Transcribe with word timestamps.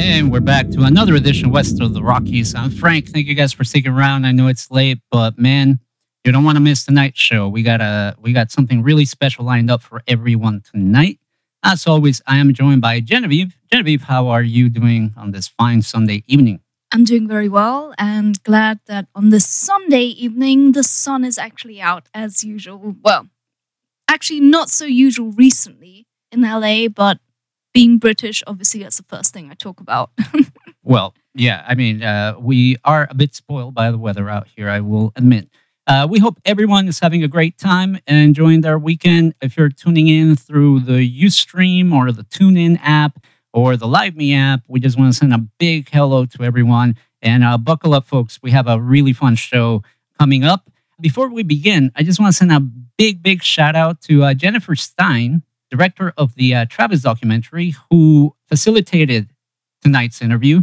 And 0.00 0.30
we're 0.30 0.38
back 0.38 0.70
to 0.70 0.82
another 0.84 1.16
edition 1.16 1.50
west 1.50 1.80
of 1.80 1.92
the 1.92 2.00
Rockies. 2.00 2.54
I'm 2.54 2.70
Frank. 2.70 3.08
Thank 3.08 3.26
you 3.26 3.34
guys 3.34 3.52
for 3.52 3.64
sticking 3.64 3.90
around. 3.90 4.26
I 4.26 4.30
know 4.30 4.46
it's 4.46 4.70
late, 4.70 5.00
but 5.10 5.36
man, 5.36 5.80
you 6.24 6.30
don't 6.30 6.44
want 6.44 6.54
to 6.54 6.60
miss 6.60 6.84
tonight's 6.84 7.18
show. 7.18 7.48
We 7.48 7.64
got 7.64 7.80
a 7.80 8.14
we 8.20 8.32
got 8.32 8.52
something 8.52 8.84
really 8.84 9.04
special 9.04 9.44
lined 9.44 9.72
up 9.72 9.82
for 9.82 10.04
everyone 10.06 10.60
tonight. 10.60 11.18
As 11.64 11.84
always, 11.84 12.22
I 12.28 12.36
am 12.36 12.54
joined 12.54 12.80
by 12.80 13.00
Genevieve. 13.00 13.56
Genevieve, 13.72 14.02
how 14.02 14.28
are 14.28 14.42
you 14.42 14.68
doing 14.68 15.14
on 15.16 15.32
this 15.32 15.48
fine 15.48 15.82
Sunday 15.82 16.22
evening? 16.28 16.60
I'm 16.94 17.02
doing 17.02 17.26
very 17.26 17.48
well 17.48 17.92
and 17.98 18.40
glad 18.44 18.78
that 18.86 19.08
on 19.16 19.30
this 19.30 19.46
Sunday 19.46 20.04
evening 20.04 20.72
the 20.72 20.84
sun 20.84 21.24
is 21.24 21.38
actually 21.38 21.80
out 21.80 22.08
as 22.14 22.44
usual. 22.44 22.94
Well, 23.02 23.26
actually 24.06 24.40
not 24.40 24.70
so 24.70 24.84
usual 24.84 25.32
recently 25.32 26.06
in 26.30 26.42
LA, 26.42 26.86
but 26.86 27.18
being 27.78 27.98
British, 27.98 28.42
obviously, 28.48 28.82
that's 28.82 28.96
the 28.96 29.04
first 29.04 29.32
thing 29.32 29.52
I 29.52 29.54
talk 29.54 29.78
about. 29.78 30.10
well, 30.82 31.14
yeah, 31.32 31.64
I 31.64 31.76
mean, 31.76 32.02
uh, 32.02 32.34
we 32.36 32.74
are 32.84 33.06
a 33.08 33.14
bit 33.14 33.36
spoiled 33.36 33.72
by 33.72 33.92
the 33.92 33.98
weather 33.98 34.28
out 34.28 34.48
here, 34.48 34.68
I 34.68 34.80
will 34.80 35.12
admit. 35.14 35.48
Uh, 35.86 36.04
we 36.10 36.18
hope 36.18 36.40
everyone 36.44 36.88
is 36.88 36.98
having 36.98 37.22
a 37.22 37.28
great 37.28 37.56
time 37.56 37.96
and 38.08 38.18
enjoying 38.18 38.62
their 38.62 38.80
weekend. 38.80 39.34
If 39.40 39.56
you're 39.56 39.68
tuning 39.68 40.08
in 40.08 40.34
through 40.34 40.80
the 40.80 41.08
Ustream 41.22 41.92
or 41.92 42.10
the 42.10 42.24
TuneIn 42.24 42.80
app 42.82 43.24
or 43.52 43.76
the 43.76 43.86
Live 43.86 44.16
Me 44.16 44.34
app, 44.34 44.62
we 44.66 44.80
just 44.80 44.98
want 44.98 45.12
to 45.12 45.16
send 45.16 45.32
a 45.32 45.38
big 45.38 45.88
hello 45.88 46.26
to 46.26 46.42
everyone. 46.42 46.96
And 47.22 47.44
uh, 47.44 47.58
buckle 47.58 47.94
up, 47.94 48.08
folks. 48.08 48.40
We 48.42 48.50
have 48.50 48.66
a 48.66 48.80
really 48.80 49.12
fun 49.12 49.36
show 49.36 49.84
coming 50.18 50.42
up. 50.42 50.68
Before 51.00 51.28
we 51.28 51.44
begin, 51.44 51.92
I 51.94 52.02
just 52.02 52.18
want 52.18 52.32
to 52.32 52.36
send 52.36 52.50
a 52.50 52.58
big, 52.58 53.22
big 53.22 53.44
shout 53.44 53.76
out 53.76 54.00
to 54.02 54.24
uh, 54.24 54.34
Jennifer 54.34 54.74
Stein, 54.74 55.44
director 55.70 56.12
of 56.16 56.34
the 56.34 56.54
uh, 56.54 56.66
Travis 56.68 57.02
documentary, 57.02 57.74
who 57.90 58.34
facilitated 58.46 59.30
tonight's 59.82 60.22
interview. 60.22 60.62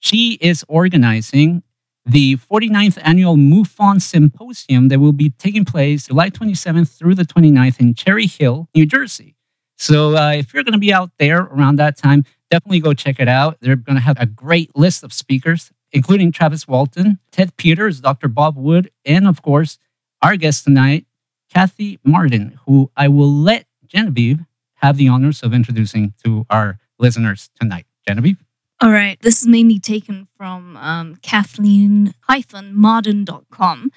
She 0.00 0.38
is 0.40 0.64
organizing 0.68 1.62
the 2.04 2.36
49th 2.36 2.98
annual 3.02 3.36
MUFON 3.36 4.00
Symposium 4.00 4.88
that 4.88 5.00
will 5.00 5.12
be 5.12 5.30
taking 5.30 5.64
place 5.64 6.06
July 6.06 6.30
27th 6.30 6.96
through 6.96 7.16
the 7.16 7.24
29th 7.24 7.80
in 7.80 7.94
Cherry 7.94 8.26
Hill, 8.26 8.68
New 8.74 8.86
Jersey. 8.86 9.34
So 9.76 10.16
uh, 10.16 10.32
if 10.32 10.54
you're 10.54 10.62
going 10.62 10.72
to 10.72 10.78
be 10.78 10.92
out 10.92 11.10
there 11.18 11.40
around 11.40 11.76
that 11.76 11.96
time, 11.96 12.24
definitely 12.50 12.80
go 12.80 12.94
check 12.94 13.18
it 13.18 13.28
out. 13.28 13.58
They're 13.60 13.76
going 13.76 13.96
to 13.96 14.02
have 14.02 14.18
a 14.20 14.26
great 14.26 14.74
list 14.76 15.02
of 15.02 15.12
speakers, 15.12 15.70
including 15.92 16.32
Travis 16.32 16.66
Walton, 16.66 17.18
Ted 17.32 17.56
Peters, 17.56 18.00
Dr. 18.00 18.28
Bob 18.28 18.56
Wood, 18.56 18.90
and 19.04 19.26
of 19.26 19.42
course, 19.42 19.78
our 20.22 20.36
guest 20.36 20.64
tonight, 20.64 21.06
Kathy 21.52 21.98
Marden, 22.04 22.58
who 22.66 22.90
I 22.96 23.08
will 23.08 23.32
let 23.32 23.66
Genevieve 23.86 24.44
have 24.76 24.96
the 24.96 25.08
honors 25.08 25.42
of 25.42 25.52
introducing 25.52 26.14
to 26.24 26.46
our 26.50 26.78
listeners 26.98 27.50
tonight. 27.60 27.84
Genevieve? 28.06 28.38
All 28.80 28.90
right. 28.90 29.20
This 29.20 29.42
is 29.42 29.48
mainly 29.48 29.78
taken 29.78 30.26
from 30.36 30.76
um, 30.76 31.16
Kathleen-Marden.com. 31.16 33.92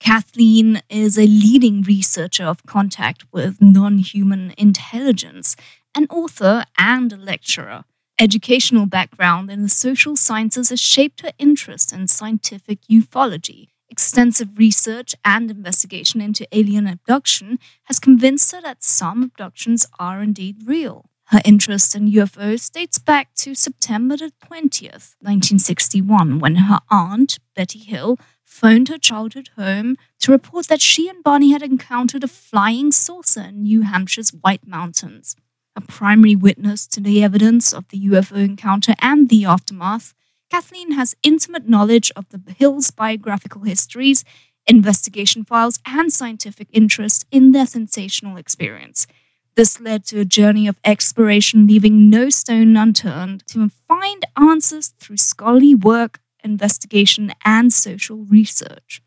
Kathleen 0.00 0.82
is 0.88 1.18
a 1.18 1.26
leading 1.26 1.82
researcher 1.82 2.44
of 2.44 2.64
contact 2.66 3.24
with 3.32 3.60
non 3.60 3.98
human 3.98 4.54
intelligence, 4.56 5.56
an 5.94 6.06
author 6.10 6.64
and 6.78 7.12
a 7.12 7.16
lecturer. 7.16 7.84
Educational 8.18 8.86
background 8.86 9.50
in 9.50 9.62
the 9.62 9.68
social 9.68 10.16
sciences 10.16 10.70
has 10.70 10.80
shaped 10.80 11.20
her 11.22 11.32
interest 11.38 11.92
in 11.92 12.08
scientific 12.08 12.80
ufology. 12.90 13.68
Extensive 13.92 14.56
research 14.56 15.14
and 15.22 15.50
investigation 15.50 16.22
into 16.22 16.48
alien 16.50 16.86
abduction 16.86 17.58
has 17.84 17.98
convinced 17.98 18.50
her 18.50 18.60
that 18.62 18.82
some 18.82 19.22
abductions 19.22 19.86
are 19.98 20.22
indeed 20.22 20.56
real. 20.64 21.10
Her 21.26 21.42
interest 21.44 21.94
in 21.94 22.10
UFOs 22.10 22.72
dates 22.72 22.98
back 22.98 23.34
to 23.34 23.54
September 23.54 24.16
the 24.16 24.32
20th, 24.42 25.14
1961, 25.20 26.38
when 26.38 26.54
her 26.54 26.80
aunt, 26.90 27.38
Betty 27.54 27.80
Hill, 27.80 28.18
phoned 28.46 28.88
her 28.88 28.96
childhood 28.96 29.50
home 29.56 29.98
to 30.20 30.32
report 30.32 30.68
that 30.68 30.80
she 30.80 31.10
and 31.10 31.22
Barney 31.22 31.52
had 31.52 31.62
encountered 31.62 32.24
a 32.24 32.28
flying 32.28 32.92
saucer 32.92 33.42
in 33.42 33.64
New 33.64 33.82
Hampshire's 33.82 34.30
White 34.30 34.66
Mountains. 34.66 35.36
A 35.76 35.82
primary 35.82 36.34
witness 36.34 36.86
to 36.86 37.00
the 37.00 37.22
evidence 37.22 37.74
of 37.74 37.86
the 37.88 38.00
UFO 38.08 38.42
encounter 38.42 38.94
and 39.02 39.28
the 39.28 39.44
aftermath, 39.44 40.14
Kathleen 40.52 40.92
has 40.92 41.16
intimate 41.22 41.66
knowledge 41.66 42.12
of 42.14 42.26
the 42.28 42.52
Hills' 42.52 42.90
biographical 42.90 43.62
histories, 43.62 44.22
investigation 44.66 45.46
files, 45.46 45.80
and 45.86 46.12
scientific 46.12 46.68
interest 46.72 47.24
in 47.30 47.52
their 47.52 47.64
sensational 47.64 48.36
experience. 48.36 49.06
This 49.54 49.80
led 49.80 50.04
to 50.06 50.20
a 50.20 50.26
journey 50.26 50.68
of 50.68 50.78
exploration, 50.84 51.66
leaving 51.66 52.10
no 52.10 52.28
stone 52.28 52.76
unturned 52.76 53.46
to 53.46 53.70
find 53.88 54.26
answers 54.36 54.88
through 55.00 55.16
scholarly 55.16 55.74
work, 55.74 56.20
investigation, 56.44 57.32
and 57.46 57.72
social 57.72 58.26
research. 58.26 59.00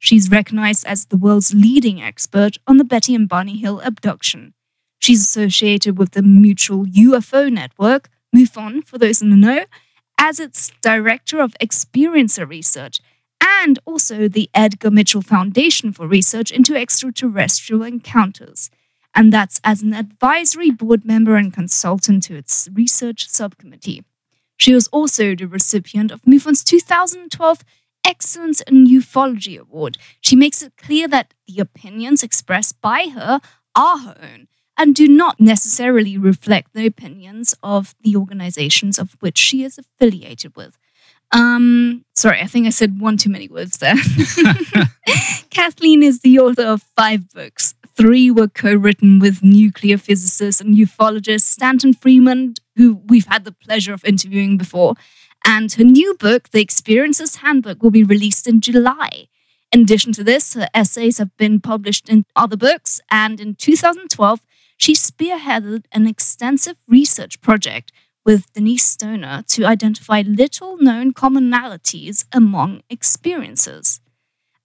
She's 0.00 0.32
recognized 0.32 0.84
as 0.84 1.06
the 1.06 1.16
world's 1.16 1.54
leading 1.54 2.02
expert 2.02 2.56
on 2.66 2.78
the 2.78 2.84
Betty 2.84 3.14
and 3.14 3.28
Barney 3.28 3.58
Hill 3.58 3.80
abduction. 3.84 4.52
She's 4.98 5.22
associated 5.22 5.96
with 5.96 6.10
the 6.10 6.22
Mutual 6.22 6.86
UFO 6.86 7.52
Network, 7.52 8.08
MUFON 8.34 8.84
for 8.84 8.98
those 8.98 9.22
in 9.22 9.30
the 9.30 9.36
know, 9.36 9.64
as 10.18 10.40
its 10.40 10.72
Director 10.82 11.40
of 11.40 11.54
Experiencer 11.60 12.48
Research, 12.48 13.00
and 13.40 13.78
also 13.86 14.28
the 14.28 14.50
Edgar 14.52 14.90
Mitchell 14.90 15.22
Foundation 15.22 15.92
for 15.92 16.06
Research 16.06 16.50
into 16.50 16.74
Extraterrestrial 16.74 17.82
Encounters 17.82 18.70
and 19.18 19.32
that's 19.32 19.60
as 19.64 19.82
an 19.82 19.94
advisory 19.94 20.70
board 20.70 21.04
member 21.04 21.34
and 21.34 21.52
consultant 21.52 22.22
to 22.22 22.36
its 22.36 22.68
research 22.72 23.28
subcommittee. 23.28 24.04
She 24.56 24.72
was 24.72 24.86
also 24.88 25.34
the 25.34 25.46
recipient 25.46 26.12
of 26.12 26.22
MUFON's 26.22 26.62
2012 26.62 27.64
Excellence 28.04 28.60
in 28.60 28.86
Ufology 28.86 29.58
Award. 29.58 29.98
She 30.20 30.36
makes 30.36 30.62
it 30.62 30.76
clear 30.76 31.08
that 31.08 31.34
the 31.48 31.60
opinions 31.60 32.22
expressed 32.22 32.80
by 32.80 33.08
her 33.08 33.40
are 33.74 33.98
her 33.98 34.16
own 34.22 34.46
and 34.78 34.94
do 34.94 35.08
not 35.08 35.40
necessarily 35.40 36.16
reflect 36.16 36.72
the 36.72 36.86
opinions 36.86 37.54
of 37.62 37.94
the 38.02 38.16
organizations 38.16 38.98
of 38.98 39.16
which 39.20 39.36
she 39.36 39.64
is 39.64 39.78
affiliated 39.78 40.56
with. 40.56 40.78
Um, 41.32 42.06
sorry, 42.16 42.40
I 42.40 42.46
think 42.46 42.66
I 42.66 42.70
said 42.70 43.00
one 43.00 43.18
too 43.18 43.28
many 43.28 43.48
words 43.48 43.78
there. 43.78 43.96
Kathleen 45.50 46.02
is 46.02 46.20
the 46.20 46.38
author 46.38 46.62
of 46.62 46.82
five 46.96 47.28
books, 47.30 47.74
Three 47.98 48.30
were 48.30 48.46
co 48.46 48.76
written 48.76 49.18
with 49.18 49.42
nuclear 49.42 49.98
physicist 49.98 50.60
and 50.60 50.76
ufologist 50.76 51.40
Stanton 51.40 51.92
Friedman, 51.92 52.54
who 52.76 53.02
we've 53.08 53.26
had 53.26 53.44
the 53.44 53.50
pleasure 53.50 53.92
of 53.92 54.04
interviewing 54.04 54.56
before. 54.56 54.94
And 55.44 55.72
her 55.72 55.82
new 55.82 56.14
book, 56.14 56.50
The 56.50 56.60
Experiences 56.60 57.36
Handbook, 57.36 57.82
will 57.82 57.90
be 57.90 58.04
released 58.04 58.46
in 58.46 58.60
July. 58.60 59.26
In 59.72 59.80
addition 59.80 60.12
to 60.12 60.22
this, 60.22 60.54
her 60.54 60.68
essays 60.72 61.18
have 61.18 61.36
been 61.36 61.60
published 61.60 62.08
in 62.08 62.24
other 62.36 62.56
books, 62.56 63.00
and 63.10 63.40
in 63.40 63.56
2012, 63.56 64.40
she 64.78 64.94
spearheaded 64.94 65.84
an 65.92 66.06
extensive 66.06 66.76
research 66.88 67.40
project 67.42 67.92
with 68.24 68.52
Denise 68.52 68.84
Stoner 68.84 69.42
to 69.48 69.64
identify 69.64 70.22
little 70.24 70.78
known 70.78 71.12
commonalities 71.12 72.24
among 72.32 72.82
experiences. 72.88 74.00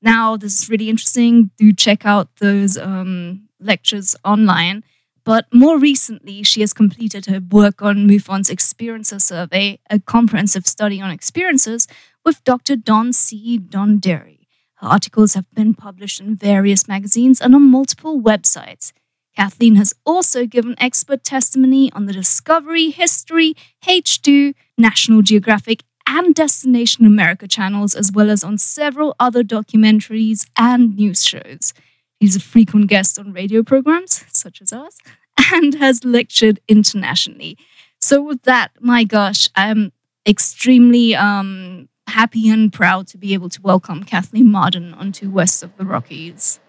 Now, 0.01 0.37
this 0.37 0.61
is 0.61 0.69
really 0.69 0.89
interesting. 0.89 1.49
Do 1.57 1.73
check 1.73 2.05
out 2.05 2.27
those 2.39 2.77
um, 2.77 3.49
lectures 3.59 4.15
online. 4.23 4.83
But 5.23 5.45
more 5.53 5.79
recently, 5.79 6.43
she 6.43 6.59
has 6.59 6.73
completed 6.73 7.27
her 7.27 7.39
work 7.39 7.81
on 7.81 8.07
MUFON's 8.07 8.49
Experiencer 8.49 9.21
Survey, 9.21 9.79
a 9.89 9.99
comprehensive 9.99 10.67
study 10.67 10.99
on 10.99 11.11
experiences, 11.11 11.87
with 12.25 12.43
Dr. 12.43 12.75
Don 12.75 13.13
C. 13.13 13.57
Donderi. 13.57 14.47
Her 14.75 14.89
articles 14.89 15.33
have 15.33 15.49
been 15.53 15.73
published 15.73 16.19
in 16.19 16.35
various 16.35 16.89
magazines 16.89 17.39
and 17.39 17.55
on 17.55 17.71
multiple 17.71 18.21
websites. 18.21 18.91
Kathleen 19.35 19.75
has 19.75 19.93
also 20.05 20.45
given 20.45 20.75
expert 20.77 21.23
testimony 21.23 21.91
on 21.93 22.05
the 22.05 22.13
Discovery, 22.13 22.91
History, 22.91 23.55
H2, 23.85 24.53
National 24.77 25.21
Geographic, 25.21 25.83
and 26.07 26.35
Destination 26.35 27.05
America 27.05 27.47
channels, 27.47 27.95
as 27.95 28.11
well 28.11 28.29
as 28.29 28.43
on 28.43 28.57
several 28.57 29.15
other 29.19 29.43
documentaries 29.43 30.47
and 30.57 30.95
news 30.95 31.23
shows. 31.23 31.73
He's 32.19 32.35
a 32.35 32.39
frequent 32.39 32.87
guest 32.87 33.17
on 33.17 33.33
radio 33.33 33.63
programs 33.63 34.23
such 34.31 34.61
as 34.61 34.71
ours 34.71 34.97
and 35.51 35.75
has 35.75 36.05
lectured 36.05 36.59
internationally. 36.67 37.57
So, 37.99 38.21
with 38.21 38.43
that, 38.43 38.71
my 38.79 39.03
gosh, 39.03 39.49
I'm 39.55 39.91
extremely 40.27 41.15
um, 41.15 41.89
happy 42.07 42.49
and 42.49 42.71
proud 42.71 43.07
to 43.07 43.17
be 43.17 43.33
able 43.33 43.49
to 43.49 43.61
welcome 43.61 44.03
Kathleen 44.03 44.51
Marden 44.51 44.93
onto 44.93 45.29
West 45.29 45.63
of 45.63 45.75
the 45.77 45.85
Rockies. 45.85 46.59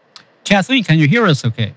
Kathleen, 0.45 0.85
can 0.85 0.99
you 0.99 1.09
hear 1.09 1.27
us 1.27 1.45
okay? 1.45 1.75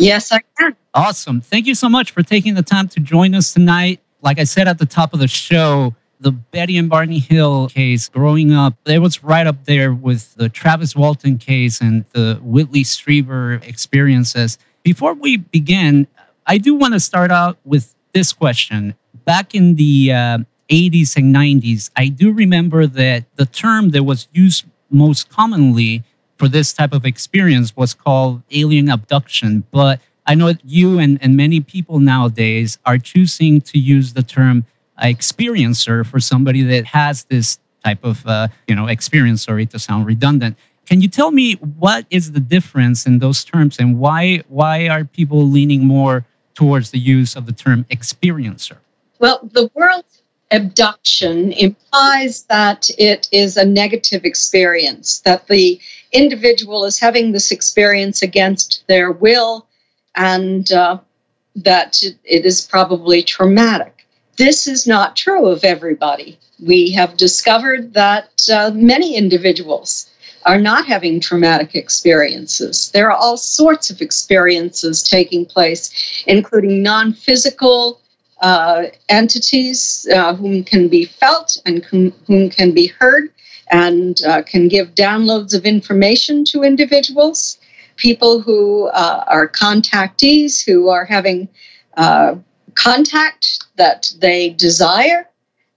Yes, 0.00 0.32
I 0.32 0.40
can. 0.58 0.74
Awesome. 0.94 1.42
Thank 1.42 1.66
you 1.66 1.74
so 1.74 1.88
much 1.88 2.12
for 2.12 2.22
taking 2.22 2.54
the 2.54 2.62
time 2.62 2.88
to 2.88 3.00
join 3.00 3.34
us 3.34 3.52
tonight. 3.52 4.00
Like 4.22 4.38
I 4.38 4.44
said 4.44 4.66
at 4.66 4.78
the 4.78 4.86
top 4.86 5.12
of 5.12 5.20
the 5.20 5.28
show, 5.28 5.94
the 6.20 6.32
Betty 6.32 6.78
and 6.78 6.88
Barney 6.88 7.18
Hill 7.18 7.68
case 7.68 8.08
growing 8.08 8.52
up, 8.52 8.74
it 8.86 8.98
was 9.00 9.22
right 9.22 9.46
up 9.46 9.64
there 9.64 9.92
with 9.92 10.34
the 10.36 10.48
Travis 10.48 10.96
Walton 10.96 11.36
case 11.36 11.82
and 11.82 12.06
the 12.12 12.38
Whitley 12.42 12.82
Strieber 12.82 13.62
experiences. 13.66 14.58
Before 14.82 15.12
we 15.12 15.36
begin, 15.36 16.06
I 16.46 16.56
do 16.56 16.74
want 16.74 16.94
to 16.94 17.00
start 17.00 17.30
out 17.30 17.58
with 17.64 17.94
this 18.14 18.32
question. 18.32 18.94
Back 19.26 19.54
in 19.54 19.76
the 19.76 20.12
uh, 20.12 20.38
80s 20.70 21.16
and 21.16 21.34
90s, 21.34 21.90
I 21.96 22.08
do 22.08 22.32
remember 22.32 22.86
that 22.86 23.24
the 23.36 23.46
term 23.46 23.90
that 23.90 24.04
was 24.04 24.28
used 24.32 24.64
most 24.90 25.28
commonly 25.28 26.04
for 26.40 26.48
this 26.48 26.72
type 26.72 26.94
of 26.94 27.04
experience 27.04 27.76
was 27.76 27.92
called 27.92 28.42
alien 28.50 28.88
abduction. 28.88 29.62
But 29.70 30.00
I 30.26 30.34
know 30.34 30.54
you 30.64 30.98
and, 30.98 31.18
and 31.20 31.36
many 31.36 31.60
people 31.60 31.98
nowadays 31.98 32.78
are 32.86 32.96
choosing 32.96 33.60
to 33.60 33.78
use 33.78 34.14
the 34.14 34.22
term 34.22 34.64
uh, 34.96 35.04
experiencer 35.04 36.04
for 36.04 36.18
somebody 36.18 36.62
that 36.62 36.86
has 36.86 37.24
this 37.24 37.58
type 37.84 38.02
of 38.02 38.26
uh, 38.26 38.48
you 38.66 38.74
know 38.74 38.86
experience. 38.86 39.42
Sorry 39.42 39.66
to 39.66 39.78
sound 39.78 40.06
redundant. 40.06 40.56
Can 40.86 41.02
you 41.02 41.08
tell 41.08 41.30
me 41.30 41.54
what 41.78 42.06
is 42.08 42.32
the 42.32 42.40
difference 42.40 43.04
in 43.04 43.18
those 43.18 43.44
terms 43.44 43.78
and 43.78 43.98
why 43.98 44.42
why 44.48 44.88
are 44.88 45.04
people 45.04 45.46
leaning 45.46 45.84
more 45.84 46.24
towards 46.54 46.90
the 46.90 46.98
use 46.98 47.36
of 47.36 47.44
the 47.44 47.52
term 47.52 47.84
experiencer? 47.90 48.78
Well, 49.18 49.40
the 49.52 49.70
word 49.74 50.04
abduction 50.50 51.52
implies 51.52 52.44
that 52.44 52.88
it 52.98 53.28
is 53.30 53.56
a 53.56 53.64
negative 53.64 54.24
experience, 54.24 55.20
that 55.20 55.46
the 55.48 55.78
individual 56.12 56.84
is 56.84 56.98
having 56.98 57.32
this 57.32 57.50
experience 57.50 58.22
against 58.22 58.84
their 58.88 59.12
will 59.12 59.66
and 60.16 60.70
uh, 60.72 60.98
that 61.56 62.02
it 62.02 62.44
is 62.44 62.66
probably 62.66 63.22
traumatic. 63.22 64.06
This 64.36 64.66
is 64.66 64.86
not 64.86 65.16
true 65.16 65.46
of 65.46 65.64
everybody. 65.64 66.38
We 66.64 66.90
have 66.92 67.16
discovered 67.16 67.94
that 67.94 68.30
uh, 68.52 68.70
many 68.74 69.16
individuals 69.16 70.10
are 70.46 70.58
not 70.60 70.86
having 70.86 71.20
traumatic 71.20 71.74
experiences. 71.74 72.90
There 72.92 73.10
are 73.10 73.16
all 73.16 73.36
sorts 73.36 73.90
of 73.90 74.00
experiences 74.00 75.02
taking 75.02 75.44
place, 75.44 76.24
including 76.26 76.82
non 76.82 77.12
physical 77.12 78.00
uh, 78.40 78.84
entities 79.10 80.08
uh, 80.14 80.34
whom 80.34 80.64
can 80.64 80.88
be 80.88 81.04
felt 81.04 81.58
and 81.66 81.84
whom, 81.84 82.12
whom 82.26 82.48
can 82.48 82.72
be 82.72 82.86
heard 82.86 83.30
and 83.70 84.20
uh, 84.26 84.42
can 84.42 84.68
give 84.68 84.94
downloads 84.94 85.54
of 85.54 85.64
information 85.64 86.44
to 86.44 86.62
individuals. 86.62 87.58
People 87.96 88.40
who 88.40 88.86
uh, 88.88 89.24
are 89.28 89.48
contactees, 89.48 90.64
who 90.64 90.88
are 90.88 91.04
having 91.04 91.48
uh, 91.96 92.34
contact 92.74 93.64
that 93.76 94.12
they 94.18 94.50
desire, 94.50 95.28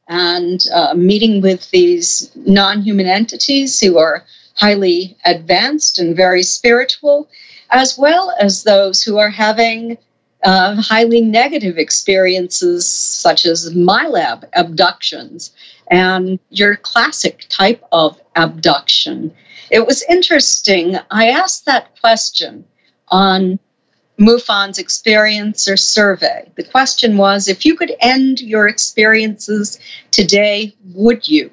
and 0.07 0.65
uh, 0.73 0.93
meeting 0.95 1.41
with 1.41 1.69
these 1.71 2.31
non 2.35 2.81
human 2.81 3.05
entities 3.05 3.79
who 3.79 3.97
are 3.97 4.23
highly 4.55 5.15
advanced 5.25 5.97
and 5.99 6.15
very 6.15 6.43
spiritual, 6.43 7.29
as 7.71 7.97
well 7.97 8.33
as 8.39 8.63
those 8.63 9.01
who 9.01 9.17
are 9.17 9.29
having 9.29 9.97
uh, 10.43 10.75
highly 10.75 11.21
negative 11.21 11.77
experiences, 11.77 12.89
such 12.89 13.45
as 13.45 13.73
MILAB 13.73 14.43
abductions 14.53 15.51
and 15.87 16.39
your 16.49 16.75
classic 16.75 17.45
type 17.49 17.83
of 17.91 18.19
abduction. 18.35 19.33
It 19.69 19.85
was 19.85 20.03
interesting. 20.09 20.97
I 21.11 21.29
asked 21.29 21.65
that 21.65 21.99
question 21.99 22.65
on 23.09 23.59
MUFON's 24.19 24.77
experiencer 24.77 25.77
survey. 25.77 26.49
The 26.55 26.63
question 26.63 27.17
was 27.17 27.47
if 27.47 27.65
you 27.65 27.75
could 27.75 27.93
end 27.99 28.41
your 28.41 28.67
experiences 28.67 29.79
today, 30.11 30.75
would 30.93 31.27
you? 31.27 31.51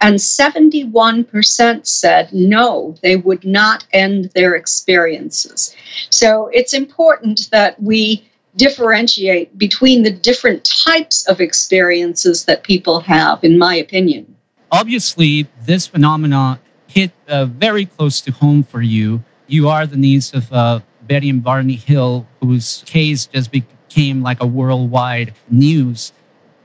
And 0.00 0.16
71% 0.16 1.86
said 1.86 2.32
no, 2.32 2.94
they 3.02 3.16
would 3.16 3.44
not 3.44 3.86
end 3.92 4.30
their 4.34 4.54
experiences. 4.54 5.74
So 6.10 6.48
it's 6.52 6.74
important 6.74 7.48
that 7.50 7.82
we 7.82 8.28
differentiate 8.56 9.56
between 9.58 10.02
the 10.02 10.10
different 10.10 10.64
types 10.64 11.26
of 11.28 11.40
experiences 11.40 12.44
that 12.46 12.62
people 12.62 13.00
have, 13.00 13.42
in 13.44 13.58
my 13.58 13.74
opinion. 13.76 14.36
Obviously, 14.72 15.46
this 15.64 15.86
phenomenon 15.86 16.58
hit 16.86 17.12
uh, 17.28 17.44
very 17.44 17.86
close 17.86 18.20
to 18.22 18.32
home 18.32 18.62
for 18.62 18.80
you. 18.80 19.22
You 19.46 19.68
are 19.68 19.86
the 19.86 19.96
niece 19.96 20.32
of 20.32 20.52
uh, 20.52 20.80
Betty 21.02 21.30
and 21.30 21.42
Barney 21.42 21.76
Hill, 21.76 22.26
whose 22.40 22.82
case 22.86 23.26
just 23.26 23.52
became 23.52 24.22
like 24.22 24.42
a 24.42 24.46
worldwide 24.46 25.34
news. 25.48 26.12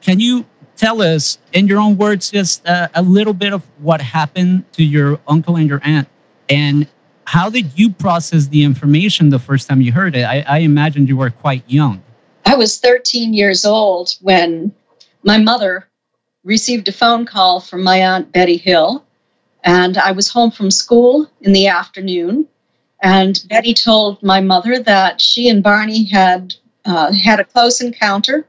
Can 0.02 0.20
you 0.20 0.46
tell 0.78 1.02
us, 1.02 1.38
in 1.54 1.68
your 1.68 1.80
own 1.80 1.98
words, 1.98 2.32
just 2.32 2.66
uh, 2.68 2.88
a 2.96 3.04
little 3.04 3.34
bit 3.34 3.54
of 3.54 3.64
what 3.80 4.02
happened 4.02 4.66
to 4.74 4.84
your 4.84 5.20
uncle 5.28 5.56
and 5.58 5.70
your 5.70 5.82
aunt 5.84 6.08
and 6.50 6.88
how 7.32 7.50
did 7.50 7.72
you 7.80 7.90
process 7.90 8.48
the 8.48 8.62
information 8.62 9.30
the 9.30 9.40
first 9.40 9.70
time 9.70 9.80
you 9.80 9.94
heard 9.94 10.18
it? 10.18 10.24
I, 10.24 10.42
I 10.42 10.58
imagined 10.58 11.08
you 11.08 11.16
were 11.16 11.30
quite 11.30 11.64
young. 11.66 12.04
I 12.46 12.56
was 12.58 12.78
13 12.78 13.34
years 13.34 13.64
old 13.64 14.18
when 14.20 14.74
my 15.24 15.38
mother 15.38 15.88
received 16.44 16.90
a 16.90 16.92
phone 16.92 17.26
call 17.26 17.62
from 17.62 17.84
my 17.84 18.02
aunt 18.02 18.34
Betty 18.34 18.58
Hill, 18.58 19.06
and 19.64 19.98
I 19.98 20.12
was 20.12 20.28
home 20.28 20.52
from 20.52 20.70
school 20.70 21.26
in 21.40 21.54
the 21.54 21.68
afternoon. 21.68 22.50
And 23.02 23.42
Betty 23.48 23.74
told 23.74 24.22
my 24.22 24.42
mother 24.42 24.80
that 24.80 25.22
she 25.22 25.48
and 25.48 25.64
Barney 25.64 26.04
had 26.04 26.54
uh, 26.84 27.14
had 27.14 27.40
a 27.40 27.46
close 27.46 27.80
encounter 27.80 28.46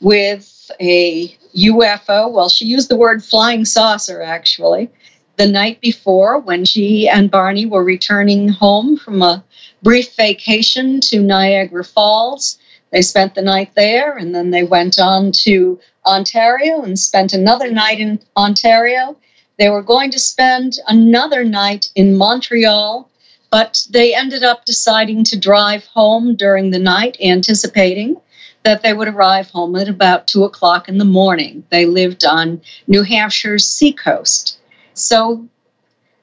with 0.00 0.72
a 0.80 1.28
UFO. 1.56 2.32
Well, 2.32 2.48
she 2.48 2.64
used 2.64 2.88
the 2.88 2.96
word 2.96 3.22
flying 3.22 3.64
saucer, 3.64 4.20
actually 4.22 4.90
the 5.36 5.46
night 5.46 5.80
before 5.80 6.38
when 6.38 6.64
she 6.64 7.08
and 7.08 7.30
Barney 7.30 7.66
were 7.66 7.84
returning 7.84 8.48
home 8.48 8.96
from 8.96 9.20
a 9.22 9.44
brief 9.82 10.14
vacation 10.16 11.00
to 11.00 11.20
Niagara 11.20 11.84
Falls. 11.84 12.58
They 12.90 13.02
spent 13.02 13.34
the 13.34 13.42
night 13.42 13.72
there 13.74 14.16
and 14.16 14.34
then 14.34 14.50
they 14.50 14.62
went 14.62 14.98
on 15.00 15.32
to 15.42 15.80
Ontario 16.06 16.82
and 16.82 16.98
spent 16.98 17.32
another 17.32 17.70
night 17.70 17.98
in 17.98 18.20
Ontario. 18.36 19.16
They 19.58 19.68
were 19.68 19.82
going 19.82 20.10
to 20.12 20.18
spend 20.18 20.78
another 20.86 21.44
night 21.44 21.86
in 21.94 22.16
Montreal, 22.16 23.08
but 23.50 23.86
they 23.90 24.14
ended 24.14 24.44
up 24.44 24.64
deciding 24.64 25.24
to 25.24 25.38
drive 25.38 25.84
home 25.86 26.36
during 26.36 26.70
the 26.70 26.78
night, 26.78 27.16
anticipating 27.20 28.16
that 28.64 28.82
they 28.82 28.92
would 28.92 29.08
arrive 29.08 29.50
home 29.50 29.76
at 29.76 29.88
about 29.88 30.26
two 30.26 30.44
o'clock 30.44 30.88
in 30.88 30.98
the 30.98 31.04
morning. 31.04 31.64
They 31.70 31.86
lived 31.86 32.24
on 32.24 32.60
New 32.86 33.02
Hampshire's 33.02 33.68
seacoast. 33.68 34.53
So 34.94 35.48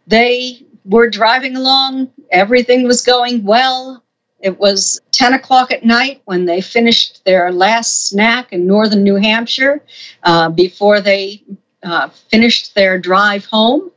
they 0.08 0.66
were 0.86 1.10
driving 1.10 1.56
along, 1.56 2.12
everything 2.32 2.84
was 2.84 3.02
going 3.02 3.44
well. 3.44 4.04
It 4.40 4.60
was 4.60 5.00
10 5.12 5.34
o'clock 5.36 5.72
at 5.72 5.86
night 5.86 6.22
when 6.26 6.46
they 6.46 6.62
finished 6.62 7.24
their 7.26 7.52
last 7.52 8.10
snack 8.10 8.52
in 8.52 8.66
northern 8.66 9.04
New 9.04 9.16
Hampshire 9.16 9.84
uh, 10.24 10.50
before 10.50 11.00
they 11.00 11.44
uh, 11.84 12.10
finished 12.10 12.74
their 12.74 12.98
drive 13.00 13.46
home. 13.46 13.92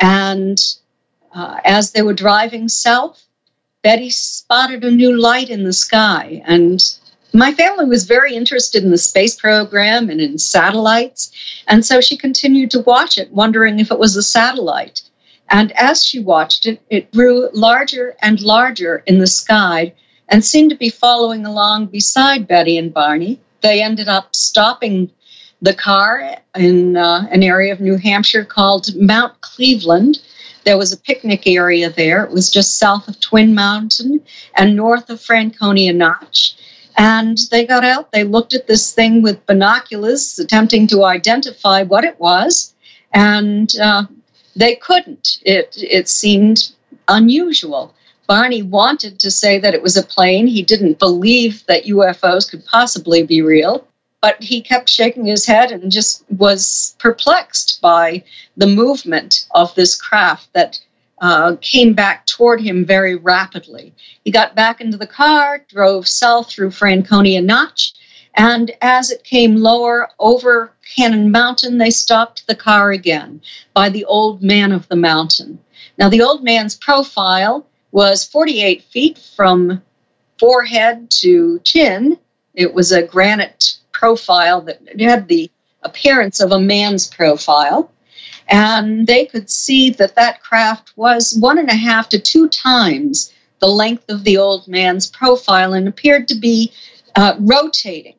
And 0.00 0.58
uh, 1.34 1.58
as 1.64 1.90
they 1.92 2.02
were 2.02 2.12
driving 2.14 2.68
south, 2.68 3.24
Betty 3.82 4.10
spotted 4.10 4.84
a 4.84 4.90
new 4.90 5.18
light 5.18 5.50
in 5.50 5.64
the 5.64 5.72
sky. 5.72 6.42
And 6.46 6.80
my 7.32 7.52
family 7.52 7.84
was 7.84 8.06
very 8.06 8.34
interested 8.34 8.82
in 8.82 8.90
the 8.90 8.98
space 8.98 9.36
program 9.36 10.08
and 10.10 10.20
in 10.20 10.38
satellites. 10.38 11.30
And 11.66 11.84
so 11.84 12.00
she 12.00 12.16
continued 12.16 12.70
to 12.72 12.80
watch 12.80 13.18
it, 13.18 13.32
wondering 13.32 13.78
if 13.78 13.90
it 13.90 13.98
was 13.98 14.16
a 14.16 14.22
satellite. 14.22 15.02
And 15.50 15.72
as 15.72 16.04
she 16.04 16.18
watched 16.18 16.66
it, 16.66 16.80
it 16.90 17.12
grew 17.12 17.48
larger 17.52 18.16
and 18.20 18.40
larger 18.40 19.02
in 19.06 19.18
the 19.18 19.26
sky 19.26 19.94
and 20.28 20.44
seemed 20.44 20.70
to 20.70 20.76
be 20.76 20.90
following 20.90 21.46
along 21.46 21.86
beside 21.86 22.46
Betty 22.46 22.76
and 22.76 22.92
Barney. 22.92 23.40
They 23.62 23.82
ended 23.82 24.08
up 24.08 24.34
stopping 24.36 25.10
the 25.60 25.74
car 25.74 26.36
in 26.54 26.96
uh, 26.96 27.26
an 27.30 27.42
area 27.42 27.72
of 27.72 27.80
New 27.80 27.96
Hampshire 27.96 28.44
called 28.44 28.94
Mount 28.94 29.40
Cleveland. 29.40 30.20
There 30.64 30.78
was 30.78 30.92
a 30.92 30.98
picnic 30.98 31.46
area 31.46 31.90
there. 31.90 32.24
It 32.24 32.30
was 32.30 32.50
just 32.50 32.78
south 32.78 33.08
of 33.08 33.18
Twin 33.20 33.54
Mountain 33.54 34.20
and 34.56 34.76
north 34.76 35.08
of 35.10 35.20
Franconia 35.20 35.92
Notch. 35.92 36.54
And 36.98 37.38
they 37.52 37.64
got 37.64 37.84
out, 37.84 38.10
they 38.10 38.24
looked 38.24 38.54
at 38.54 38.66
this 38.66 38.92
thing 38.92 39.22
with 39.22 39.46
binoculars, 39.46 40.36
attempting 40.40 40.88
to 40.88 41.04
identify 41.04 41.84
what 41.84 42.04
it 42.04 42.18
was, 42.18 42.74
and 43.14 43.72
uh, 43.80 44.04
they 44.56 44.74
couldn't. 44.74 45.38
It, 45.44 45.76
it 45.78 46.08
seemed 46.08 46.70
unusual. 47.06 47.94
Barney 48.26 48.62
wanted 48.62 49.20
to 49.20 49.30
say 49.30 49.60
that 49.60 49.74
it 49.74 49.82
was 49.82 49.96
a 49.96 50.02
plane. 50.02 50.48
He 50.48 50.62
didn't 50.62 50.98
believe 50.98 51.64
that 51.66 51.84
UFOs 51.84 52.50
could 52.50 52.66
possibly 52.66 53.22
be 53.22 53.42
real, 53.42 53.86
but 54.20 54.42
he 54.42 54.60
kept 54.60 54.88
shaking 54.88 55.24
his 55.24 55.46
head 55.46 55.70
and 55.70 55.92
just 55.92 56.24
was 56.30 56.96
perplexed 56.98 57.80
by 57.80 58.24
the 58.56 58.66
movement 58.66 59.46
of 59.52 59.72
this 59.76 59.94
craft 59.94 60.52
that 60.52 60.80
uh, 61.20 61.56
came 61.60 61.94
back 61.94 62.26
toward 62.26 62.60
him 62.60 62.84
very 62.84 63.16
rapidly. 63.16 63.92
He 64.24 64.30
got 64.30 64.54
back 64.54 64.80
into 64.80 64.96
the 64.96 65.06
car, 65.06 65.64
drove 65.68 66.06
south 66.06 66.50
through 66.50 66.70
Franconia 66.70 67.40
Notch, 67.40 67.94
and 68.34 68.70
as 68.82 69.10
it 69.10 69.24
came 69.24 69.56
lower 69.56 70.08
over 70.18 70.72
Cannon 70.94 71.30
Mountain, 71.30 71.78
they 71.78 71.90
stopped 71.90 72.46
the 72.46 72.54
car 72.54 72.92
again 72.92 73.40
by 73.74 73.88
the 73.88 74.04
old 74.04 74.42
man 74.42 74.72
of 74.72 74.86
the 74.88 74.96
mountain. 74.96 75.58
Now, 75.98 76.08
the 76.08 76.22
old 76.22 76.44
man's 76.44 76.76
profile 76.76 77.66
was 77.90 78.24
48 78.24 78.82
feet 78.84 79.18
from 79.18 79.82
forehead 80.38 81.10
to 81.22 81.58
chin. 81.64 82.18
It 82.54 82.74
was 82.74 82.92
a 82.92 83.02
granite 83.02 83.78
profile 83.92 84.60
that 84.62 84.80
had 85.00 85.26
the 85.26 85.50
appearance 85.82 86.40
of 86.40 86.52
a 86.52 86.60
man's 86.60 87.06
profile. 87.06 87.90
And 88.48 89.06
they 89.06 89.26
could 89.26 89.50
see 89.50 89.90
that 89.90 90.14
that 90.14 90.42
craft 90.42 90.92
was 90.96 91.36
one 91.38 91.58
and 91.58 91.68
a 91.68 91.74
half 91.74 92.08
to 92.10 92.18
two 92.18 92.48
times 92.48 93.32
the 93.60 93.66
length 93.66 94.08
of 94.08 94.24
the 94.24 94.38
old 94.38 94.68
man's 94.68 95.06
profile 95.06 95.72
and 95.74 95.88
appeared 95.88 96.28
to 96.28 96.34
be 96.34 96.72
uh, 97.16 97.34
rotating 97.40 98.14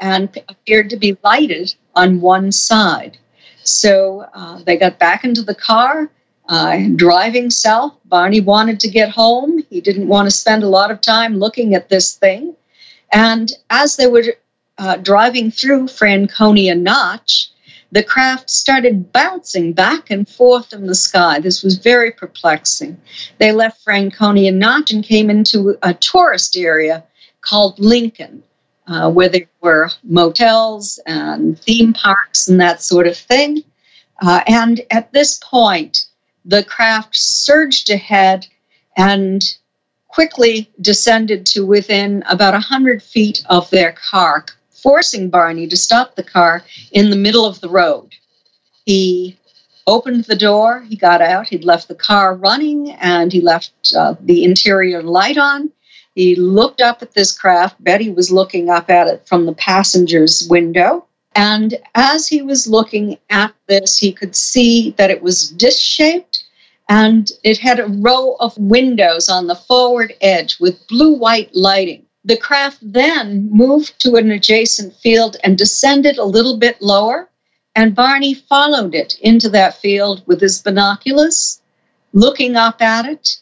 and 0.00 0.28
appeared 0.48 0.90
to 0.90 0.96
be 0.96 1.16
lighted 1.24 1.74
on 1.94 2.20
one 2.20 2.52
side. 2.52 3.18
So 3.64 4.26
uh, 4.34 4.62
they 4.64 4.76
got 4.76 4.98
back 4.98 5.24
into 5.24 5.42
the 5.42 5.54
car, 5.54 6.10
uh, 6.48 6.78
driving 6.96 7.50
south. 7.50 7.94
Barney 8.04 8.40
wanted 8.40 8.80
to 8.80 8.90
get 8.90 9.10
home. 9.10 9.62
He 9.70 9.80
didn't 9.80 10.08
want 10.08 10.26
to 10.26 10.30
spend 10.30 10.62
a 10.62 10.68
lot 10.68 10.90
of 10.90 11.00
time 11.00 11.38
looking 11.38 11.74
at 11.74 11.88
this 11.88 12.16
thing. 12.16 12.56
And 13.12 13.52
as 13.70 13.96
they 13.96 14.06
were 14.08 14.24
uh, 14.78 14.96
driving 14.96 15.50
through 15.50 15.88
Franconia 15.88 16.74
Notch, 16.74 17.51
the 17.92 18.02
craft 18.02 18.48
started 18.48 19.12
bouncing 19.12 19.74
back 19.74 20.10
and 20.10 20.26
forth 20.26 20.72
in 20.72 20.86
the 20.86 20.94
sky. 20.94 21.38
This 21.38 21.62
was 21.62 21.76
very 21.76 22.10
perplexing. 22.10 22.98
They 23.38 23.52
left 23.52 23.84
Franconia 23.84 24.50
Notch 24.50 24.90
and 24.90 25.04
came 25.04 25.28
into 25.28 25.76
a 25.82 25.92
tourist 25.92 26.56
area 26.56 27.04
called 27.42 27.78
Lincoln, 27.78 28.42
uh, 28.86 29.10
where 29.10 29.28
there 29.28 29.46
were 29.60 29.90
motels 30.04 30.98
and 31.06 31.60
theme 31.60 31.92
parks 31.92 32.48
and 32.48 32.58
that 32.60 32.82
sort 32.82 33.06
of 33.06 33.16
thing. 33.16 33.62
Uh, 34.22 34.40
and 34.46 34.80
at 34.90 35.12
this 35.12 35.38
point, 35.42 36.06
the 36.46 36.64
craft 36.64 37.14
surged 37.14 37.90
ahead 37.90 38.46
and 38.96 39.42
quickly 40.08 40.70
descended 40.80 41.44
to 41.46 41.66
within 41.66 42.22
about 42.28 42.54
100 42.54 43.02
feet 43.02 43.44
of 43.48 43.68
their 43.70 43.92
car, 43.92 44.46
forcing 44.82 45.30
Barney 45.30 45.66
to 45.68 45.76
stop 45.76 46.14
the 46.14 46.22
car 46.22 46.64
in 46.90 47.10
the 47.10 47.16
middle 47.16 47.46
of 47.46 47.60
the 47.60 47.68
road. 47.68 48.14
He 48.84 49.36
opened 49.86 50.24
the 50.24 50.36
door, 50.36 50.80
he 50.88 50.96
got 50.96 51.20
out, 51.20 51.48
he'd 51.48 51.64
left 51.64 51.88
the 51.88 51.94
car 51.94 52.34
running, 52.34 52.92
and 52.92 53.32
he 53.32 53.40
left 53.40 53.72
uh, 53.96 54.14
the 54.20 54.44
interior 54.44 55.02
light 55.02 55.38
on. 55.38 55.70
He 56.14 56.36
looked 56.36 56.80
up 56.80 57.02
at 57.02 57.14
this 57.14 57.36
craft. 57.36 57.82
Betty 57.82 58.10
was 58.10 58.30
looking 58.30 58.68
up 58.68 58.90
at 58.90 59.08
it 59.08 59.26
from 59.26 59.46
the 59.46 59.54
passenger's 59.54 60.46
window. 60.48 61.06
And 61.34 61.78
as 61.94 62.28
he 62.28 62.42
was 62.42 62.66
looking 62.66 63.18
at 63.30 63.54
this, 63.66 63.96
he 63.98 64.12
could 64.12 64.36
see 64.36 64.90
that 64.98 65.10
it 65.10 65.22
was 65.22 65.48
disc 65.48 65.80
shaped 65.80 66.44
and 66.88 67.30
it 67.42 67.58
had 67.58 67.80
a 67.80 67.86
row 67.86 68.36
of 68.40 68.56
windows 68.58 69.30
on 69.30 69.46
the 69.46 69.54
forward 69.54 70.12
edge 70.20 70.60
with 70.60 70.86
blue 70.88 71.14
white 71.14 71.54
lighting. 71.54 72.04
The 72.24 72.36
craft 72.36 72.78
then 72.82 73.48
moved 73.50 74.00
to 74.02 74.14
an 74.14 74.30
adjacent 74.30 74.94
field 74.94 75.36
and 75.42 75.58
descended 75.58 76.18
a 76.18 76.24
little 76.24 76.56
bit 76.56 76.80
lower, 76.80 77.28
and 77.74 77.96
Barney 77.96 78.34
followed 78.34 78.94
it 78.94 79.18
into 79.20 79.48
that 79.48 79.78
field 79.78 80.22
with 80.26 80.40
his 80.40 80.62
binoculars, 80.62 81.60
looking 82.12 82.54
up 82.54 82.80
at 82.80 83.06
it. 83.06 83.38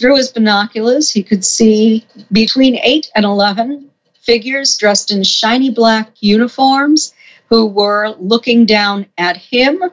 Through 0.00 0.16
his 0.16 0.32
binoculars, 0.32 1.10
he 1.10 1.22
could 1.22 1.44
see 1.44 2.04
between 2.32 2.76
8 2.82 3.08
and 3.14 3.24
11 3.24 3.88
figures 4.20 4.76
dressed 4.76 5.12
in 5.12 5.22
shiny 5.22 5.70
black 5.70 6.10
uniforms 6.18 7.14
who 7.48 7.66
were 7.66 8.16
looking 8.18 8.66
down 8.66 9.06
at 9.16 9.36
him. 9.36 9.84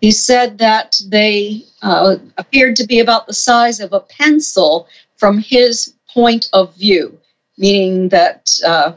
He 0.00 0.12
said 0.12 0.58
that 0.58 1.00
they 1.08 1.64
uh, 1.82 2.18
appeared 2.36 2.76
to 2.76 2.86
be 2.86 3.00
about 3.00 3.26
the 3.26 3.34
size 3.34 3.80
of 3.80 3.92
a 3.92 3.98
pencil 3.98 4.86
from 5.16 5.38
his 5.38 5.94
point 6.06 6.48
of 6.52 6.76
view 6.76 7.17
meaning 7.58 8.08
that 8.08 8.50
uh, 8.64 8.92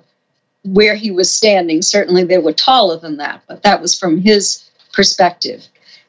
where 0.63 0.95
he 0.95 1.11
was 1.11 1.35
standing, 1.35 1.81
certainly 1.81 2.23
they 2.23 2.37
were 2.37 2.53
taller 2.53 2.97
than 2.97 3.17
that, 3.17 3.41
but 3.47 3.63
that 3.63 3.81
was 3.81 3.97
from 3.97 4.19
his 4.19 4.69
perspective. 4.93 5.67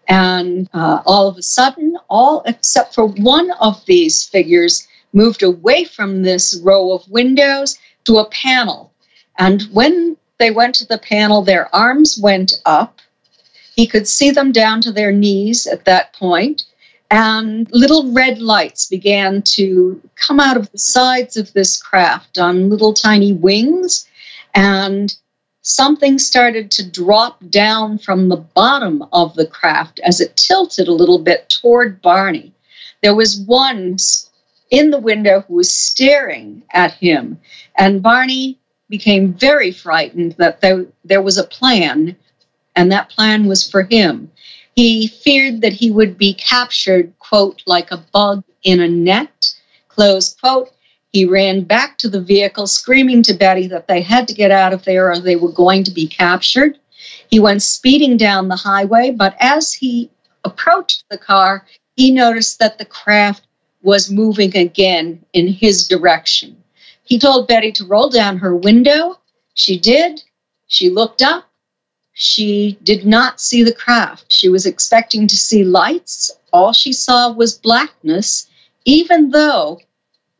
And 0.08 0.68
uh, 0.74 1.02
all 1.06 1.28
of 1.28 1.36
a 1.36 1.42
sudden, 1.42 1.96
all 2.08 2.42
except 2.44 2.94
for 2.94 3.06
one 3.06 3.50
of 3.60 3.84
these 3.86 4.24
figures 4.24 4.86
moved 5.12 5.42
away 5.42 5.84
from 5.84 6.22
this 6.22 6.58
row 6.62 6.92
of 6.92 7.08
windows 7.08 7.78
to 8.04 8.18
a 8.18 8.28
panel. 8.30 8.92
And 9.38 9.62
when 9.72 10.16
they 10.38 10.50
went 10.50 10.74
to 10.76 10.86
the 10.86 10.98
panel, 10.98 11.42
their 11.42 11.74
arms 11.74 12.18
went 12.20 12.52
up. 12.66 13.00
He 13.74 13.86
could 13.86 14.08
see 14.08 14.30
them 14.30 14.52
down 14.52 14.80
to 14.82 14.92
their 14.92 15.12
knees 15.12 15.66
at 15.66 15.84
that 15.84 16.12
point, 16.12 16.64
and 17.12 17.70
little 17.72 18.10
red 18.10 18.40
lights 18.40 18.86
began 18.86 19.42
to 19.42 20.00
come 20.16 20.40
out 20.40 20.56
of 20.56 20.72
the 20.72 20.78
sides 20.78 21.36
of 21.36 21.52
this 21.52 21.76
craft 21.76 22.38
on 22.38 22.70
little 22.70 22.94
tiny 22.94 23.34
wings 23.34 24.08
and 24.54 25.14
something 25.60 26.18
started 26.18 26.70
to 26.70 26.90
drop 26.90 27.38
down 27.50 27.98
from 27.98 28.30
the 28.30 28.38
bottom 28.38 29.04
of 29.12 29.34
the 29.34 29.46
craft 29.46 30.00
as 30.02 30.22
it 30.22 30.34
tilted 30.38 30.88
a 30.88 30.92
little 30.92 31.18
bit 31.18 31.50
toward 31.50 32.00
Barney. 32.00 32.50
There 33.02 33.14
was 33.14 33.38
one 33.40 33.98
in 34.70 34.90
the 34.90 34.98
window 34.98 35.44
who 35.46 35.56
was 35.56 35.70
staring 35.70 36.62
at 36.72 36.94
him, 36.94 37.38
and 37.76 38.02
Barney 38.02 38.58
became 38.88 39.34
very 39.34 39.70
frightened 39.70 40.32
that 40.38 40.62
there, 40.62 40.86
there 41.04 41.20
was 41.20 41.36
a 41.36 41.44
plan, 41.44 42.16
and 42.74 42.90
that 42.90 43.10
plan 43.10 43.44
was 43.44 43.68
for 43.68 43.82
him. 43.82 44.30
He 44.74 45.06
feared 45.06 45.60
that 45.60 45.74
he 45.74 45.90
would 45.90 46.16
be 46.16 46.32
captured, 46.34 47.12
quote, 47.18 47.62
like 47.66 47.90
a 47.90 48.04
bug 48.12 48.42
in 48.62 48.80
a 48.80 48.88
net, 48.88 49.54
close 49.88 50.34
quote. 50.34 50.70
He 51.12 51.26
ran 51.26 51.64
back 51.64 51.98
to 51.98 52.08
the 52.08 52.22
vehicle, 52.22 52.66
screaming 52.66 53.22
to 53.24 53.34
Betty 53.34 53.66
that 53.66 53.86
they 53.86 54.00
had 54.00 54.26
to 54.28 54.34
get 54.34 54.50
out 54.50 54.72
of 54.72 54.84
there 54.84 55.10
or 55.10 55.18
they 55.18 55.36
were 55.36 55.52
going 55.52 55.84
to 55.84 55.90
be 55.90 56.06
captured. 56.06 56.78
He 57.30 57.38
went 57.38 57.62
speeding 57.62 58.16
down 58.16 58.48
the 58.48 58.56
highway, 58.56 59.10
but 59.10 59.36
as 59.40 59.74
he 59.74 60.10
approached 60.44 61.04
the 61.10 61.18
car, 61.18 61.66
he 61.96 62.10
noticed 62.10 62.58
that 62.58 62.78
the 62.78 62.86
craft 62.86 63.46
was 63.82 64.10
moving 64.10 64.56
again 64.56 65.22
in 65.34 65.48
his 65.48 65.86
direction. 65.86 66.56
He 67.04 67.18
told 67.18 67.48
Betty 67.48 67.72
to 67.72 67.84
roll 67.84 68.08
down 68.08 68.38
her 68.38 68.56
window. 68.56 69.18
She 69.52 69.78
did. 69.78 70.22
She 70.66 70.88
looked 70.88 71.20
up 71.20 71.51
she 72.12 72.78
did 72.82 73.06
not 73.06 73.40
see 73.40 73.62
the 73.62 73.72
craft. 73.74 74.26
She 74.28 74.48
was 74.48 74.66
expecting 74.66 75.26
to 75.26 75.36
see 75.36 75.64
lights. 75.64 76.30
All 76.52 76.72
she 76.72 76.92
saw 76.92 77.32
was 77.32 77.58
blackness, 77.58 78.48
even 78.84 79.30
though 79.30 79.80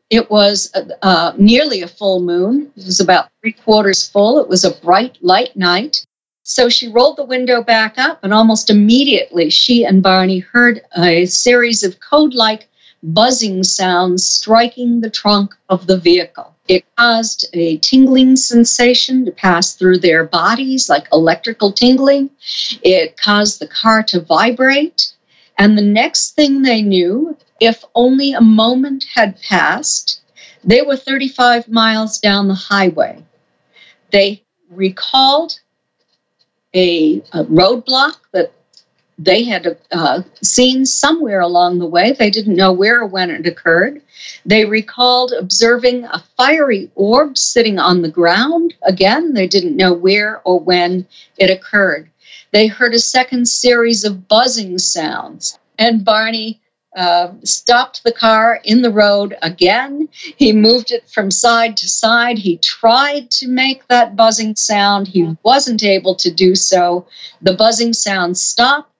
it 0.09 0.29
was 0.29 0.71
uh, 1.01 1.33
nearly 1.37 1.81
a 1.81 1.87
full 1.87 2.21
moon. 2.21 2.71
It 2.77 2.85
was 2.85 2.99
about 2.99 3.29
three 3.41 3.53
quarters 3.53 4.07
full. 4.07 4.39
It 4.39 4.47
was 4.47 4.63
a 4.63 4.75
bright, 4.75 5.17
light 5.21 5.55
night. 5.55 6.05
So 6.43 6.69
she 6.69 6.89
rolled 6.89 7.17
the 7.17 7.23
window 7.23 7.63
back 7.63 7.97
up, 7.97 8.19
and 8.21 8.33
almost 8.33 8.69
immediately 8.69 9.49
she 9.49 9.85
and 9.85 10.03
Barney 10.03 10.39
heard 10.39 10.81
a 10.95 11.25
series 11.25 11.83
of 11.83 11.99
code 11.99 12.33
like 12.33 12.67
buzzing 13.01 13.63
sounds 13.63 14.27
striking 14.27 15.01
the 15.01 15.09
trunk 15.09 15.55
of 15.69 15.87
the 15.87 15.97
vehicle. 15.97 16.52
It 16.67 16.85
caused 16.95 17.45
a 17.53 17.77
tingling 17.77 18.35
sensation 18.37 19.25
to 19.25 19.31
pass 19.31 19.73
through 19.75 19.99
their 19.99 20.23
bodies, 20.23 20.89
like 20.89 21.07
electrical 21.11 21.73
tingling. 21.73 22.29
It 22.81 23.17
caused 23.17 23.59
the 23.59 23.67
car 23.67 24.03
to 24.03 24.21
vibrate. 24.21 25.13
And 25.57 25.77
the 25.77 25.83
next 25.83 26.35
thing 26.35 26.61
they 26.61 26.81
knew, 26.81 27.37
if 27.59 27.83
only 27.95 28.33
a 28.33 28.41
moment 28.41 29.05
had 29.13 29.39
passed, 29.41 30.21
they 30.63 30.81
were 30.81 30.95
35 30.95 31.67
miles 31.67 32.17
down 32.19 32.47
the 32.47 32.53
highway. 32.53 33.23
They 34.11 34.43
recalled 34.69 35.59
a, 36.73 37.17
a 37.33 37.43
roadblock 37.43 38.17
that 38.31 38.53
they 39.17 39.43
had 39.43 39.77
uh, 39.91 40.23
seen 40.41 40.85
somewhere 40.85 41.39
along 41.39 41.79
the 41.79 41.85
way. 41.85 42.13
They 42.13 42.29
didn't 42.29 42.55
know 42.55 42.71
where 42.71 43.01
or 43.01 43.07
when 43.07 43.29
it 43.29 43.45
occurred. 43.45 44.01
They 44.45 44.65
recalled 44.65 45.33
observing 45.33 46.05
a 46.05 46.23
fiery 46.37 46.91
orb 46.95 47.37
sitting 47.37 47.79
on 47.79 48.01
the 48.01 48.09
ground. 48.09 48.73
Again, 48.83 49.33
they 49.33 49.47
didn't 49.47 49.75
know 49.75 49.93
where 49.93 50.41
or 50.45 50.59
when 50.59 51.07
it 51.37 51.49
occurred. 51.49 52.09
They 52.51 52.67
heard 52.67 52.93
a 52.93 52.99
second 52.99 53.47
series 53.47 54.03
of 54.03 54.27
buzzing 54.27 54.77
sounds. 54.77 55.57
And 55.77 56.05
Barney 56.05 56.61
uh, 56.95 57.31
stopped 57.43 58.03
the 58.03 58.11
car 58.11 58.61
in 58.63 58.83
the 58.83 58.91
road 58.91 59.35
again. 59.41 60.07
He 60.13 60.53
moved 60.53 60.91
it 60.91 61.09
from 61.09 61.31
side 61.31 61.75
to 61.77 61.89
side. 61.89 62.37
He 62.37 62.57
tried 62.57 63.31
to 63.31 63.47
make 63.47 63.87
that 63.87 64.15
buzzing 64.15 64.55
sound. 64.55 65.07
He 65.07 65.35
wasn't 65.43 65.83
able 65.83 66.15
to 66.15 66.31
do 66.31 66.53
so. 66.55 67.07
The 67.41 67.53
buzzing 67.53 67.93
sound 67.93 68.37
stopped. 68.37 68.92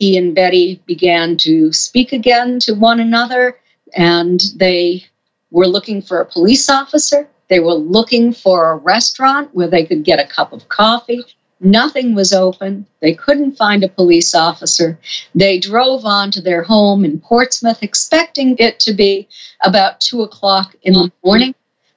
He 0.00 0.16
and 0.16 0.34
Betty 0.34 0.82
began 0.86 1.36
to 1.38 1.72
speak 1.74 2.14
again 2.14 2.58
to 2.60 2.72
one 2.72 3.00
another, 3.00 3.58
and 3.94 4.40
they 4.56 5.04
were 5.50 5.68
looking 5.68 6.00
for 6.00 6.20
a 6.20 6.26
police 6.26 6.70
officer. 6.70 7.28
They 7.48 7.60
were 7.60 7.74
looking 7.74 8.32
for 8.32 8.72
a 8.72 8.76
restaurant 8.76 9.54
where 9.54 9.68
they 9.68 9.84
could 9.84 10.02
get 10.02 10.18
a 10.18 10.26
cup 10.26 10.54
of 10.54 10.70
coffee. 10.70 11.22
Nothing 11.60 12.14
was 12.14 12.32
open. 12.32 12.86
They 13.00 13.12
couldn't 13.12 13.58
find 13.58 13.84
a 13.84 13.88
police 13.88 14.34
officer. 14.34 14.98
They 15.34 15.58
drove 15.58 16.06
on 16.06 16.30
to 16.30 16.40
their 16.40 16.62
home 16.62 17.04
in 17.04 17.20
Portsmouth, 17.20 17.82
expecting 17.82 18.56
it 18.58 18.80
to 18.80 18.94
be 18.94 19.28
about 19.62 20.00
two 20.00 20.22
o'clock 20.22 20.74
in 20.82 20.94
the 20.94 21.12
morning. 21.22 21.54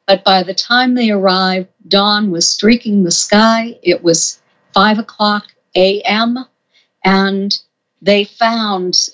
But 0.08 0.26
by 0.26 0.44
the 0.44 0.54
time 0.54 0.96
they 0.96 1.10
arrived, 1.10 1.70
dawn 1.88 2.32
was 2.32 2.52
streaking 2.52 3.06
the 3.06 3.12
sky. 3.12 3.80
It 3.82 4.04
was 4.04 4.42
five 4.74 5.00
o'clock 5.00 5.46
a.m. 5.78 6.46
And 7.06 7.58
they 8.04 8.26
found 8.26 9.10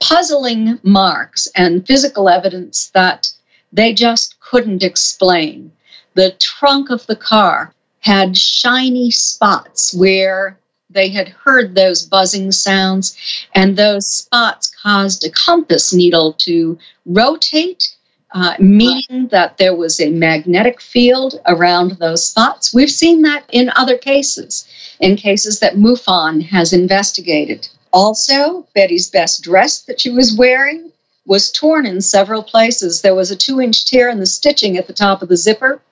puzzling 0.00 0.78
marks 0.82 1.46
and 1.54 1.86
physical 1.86 2.28
evidence 2.28 2.90
that 2.94 3.30
they 3.70 3.92
just 3.92 4.40
couldn't 4.40 4.82
explain. 4.82 5.70
The 6.14 6.32
trunk 6.40 6.90
of 6.90 7.06
the 7.06 7.16
car 7.16 7.74
had 8.00 8.36
shiny 8.36 9.10
spots 9.10 9.94
where 9.94 10.58
they 10.88 11.10
had 11.10 11.28
heard 11.28 11.74
those 11.74 12.04
buzzing 12.04 12.50
sounds, 12.50 13.16
and 13.54 13.76
those 13.76 14.10
spots 14.10 14.72
caused 14.82 15.22
a 15.22 15.30
compass 15.30 15.92
needle 15.92 16.32
to 16.38 16.78
rotate, 17.06 17.94
uh, 18.32 18.54
meaning 18.58 19.28
that 19.30 19.58
there 19.58 19.76
was 19.76 20.00
a 20.00 20.10
magnetic 20.10 20.80
field 20.80 21.40
around 21.46 21.92
those 21.92 22.26
spots. 22.26 22.74
We've 22.74 22.90
seen 22.90 23.22
that 23.22 23.44
in 23.52 23.70
other 23.76 23.98
cases, 23.98 24.66
in 24.98 25.16
cases 25.16 25.60
that 25.60 25.76
MUFON 25.76 26.42
has 26.46 26.72
investigated. 26.72 27.68
Also, 27.92 28.66
Betty's 28.74 29.08
best 29.10 29.42
dress 29.42 29.82
that 29.82 30.00
she 30.00 30.10
was 30.10 30.36
wearing 30.36 30.92
was 31.26 31.50
torn 31.50 31.86
in 31.86 32.00
several 32.00 32.42
places. 32.42 33.02
There 33.02 33.14
was 33.14 33.30
a 33.30 33.36
two 33.36 33.60
inch 33.60 33.84
tear 33.84 34.08
in 34.08 34.20
the 34.20 34.26
stitching 34.26 34.76
at 34.76 34.86
the 34.86 34.92
top 34.92 35.22
of 35.22 35.28
the 35.28 35.36
zipper 35.36 35.82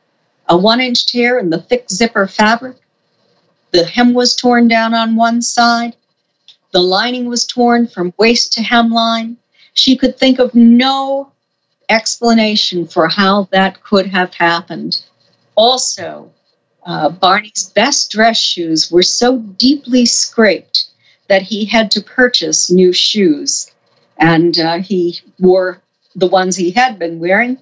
a 0.49 0.57
one 0.57 0.81
inch 0.81 1.07
tear 1.07 1.39
in 1.39 1.51
the 1.51 1.61
thick 1.61 1.91
zipper 1.91 2.27
fabric. 2.27 2.77
The 3.73 3.85
hem 3.85 4.15
was 4.15 4.35
torn 4.35 4.67
down 4.67 4.95
on 4.95 5.17
one 5.17 5.43
side. 5.43 5.95
The 6.73 6.81
lining 6.81 7.29
was 7.29 7.45
torn 7.45 7.87
from 7.87 8.15
waist 8.19 8.53
to 8.55 8.63
hemline. 8.63 9.37
She 9.75 9.97
could 9.97 10.19
think 10.19 10.39
of 10.39 10.55
no 10.55 11.33
explanation 11.89 12.87
for 12.87 13.09
how 13.09 13.49
that 13.53 13.83
could 13.83 14.07
have 14.07 14.35
happened. 14.35 15.03
Also, 15.55 16.31
uh, 16.85 17.11
Barney's 17.11 17.71
best 17.75 18.11
dress 18.11 18.39
shoes 18.39 18.91
were 18.91 19.03
so 19.03 19.39
deeply 19.39 20.07
scraped 20.07 20.88
that 21.29 21.43
he 21.43 21.65
had 21.65 21.91
to 21.93 22.03
purchase 22.03 22.71
new 22.71 22.93
shoes. 22.93 23.71
And 24.19 24.59
uh, 24.59 24.79
he 24.79 25.21
wore 25.39 25.81
the 26.15 26.27
ones 26.27 26.57
he 26.57 26.71
had 26.71 26.99
been 26.99 27.21
wearing 27.21 27.59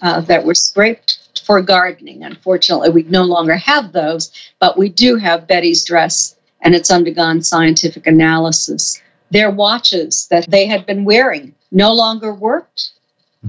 uh, 0.00 0.20
that 0.22 0.44
were 0.44 0.54
scraped 0.54 1.18
for 1.44 1.60
gardening. 1.60 2.22
Unfortunately, 2.24 2.90
we 2.90 3.02
no 3.04 3.22
longer 3.22 3.56
have 3.56 3.92
those, 3.92 4.30
but 4.58 4.78
we 4.78 4.88
do 4.88 5.16
have 5.16 5.46
Betty's 5.46 5.84
dress, 5.84 6.36
and 6.62 6.74
it's 6.74 6.90
undergone 6.90 7.42
scientific 7.42 8.06
analysis. 8.06 9.00
Their 9.30 9.50
watches 9.50 10.26
that 10.30 10.50
they 10.50 10.66
had 10.66 10.86
been 10.86 11.04
wearing 11.04 11.54
no 11.70 11.92
longer 11.92 12.32
worked 12.32 12.90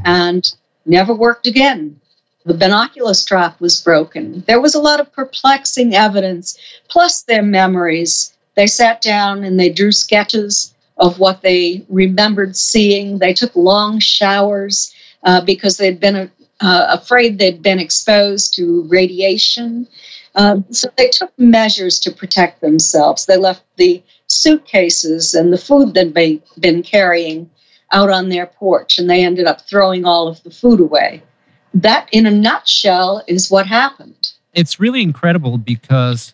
and 0.04 0.52
never 0.86 1.14
worked 1.14 1.48
again. 1.48 2.00
The 2.46 2.54
binocular 2.54 3.14
strap 3.14 3.60
was 3.60 3.82
broken. 3.82 4.44
There 4.48 4.62
was 4.62 4.76
a 4.76 4.82
lot 4.82 5.00
of 5.00 5.12
perplexing 5.12 5.94
evidence, 5.96 6.58
plus 6.90 7.22
their 7.22 7.44
memories. 7.44 8.34
They 8.60 8.68
sat 8.68 9.02
down 9.02 9.46
and 9.46 9.58
they 9.58 9.70
drew 9.70 9.94
sketches 9.94 10.74
of 10.98 11.18
what 11.18 11.44
they 11.44 11.86
remembered 11.88 12.58
seeing. 12.58 13.20
They 13.20 13.32
took 13.32 13.56
long 13.56 14.00
showers 14.00 14.94
uh, 15.24 15.40
because 15.46 15.78
they'd 15.78 15.98
been 15.98 16.30
uh, 16.60 16.88
afraid 16.90 17.40
they'd 17.40 17.64
been 17.64 17.80
exposed 17.80 18.54
to 18.56 18.86
radiation. 18.90 19.88
Um, 20.36 20.66
so 20.72 20.90
they 20.98 21.08
took 21.08 21.32
measures 21.40 22.02
to 22.02 22.12
protect 22.12 22.60
themselves. 22.60 23.28
They 23.28 23.38
left 23.38 23.64
the 23.78 24.04
suitcases 24.28 25.34
and 25.34 25.54
the 25.54 25.58
food 25.58 25.94
they'd 25.94 26.14
be, 26.14 26.42
been 26.60 26.84
carrying 26.84 27.50
out 27.94 28.10
on 28.10 28.28
their 28.28 28.48
porch, 28.48 29.00
and 29.00 29.10
they 29.10 29.24
ended 29.24 29.48
up 29.48 29.62
throwing 29.70 30.04
all 30.04 30.28
of 30.28 30.44
the 30.44 30.52
food 30.52 30.82
away. 30.82 31.24
That, 31.74 32.10
in 32.12 32.26
a 32.26 32.32
nutshell, 32.32 33.24
is 33.26 33.50
what 33.50 33.68
happened. 33.68 34.34
It's 34.54 34.82
really 34.82 35.02
incredible 35.02 35.58
because, 35.58 36.34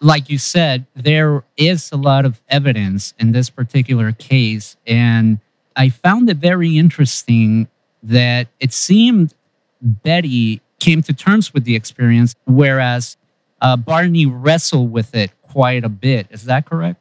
like 0.00 0.28
you 0.28 0.38
said, 0.38 0.86
there 0.94 1.44
is 1.56 1.90
a 1.92 1.96
lot 1.96 2.24
of 2.24 2.40
evidence 2.48 3.14
in 3.18 3.32
this 3.32 3.50
particular 3.50 4.12
case. 4.12 4.76
And 4.86 5.40
I 5.76 5.88
found 5.88 6.30
it 6.30 6.36
very 6.36 6.78
interesting 6.78 7.68
that 8.02 8.48
it 8.60 8.72
seemed 8.72 9.34
Betty 9.80 10.60
came 10.78 11.02
to 11.02 11.12
terms 11.12 11.52
with 11.52 11.64
the 11.64 11.74
experience, 11.74 12.34
whereas 12.46 13.16
uh, 13.60 13.76
Barney 13.76 14.26
wrestled 14.26 14.92
with 14.92 15.14
it 15.14 15.30
quite 15.42 15.84
a 15.84 15.88
bit. 15.88 16.28
Is 16.30 16.44
that 16.44 16.66
correct? 16.66 17.00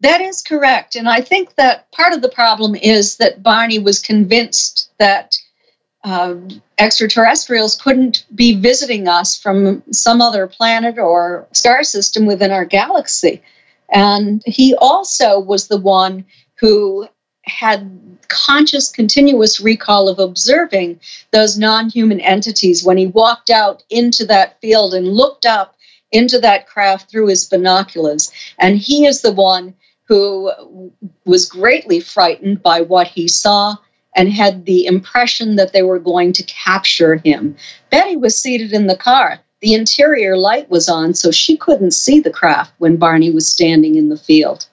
That 0.00 0.20
is 0.20 0.42
correct. 0.42 0.94
And 0.94 1.08
I 1.08 1.22
think 1.22 1.54
that 1.54 1.90
part 1.92 2.12
of 2.12 2.20
the 2.20 2.28
problem 2.28 2.74
is 2.74 3.16
that 3.16 3.42
Barney 3.42 3.78
was 3.78 3.98
convinced 3.98 4.90
that 4.98 5.36
uh, 6.04 6.34
extraterrestrials 6.78 7.76
couldn't 7.76 8.26
be 8.34 8.54
visiting 8.54 9.08
us 9.08 9.36
from 9.36 9.82
some 9.92 10.20
other 10.20 10.46
planet 10.46 10.98
or 10.98 11.46
star 11.52 11.82
system 11.82 12.26
within 12.26 12.50
our 12.50 12.64
galaxy. 12.64 13.42
And 13.90 14.42
he 14.46 14.74
also 14.74 15.38
was 15.38 15.68
the 15.68 15.78
one 15.78 16.24
who 16.58 17.08
had 17.44 18.18
conscious, 18.28 18.90
continuous 18.90 19.60
recall 19.60 20.08
of 20.08 20.18
observing 20.18 21.00
those 21.30 21.56
non 21.56 21.88
human 21.88 22.20
entities 22.20 22.84
when 22.84 22.96
he 22.96 23.06
walked 23.06 23.50
out 23.50 23.82
into 23.88 24.26
that 24.26 24.60
field 24.60 24.94
and 24.94 25.08
looked 25.08 25.46
up 25.46 25.76
into 26.12 26.38
that 26.40 26.66
craft 26.66 27.10
through 27.10 27.28
his 27.28 27.46
binoculars. 27.46 28.32
And 28.58 28.76
he 28.76 29.06
is 29.06 29.22
the 29.22 29.32
one 29.32 29.74
who 30.04 30.92
was 31.24 31.48
greatly 31.48 32.00
frightened 32.00 32.62
by 32.62 32.80
what 32.80 33.08
he 33.08 33.28
saw 33.28 33.76
and 34.16 34.32
had 34.32 34.64
the 34.64 34.86
impression 34.86 35.56
that 35.56 35.72
they 35.72 35.82
were 35.82 35.98
going 35.98 36.32
to 36.32 36.42
capture 36.44 37.16
him. 37.16 37.54
Betty 37.90 38.16
was 38.16 38.40
seated 38.40 38.72
in 38.72 38.86
the 38.86 38.96
car. 38.96 39.38
The 39.60 39.74
interior 39.74 40.36
light 40.36 40.68
was 40.70 40.88
on, 40.88 41.14
so 41.14 41.30
she 41.30 41.56
couldn't 41.56 41.92
see 41.92 42.18
the 42.18 42.30
craft 42.30 42.72
when 42.78 42.96
Barney 42.96 43.30
was 43.30 43.46
standing 43.46 43.94
in 43.94 44.08
the 44.08 44.16
field. 44.16 44.66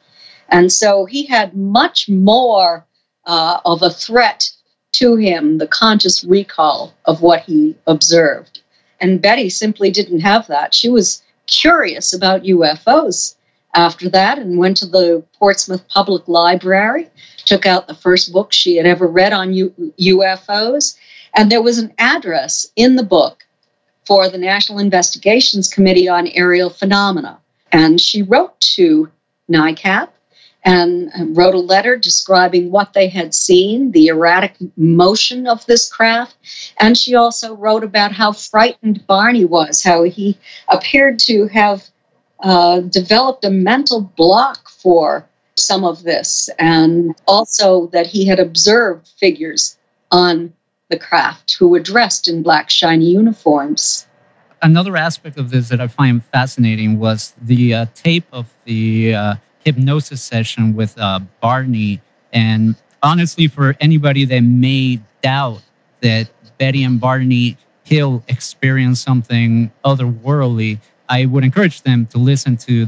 And 0.50 0.72
so 0.72 1.06
he 1.06 1.26
had 1.26 1.56
much 1.56 2.10
more 2.10 2.86
uh, 3.26 3.60
of 3.66 3.82
a 3.82 3.90
threat 3.90 4.50
to 4.94 5.16
him, 5.16 5.58
the 5.58 5.68
conscious 5.68 6.24
recall 6.24 6.94
of 7.06 7.22
what 7.22 7.42
he 7.42 7.76
observed. 7.88 8.62
And 9.00 9.22
Betty 9.22 9.50
simply 9.50 9.92
didn't 9.92 10.20
have 10.20 10.48
that. 10.48 10.74
She 10.74 10.90
was 10.90 11.22
curious 11.48 12.14
about 12.14 12.44
UFOs 12.44 13.36
after 13.74 14.10
that 14.10 14.38
and 14.38 14.58
went 14.58 14.78
to 14.78 14.86
the 14.86 15.24
Portsmouth 15.38 15.88
Public 15.90 16.28
Library, 16.28 17.10
took 17.46 17.66
out 17.66 17.88
the 17.88 17.96
first 17.96 18.32
book 18.32 18.54
she 18.54 18.78
had 18.78 18.86
ever 18.86 19.08
read 19.08 19.34
on 19.34 19.54
U- 19.54 19.94
UFOs. 20.00 20.98
And 21.36 21.52
there 21.52 21.62
was 21.62 21.78
an 21.78 21.94
address 21.98 22.68
in 22.76 22.96
the 22.96 23.04
book 23.04 23.44
for 24.06 24.30
the 24.30 24.38
National 24.38 24.80
Investigations 24.80 25.68
Committee 25.68 26.08
on 26.08 26.28
Aerial 26.28 26.70
Phenomena. 26.70 27.40
And 27.72 28.00
she 28.00 28.22
wrote 28.22 28.60
to 28.76 29.10
NICAP 29.52 30.10
and 30.66 31.12
wrote 31.36 31.56
a 31.56 31.60
letter 31.60 31.98
describing 31.98 32.72
what 32.72 32.94
they 32.94 33.08
had 33.08 33.34
seen, 33.34 33.92
the 33.92 34.08
erratic 34.08 34.56
motion 34.78 35.46
of 35.46 35.66
this 35.66 35.92
craft. 35.92 36.36
And 36.80 36.98
she 36.98 37.16
also 37.16 37.56
wrote 37.56 37.84
about 37.84 38.14
how 38.14 38.32
frightened 38.32 39.06
Barney 39.06 39.44
was, 39.44 39.84
how 39.84 40.04
he 40.04 40.38
appeared 40.70 41.20
to 41.20 41.48
have 41.48 41.84
uh, 42.40 42.82
developed 42.82 43.44
a 43.44 43.50
mental 43.50 44.02
block 44.02 44.70
for 44.70 45.28
some 45.65 45.84
of 45.84 46.04
this, 46.04 46.49
and 46.60 47.15
also 47.28 47.88
that 47.88 48.08
he 48.08 48.26
had 48.26 48.39
observed 48.39 49.08
figures 49.17 49.78
on 50.12 50.54
the 50.89 50.99
craft 50.99 51.56
who 51.58 51.67
were 51.67 51.80
dressed 51.80 52.28
in 52.28 52.43
black, 52.43 52.69
shiny 52.69 53.10
uniforms. 53.10 54.08
Another 54.62 54.95
aspect 54.95 55.38
of 55.38 55.49
this 55.49 55.69
that 55.69 55.82
I 55.82 55.88
find 55.88 56.23
fascinating 56.23 56.99
was 56.99 57.34
the 57.41 57.73
uh, 57.73 57.86
tape 57.95 58.26
of 58.32 58.54
the 58.65 59.13
uh, 59.13 59.36
hypnosis 59.65 60.21
session 60.21 60.76
with 60.76 60.97
uh, 60.97 61.19
Barney. 61.41 62.02
And 62.32 62.76
honestly, 63.02 63.47
for 63.47 63.76
anybody 63.80 64.26
that 64.26 64.41
may 64.41 65.02
doubt 65.21 65.62
that 66.02 66.30
Betty 66.58 66.84
and 66.84 66.99
Barney 66.99 67.58
Hill 67.84 68.23
experienced 68.28 69.04
something 69.04 69.71
otherworldly, 69.84 70.80
I 71.10 71.26
would 71.26 71.43
encourage 71.43 71.82
them 71.82 72.06
to 72.08 72.17
listen 72.17 72.56
to 72.58 72.88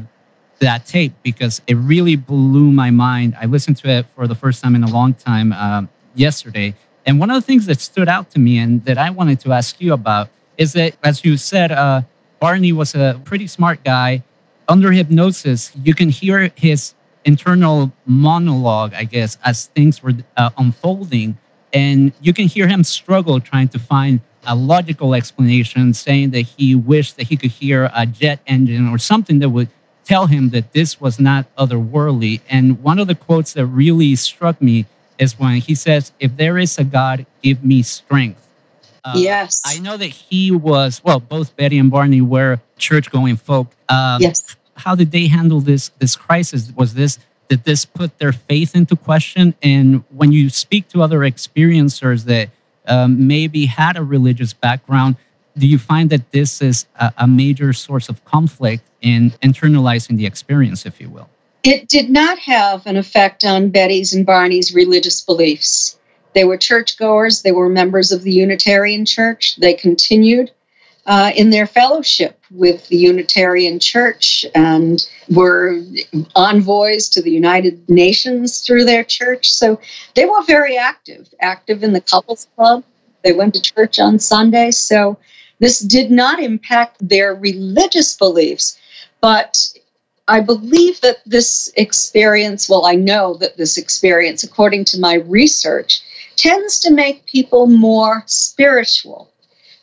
that 0.59 0.85
tape 0.85 1.13
because 1.23 1.61
it 1.67 1.75
really 1.75 2.15
blew 2.15 2.71
my 2.71 2.89
mind. 2.91 3.35
I 3.39 3.45
listened 3.45 3.77
to 3.77 3.89
it 3.89 4.05
for 4.15 4.27
the 4.27 4.35
first 4.35 4.63
time 4.63 4.75
in 4.75 4.83
a 4.83 4.89
long 4.89 5.13
time 5.13 5.51
um, 5.53 5.89
yesterday. 6.13 6.75
And 7.05 7.19
one 7.19 7.29
of 7.29 7.35
the 7.35 7.41
things 7.41 7.65
that 7.67 7.79
stood 7.79 8.09
out 8.09 8.31
to 8.31 8.39
me 8.39 8.57
and 8.57 8.83
that 8.85 8.97
I 8.97 9.09
wanted 9.09 9.39
to 9.41 9.53
ask 9.53 9.79
you 9.79 9.93
about 9.93 10.29
is 10.57 10.73
that, 10.73 10.95
as 11.03 11.23
you 11.23 11.37
said, 11.37 11.71
uh, 11.71 12.01
Barney 12.39 12.71
was 12.71 12.95
a 12.95 13.19
pretty 13.25 13.47
smart 13.47 13.83
guy. 13.83 14.23
Under 14.67 14.91
hypnosis, 14.91 15.71
you 15.83 15.93
can 15.93 16.09
hear 16.09 16.51
his 16.55 16.95
internal 17.23 17.91
monologue, 18.05 18.93
I 18.93 19.03
guess, 19.03 19.37
as 19.43 19.67
things 19.67 20.01
were 20.01 20.13
uh, 20.37 20.49
unfolding. 20.57 21.37
And 21.73 22.13
you 22.21 22.33
can 22.33 22.47
hear 22.47 22.67
him 22.67 22.83
struggle 22.83 23.39
trying 23.39 23.67
to 23.69 23.79
find 23.79 24.21
a 24.47 24.55
logical 24.55 25.13
explanation, 25.13 25.93
saying 25.93 26.31
that 26.31 26.41
he 26.41 26.75
wished 26.75 27.17
that 27.17 27.27
he 27.27 27.37
could 27.37 27.51
hear 27.51 27.89
a 27.93 28.05
jet 28.05 28.39
engine 28.47 28.87
or 28.87 28.97
something 28.97 29.39
that 29.39 29.49
would 29.49 29.69
tell 30.05 30.27
him 30.27 30.49
that 30.51 30.71
this 30.73 31.01
was 31.01 31.19
not 31.19 31.53
otherworldly. 31.57 32.41
And 32.49 32.81
one 32.81 32.99
of 32.99 33.07
the 33.07 33.15
quotes 33.15 33.53
that 33.53 33.65
really 33.65 34.15
struck 34.15 34.61
me 34.61 34.85
is 35.17 35.37
when 35.37 35.55
he 35.61 35.75
says, 35.75 36.11
If 36.19 36.37
there 36.37 36.57
is 36.57 36.77
a 36.77 36.83
God, 36.83 37.25
give 37.41 37.63
me 37.63 37.81
strength. 37.81 38.47
Uh, 39.03 39.13
yes. 39.17 39.61
I 39.65 39.79
know 39.79 39.97
that 39.97 40.07
he 40.07 40.51
was, 40.51 41.01
well, 41.03 41.19
both 41.19 41.55
Betty 41.55 41.77
and 41.77 41.91
Barney 41.91 42.21
were 42.21 42.59
church 42.77 43.11
going 43.11 43.35
folk. 43.35 43.67
Um, 43.89 44.21
yes. 44.21 44.55
How 44.75 44.95
did 44.95 45.11
they 45.11 45.27
handle 45.27 45.61
this 45.61 45.89
this 45.99 46.15
crisis? 46.15 46.71
Was 46.75 46.95
this 46.95 47.19
did 47.47 47.63
this 47.63 47.85
put 47.85 48.17
their 48.17 48.33
faith 48.33 48.75
into 48.75 48.95
question? 48.95 49.53
And 49.61 50.03
when 50.09 50.31
you 50.31 50.49
speak 50.49 50.89
to 50.89 51.01
other 51.01 51.19
experiencers 51.19 52.25
that 52.25 52.49
um, 52.87 53.27
maybe 53.27 53.67
had 53.67 53.95
a 53.95 54.03
religious 54.03 54.53
background, 54.53 55.15
do 55.57 55.67
you 55.67 55.77
find 55.77 56.09
that 56.09 56.31
this 56.31 56.61
is 56.61 56.85
a, 56.99 57.13
a 57.19 57.27
major 57.27 57.73
source 57.73 58.09
of 58.09 58.23
conflict 58.25 58.83
in 59.01 59.31
internalizing 59.41 60.17
the 60.17 60.25
experience, 60.25 60.85
if 60.85 60.99
you 60.99 61.09
will? 61.09 61.29
It 61.63 61.87
did 61.87 62.09
not 62.09 62.37
have 62.39 62.85
an 62.85 62.97
effect 62.97 63.43
on 63.43 63.69
Betty's 63.69 64.13
and 64.13 64.25
Barney's 64.25 64.73
religious 64.73 65.21
beliefs. 65.21 65.97
They 66.33 66.43
were 66.43 66.57
churchgoers, 66.57 67.41
they 67.41 67.53
were 67.53 67.69
members 67.69 68.11
of 68.11 68.23
the 68.23 68.31
Unitarian 68.31 69.05
Church. 69.05 69.55
They 69.55 69.73
continued 69.73 70.51
uh, 71.05 71.31
in 71.35 71.51
their 71.51 71.65
fellowship 71.65 72.39
with 72.51 72.87
the 72.89 72.97
Unitarian 72.97 73.79
Church 73.79 74.45
and 74.53 75.07
were 75.29 75.81
envoys 76.35 77.07
to 77.09 77.21
the 77.21 77.31
United 77.31 77.87
Nations 77.89 78.61
through 78.61 78.85
their 78.85 79.03
church. 79.03 79.51
So 79.51 79.79
they 80.15 80.25
were 80.25 80.43
very 80.43 80.77
active, 80.77 81.29
active 81.39 81.83
in 81.83 81.93
the 81.93 82.01
couples 82.01 82.47
club. 82.55 82.83
They 83.23 83.33
went 83.33 83.53
to 83.55 83.61
church 83.61 83.99
on 83.99 84.19
Sundays. 84.19 84.77
So 84.77 85.17
this 85.59 85.79
did 85.79 86.11
not 86.11 86.39
impact 86.39 86.97
their 86.99 87.35
religious 87.35 88.15
beliefs, 88.15 88.77
but 89.21 89.65
I 90.27 90.39
believe 90.39 91.01
that 91.01 91.17
this 91.25 91.71
experience, 91.75 92.67
well, 92.67 92.85
I 92.85 92.95
know 92.95 93.35
that 93.35 93.57
this 93.57 93.77
experience, 93.77 94.43
according 94.43 94.85
to 94.85 94.99
my 94.99 95.15
research, 95.15 96.01
tends 96.35 96.79
to 96.79 96.91
make 96.91 97.25
people 97.25 97.67
more 97.67 98.23
spiritual. 98.25 99.29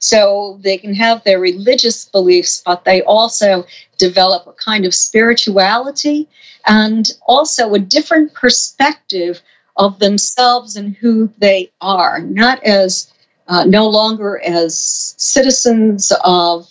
So 0.00 0.58
they 0.62 0.78
can 0.78 0.94
have 0.94 1.22
their 1.22 1.38
religious 1.38 2.06
beliefs, 2.06 2.60
but 2.66 2.84
they 2.84 3.02
also 3.02 3.64
develop 3.98 4.48
a 4.48 4.52
kind 4.52 4.84
of 4.84 4.94
spirituality 4.94 6.28
and 6.66 7.08
also 7.28 7.72
a 7.72 7.78
different 7.78 8.34
perspective 8.34 9.40
of 9.76 10.00
themselves 10.00 10.74
and 10.74 10.96
who 10.96 11.32
they 11.38 11.70
are, 11.80 12.18
not 12.18 12.62
as 12.64 13.11
uh, 13.52 13.64
no 13.64 13.86
longer 13.86 14.40
as 14.46 15.14
citizens 15.18 16.10
of 16.24 16.66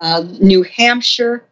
uh, 0.00 0.24
New 0.40 0.64
Hampshire 0.64 1.44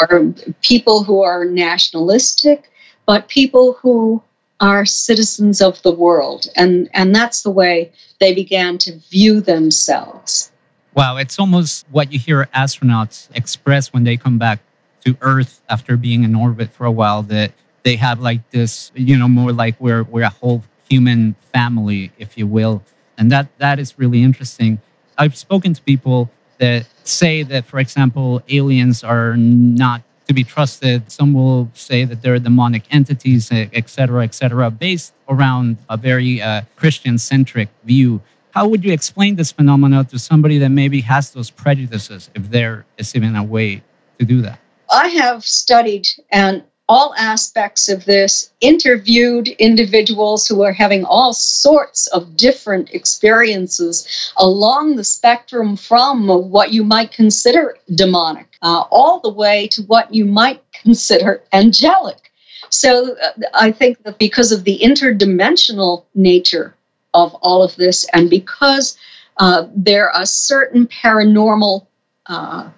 or 0.00 0.32
people 0.62 1.04
who 1.04 1.20
are 1.20 1.44
nationalistic, 1.44 2.70
but 3.04 3.28
people 3.28 3.74
who 3.74 4.22
are 4.58 4.86
citizens 4.86 5.60
of 5.60 5.82
the 5.82 5.92
world. 5.92 6.48
And, 6.56 6.88
and 6.94 7.14
that's 7.14 7.42
the 7.42 7.50
way 7.50 7.92
they 8.20 8.34
began 8.34 8.78
to 8.78 8.96
view 9.10 9.42
themselves. 9.42 10.50
Wow, 10.94 11.18
it's 11.18 11.38
almost 11.38 11.84
what 11.90 12.10
you 12.10 12.18
hear 12.18 12.48
astronauts 12.54 13.28
express 13.34 13.92
when 13.92 14.04
they 14.04 14.16
come 14.16 14.38
back 14.38 14.60
to 15.04 15.14
Earth 15.20 15.60
after 15.68 15.98
being 15.98 16.24
in 16.24 16.34
orbit 16.34 16.72
for 16.72 16.86
a 16.86 16.92
while 16.92 17.22
that 17.24 17.52
they 17.82 17.96
have 17.96 18.20
like 18.20 18.48
this, 18.50 18.92
you 18.94 19.18
know, 19.18 19.28
more 19.28 19.52
like 19.52 19.78
we're, 19.78 20.04
we're 20.04 20.22
a 20.22 20.30
whole 20.30 20.64
human 20.88 21.34
family, 21.52 22.12
if 22.18 22.38
you 22.38 22.46
will 22.46 22.82
and 23.18 23.30
that 23.30 23.46
that 23.58 23.78
is 23.78 23.98
really 23.98 24.22
interesting. 24.22 24.80
I've 25.18 25.36
spoken 25.36 25.74
to 25.74 25.82
people 25.82 26.30
that 26.58 26.86
say 27.04 27.42
that, 27.42 27.64
for 27.66 27.78
example, 27.78 28.42
aliens 28.48 29.02
are 29.04 29.36
not 29.36 30.02
to 30.28 30.32
be 30.32 30.44
trusted. 30.44 31.10
Some 31.10 31.32
will 31.32 31.68
say 31.74 32.04
that 32.04 32.22
they're 32.22 32.38
demonic 32.38 32.84
entities, 32.90 33.50
et 33.52 33.88
cetera, 33.88 34.22
et 34.24 34.34
cetera, 34.34 34.70
based 34.70 35.12
around 35.28 35.78
a 35.88 35.96
very 35.96 36.40
uh, 36.40 36.62
Christian 36.76 37.18
centric 37.18 37.68
view. 37.84 38.20
How 38.52 38.68
would 38.68 38.84
you 38.84 38.92
explain 38.92 39.36
this 39.36 39.50
phenomenon 39.50 40.06
to 40.06 40.18
somebody 40.18 40.58
that 40.58 40.68
maybe 40.68 41.00
has 41.00 41.32
those 41.32 41.50
prejudices, 41.50 42.30
if 42.34 42.50
there 42.50 42.84
is 42.98 43.14
even 43.16 43.34
a 43.34 43.42
way 43.42 43.82
to 44.18 44.24
do 44.24 44.42
that? 44.42 44.58
I 44.90 45.08
have 45.08 45.42
studied 45.44 46.06
and 46.30 46.62
all 46.92 47.14
aspects 47.16 47.88
of 47.88 48.04
this, 48.04 48.50
interviewed 48.60 49.48
individuals 49.48 50.46
who 50.46 50.62
are 50.62 50.74
having 50.74 51.06
all 51.06 51.32
sorts 51.32 52.06
of 52.08 52.36
different 52.36 52.90
experiences 52.90 53.96
along 54.36 54.96
the 54.96 55.04
spectrum 55.04 55.74
from 55.74 56.28
what 56.28 56.70
you 56.70 56.84
might 56.84 57.10
consider 57.10 57.78
demonic, 57.94 58.46
uh, 58.60 58.84
all 58.90 59.20
the 59.20 59.32
way 59.32 59.66
to 59.68 59.80
what 59.84 60.12
you 60.12 60.26
might 60.26 60.62
consider 60.82 61.42
angelic. 61.54 62.30
So 62.68 63.16
uh, 63.16 63.30
I 63.54 63.72
think 63.72 64.02
that 64.02 64.18
because 64.18 64.52
of 64.52 64.64
the 64.64 64.78
interdimensional 64.80 66.04
nature 66.14 66.74
of 67.14 67.34
all 67.36 67.62
of 67.62 67.74
this, 67.76 68.06
and 68.12 68.28
because 68.28 68.98
uh, 69.38 69.66
there 69.74 70.10
are 70.10 70.26
certain 70.26 70.86
paranormal 70.88 71.86
uh, 72.26 72.68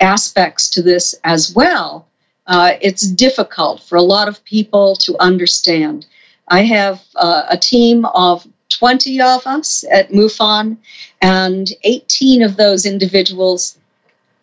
aspects 0.00 0.70
to 0.70 0.82
this 0.82 1.14
as 1.24 1.54
well, 1.54 2.06
uh, 2.50 2.72
it's 2.80 3.06
difficult 3.06 3.80
for 3.80 3.96
a 3.96 4.02
lot 4.02 4.26
of 4.26 4.44
people 4.44 4.96
to 4.96 5.16
understand. 5.20 6.04
I 6.48 6.62
have 6.64 7.00
uh, 7.14 7.44
a 7.48 7.56
team 7.56 8.04
of 8.06 8.44
20 8.70 9.20
of 9.20 9.46
us 9.46 9.84
at 9.90 10.10
MUFON, 10.10 10.76
and 11.22 11.68
18 11.84 12.42
of 12.42 12.56
those 12.56 12.84
individuals 12.84 13.78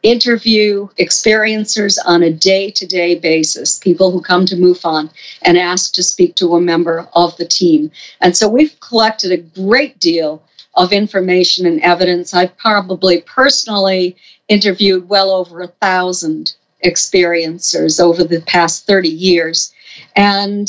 interview 0.03 0.87
experiencers 0.97 1.97
on 2.05 2.23
a 2.23 2.31
day 2.31 2.71
to 2.71 2.85
day 2.85 3.15
basis, 3.15 3.77
people 3.77 4.09
who 4.11 4.21
come 4.21 4.45
to 4.45 4.55
MUFON 4.55 5.09
and 5.41 5.57
ask 5.57 5.93
to 5.95 6.03
speak 6.03 6.35
to 6.35 6.55
a 6.55 6.61
member 6.61 7.09
of 7.13 7.35
the 7.35 7.45
team. 7.45 7.91
And 8.21 8.37
so 8.37 8.47
we've 8.47 8.79
collected 8.79 9.33
a 9.33 9.37
great 9.37 9.99
deal 9.99 10.41
of 10.75 10.93
information 10.93 11.65
and 11.65 11.81
evidence. 11.81 12.33
I've 12.33 12.55
probably 12.57 13.21
personally 13.21 14.15
interviewed 14.47 15.09
well 15.09 15.31
over 15.31 15.61
a 15.61 15.67
thousand 15.67 16.55
experiencers 16.87 17.99
over 17.99 18.23
the 18.23 18.41
past 18.41 18.87
30 18.87 19.09
years. 19.09 19.73
And 20.15 20.67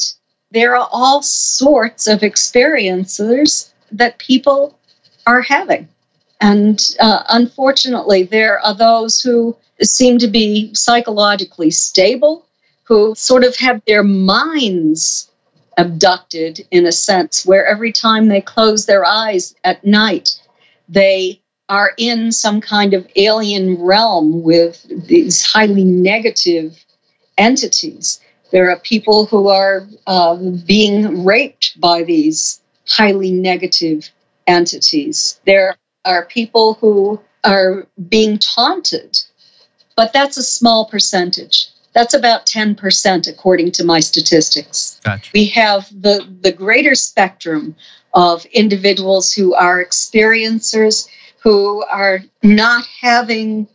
there 0.51 0.77
are 0.77 0.89
all 0.93 1.23
sorts 1.23 2.07
of 2.07 2.23
experiences 2.23 3.73
that 3.93 4.19
people 4.19 4.79
are 5.27 5.43
having. 5.43 5.89
And 6.41 6.95
uh, 7.01 7.25
unfortunately, 7.31 8.23
there 8.25 8.61
are 8.61 8.75
those 8.75 9.21
who 9.21 9.57
seem 9.83 10.19
to 10.19 10.29
be 10.29 10.73
psychologically 10.75 11.71
stable, 11.71 12.47
who 12.85 13.15
sort 13.15 13.45
of 13.45 13.57
have 13.57 13.83
their 13.87 14.03
minds 14.03 15.31
abducted 15.77 16.67
in 16.71 16.87
a 16.87 16.93
sense, 16.93 17.47
where 17.47 17.67
every 17.67 17.93
time 17.93 18.29
they 18.29 18.41
close 18.41 18.87
their 18.87 19.05
eyes 19.05 19.55
at 19.65 19.85
night, 19.85 20.41
they 20.89 21.41
are 21.69 21.93
in 21.99 22.33
some 22.33 22.61
kind 22.61 22.95
of 22.95 23.07
alien 23.17 23.81
realm 23.81 24.43
with 24.43 24.87
these 25.07 25.45
highly 25.45 25.85
negative 25.85 26.85
entities. 27.37 28.21
There 28.51 28.71
are 28.71 28.79
people 28.79 29.27
who 29.27 29.49
are 29.49 29.87
uh, 30.07 30.37
being 30.67 31.25
raped 31.25 31.79
by 31.81 32.03
these 32.03 32.61
highly 32.89 33.31
negative 33.31 34.09
entities. 34.47 35.39
There 35.45 35.77
are 36.07 36.25
people 36.25 36.75
who 36.75 37.21
are 37.45 37.87
being 38.09 38.39
taunted, 38.39 39.19
but 39.97 40.13
that's 40.13 40.39
a 40.39 40.43
small 40.43 40.87
percentage. 40.87 41.67
That's 41.93 42.15
about 42.15 42.47
10% 42.47 43.29
according 43.29 43.73
to 43.73 43.85
my 43.85 44.01
statistics. 44.01 45.01
Gotcha. 45.05 45.31
We 45.35 45.47
have 45.47 45.89
the, 45.91 46.27
the 46.43 46.53
greater 46.53 46.95
spectrum 46.95 47.75
of 48.15 48.45
individuals 48.47 49.33
who 49.33 49.55
are 49.55 49.85
experiencers 49.85 51.09
who 51.43 51.85
are 51.85 52.21
not 52.43 52.85
having 53.01 53.69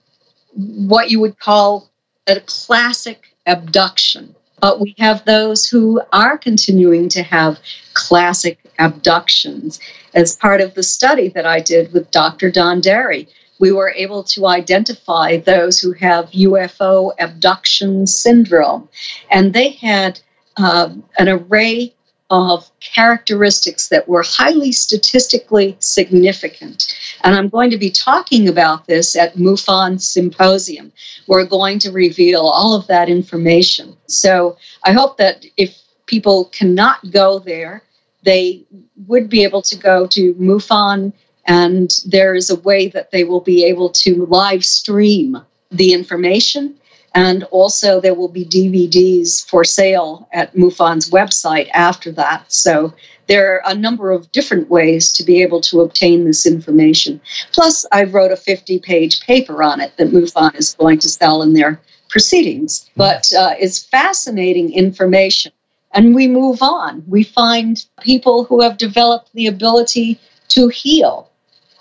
what 0.54 1.10
you 1.10 1.19
would 1.19 1.39
call 1.39 1.89
a 2.28 2.39
classic 2.41 3.36
abduction. 3.45 4.36
But 4.62 4.80
we 4.80 4.95
have 4.97 5.26
those 5.26 5.67
who 5.67 6.02
are 6.13 6.38
continuing 6.38 7.10
to 7.10 7.23
have 7.23 7.60
classic 7.93 8.60
abductions. 8.80 9.80
As 10.13 10.38
part 10.38 10.62
of 10.62 10.73
the 10.73 10.84
study 10.84 11.28
that 11.30 11.45
I 11.45 11.60
did 11.60 11.91
with 11.91 12.12
Dr. 12.12 12.49
Donderi, 12.49 13.28
we 13.60 13.71
were 13.71 13.93
able 13.95 14.23
to 14.23 14.47
identify 14.47 15.38
those 15.38 15.80
who 15.80 15.93
have 15.93 16.32
UFO 16.32 17.12
abduction 17.19 18.08
syndrome. 18.08 18.88
And 19.30 19.54
they 19.54 19.71
had 19.71 20.19
uh, 20.58 20.93
an 21.17 21.30
array 21.30 21.93
of 22.34 22.67
characteristics 22.80 23.89
that 23.89 24.10
were 24.10 24.24
highly 24.24 24.72
statistically 24.72 25.78
significant. 25.78 26.91
And 27.24 27.36
I'm 27.36 27.48
going 27.48 27.69
to 27.69 27.78
be 27.78 27.91
talking 27.91 28.50
about 28.50 28.88
this 28.88 29.15
at 29.15 29.36
MUFON 29.36 30.02
Symposium. 30.02 30.91
We're 31.28 31.46
going 31.46 31.78
to 31.80 31.91
reveal 31.91 32.41
all 32.41 32.74
of 32.74 32.88
that 32.88 33.08
information. 33.08 33.96
So 34.08 34.58
I 34.84 34.93
hope 34.93 35.17
that 35.17 35.46
if 35.58 35.78
people 36.08 36.46
cannot 36.46 37.12
go 37.12 37.38
there, 37.38 37.84
they 38.24 38.63
would 39.06 39.30
be 39.30 39.43
able 39.43 39.62
to 39.62 39.76
go 39.76 40.08
to 40.08 40.34
MUFON, 40.34 41.13
and 41.46 41.91
there 42.08 42.34
is 42.34 42.50
a 42.50 42.60
way 42.62 42.88
that 42.88 43.12
they 43.12 43.24
will 43.24 43.41
be 43.41 43.63
able 43.63 43.89
to 43.89 44.26
live 44.26 44.65
stream 44.65 45.38
the 45.69 45.93
information 45.93 46.80
and 47.13 47.43
also, 47.45 48.02
there 48.02 48.15
will 48.15 48.28
be 48.28 48.43
DVDs 48.43 49.47
for 49.47 49.63
sale 49.63 50.28
at 50.32 50.56
MUFON's 50.56 51.12
website 51.12 51.69
after 51.73 52.12
that. 52.13 52.52
So, 52.52 52.93
there 53.28 53.54
are 53.54 53.71
a 53.71 53.76
number 53.76 54.12
of 54.12 54.32
different 54.32 54.69
ways 54.69 55.12
to 55.13 55.23
be 55.23 55.41
able 55.41 55.62
to 55.62 55.82
obtain 55.82 56.26
this 56.26 56.45
information. 56.45 57.21
Plus, 57.52 57.86
I 57.91 58.04
wrote 58.04 58.32
a 58.32 58.36
50 58.36 58.80
page 58.80 59.21
paper 59.21 59.62
on 59.62 59.80
it 59.80 59.95
that 59.97 60.12
MUFON 60.12 60.56
is 60.56 60.73
going 60.73 60.99
to 60.99 61.10
sell 61.10 61.41
in 61.43 61.54
their 61.54 61.80
proceedings. 62.10 62.89
But 62.95 63.32
uh, 63.34 63.54
it's 63.60 63.84
fascinating 63.84 64.73
information. 64.73 65.52
And 65.93 66.15
we 66.15 66.28
move 66.28 66.62
on. 66.62 67.04
We 67.08 67.23
find 67.23 67.86
people 68.02 68.45
who 68.45 68.62
have 68.62 68.78
developed 68.78 69.30
the 69.34 69.47
ability 69.47 70.19
to 70.49 70.67
heal, 70.69 71.30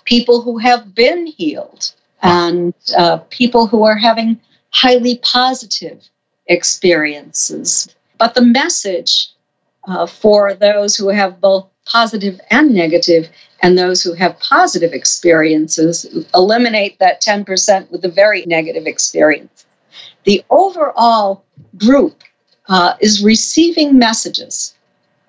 people 0.05 0.41
who 0.41 0.59
have 0.59 0.93
been 0.93 1.25
healed, 1.25 1.91
and 2.21 2.73
uh, 2.95 3.17
people 3.29 3.65
who 3.65 3.83
are 3.83 3.95
having 3.95 4.39
highly 4.73 5.17
positive 5.19 6.09
experiences. 6.47 7.93
But 8.17 8.35
the 8.35 8.41
message 8.41 9.29
uh, 9.87 10.05
for 10.05 10.53
those 10.53 10.95
who 10.95 11.09
have 11.09 11.41
both 11.41 11.67
positive 11.85 12.39
and 12.49 12.73
negative, 12.73 13.29
and 13.61 13.77
those 13.77 14.01
who 14.01 14.13
have 14.13 14.39
positive 14.39 14.93
experiences, 14.93 16.25
eliminate 16.33 16.97
that 16.99 17.21
10% 17.21 17.91
with 17.91 18.01
the 18.01 18.09
very 18.09 18.45
negative 18.45 18.85
experience. 18.85 19.65
The 20.23 20.43
overall 20.49 21.43
group 21.77 22.23
uh, 22.69 22.95
is 23.01 23.23
receiving 23.23 23.97
messages. 23.97 24.73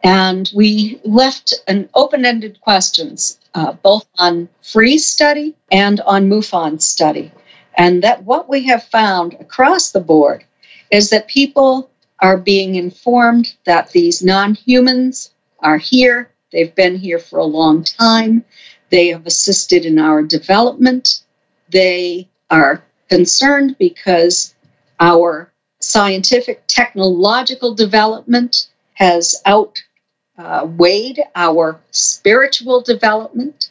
And 0.05 0.51
we 0.55 1.01
left 1.05 1.55
an 1.67 1.89
open 1.95 2.25
ended 2.25 2.61
questions 2.61 3.39
uh, 3.55 3.73
both 3.73 4.07
on 4.19 4.49
FREE 4.63 4.99
study 4.99 5.55
and 5.71 6.01
on 6.03 6.29
MUFON 6.29 6.83
study. 6.83 7.33
And 7.77 8.03
that 8.03 8.25
what 8.25 8.49
we 8.49 8.65
have 8.65 8.85
found 8.85 9.35
across 9.35 9.91
the 9.91 10.01
board 10.01 10.45
is 10.91 11.11
that 11.11 11.29
people 11.29 11.91
are 12.21 12.37
being 12.37 12.77
informed 12.77 13.55
that 13.65 13.91
these 13.91 14.23
non 14.23 14.55
humans 14.55 15.33
are 15.61 15.79
here. 15.79 16.31
They've 16.53 16.75
been 16.75 16.97
here 16.97 17.19
for 17.19 17.39
a 17.39 17.45
long 17.45 17.83
time. 17.83 18.45
They 18.91 19.09
have 19.09 19.27
assisted 19.27 19.85
in 19.85 19.99
our 19.99 20.23
development. 20.23 21.23
They 21.71 22.29
are 22.51 22.85
concerned 23.09 23.77
because 23.79 24.55
our 25.01 25.53
scientific 25.81 26.63
technological 26.67 27.75
development 27.75 28.69
has 28.95 29.35
outweighed 29.47 31.19
uh, 31.19 31.23
our 31.35 31.81
spiritual 31.91 32.81
development 32.81 33.71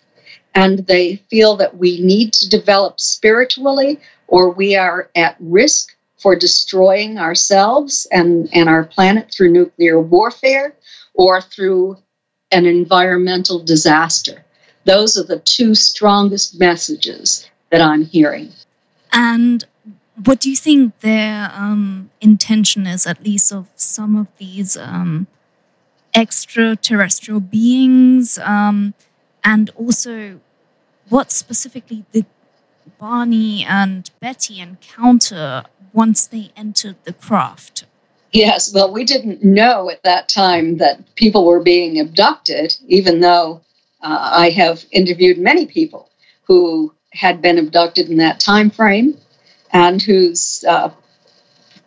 and 0.56 0.86
they 0.88 1.18
feel 1.30 1.56
that 1.58 1.78
we 1.78 2.02
need 2.02 2.34
to 2.34 2.50
develop 2.50 3.00
spiritually 3.00 4.00
or 4.28 4.50
we 4.50 4.76
are 4.76 5.10
at 5.16 5.36
risk 5.39 5.96
for 6.18 6.36
destroying 6.36 7.18
ourselves 7.18 8.08
and, 8.12 8.50
and 8.54 8.70
our 8.70 8.84
planet 8.84 9.32
through 9.32 9.52
nuclear 9.52 10.00
warfare 10.00 10.74
or 11.13 11.42
through 11.42 11.98
an 12.52 12.66
environmental 12.66 13.60
disaster. 13.60 14.46
Those 14.86 15.18
are 15.18 15.24
the 15.24 15.39
two 15.39 15.76
strongest 15.76 16.60
messages 16.60 17.50
that 17.72 17.82
I'm 17.82 18.06
hearing. 18.06 18.52
And 19.12 19.66
what 20.24 20.39
do 20.39 20.50
you 20.50 20.56
think 20.56 21.00
their 21.00 21.52
um, 21.54 22.10
intention 22.22 22.86
is, 22.86 23.08
at 23.08 23.24
least 23.24 23.52
of 23.52 23.68
some 23.76 24.16
of 24.16 24.28
these 24.38 24.78
um, 24.78 25.28
extraterrestrial 26.13 27.39
beings? 27.39 28.38
Um, 28.39 28.94
and 29.43 29.69
also 29.75 30.39
what 31.10 31.32
specifically 31.32 32.06
did 32.12 32.25
Barney 32.99 33.65
and 33.65 34.10
Betty 34.19 34.60
encounter 34.60 35.63
once 35.91 36.25
they 36.25 36.51
entered 36.56 36.95
the 37.03 37.13
craft? 37.13 37.86
Yes, 38.32 38.73
well, 38.73 38.91
we 38.91 39.03
didn't 39.03 39.43
know 39.43 39.89
at 39.91 40.01
that 40.03 40.27
time 40.27 40.77
that 40.77 41.15
people 41.15 41.45
were 41.45 41.62
being 41.62 41.99
abducted, 41.99 42.75
even 42.88 43.19
though 43.19 43.62
uh, 44.01 44.29
I 44.34 44.49
have 44.49 44.86
interviewed 44.91 45.38
many 45.38 45.67
people 45.67 46.10
who 46.43 46.93
had 47.12 47.41
been 47.41 47.60
abducted 47.60 48.10
in 48.10 48.17
that 48.17 48.39
time 48.39 48.71
frame 48.71 49.17
and 49.71 50.01
whose 50.01 50.65
uh, 50.67 50.89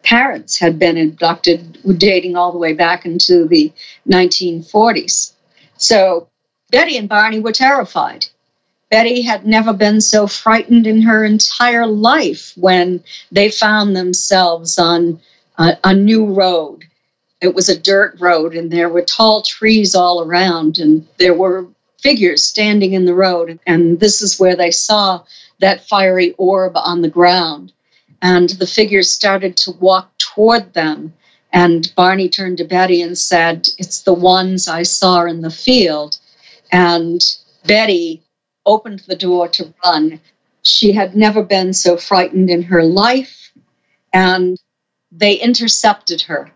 parents 0.04 0.56
had 0.56 0.78
been 0.78 0.96
abducted, 0.96 1.78
dating 1.98 2.36
all 2.36 2.52
the 2.52 2.58
way 2.58 2.72
back 2.72 3.04
into 3.04 3.46
the 3.48 3.72
1940s. 4.08 5.32
So 5.78 6.28
Betty 6.70 6.96
and 6.96 7.08
Barney 7.08 7.38
were 7.38 7.52
terrified. 7.52 8.26
Betty 8.90 9.22
had 9.22 9.46
never 9.46 9.72
been 9.72 10.00
so 10.00 10.26
frightened 10.26 10.86
in 10.86 11.02
her 11.02 11.24
entire 11.24 11.86
life 11.86 12.52
when 12.56 13.04
they 13.30 13.50
found 13.50 13.94
themselves 13.94 14.76
on 14.76 15.20
a, 15.58 15.76
a, 15.84 15.94
new 15.94 16.24
road. 16.26 16.84
It 17.40 17.54
was 17.54 17.68
a 17.68 17.78
dirt 17.78 18.16
road, 18.20 18.56
and 18.56 18.70
there 18.70 18.88
were 18.88 19.02
tall 19.02 19.42
trees 19.42 19.94
all 19.94 20.22
around, 20.22 20.78
and 20.78 21.06
there 21.18 21.34
were 21.34 21.68
figures 22.00 22.42
standing 22.44 22.94
in 22.94 23.04
the 23.04 23.14
road. 23.14 23.60
And 23.66 24.00
this 24.00 24.20
is 24.20 24.40
where 24.40 24.56
they 24.56 24.72
saw 24.72 25.22
that 25.60 25.86
fiery 25.86 26.34
orb 26.36 26.72
on 26.76 27.02
the 27.02 27.08
ground. 27.08 27.72
And 28.22 28.50
the 28.50 28.66
figures 28.66 29.10
started 29.10 29.56
to 29.58 29.70
walk 29.72 30.16
toward 30.18 30.74
them. 30.74 31.14
And 31.52 31.92
Barney 31.94 32.28
turned 32.28 32.58
to 32.58 32.64
Betty 32.64 33.02
and 33.02 33.16
said, 33.16 33.68
It's 33.78 34.00
the 34.02 34.14
ones 34.14 34.68
I 34.68 34.82
saw 34.82 35.24
in 35.26 35.42
the 35.42 35.50
field. 35.50 36.18
And 36.72 37.20
Betty 37.64 38.22
opened 38.64 39.00
the 39.06 39.16
door 39.16 39.48
to 39.48 39.72
run. 39.84 40.20
She 40.62 40.92
had 40.92 41.16
never 41.16 41.42
been 41.42 41.72
so 41.72 41.96
frightened 41.96 42.50
in 42.50 42.62
her 42.62 42.82
life. 42.82 43.52
And 44.12 44.58
they 45.12 45.34
intercepted 45.34 46.22
her 46.22 46.50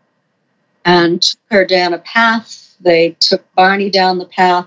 and 0.85 1.23
took 1.23 1.41
her 1.51 1.65
down 1.65 1.95
a 1.95 1.99
path. 1.99 2.77
They 2.81 3.17
took 3.21 3.45
Barney 3.55 3.91
down 3.91 4.19
the 4.19 4.25
path. 4.27 4.67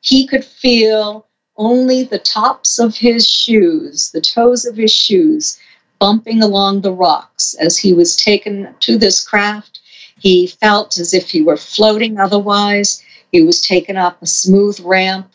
He 0.00 0.26
could 0.26 0.44
feel 0.44 1.26
only 1.56 2.04
the 2.04 2.20
tops 2.20 2.78
of 2.78 2.96
his 2.96 3.28
shoes, 3.28 4.12
the 4.12 4.20
toes 4.20 4.64
of 4.64 4.76
his 4.76 4.92
shoes, 4.92 5.58
bumping 5.98 6.42
along 6.42 6.80
the 6.80 6.92
rocks 6.92 7.54
as 7.54 7.76
he 7.76 7.92
was 7.92 8.16
taken 8.16 8.74
to 8.80 8.96
this 8.96 9.26
craft. 9.26 9.80
He 10.20 10.46
felt 10.46 10.98
as 10.98 11.12
if 11.12 11.30
he 11.30 11.42
were 11.42 11.56
floating 11.56 12.18
otherwise. 12.18 13.02
He 13.32 13.42
was 13.42 13.60
taken 13.60 13.96
up 13.96 14.22
a 14.22 14.26
smooth 14.26 14.80
ramp 14.80 15.30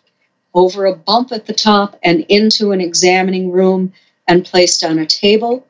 over 0.53 0.85
a 0.85 0.95
bump 0.95 1.31
at 1.31 1.45
the 1.45 1.53
top 1.53 1.99
and 2.03 2.25
into 2.29 2.71
an 2.71 2.81
examining 2.81 3.51
room 3.51 3.93
and 4.27 4.45
placed 4.45 4.83
on 4.83 4.99
a 4.99 5.05
table. 5.05 5.65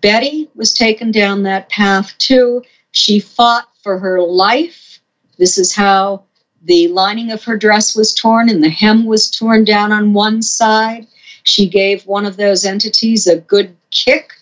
Betty 0.00 0.50
was 0.54 0.72
taken 0.72 1.10
down 1.10 1.42
that 1.44 1.68
path 1.68 2.16
too. 2.18 2.62
She 2.90 3.20
fought 3.20 3.68
for 3.82 3.98
her 3.98 4.20
life. 4.20 5.00
This 5.38 5.58
is 5.58 5.74
how 5.74 6.24
the 6.64 6.88
lining 6.88 7.32
of 7.32 7.42
her 7.44 7.56
dress 7.56 7.96
was 7.96 8.14
torn 8.14 8.48
and 8.48 8.62
the 8.62 8.68
hem 8.68 9.04
was 9.04 9.30
torn 9.30 9.64
down 9.64 9.92
on 9.92 10.12
one 10.12 10.42
side. 10.42 11.06
She 11.44 11.68
gave 11.68 12.06
one 12.06 12.26
of 12.26 12.36
those 12.36 12.64
entities 12.64 13.26
a 13.26 13.36
good 13.36 13.76
kick 13.90 14.32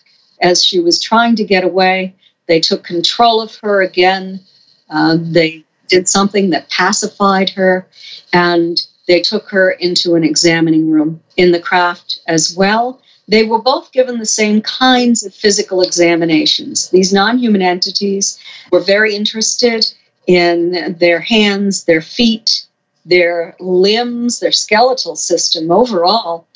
as 0.41 0.63
she 0.63 0.79
was 0.79 0.99
trying 0.99 1.35
to 1.37 1.43
get 1.43 1.63
away. 1.63 2.15
They 2.47 2.59
took 2.59 2.83
control 2.83 3.41
of 3.41 3.55
her 3.63 3.81
again. 3.81 4.41
Uh, 4.89 5.17
they 5.19 5.63
did 5.91 6.07
something 6.09 6.49
that 6.49 6.69
pacified 6.69 7.49
her. 7.51 7.85
And 8.33 8.81
they 9.07 9.21
took 9.21 9.49
her 9.49 9.71
into 9.71 10.15
an 10.15 10.23
examining 10.23 10.89
room 10.89 11.21
in 11.37 11.51
the 11.51 11.59
craft 11.59 12.21
as 12.27 12.55
well. 12.55 13.01
They 13.27 13.43
were 13.43 13.61
both 13.61 13.91
given 13.91 14.17
the 14.17 14.25
same 14.25 14.61
kinds 14.61 15.23
of 15.25 15.33
physical 15.33 15.81
examinations. 15.81 16.89
These 16.89 17.13
non 17.13 17.37
human 17.37 17.61
entities 17.61 18.39
were 18.71 18.79
very 18.79 19.15
interested 19.15 19.85
in 20.27 20.95
their 20.97 21.19
hands, 21.19 21.83
their 21.83 22.01
feet, 22.01 22.65
their 23.05 23.55
limbs, 23.59 24.39
their 24.39 24.51
skeletal 24.51 25.15
system 25.15 25.71
overall, 25.71 26.47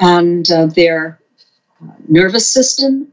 and 0.00 0.50
uh, 0.50 0.66
their 0.66 1.18
uh, 1.82 1.92
nervous 2.08 2.46
system. 2.46 3.07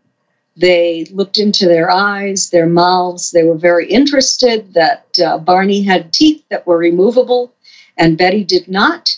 They 0.58 1.06
looked 1.12 1.38
into 1.38 1.66
their 1.68 1.92
eyes, 1.92 2.50
their 2.50 2.68
mouths. 2.68 3.32
They 3.32 3.44
were 3.44 3.58
very 3.58 3.88
interested 3.88 4.74
that 4.74 5.06
uh, 5.24 5.38
Barney 5.38 5.82
had 5.84 6.14
teeth 6.14 6.44
that 6.50 6.66
were 6.66 6.78
removable 6.78 7.54
and 7.98 8.18
Betty 8.18 8.44
did 8.44 8.68
not. 8.68 9.18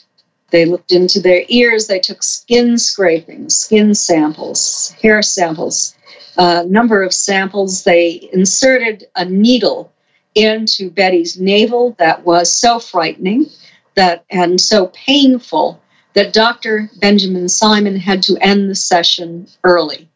They 0.50 0.66
looked 0.66 0.92
into 0.92 1.20
their 1.20 1.44
ears. 1.50 1.88
They 1.88 2.00
took 2.00 2.24
skin 2.24 2.78
scrapings, 2.78 3.56
skin 3.56 3.94
samples, 3.94 4.96
hair 5.02 5.22
samples, 5.22 5.96
a 6.38 6.66
number 6.66 7.04
of 7.04 7.14
samples. 7.14 7.84
They 7.84 8.30
inserted 8.32 9.06
a 9.16 9.26
needle 9.26 9.92
into 10.36 10.90
Betty's 10.90 11.40
navel 11.40 11.96
that 11.98 12.26
was 12.26 12.52
so 12.52 12.80
frightening 12.80 13.48
that 13.96 14.24
and 14.30 14.62
so 14.62 14.88
painful 14.94 15.82
that 16.14 16.34
Dr. 16.34 16.90
Benjamin 17.00 17.50
Simon 17.50 17.96
had 17.96 18.24
to 18.24 18.38
end 18.40 18.70
the 18.70 18.76
session 18.76 19.48
early. 19.64 20.07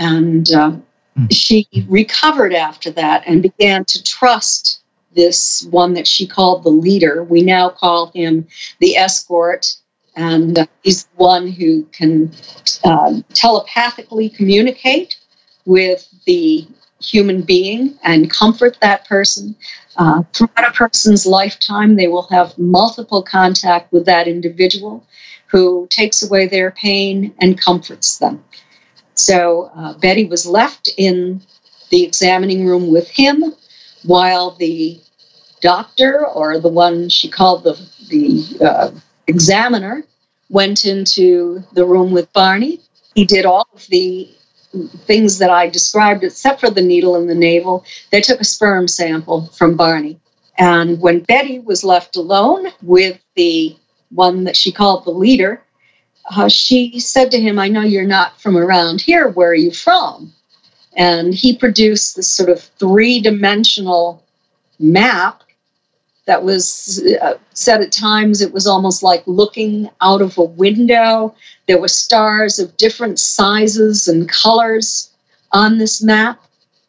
And 0.00 0.50
uh, 0.50 0.76
she 1.30 1.68
recovered 1.86 2.54
after 2.54 2.90
that 2.92 3.22
and 3.26 3.42
began 3.42 3.84
to 3.84 4.02
trust 4.02 4.80
this 5.14 5.66
one 5.70 5.92
that 5.94 6.08
she 6.08 6.26
called 6.26 6.64
the 6.64 6.70
leader. 6.70 7.22
We 7.22 7.42
now 7.42 7.68
call 7.68 8.10
him 8.12 8.48
the 8.78 8.96
escort, 8.96 9.76
and 10.16 10.58
uh, 10.58 10.66
he's 10.82 11.04
the 11.04 11.16
one 11.16 11.48
who 11.48 11.84
can 11.92 12.32
uh, 12.82 13.20
telepathically 13.34 14.30
communicate 14.30 15.18
with 15.66 16.08
the 16.26 16.66
human 17.02 17.42
being 17.42 17.98
and 18.02 18.30
comfort 18.30 18.78
that 18.80 19.06
person. 19.06 19.54
Uh, 19.96 20.22
throughout 20.32 20.68
a 20.68 20.72
person's 20.72 21.26
lifetime, 21.26 21.96
they 21.96 22.08
will 22.08 22.28
have 22.28 22.56
multiple 22.56 23.22
contact 23.22 23.92
with 23.92 24.06
that 24.06 24.26
individual 24.26 25.04
who 25.46 25.86
takes 25.90 26.22
away 26.22 26.46
their 26.46 26.70
pain 26.70 27.34
and 27.38 27.60
comforts 27.60 28.18
them. 28.18 28.42
So 29.20 29.70
uh, 29.74 29.94
Betty 29.94 30.24
was 30.24 30.46
left 30.46 30.88
in 30.96 31.42
the 31.90 32.02
examining 32.04 32.66
room 32.66 32.90
with 32.90 33.08
him 33.08 33.54
while 34.04 34.52
the 34.52 35.00
doctor, 35.60 36.26
or 36.26 36.58
the 36.58 36.68
one 36.68 37.08
she 37.08 37.28
called 37.28 37.64
the, 37.64 37.74
the 38.08 38.64
uh, 38.64 38.90
examiner, 39.26 40.04
went 40.48 40.84
into 40.86 41.62
the 41.74 41.84
room 41.84 42.12
with 42.12 42.32
Barney. 42.32 42.80
He 43.14 43.24
did 43.24 43.44
all 43.44 43.68
of 43.74 43.86
the 43.88 44.28
things 45.04 45.38
that 45.38 45.50
I 45.50 45.68
described, 45.68 46.24
except 46.24 46.60
for 46.60 46.70
the 46.70 46.80
needle 46.80 47.16
in 47.16 47.26
the 47.26 47.34
navel. 47.34 47.84
They 48.10 48.20
took 48.20 48.40
a 48.40 48.44
sperm 48.44 48.88
sample 48.88 49.48
from 49.48 49.76
Barney. 49.76 50.18
And 50.56 51.00
when 51.00 51.20
Betty 51.20 51.58
was 51.58 51.84
left 51.84 52.16
alone 52.16 52.68
with 52.82 53.20
the 53.34 53.76
one 54.10 54.44
that 54.44 54.56
she 54.56 54.72
called 54.72 55.04
the 55.04 55.10
leader, 55.10 55.62
uh, 56.30 56.48
she 56.48 57.00
said 57.00 57.30
to 57.32 57.40
him, 57.40 57.58
I 57.58 57.68
know 57.68 57.82
you're 57.82 58.06
not 58.06 58.40
from 58.40 58.56
around 58.56 59.00
here. 59.00 59.28
Where 59.28 59.50
are 59.50 59.54
you 59.54 59.72
from? 59.72 60.32
And 60.96 61.34
he 61.34 61.56
produced 61.56 62.16
this 62.16 62.30
sort 62.30 62.48
of 62.48 62.60
three 62.60 63.20
dimensional 63.20 64.22
map 64.78 65.42
that 66.26 66.44
was 66.44 67.02
uh, 67.20 67.34
said 67.54 67.80
at 67.80 67.90
times 67.90 68.40
it 68.40 68.52
was 68.52 68.66
almost 68.66 69.02
like 69.02 69.22
looking 69.26 69.90
out 70.00 70.22
of 70.22 70.38
a 70.38 70.44
window. 70.44 71.34
There 71.66 71.80
were 71.80 71.88
stars 71.88 72.58
of 72.58 72.76
different 72.76 73.18
sizes 73.18 74.06
and 74.06 74.28
colors 74.28 75.10
on 75.52 75.78
this 75.78 76.00
map. 76.02 76.40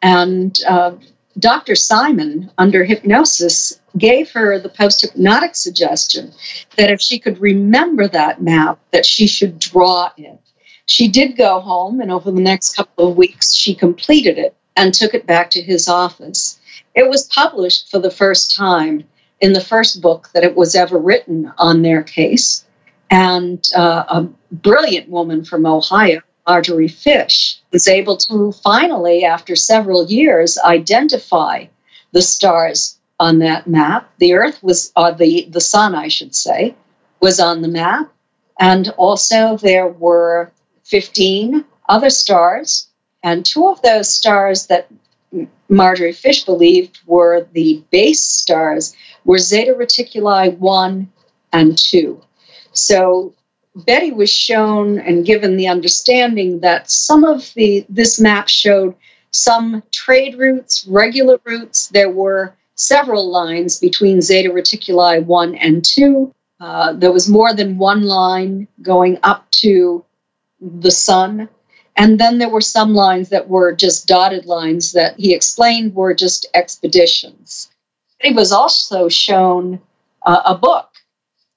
And 0.02 0.58
uh, 0.68 0.92
Dr. 1.38 1.74
Simon, 1.74 2.50
under 2.58 2.84
hypnosis, 2.84 3.80
gave 3.98 4.30
her 4.30 4.58
the 4.58 4.68
post-hypnotic 4.68 5.54
suggestion 5.54 6.32
that 6.76 6.90
if 6.90 7.00
she 7.00 7.18
could 7.18 7.38
remember 7.40 8.08
that 8.08 8.42
map, 8.42 8.78
that 8.90 9.06
she 9.06 9.26
should 9.26 9.58
draw 9.58 10.10
it. 10.16 10.38
She 10.86 11.08
did 11.08 11.36
go 11.36 11.60
home, 11.60 12.00
and 12.00 12.10
over 12.10 12.30
the 12.30 12.40
next 12.40 12.74
couple 12.74 13.08
of 13.08 13.16
weeks, 13.16 13.54
she 13.54 13.74
completed 13.74 14.38
it 14.38 14.54
and 14.76 14.92
took 14.92 15.14
it 15.14 15.26
back 15.26 15.50
to 15.50 15.62
his 15.62 15.88
office. 15.88 16.58
It 16.94 17.08
was 17.08 17.28
published 17.28 17.90
for 17.90 17.98
the 17.98 18.10
first 18.10 18.54
time 18.54 19.04
in 19.40 19.52
the 19.52 19.60
first 19.60 20.00
book 20.00 20.30
that 20.34 20.44
it 20.44 20.56
was 20.56 20.74
ever 20.74 20.98
written 20.98 21.52
on 21.58 21.82
their 21.82 22.02
case. 22.02 22.64
And 23.10 23.66
uh, 23.76 24.04
a 24.08 24.28
brilliant 24.50 25.08
woman 25.08 25.44
from 25.44 25.66
Ohio, 25.66 26.20
Marjorie 26.46 26.88
Fish, 26.88 27.60
was 27.70 27.86
able 27.86 28.16
to 28.16 28.52
finally, 28.52 29.24
after 29.24 29.54
several 29.54 30.06
years, 30.06 30.58
identify 30.58 31.66
the 32.12 32.22
stars 32.22 32.98
on 33.22 33.38
that 33.38 33.68
map. 33.68 34.10
The 34.18 34.34
Earth 34.34 34.60
was, 34.64 34.90
uh, 34.96 35.12
the, 35.12 35.46
the 35.48 35.60
Sun, 35.60 35.94
I 35.94 36.08
should 36.08 36.34
say, 36.34 36.74
was 37.20 37.38
on 37.38 37.62
the 37.62 37.68
map. 37.68 38.12
And 38.58 38.88
also 38.96 39.56
there 39.56 39.86
were 39.86 40.50
15 40.82 41.64
other 41.88 42.10
stars. 42.10 42.88
And 43.22 43.46
two 43.46 43.68
of 43.68 43.80
those 43.82 44.08
stars 44.08 44.66
that 44.66 44.88
Marjorie 45.68 46.12
Fish 46.12 46.44
believed 46.44 46.98
were 47.06 47.46
the 47.52 47.80
base 47.92 48.26
stars 48.26 48.94
were 49.24 49.38
Zeta 49.38 49.72
Reticuli 49.72 50.58
1 50.58 51.12
and 51.52 51.78
2. 51.78 52.20
So 52.72 53.32
Betty 53.76 54.10
was 54.10 54.30
shown 54.30 54.98
and 54.98 55.24
given 55.24 55.56
the 55.56 55.68
understanding 55.68 56.58
that 56.60 56.90
some 56.90 57.22
of 57.22 57.54
the 57.54 57.86
this 57.88 58.18
map 58.18 58.48
showed 58.48 58.96
some 59.30 59.82
trade 59.92 60.36
routes, 60.36 60.84
regular 60.88 61.38
routes. 61.44 61.86
There 61.88 62.10
were 62.10 62.54
several 62.74 63.30
lines 63.30 63.78
between 63.78 64.20
Zeta 64.20 64.50
Reticuli 64.50 65.24
1 65.24 65.54
and 65.56 65.84
2. 65.84 66.34
Uh, 66.60 66.92
there 66.92 67.12
was 67.12 67.28
more 67.28 67.52
than 67.52 67.78
one 67.78 68.02
line 68.02 68.68
going 68.82 69.18
up 69.22 69.50
to 69.50 70.04
the 70.60 70.90
sun. 70.90 71.48
And 71.96 72.18
then 72.18 72.38
there 72.38 72.48
were 72.48 72.60
some 72.60 72.94
lines 72.94 73.28
that 73.28 73.48
were 73.48 73.72
just 73.72 74.06
dotted 74.06 74.46
lines 74.46 74.92
that 74.92 75.18
he 75.18 75.34
explained 75.34 75.94
were 75.94 76.14
just 76.14 76.46
expeditions. 76.54 77.70
He 78.20 78.32
was 78.32 78.52
also 78.52 79.08
shown 79.08 79.80
uh, 80.24 80.42
a 80.46 80.54
book, 80.54 80.88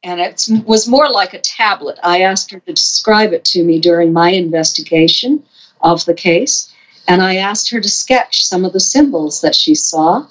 and 0.03 0.19
it 0.19 0.47
was 0.65 0.87
more 0.87 1.09
like 1.09 1.33
a 1.33 1.39
tablet. 1.39 1.99
I 2.03 2.21
asked 2.21 2.51
her 2.51 2.59
to 2.59 2.73
describe 2.73 3.33
it 3.33 3.45
to 3.45 3.63
me 3.63 3.79
during 3.79 4.11
my 4.11 4.31
investigation 4.31 5.43
of 5.81 6.03
the 6.05 6.13
case, 6.13 6.73
and 7.07 7.21
I 7.21 7.35
asked 7.35 7.69
her 7.69 7.79
to 7.79 7.89
sketch 7.89 8.43
some 8.43 8.65
of 8.65 8.73
the 8.73 8.79
symbols 8.79 9.41
that 9.41 9.55
she 9.55 9.75
saw. 9.75 10.27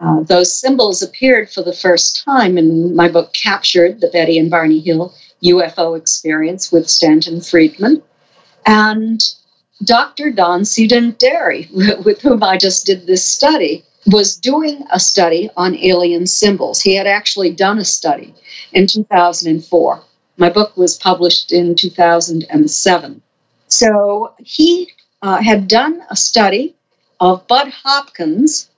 Uh, 0.00 0.22
those 0.22 0.58
symbols 0.58 1.02
appeared 1.02 1.50
for 1.50 1.62
the 1.62 1.72
first 1.72 2.24
time 2.24 2.58
in 2.58 2.94
my 2.94 3.08
book, 3.08 3.32
Captured 3.32 4.00
the 4.00 4.08
Betty 4.08 4.38
and 4.38 4.50
Barney 4.50 4.80
Hill 4.80 5.14
UFO 5.42 5.96
Experience 5.96 6.72
with 6.72 6.88
Stanton 6.88 7.40
Friedman. 7.40 8.02
And 8.66 9.20
Dr. 9.84 10.30
Don. 10.30 10.64
Deri, 11.18 11.68
with 12.04 12.20
whom 12.22 12.42
I 12.42 12.56
just 12.56 12.86
did 12.86 13.06
this 13.06 13.24
study, 13.24 13.84
was 14.06 14.36
doing 14.36 14.84
a 14.90 15.00
study 15.00 15.50
on 15.56 15.76
alien 15.76 16.26
symbols. 16.26 16.80
He 16.80 16.94
had 16.94 17.06
actually 17.06 17.50
done 17.50 17.78
a 17.78 17.84
study 17.84 18.34
in 18.72 18.86
2004. 18.86 20.02
My 20.36 20.50
book 20.50 20.76
was 20.76 20.96
published 20.96 21.52
in 21.52 21.74
2007. 21.74 23.22
So 23.68 24.34
he 24.38 24.90
uh, 25.22 25.42
had 25.42 25.68
done 25.68 26.02
a 26.10 26.16
study 26.16 26.74
of 27.20 27.46
Bud 27.46 27.68
Hopkins' 27.68 28.68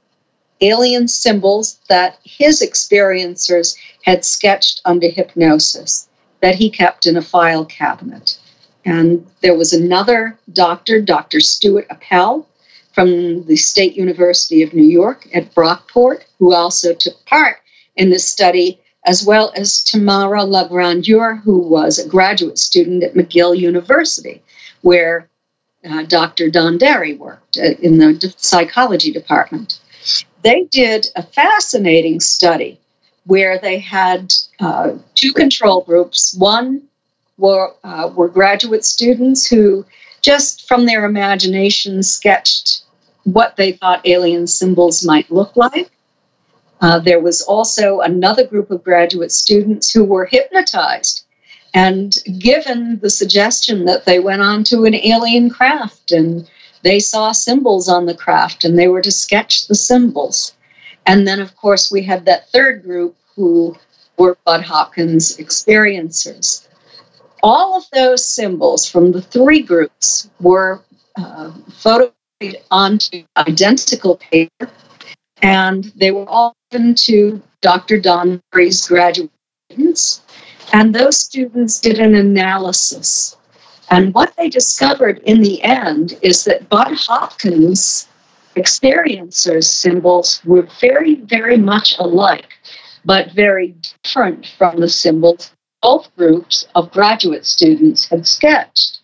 alien 0.61 1.09
symbols 1.09 1.79
that 1.88 2.19
his 2.25 2.62
experiencers 2.62 3.77
had 4.03 4.25
sketched 4.25 4.81
under 4.85 5.09
hypnosis 5.09 6.09
that 6.40 6.55
he 6.55 6.71
kept 6.71 7.07
in 7.07 7.16
a 7.16 7.23
file 7.23 7.64
cabinet. 7.64 8.38
And 8.85 9.27
there 9.40 9.57
was 9.57 9.73
another 9.73 10.38
doctor, 10.53 11.01
Dr. 11.01 11.40
Stuart 11.40 11.88
Appelle, 11.88 12.47
from 12.92 13.45
the 13.45 13.57
State 13.57 13.95
University 13.97 14.62
of 14.62 14.73
New 14.73 14.85
York 14.85 15.29
at 15.35 15.55
Brockport, 15.55 16.23
who 16.38 16.55
also 16.55 16.95
took 16.95 17.25
part 17.27 17.59
in 17.97 18.11
this 18.11 18.25
study, 18.25 18.81
as 19.05 19.25
well 19.25 19.53
as 19.57 19.83
Tamara 19.83 20.40
Lagrandeur, 20.40 21.42
who 21.42 21.59
was 21.59 21.99
a 21.99 22.09
graduate 22.09 22.59
student 22.59 23.03
at 23.03 23.14
McGill 23.14 23.59
University, 23.59 24.42
where 24.83 25.29
uh, 25.85 26.05
Dr. 26.05 26.49
Donderi 26.49 27.19
worked 27.19 27.59
uh, 27.59 27.75
in 27.81 27.99
the 27.99 28.35
psychology 28.38 29.12
department. 29.12 29.81
They 30.46 30.62
did 30.70 31.09
a 31.16 31.24
fascinating 31.24 32.20
study 32.20 32.78
where 33.24 33.59
they 33.59 33.80
had 33.80 34.32
uh, 34.61 34.92
two 35.16 35.32
control 35.32 35.80
groups. 35.80 36.37
One 36.38 36.82
were, 37.37 37.74
uh, 37.82 38.12
were 38.14 38.28
graduate 38.28 38.85
students 38.85 39.44
who 39.44 39.85
just 40.22 40.68
from 40.68 40.87
their 40.87 41.04
imagination 41.04 42.00
sketched 42.04 42.82
what 43.24 43.56
they 43.56 43.72
thought 43.72 44.06
alien 44.06 44.46
symbols 44.46 45.04
might 45.04 45.28
look 45.32 45.56
like. 45.56 45.90
Uh, 46.80 47.00
there 47.00 47.18
was 47.18 47.42
also 47.42 47.99
another 47.99 48.47
group 48.47 48.70
of 48.70 48.84
graduate 48.84 49.32
students 49.32 49.92
who 49.92 50.05
were 50.05 50.26
hypnotized 50.26 51.24
and 51.74 52.18
given 52.38 53.01
the 53.01 53.11
suggestion 53.11 53.84
that 53.86 54.05
they 54.05 54.20
went 54.20 54.42
on 54.42 54.62
to 54.62 54.84
an 54.84 54.94
alien 54.94 55.51
craft 55.51 56.12
and 56.12 56.49
they 56.87 57.01
saw 57.01 57.32
symbols 57.32 57.89
on 57.89 58.07
the 58.07 58.14
craft 58.14 58.62
and 58.62 58.78
they 58.78 58.87
were 58.87 59.03
to 59.03 59.11
sketch 59.11 59.66
the 59.66 59.74
symbols. 59.74 60.55
And 61.05 61.26
then, 61.26 61.41
of 61.41 61.57
course, 61.57 61.91
we 61.91 62.03
had 62.03 62.24
that 62.24 62.49
third 62.51 62.84
group 62.84 63.16
who 63.34 63.76
were 64.16 64.39
Bud 64.45 64.62
Hopkins 64.62 65.37
experiencers. 65.37 66.66
All 67.43 67.76
of 67.76 67.84
those 67.93 68.24
symbols 68.24 68.89
from 68.89 69.11
the 69.11 69.20
three 69.20 69.62
groups 69.62 70.30
were 70.41 70.80
uh, 71.16 71.53
photo 71.72 72.12
onto 72.70 73.24
identical 73.37 74.16
paper, 74.16 74.70
and 75.43 75.84
they 75.97 76.12
were 76.12 76.28
all 76.28 76.55
given 76.70 76.95
to 76.95 77.43
Dr. 77.62 77.99
Don 77.99 78.41
Deri's 78.53 78.87
graduate 78.87 79.30
students. 79.70 80.20
And 80.72 80.95
those 80.95 81.16
students 81.16 81.80
did 81.80 81.99
an 81.99 82.14
analysis. 82.14 83.37
And 83.91 84.12
what 84.14 84.34
they 84.37 84.49
discovered 84.49 85.18
in 85.24 85.43
the 85.43 85.62
end 85.62 86.18
is 86.22 86.45
that 86.45 86.68
Bud 86.68 86.93
Hopkins 86.95 88.09
experiencers 88.57 89.64
symbols 89.64 90.41
were 90.45 90.68
very, 90.80 91.16
very 91.16 91.57
much 91.57 91.95
alike, 91.99 92.55
but 93.05 93.32
very 93.32 93.76
different 94.03 94.47
from 94.59 94.80
the 94.80 94.89
symbols 94.89 95.53
both 95.82 96.14
groups 96.16 96.66
of 96.74 96.91
graduate 96.91 97.47
students 97.47 98.09
had 98.09 98.26
sketched. 98.26 98.99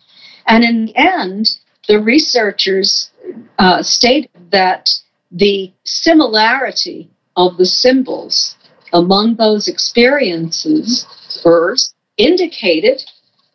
And 0.46 0.64
in 0.64 0.86
the 0.86 0.96
end, 0.96 1.48
the 1.86 2.00
researchers 2.00 3.10
uh, 3.58 3.82
stated 3.82 4.30
that 4.50 4.90
the 5.30 5.72
similarity 5.84 7.08
of 7.36 7.56
the 7.56 7.66
symbols 7.66 8.56
among 8.92 9.36
those 9.36 9.68
experiences 9.68 11.06
first 11.42 11.94
indicated 12.16 13.02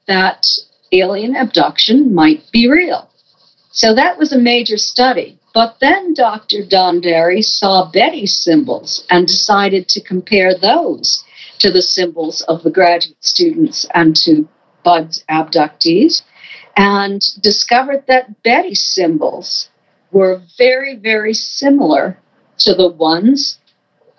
that 0.07 0.45
alien 0.91 1.35
abduction 1.35 2.13
might 2.13 2.43
be 2.51 2.69
real. 2.69 3.09
So 3.71 3.93
that 3.93 4.17
was 4.17 4.31
a 4.31 4.39
major 4.39 4.77
study. 4.77 5.39
But 5.53 5.77
then 5.81 6.13
Dr. 6.13 6.63
Donderi 6.63 7.43
saw 7.43 7.89
Betty's 7.89 8.35
symbols 8.35 9.05
and 9.09 9.27
decided 9.27 9.87
to 9.89 10.01
compare 10.01 10.53
those 10.55 11.23
to 11.59 11.71
the 11.71 11.81
symbols 11.81 12.41
of 12.41 12.63
the 12.63 12.69
graduate 12.69 13.23
students 13.23 13.85
and 13.93 14.15
to 14.17 14.47
Bud's 14.83 15.23
abductees 15.29 16.21
and 16.75 17.21
discovered 17.41 18.03
that 18.07 18.43
Betty's 18.43 18.85
symbols 18.85 19.69
were 20.11 20.41
very, 20.57 20.95
very 20.95 21.33
similar 21.33 22.19
to 22.59 22.73
the 22.73 22.87
ones 22.87 23.57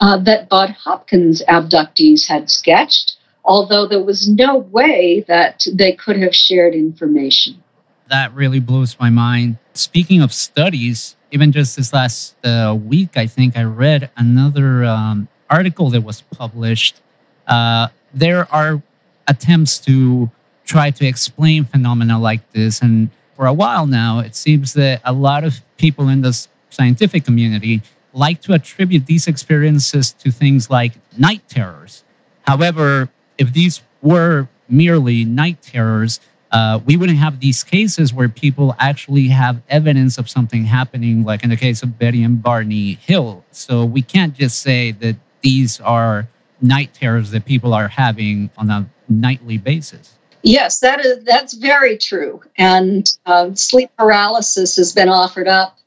uh, 0.00 0.18
that 0.18 0.48
Bud 0.48 0.70
Hopkins 0.70 1.42
abductees 1.48 2.26
had 2.26 2.50
sketched, 2.50 3.16
although 3.48 3.86
there 3.86 4.02
was 4.02 4.28
no 4.28 4.58
way 4.58 5.24
that 5.26 5.66
they 5.72 5.92
could 5.92 6.18
have 6.20 6.36
shared 6.36 6.74
information. 6.74 7.64
That 8.10 8.32
really 8.34 8.60
blows 8.60 8.96
my 9.00 9.08
mind. 9.08 9.56
Speaking 9.72 10.20
of 10.20 10.32
studies, 10.32 11.16
even 11.32 11.50
just 11.50 11.76
this 11.76 11.92
last 11.92 12.36
uh, 12.44 12.76
week, 12.78 13.16
I 13.16 13.26
think 13.26 13.56
I 13.56 13.64
read 13.64 14.10
another 14.16 14.84
um, 14.84 15.28
article 15.48 15.88
that 15.90 16.02
was 16.02 16.20
published. 16.20 17.00
Uh, 17.46 17.88
there 18.12 18.46
are 18.52 18.82
attempts 19.26 19.78
to 19.80 20.30
try 20.64 20.90
to 20.90 21.06
explain 21.06 21.64
phenomena 21.64 22.18
like 22.18 22.52
this. 22.52 22.82
And 22.82 23.08
for 23.34 23.46
a 23.46 23.52
while 23.52 23.86
now, 23.86 24.18
it 24.18 24.34
seems 24.36 24.74
that 24.74 25.00
a 25.04 25.12
lot 25.12 25.44
of 25.44 25.60
people 25.78 26.08
in 26.08 26.20
the 26.20 26.46
scientific 26.68 27.24
community 27.24 27.80
like 28.12 28.42
to 28.42 28.52
attribute 28.52 29.06
these 29.06 29.26
experiences 29.26 30.12
to 30.12 30.30
things 30.30 30.68
like 30.68 30.92
night 31.16 31.42
terrors. 31.48 32.04
However, 32.42 33.08
if 33.38 33.52
these 33.52 33.80
were 34.02 34.48
merely 34.68 35.24
night 35.24 35.62
terrors, 35.62 36.20
uh, 36.50 36.80
we 36.86 36.96
wouldn't 36.96 37.18
have 37.18 37.40
these 37.40 37.62
cases 37.62 38.12
where 38.12 38.28
people 38.28 38.74
actually 38.78 39.28
have 39.28 39.60
evidence 39.68 40.18
of 40.18 40.28
something 40.28 40.64
happening, 40.64 41.24
like 41.24 41.44
in 41.44 41.50
the 41.50 41.56
case 41.56 41.82
of 41.82 41.98
Betty 41.98 42.22
and 42.22 42.42
Barney 42.42 42.94
Hill. 42.94 43.44
So 43.52 43.84
we 43.84 44.02
can't 44.02 44.34
just 44.34 44.60
say 44.60 44.92
that 44.92 45.16
these 45.42 45.80
are 45.80 46.28
night 46.60 46.92
terrors 46.94 47.30
that 47.30 47.44
people 47.44 47.74
are 47.74 47.88
having 47.88 48.50
on 48.56 48.70
a 48.70 48.88
nightly 49.08 49.58
basis. 49.58 50.14
Yes, 50.42 50.80
that 50.80 51.04
is 51.04 51.24
that's 51.24 51.54
very 51.54 51.98
true. 51.98 52.40
And 52.56 53.08
uh, 53.26 53.54
sleep 53.54 53.90
paralysis 53.98 54.76
has 54.76 54.92
been 54.92 55.08
offered 55.08 55.48
up 55.48 55.78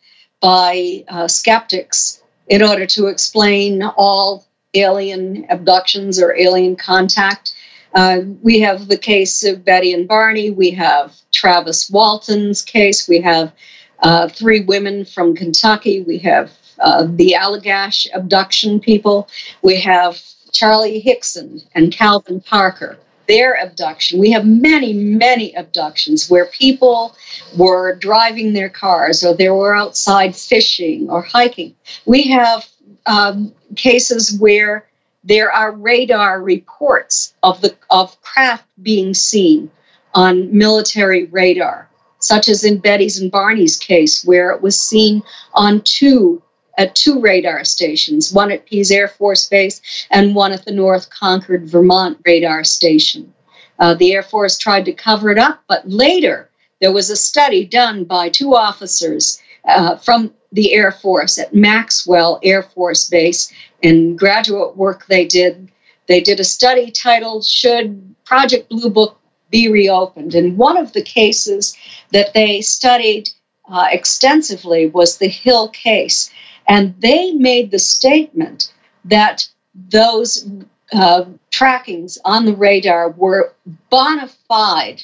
by 0.42 1.06
uh, 1.08 1.28
skeptics 1.28 2.22
in 2.48 2.62
order 2.62 2.86
to 2.86 3.08
explain 3.08 3.82
all 3.82 4.46
alien 4.74 5.46
abductions 5.50 6.22
or 6.22 6.36
alien 6.36 6.76
contact. 6.76 7.54
Uh, 7.94 8.22
we 8.42 8.60
have 8.60 8.88
the 8.88 8.98
case 8.98 9.44
of 9.44 9.66
Betty 9.66 9.94
and 9.94 10.08
Barney. 10.08 10.50
We 10.50 10.72
have 10.72 11.14
Travis 11.32 11.90
Walton's 11.90 12.62
case. 12.62 13.08
We 13.08 13.20
have 13.22 13.52
uh, 14.00 14.30
three 14.30 14.62
women 14.62 15.06
from 15.06 15.36
Kentucky. 15.36 16.02
We 16.04 16.18
have 16.20 16.52
uh, 16.80 17.08
the 17.10 17.36
Allagash 17.38 18.08
abduction 18.14 18.80
people. 18.80 19.28
We 19.62 19.80
have 19.82 20.22
Charlie 20.52 21.00
Hickson 21.00 21.62
and 21.76 21.92
Calvin 21.92 22.42
Parker 22.42 22.98
their 23.32 23.54
abduction. 23.64 24.20
We 24.20 24.32
have 24.32 24.46
many, 24.46 24.92
many 24.94 25.54
abductions 25.54 26.30
where 26.30 26.48
people 26.48 27.16
were 27.58 27.96
driving 27.96 28.52
their 28.52 28.68
cars 28.68 29.24
or 29.24 29.34
they 29.34 29.50
were 29.50 29.74
outside 29.74 30.36
fishing 30.36 31.10
or 31.10 31.22
hiking. 31.22 31.74
We 32.06 32.24
have 32.24 32.68
um, 33.06 33.54
cases 33.76 34.38
where 34.40 34.88
there 35.24 35.52
are 35.52 35.72
radar 35.72 36.42
reports 36.42 37.34
of 37.44 37.62
the 37.62 37.76
of 37.90 38.20
craft 38.22 38.66
being 38.82 39.14
seen 39.14 39.70
on 40.14 40.56
military 40.56 41.26
radar, 41.26 41.90
such 42.20 42.50
as 42.50 42.64
in 42.64 42.80
Betty's 42.80 43.20
and 43.20 43.32
Barney's 43.32 43.78
case, 43.78 44.26
where 44.26 44.52
it 44.52 44.62
was 44.62 44.80
seen 44.82 45.24
on 45.54 45.82
two 45.82 46.42
at 46.78 46.96
two 46.96 47.20
radar 47.20 47.64
stations, 47.64 48.34
one 48.34 48.52
at 48.52 48.66
Pease 48.66 48.92
Air 48.92 49.08
Force 49.08 49.48
Base 49.48 49.82
and 50.10 50.34
one 50.34 50.52
at 50.52 50.66
the 50.66 50.72
North 50.72 51.10
Concord, 51.10 51.70
Vermont 51.70 52.18
radar 52.26 52.64
station. 52.64 53.34
Uh, 53.78 53.94
the 53.94 54.14
Air 54.14 54.24
Force 54.24 54.58
tried 54.58 54.86
to 54.86 54.94
cover 54.94 55.30
it 55.30 55.38
up, 55.38 55.62
but 55.68 55.88
later 55.88 56.50
there 56.80 56.92
was 56.92 57.10
a 57.10 57.16
study 57.16 57.66
done 57.66 58.04
by 58.04 58.30
two 58.30 58.56
officers 58.56 59.42
uh, 59.66 59.96
from 59.98 60.34
the 60.52 60.74
Air 60.74 60.92
Force 60.92 61.38
at 61.38 61.54
Maxwell 61.54 62.40
Air 62.44 62.64
Force 62.64 63.10
Base 63.10 63.52
in 63.82 64.16
graduate 64.16 64.76
work 64.76 65.06
they 65.08 65.26
did. 65.26 65.72
They 66.08 66.22
did 66.22 66.40
a 66.40 66.44
study 66.44 66.92
titled 66.92 67.46
Should 67.46 68.16
Project 68.26 68.70
Blue 68.70 68.90
Book 68.90 69.20
Be 69.50 69.70
Reopened? 69.70 70.36
And 70.36 70.58
one 70.58 70.78
of 70.78 70.94
the 70.94 71.02
cases 71.02 71.76
that 72.12 72.34
they 72.34 72.62
studied 72.62 73.30
uh, 73.70 73.88
extensively 73.92 74.88
was 74.88 75.18
the 75.18 75.30
Hill 75.30 75.70
case. 75.70 76.30
And 76.68 76.94
they 77.00 77.32
made 77.34 77.72
the 77.72 77.80
statement 77.80 78.74
that 79.06 79.48
those 79.90 80.48
uh, 80.94 81.26
trackings 81.52 82.18
on 82.26 82.46
the 82.46 82.56
radar 82.56 83.12
were 83.12 83.54
bona 83.90 84.30
fide 84.48 85.04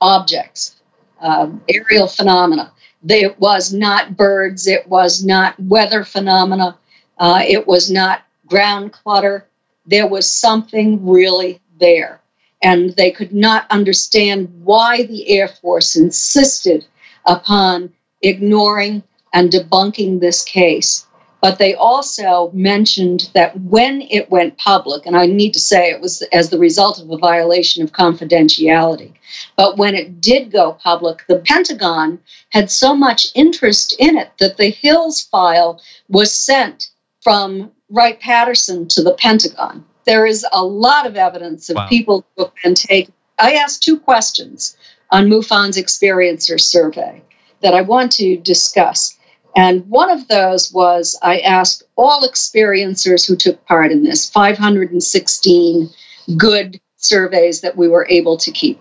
objects, 0.00 0.76
uh, 1.20 1.48
aerial 1.68 2.08
phenomena. 2.08 2.72
It 3.08 3.38
was 3.40 3.72
not 3.72 4.16
birds, 4.16 4.66
it 4.66 4.86
was 4.88 5.24
not 5.24 5.58
weather 5.58 6.04
phenomena, 6.04 6.78
uh, 7.18 7.42
it 7.46 7.66
was 7.66 7.90
not 7.90 8.22
ground 8.46 8.92
clutter. 8.92 9.46
There 9.86 10.06
was 10.06 10.30
something 10.30 11.06
really 11.06 11.60
there. 11.78 12.20
And 12.62 12.90
they 12.96 13.10
could 13.10 13.32
not 13.32 13.66
understand 13.70 14.48
why 14.64 15.04
the 15.04 15.30
Air 15.30 15.48
Force 15.48 15.96
insisted 15.96 16.84
upon 17.24 17.92
ignoring 18.20 19.02
and 19.32 19.50
debunking 19.50 20.20
this 20.20 20.44
case. 20.44 21.06
But 21.40 21.58
they 21.58 21.74
also 21.74 22.50
mentioned 22.52 23.30
that 23.32 23.58
when 23.60 24.02
it 24.02 24.30
went 24.30 24.58
public, 24.58 25.06
and 25.06 25.16
I 25.16 25.26
need 25.26 25.54
to 25.54 25.60
say 25.60 25.90
it 25.90 26.00
was 26.00 26.22
as 26.32 26.50
the 26.50 26.58
result 26.58 27.00
of 27.00 27.10
a 27.10 27.16
violation 27.16 27.82
of 27.82 27.92
confidentiality, 27.92 29.12
but 29.56 29.78
when 29.78 29.94
it 29.94 30.20
did 30.20 30.52
go 30.52 30.72
public, 30.72 31.24
the 31.28 31.38
Pentagon 31.38 32.18
had 32.50 32.70
so 32.70 32.94
much 32.94 33.28
interest 33.34 33.94
in 33.98 34.18
it 34.18 34.32
that 34.38 34.58
the 34.58 34.68
Hills 34.68 35.22
file 35.22 35.80
was 36.08 36.32
sent 36.32 36.90
from 37.22 37.70
Wright 37.88 38.20
Patterson 38.20 38.88
to 38.88 39.02
the 39.02 39.14
Pentagon. 39.14 39.84
There 40.04 40.26
is 40.26 40.46
a 40.52 40.64
lot 40.64 41.06
of 41.06 41.16
evidence 41.16 41.70
of 41.70 41.76
wow. 41.76 41.88
people 41.88 42.26
who 42.36 42.44
have 42.44 42.54
been 42.62 42.74
taken. 42.74 43.12
I 43.38 43.54
asked 43.54 43.82
two 43.82 43.98
questions 43.98 44.76
on 45.10 45.28
MUFON's 45.28 45.76
experiencer 45.76 46.60
survey 46.60 47.22
that 47.62 47.74
I 47.74 47.82
want 47.82 48.12
to 48.12 48.36
discuss. 48.36 49.16
And 49.56 49.88
one 49.88 50.10
of 50.10 50.28
those 50.28 50.72
was 50.72 51.18
I 51.22 51.40
asked 51.40 51.82
all 51.96 52.22
experiencers 52.22 53.26
who 53.26 53.36
took 53.36 53.64
part 53.66 53.90
in 53.90 54.04
this 54.04 54.30
516 54.30 55.90
good 56.36 56.80
surveys 56.96 57.60
that 57.62 57.76
we 57.76 57.88
were 57.88 58.06
able 58.08 58.36
to 58.36 58.50
keep. 58.50 58.80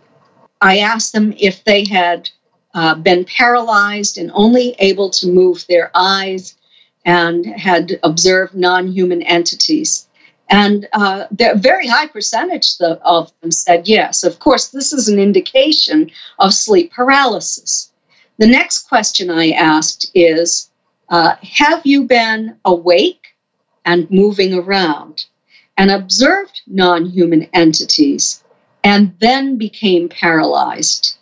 I 0.61 0.79
asked 0.79 1.13
them 1.13 1.33
if 1.37 1.63
they 1.63 1.85
had 1.85 2.29
uh, 2.73 2.95
been 2.95 3.25
paralyzed 3.25 4.17
and 4.17 4.29
only 4.33 4.75
able 4.79 5.09
to 5.09 5.27
move 5.27 5.65
their 5.67 5.89
eyes 5.95 6.55
and 7.05 7.45
had 7.45 7.99
observed 8.03 8.53
non 8.53 8.91
human 8.91 9.23
entities. 9.23 10.07
And 10.49 10.87
uh, 10.93 11.25
a 11.39 11.57
very 11.57 11.87
high 11.87 12.07
percentage 12.07 12.75
of 12.81 13.31
them 13.41 13.51
said 13.51 13.87
yes. 13.87 14.23
Of 14.23 14.39
course, 14.39 14.69
this 14.69 14.91
is 14.91 15.07
an 15.07 15.19
indication 15.19 16.09
of 16.39 16.53
sleep 16.53 16.91
paralysis. 16.91 17.88
The 18.39 18.47
next 18.47 18.87
question 18.87 19.29
I 19.29 19.51
asked 19.51 20.11
is 20.15 20.71
uh, 21.09 21.35
Have 21.41 21.85
you 21.85 22.05
been 22.05 22.55
awake 22.63 23.35
and 23.83 24.09
moving 24.09 24.53
around 24.53 25.25
and 25.77 25.91
observed 25.91 26.61
non 26.65 27.05
human 27.05 27.49
entities 27.53 28.41
and 28.81 29.13
then 29.19 29.57
became 29.57 30.07
paralyzed? 30.07 31.17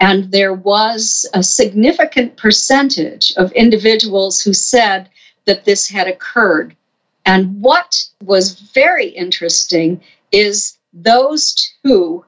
And 0.00 0.32
there 0.32 0.52
was 0.52 1.24
a 1.32 1.44
significant 1.44 2.36
percentage 2.36 3.32
of 3.36 3.52
individuals 3.52 4.40
who 4.40 4.52
said 4.52 5.08
that 5.44 5.64
this 5.64 5.88
had 5.88 6.08
occurred. 6.08 6.74
And 7.24 7.62
what 7.62 8.04
was 8.24 8.58
very 8.58 9.10
interesting 9.10 10.00
is 10.32 10.76
those 10.92 11.54
two 11.86 12.24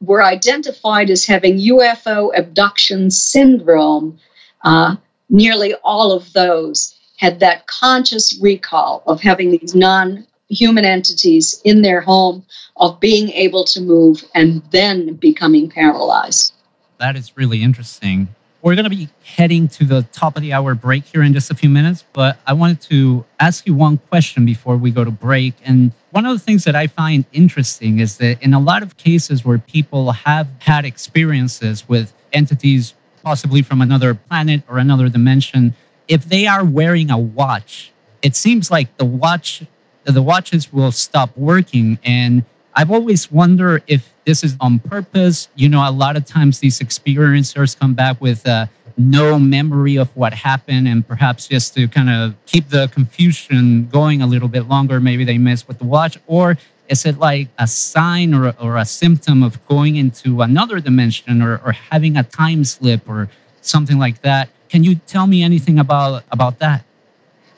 were 0.00 0.22
identified 0.22 1.10
as 1.10 1.24
having 1.26 1.58
UFO 1.58 2.36
abduction 2.36 3.10
syndrome. 3.10 4.18
Uh, 4.62 4.96
nearly 5.28 5.74
all 5.84 6.12
of 6.12 6.32
those 6.32 6.94
had 7.16 7.40
that 7.40 7.66
conscious 7.66 8.38
recall 8.40 9.02
of 9.06 9.20
having 9.20 9.50
these 9.50 9.74
non 9.74 10.26
human 10.48 10.84
entities 10.84 11.60
in 11.64 11.82
their 11.82 12.00
home, 12.00 12.44
of 12.76 12.98
being 13.00 13.28
able 13.30 13.64
to 13.64 13.80
move 13.80 14.24
and 14.34 14.62
then 14.70 15.14
becoming 15.14 15.68
paralyzed. 15.68 16.54
That 16.98 17.16
is 17.16 17.36
really 17.36 17.62
interesting. 17.62 18.28
We're 18.60 18.74
going 18.74 18.84
to 18.84 18.90
be 18.90 19.08
heading 19.22 19.68
to 19.68 19.84
the 19.84 20.02
top 20.12 20.36
of 20.36 20.42
the 20.42 20.52
hour 20.52 20.74
break 20.74 21.04
here 21.04 21.22
in 21.22 21.32
just 21.32 21.48
a 21.52 21.54
few 21.54 21.70
minutes, 21.70 22.04
but 22.12 22.38
I 22.44 22.54
wanted 22.54 22.80
to 22.82 23.24
ask 23.38 23.64
you 23.68 23.74
one 23.74 23.98
question 23.98 24.44
before 24.44 24.76
we 24.76 24.90
go 24.90 25.04
to 25.04 25.12
break. 25.12 25.54
And 25.64 25.92
one 26.10 26.26
of 26.26 26.32
the 26.32 26.44
things 26.44 26.64
that 26.64 26.74
I 26.74 26.88
find 26.88 27.24
interesting 27.32 28.00
is 28.00 28.16
that 28.16 28.42
in 28.42 28.54
a 28.54 28.58
lot 28.58 28.82
of 28.82 28.96
cases 28.96 29.44
where 29.44 29.58
people 29.58 30.10
have 30.10 30.48
had 30.58 30.84
experiences 30.84 31.88
with 31.88 32.12
entities 32.32 32.94
possibly 33.22 33.62
from 33.62 33.80
another 33.80 34.14
planet 34.14 34.62
or 34.68 34.78
another 34.78 35.08
dimension, 35.08 35.74
if 36.08 36.24
they 36.24 36.48
are 36.48 36.64
wearing 36.64 37.12
a 37.12 37.18
watch, 37.18 37.92
it 38.22 38.34
seems 38.34 38.72
like 38.72 38.96
the 38.96 39.04
watch 39.04 39.62
the 40.04 40.22
watches 40.22 40.72
will 40.72 40.90
stop 40.90 41.36
working 41.36 41.98
and 42.02 42.42
I've 42.74 42.90
always 42.90 43.30
wondered 43.30 43.82
if 43.86 44.14
this 44.28 44.44
is 44.44 44.58
on 44.60 44.78
purpose. 44.78 45.48
You 45.56 45.70
know, 45.70 45.88
a 45.88 45.90
lot 45.90 46.14
of 46.14 46.26
times 46.26 46.60
these 46.60 46.80
experiencers 46.80 47.78
come 47.78 47.94
back 47.94 48.20
with 48.20 48.46
uh, 48.46 48.66
no 48.98 49.38
memory 49.38 49.96
of 49.96 50.14
what 50.14 50.34
happened, 50.34 50.86
and 50.86 51.06
perhaps 51.06 51.48
just 51.48 51.72
to 51.76 51.88
kind 51.88 52.10
of 52.10 52.34
keep 52.44 52.68
the 52.68 52.88
confusion 52.88 53.86
going 53.86 54.20
a 54.20 54.26
little 54.26 54.48
bit 54.48 54.68
longer, 54.68 55.00
maybe 55.00 55.24
they 55.24 55.38
mess 55.38 55.66
with 55.66 55.78
the 55.78 55.86
watch. 55.86 56.18
Or 56.26 56.58
is 56.88 57.06
it 57.06 57.18
like 57.18 57.48
a 57.58 57.66
sign 57.66 58.34
or, 58.34 58.54
or 58.60 58.76
a 58.76 58.84
symptom 58.84 59.42
of 59.42 59.66
going 59.66 59.96
into 59.96 60.42
another 60.42 60.78
dimension 60.78 61.40
or, 61.40 61.56
or 61.64 61.72
having 61.72 62.18
a 62.18 62.22
time 62.22 62.64
slip 62.64 63.08
or 63.08 63.30
something 63.62 63.98
like 63.98 64.20
that? 64.20 64.50
Can 64.68 64.84
you 64.84 64.96
tell 65.06 65.26
me 65.26 65.42
anything 65.42 65.78
about, 65.78 66.24
about 66.30 66.58
that? 66.58 66.84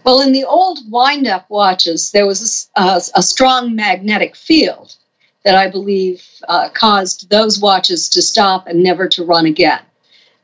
Well, 0.04 0.20
in 0.20 0.32
the 0.32 0.44
old 0.44 0.78
wind 0.88 1.26
up 1.26 1.50
watches, 1.50 2.12
there 2.12 2.28
was 2.28 2.70
a, 2.76 2.80
a, 2.80 3.02
a 3.16 3.22
strong 3.22 3.74
magnetic 3.74 4.36
field 4.36 4.94
that 5.44 5.54
I 5.54 5.70
believe 5.70 6.24
uh, 6.48 6.68
caused 6.70 7.30
those 7.30 7.58
watches 7.60 8.08
to 8.10 8.22
stop 8.22 8.66
and 8.66 8.82
never 8.82 9.08
to 9.08 9.24
run 9.24 9.46
again. 9.46 9.80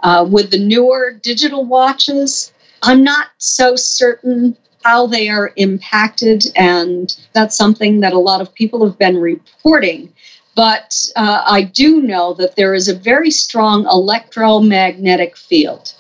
Uh, 0.01 0.27
with 0.29 0.51
the 0.51 0.59
newer 0.59 1.13
digital 1.23 1.65
watches, 1.65 2.53
I'm 2.83 3.03
not 3.03 3.29
so 3.39 3.77
certain 3.77 4.57
how 4.85 5.07
they 5.07 5.29
are 5.29 5.53
impacted, 5.57 6.45
and 6.55 7.17
that's 7.33 7.57
something 7.57 8.01
that 8.01 8.13
a 8.13 8.19
lot 8.19 8.41
of 8.41 8.55
people 8.55 8.87
have 8.87 8.99
been 8.99 9.17
reporting. 9.17 10.13
But 10.55 10.97
uh, 11.17 11.43
I 11.45 11.63
do 11.63 12.01
know 12.01 12.35
that 12.35 12.57
there 12.57 12.73
is 12.73 12.89
a 12.89 12.95
very 12.95 13.31
strong 13.31 13.85
electromagnetic 13.87 15.37
field 15.37 15.93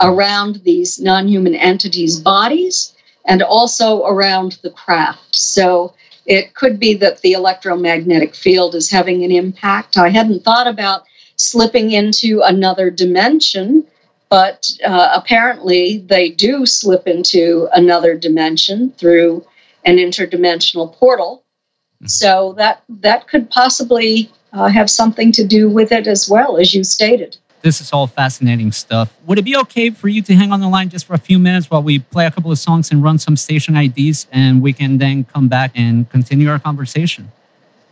around 0.00 0.56
these 0.56 1.00
non 1.00 1.26
human 1.26 1.54
entities' 1.54 2.20
bodies 2.20 2.94
and 3.24 3.42
also 3.42 4.04
around 4.04 4.58
the 4.62 4.70
craft. 4.70 5.34
So 5.34 5.94
it 6.26 6.54
could 6.54 6.78
be 6.78 6.94
that 6.94 7.20
the 7.20 7.32
electromagnetic 7.32 8.34
field 8.34 8.74
is 8.74 8.90
having 8.90 9.24
an 9.24 9.30
impact. 9.30 9.96
I 9.96 10.08
hadn't 10.08 10.44
thought 10.44 10.66
about 10.66 11.04
slipping 11.36 11.90
into 11.90 12.40
another 12.42 12.90
dimension, 12.90 13.86
but 14.28 14.68
uh, 14.84 15.10
apparently 15.14 15.98
they 15.98 16.30
do 16.30 16.66
slip 16.66 17.06
into 17.06 17.68
another 17.72 18.16
dimension 18.16 18.90
through 18.92 19.44
an 19.84 19.96
interdimensional 19.96 20.92
portal. 20.94 21.44
Mm-hmm. 21.96 22.06
So 22.06 22.54
that 22.56 22.82
that 22.88 23.28
could 23.28 23.50
possibly 23.50 24.30
uh, 24.52 24.68
have 24.68 24.88
something 24.90 25.32
to 25.32 25.44
do 25.44 25.68
with 25.68 25.92
it 25.92 26.06
as 26.06 26.28
well, 26.28 26.56
as 26.56 26.74
you 26.74 26.84
stated. 26.84 27.36
This 27.64 27.80
is 27.80 27.94
all 27.94 28.06
fascinating 28.06 28.72
stuff. 28.72 29.10
Would 29.26 29.38
it 29.38 29.42
be 29.42 29.56
okay 29.56 29.88
for 29.88 30.08
you 30.08 30.20
to 30.20 30.34
hang 30.34 30.52
on 30.52 30.60
the 30.60 30.68
line 30.68 30.90
just 30.90 31.06
for 31.06 31.14
a 31.14 31.18
few 31.18 31.38
minutes 31.38 31.70
while 31.70 31.82
we 31.82 31.98
play 31.98 32.26
a 32.26 32.30
couple 32.30 32.52
of 32.52 32.58
songs 32.58 32.90
and 32.90 33.02
run 33.02 33.18
some 33.18 33.38
station 33.38 33.74
IDs, 33.74 34.26
and 34.32 34.60
we 34.60 34.74
can 34.74 34.98
then 34.98 35.24
come 35.24 35.48
back 35.48 35.72
and 35.74 36.08
continue 36.10 36.50
our 36.50 36.58
conversation? 36.58 37.32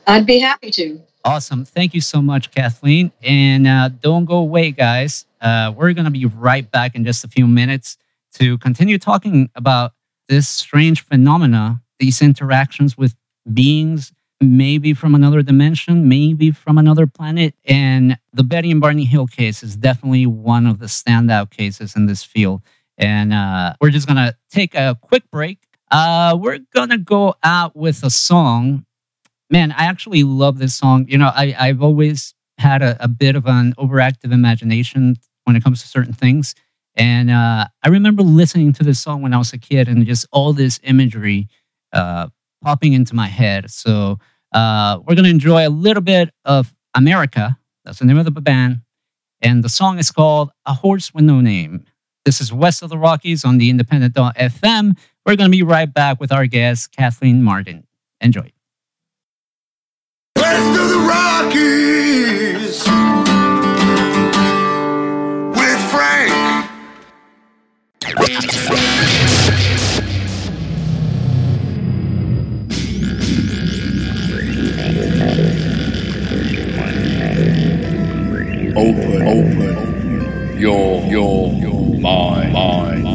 I'd 0.06 0.26
be 0.26 0.40
happy 0.40 0.70
to. 0.72 1.00
Awesome. 1.24 1.64
Thank 1.64 1.94
you 1.94 2.02
so 2.02 2.20
much, 2.20 2.50
Kathleen. 2.50 3.12
And 3.22 3.66
uh, 3.66 3.88
don't 3.88 4.26
go 4.26 4.36
away, 4.36 4.72
guys. 4.72 5.24
Uh, 5.40 5.72
we're 5.74 5.94
going 5.94 6.04
to 6.04 6.10
be 6.10 6.26
right 6.26 6.70
back 6.70 6.94
in 6.94 7.02
just 7.02 7.24
a 7.24 7.28
few 7.28 7.46
minutes 7.46 7.96
to 8.34 8.58
continue 8.58 8.98
talking 8.98 9.48
about 9.54 9.94
this 10.28 10.48
strange 10.48 11.02
phenomena, 11.02 11.80
these 11.98 12.20
interactions 12.20 12.98
with 12.98 13.16
beings 13.50 14.12
maybe 14.42 14.94
from 14.94 15.14
another 15.14 15.42
dimension, 15.42 16.08
maybe 16.08 16.50
from 16.50 16.78
another 16.78 17.06
planet. 17.06 17.54
And 17.64 18.18
the 18.32 18.42
Betty 18.42 18.70
and 18.70 18.80
Barney 18.80 19.04
Hill 19.04 19.26
case 19.26 19.62
is 19.62 19.76
definitely 19.76 20.26
one 20.26 20.66
of 20.66 20.78
the 20.78 20.86
standout 20.86 21.50
cases 21.50 21.96
in 21.96 22.06
this 22.06 22.22
field. 22.22 22.62
And 22.98 23.32
uh, 23.32 23.74
we're 23.80 23.90
just 23.90 24.06
going 24.06 24.16
to 24.16 24.36
take 24.50 24.74
a 24.74 24.98
quick 25.00 25.30
break. 25.30 25.58
Uh, 25.90 26.36
we're 26.40 26.60
going 26.74 26.90
to 26.90 26.98
go 26.98 27.34
out 27.42 27.76
with 27.76 28.02
a 28.02 28.10
song. 28.10 28.84
Man, 29.50 29.72
I 29.72 29.84
actually 29.84 30.22
love 30.22 30.58
this 30.58 30.74
song. 30.74 31.06
You 31.08 31.18
know, 31.18 31.30
I, 31.34 31.54
I've 31.58 31.82
always 31.82 32.34
had 32.58 32.82
a, 32.82 32.96
a 33.02 33.08
bit 33.08 33.36
of 33.36 33.46
an 33.46 33.74
overactive 33.78 34.32
imagination 34.32 35.16
when 35.44 35.56
it 35.56 35.64
comes 35.64 35.82
to 35.82 35.88
certain 35.88 36.12
things. 36.12 36.54
And 36.94 37.30
uh, 37.30 37.66
I 37.82 37.88
remember 37.88 38.22
listening 38.22 38.72
to 38.74 38.84
this 38.84 39.00
song 39.00 39.22
when 39.22 39.32
I 39.32 39.38
was 39.38 39.52
a 39.52 39.58
kid 39.58 39.88
and 39.88 40.06
just 40.06 40.26
all 40.30 40.52
this 40.52 40.78
imagery 40.82 41.48
uh, 41.92 42.28
popping 42.62 42.92
into 42.92 43.14
my 43.14 43.26
head. 43.26 43.70
So 43.70 44.18
uh, 44.52 44.98
we're 45.06 45.14
going 45.14 45.24
to 45.24 45.30
enjoy 45.30 45.66
a 45.66 45.70
little 45.70 46.02
bit 46.02 46.30
of 46.44 46.72
America. 46.94 47.58
That's 47.84 47.98
the 47.98 48.04
name 48.04 48.18
of 48.18 48.24
the 48.24 48.30
band. 48.30 48.82
And 49.40 49.64
the 49.64 49.68
song 49.68 49.98
is 49.98 50.10
called 50.10 50.50
A 50.66 50.74
Horse 50.74 51.12
with 51.12 51.24
No 51.24 51.40
Name. 51.40 51.84
This 52.24 52.40
is 52.40 52.52
West 52.52 52.82
of 52.82 52.90
the 52.90 52.98
Rockies 52.98 53.44
on 53.44 53.58
the 53.58 53.68
Independent 53.70 54.14
FM. 54.14 54.96
We're 55.26 55.36
going 55.36 55.50
to 55.50 55.56
be 55.56 55.64
right 55.64 55.92
back 55.92 56.20
with 56.20 56.30
our 56.30 56.46
guest, 56.46 56.92
Kathleen 56.92 57.42
Marden. 57.42 57.84
Enjoy. 58.20 58.52
West 60.36 60.80
of 60.80 60.88
the 60.90 60.98
Rockies 61.08 62.86
with 65.56 65.80
Frank. 65.90 66.32
Open, 78.92 79.22
open 79.22 80.58
your, 80.58 81.02
your, 81.06 81.50
your 81.54 81.98
mind, 81.98 82.52
mind. 82.52 83.06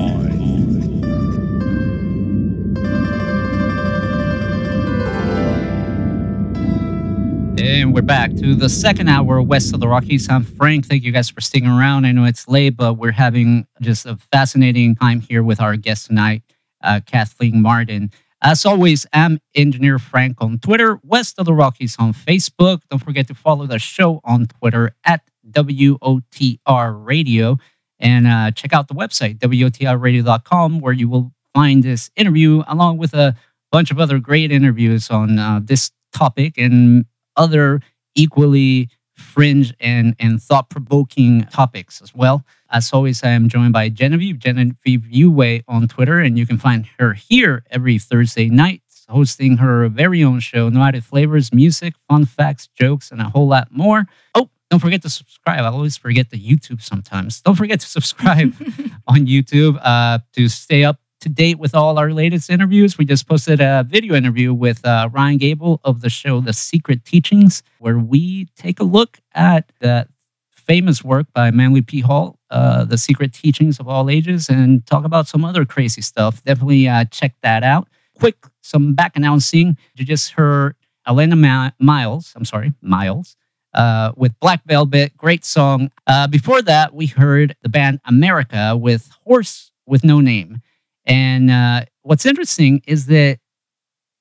And 7.60 7.94
we're 7.94 8.02
back 8.02 8.34
to 8.38 8.56
the 8.56 8.70
second 8.70 9.08
hour 9.08 9.40
west 9.44 9.72
of 9.72 9.80
the 9.80 9.88
Rockies. 9.88 10.28
I'm 10.32 10.44
Frank. 10.44 10.88
Thank 10.88 11.04
you 11.04 11.12
guys 11.12 11.30
for 11.30 11.42
sticking 11.42 11.70
around. 11.70 12.06
I 12.06 12.12
know 12.12 12.26
it's 12.26 12.48
late, 12.48 12.76
but 12.76 12.96
we're 12.96 13.12
having 13.12 13.68
just 13.80 14.08
a 14.08 14.18
fascinating 14.32 14.96
time 14.96 15.20
here 15.22 15.44
with 15.44 15.62
our 15.62 15.76
guest 15.76 16.08
tonight, 16.08 16.42
uh, 16.84 17.02
Kathleen 17.06 17.62
Marden. 17.62 18.10
As 18.42 18.66
always, 18.66 19.06
I'm 19.14 19.40
Engineer 19.54 20.00
Frank 20.00 20.38
on 20.42 20.58
Twitter, 20.58 21.00
West 21.04 21.38
of 21.38 21.46
the 21.46 21.54
Rockies 21.54 21.96
on 22.00 22.14
Facebook. 22.14 22.82
Don't 22.90 23.04
forget 23.04 23.28
to 23.28 23.36
follow 23.36 23.68
the 23.68 23.78
show 23.78 24.22
on 24.24 24.48
Twitter 24.48 24.96
at 25.06 25.22
WOTR 25.52 27.06
Radio 27.06 27.58
and 28.00 28.28
uh, 28.28 28.52
check 28.52 28.74
out 28.74 28.88
the 28.88 28.94
website, 28.94 29.40
WOTRradio.com, 29.40 30.80
where 30.80 30.94
you 30.94 31.10
will 31.10 31.32
find 31.54 31.84
this 31.84 32.12
interview 32.16 32.64
along 32.68 32.98
with 32.98 33.14
a 33.14 33.36
bunch 33.72 33.92
of 33.92 34.00
other 34.00 34.20
great 34.20 34.52
interviews 34.52 35.10
on 35.10 35.40
uh, 35.40 35.60
this 35.64 35.92
topic 36.14 36.58
and 36.58 37.06
other 37.36 37.82
equally 38.16 38.90
fringe 39.16 39.74
and, 39.80 40.16
and 40.20 40.42
thought 40.42 40.70
provoking 40.70 41.44
topics 41.46 42.02
as 42.02 42.14
well. 42.14 42.46
As 42.70 42.92
always, 42.94 43.24
I 43.24 43.30
am 43.30 43.50
joined 43.50 43.74
by 43.74 43.90
Genevieve, 43.90 44.38
Genevieve 44.38 45.08
Uwe 45.12 45.64
on 45.68 45.88
Twitter, 45.88 46.20
and 46.20 46.38
you 46.38 46.46
can 46.46 46.58
find 46.58 46.88
her 47.00 47.14
here 47.14 47.64
every 47.72 47.98
Thursday 47.98 48.50
night 48.50 48.82
hosting 49.10 49.58
her 49.58 49.88
very 49.88 50.24
own 50.24 50.40
show, 50.40 50.70
Noated 50.70 51.04
Flavors, 51.04 51.54
music, 51.54 51.94
fun 52.10 52.26
facts, 52.26 52.68
jokes, 52.68 53.12
and 53.12 53.22
a 53.22 53.30
whole 53.30 53.48
lot 53.48 53.70
more. 53.72 54.06
Oh, 54.36 54.50
don't 54.70 54.80
forget 54.80 55.02
to 55.04 55.10
subscribe. 55.10 55.62
I 55.62 55.68
always 55.68 55.98
forget 55.98 56.30
the 56.30 56.40
YouTube 56.40 56.82
sometimes. 56.82 57.42
Don't 57.42 57.56
forget 57.56 57.80
to 57.80 57.88
subscribe 57.88 58.54
on 59.08 59.26
YouTube 59.26 59.80
uh, 59.82 60.20
to 60.34 60.50
stay 60.50 60.84
up 60.84 61.00
to 61.22 61.30
date 61.30 61.58
with 61.58 61.74
all 61.74 61.98
our 61.98 62.12
latest 62.12 62.50
interviews. 62.50 62.98
We 62.98 63.06
just 63.06 63.28
posted 63.28 63.60
a 63.60 63.86
video 63.88 64.14
interview 64.14 64.54
with 64.54 64.86
uh, 64.86 65.10
Ryan 65.12 65.38
Gable 65.38 65.80
of 65.84 66.02
the 66.02 66.10
show 66.10 66.42
The 66.42 66.54
Secret 66.54 67.06
Teachings, 67.06 67.64
where 67.80 67.98
we 67.98 68.48
take 68.56 68.80
a 68.80 68.84
look 68.84 69.18
at 69.34 69.72
the 69.80 70.08
famous 70.52 71.04
work 71.04 71.28
by 71.34 71.50
Manly 71.50 71.82
P. 71.82 72.02
Hall, 72.02 72.38
uh, 72.52 72.84
The 72.84 72.98
Secret 72.98 73.34
Teachings 73.34 73.80
of 73.80 73.88
All 73.88 74.10
Ages, 74.10 74.50
and 74.50 74.86
talk 74.86 75.06
about 75.06 75.28
some 75.28 75.46
other 75.46 75.66
crazy 75.66 76.02
stuff. 76.02 76.44
Definitely 76.44 76.88
uh, 76.88 77.06
check 77.06 77.34
that 77.42 77.64
out. 77.64 77.88
Quick, 78.20 78.36
some 78.62 78.94
back 78.94 79.16
announcing. 79.16 79.78
You 79.96 80.06
just 80.06 80.32
heard 80.32 80.76
Alannah 81.08 81.36
Ma- 81.38 81.72
Myles. 81.80 82.34
I'm 82.36 82.46
sorry, 82.46 82.74
Myles. 82.82 83.38
Uh, 83.78 84.12
with 84.18 84.34
Black 84.40 84.64
Velvet, 84.66 85.16
great 85.16 85.46
song. 85.46 85.92
Uh, 86.08 86.26
before 86.28 86.64
that, 86.64 86.96
we 86.96 87.06
heard 87.06 87.56
the 87.62 87.70
band 87.70 88.00
America 88.06 88.76
with 88.76 89.12
Horse 89.24 89.72
with 89.86 90.04
No 90.04 90.20
Name. 90.20 90.62
And 91.06 91.52
uh, 91.52 91.86
what's 92.02 92.26
interesting 92.26 92.82
is 92.88 93.06
that 93.06 93.38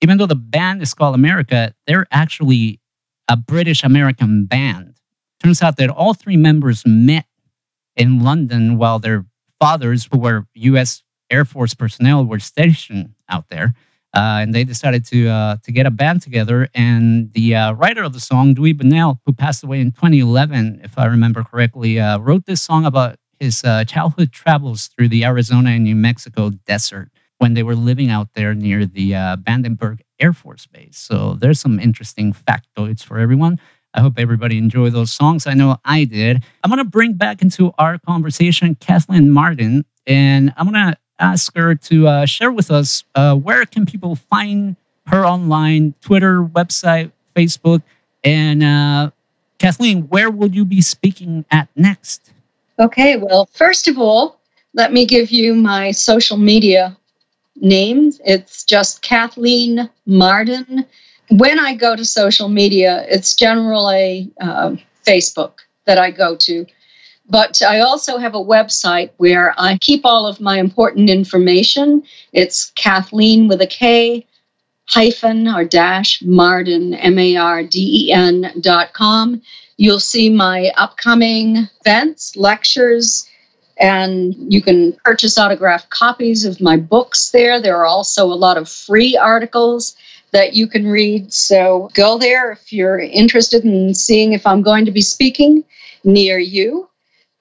even 0.03 0.19
though 0.19 0.27
the 0.27 0.37
band 0.37 0.83
is 0.83 0.93
called 0.93 1.15
America, 1.15 1.75
they're 1.87 2.07
actually 2.11 2.81
a 3.29 3.37
British 3.37 3.83
American 3.83 4.45
band. 4.45 4.99
Turns 5.43 5.63
out 5.63 5.79
that 5.79 5.89
all 5.89 6.13
three 6.13 6.37
members 6.37 6.83
met 6.85 7.25
in 7.97 8.23
London 8.23 8.77
while 8.77 8.99
their 8.99 9.25
fathers, 9.59 10.07
who 10.13 10.19
were 10.19 10.47
U.S. 10.53 11.03
Air 11.31 11.47
Force 11.47 11.73
personnel, 11.73 12.27
were 12.27 12.41
stationed 12.41 13.15
out 13.31 13.49
there. 13.49 13.73
Uh, 14.17 14.41
and 14.41 14.55
they 14.55 14.65
decided 14.65 15.05
to 15.07 15.29
uh, 15.29 15.59
to 15.63 15.73
get 15.73 15.87
a 15.87 15.91
band 15.91 16.23
together. 16.23 16.69
And 16.75 17.33
the 17.35 17.55
uh, 17.55 17.73
writer 17.75 18.03
of 18.03 18.15
the 18.15 18.21
song, 18.21 18.55
Dewey 18.55 18.73
Bunnell, 18.73 19.21
who 19.27 19.35
passed 19.35 19.63
away 19.63 19.81
in 19.81 19.93
2011, 19.93 20.81
if 20.83 20.99
I 20.99 21.05
remember 21.07 21.45
correctly, 21.45 22.01
uh, 22.01 22.19
wrote 22.19 22.47
this 22.47 22.63
song 22.63 22.87
about 22.87 23.19
his 23.41 23.63
uh, 23.65 23.85
childhood 23.85 24.33
travels 24.33 24.89
through 24.89 25.11
the 25.11 25.27
Arizona 25.27 25.71
and 25.71 25.85
New 25.85 25.97
Mexico 25.97 26.51
desert 26.67 27.11
when 27.39 27.55
they 27.55 27.63
were 27.63 27.77
living 27.77 28.11
out 28.11 28.31
there 28.35 28.55
near 28.55 28.87
the 28.87 29.15
uh, 29.15 29.37
Vandenberg 29.37 30.01
Air 30.19 30.33
Force 30.33 30.67
Base. 30.67 30.97
So 30.97 31.35
there's 31.35 31.61
some 31.61 31.79
interesting 31.79 32.33
factoids 32.33 33.05
for 33.05 33.19
everyone. 33.19 33.61
I 33.93 34.01
hope 34.01 34.19
everybody 34.19 34.59
enjoyed 34.59 34.95
those 34.95 35.13
songs. 35.13 35.47
I 35.47 35.55
know 35.55 35.77
I 35.85 36.05
did. 36.05 36.43
I'm 36.65 36.71
going 36.71 36.85
to 36.85 36.91
bring 36.91 37.15
back 37.15 37.43
into 37.43 37.73
our 37.79 37.99
conversation 37.99 38.75
Kathleen 38.77 39.31
Marden, 39.31 39.85
and 40.07 40.55
I'm 40.57 40.71
going 40.71 40.93
to 40.93 40.97
ask 41.19 41.57
her 41.57 41.75
to 41.75 42.09
uh, 42.09 42.27
share 42.27 42.53
with 42.53 42.71
us 42.71 43.05
uh, 43.15 43.35
where 43.35 43.65
can 43.67 43.87
people 43.87 44.17
find 44.17 44.77
her 45.07 45.25
online, 45.25 45.95
Twitter, 46.01 46.43
website, 46.43 47.13
Facebook, 47.35 47.83
and 48.25 48.63
uh, 48.63 49.11
Kathleen, 49.59 50.03
where 50.09 50.31
will 50.31 50.51
you 50.51 50.65
be 50.65 50.81
speaking 50.81 51.45
at 51.51 51.69
next? 51.77 52.33
Okay, 52.79 53.17
well, 53.17 53.49
first 53.53 53.89
of 53.89 53.99
all, 53.99 54.39
let 54.75 54.93
me 54.93 55.07
give 55.07 55.31
you 55.31 55.55
my 55.55 55.91
social 55.91 56.37
media 56.37 56.97
name. 57.57 58.13
It's 58.25 58.65
just 58.65 59.03
Kathleen 59.03 59.89
Marden. 60.05 60.85
When 61.31 61.59
I 61.59 61.75
go 61.75 61.97
to 61.97 62.05
social 62.05 62.49
media, 62.49 63.07
it's 63.09 63.35
generally 63.35 64.31
uh, 64.41 64.77
Facebook 65.07 65.55
that 65.87 65.99
I 65.99 66.11
go 66.11 66.37
to. 66.37 66.67
But 67.29 67.61
I 67.63 67.81
also 67.81 68.19
have 68.19 68.35
a 68.35 68.45
website 68.45 69.11
where 69.17 69.55
I 69.59 69.79
keep 69.79 70.03
all 70.05 70.27
of 70.27 70.41
my 70.41 70.59
important 70.59 71.11
information. 71.11 72.03
It's 72.33 72.71
Kathleen 72.77 73.49
with 73.49 73.61
a 73.61 73.67
K 73.67 74.27
hyphen 74.89 75.49
or 75.49 75.65
dash 75.65 76.23
Marden, 76.23 76.95
M 76.95 77.19
A 77.19 77.37
R 77.37 77.63
D 77.65 78.07
E 78.07 78.13
N 78.13 78.53
dot 78.61 78.93
com. 78.93 79.43
You'll 79.77 80.01
see 80.01 80.31
my 80.31 80.71
upcoming 80.77 81.69
events, 81.81 82.37
lectures, 82.37 83.29
and 83.79 84.35
you 84.49 84.63
can 84.63 84.93
purchase 85.05 85.37
autographed 85.37 85.91
copies 85.91 86.45
of 86.45 86.61
my 86.61 86.77
books 86.77 87.31
there. 87.31 87.61
There 87.61 87.77
are 87.77 87.87
also 87.87 88.27
a 88.27 88.35
lot 88.35 88.57
of 88.57 88.69
free 88.69 89.17
articles 89.17 89.97
that 90.31 90.55
you 90.55 90.67
can 90.67 90.87
read. 90.87 91.33
So 91.33 91.91
go 91.95 92.19
there 92.19 92.53
if 92.53 92.73
you're 92.73 93.01
interested 93.01 93.65
in 93.65 93.95
seeing 93.95 94.33
if 94.33 94.47
I'm 94.47 94.63
going 94.63 94.85
to 94.85 94.93
be 94.93 95.03
speaking 95.03 95.65
near 96.05 96.39
you 96.39 96.89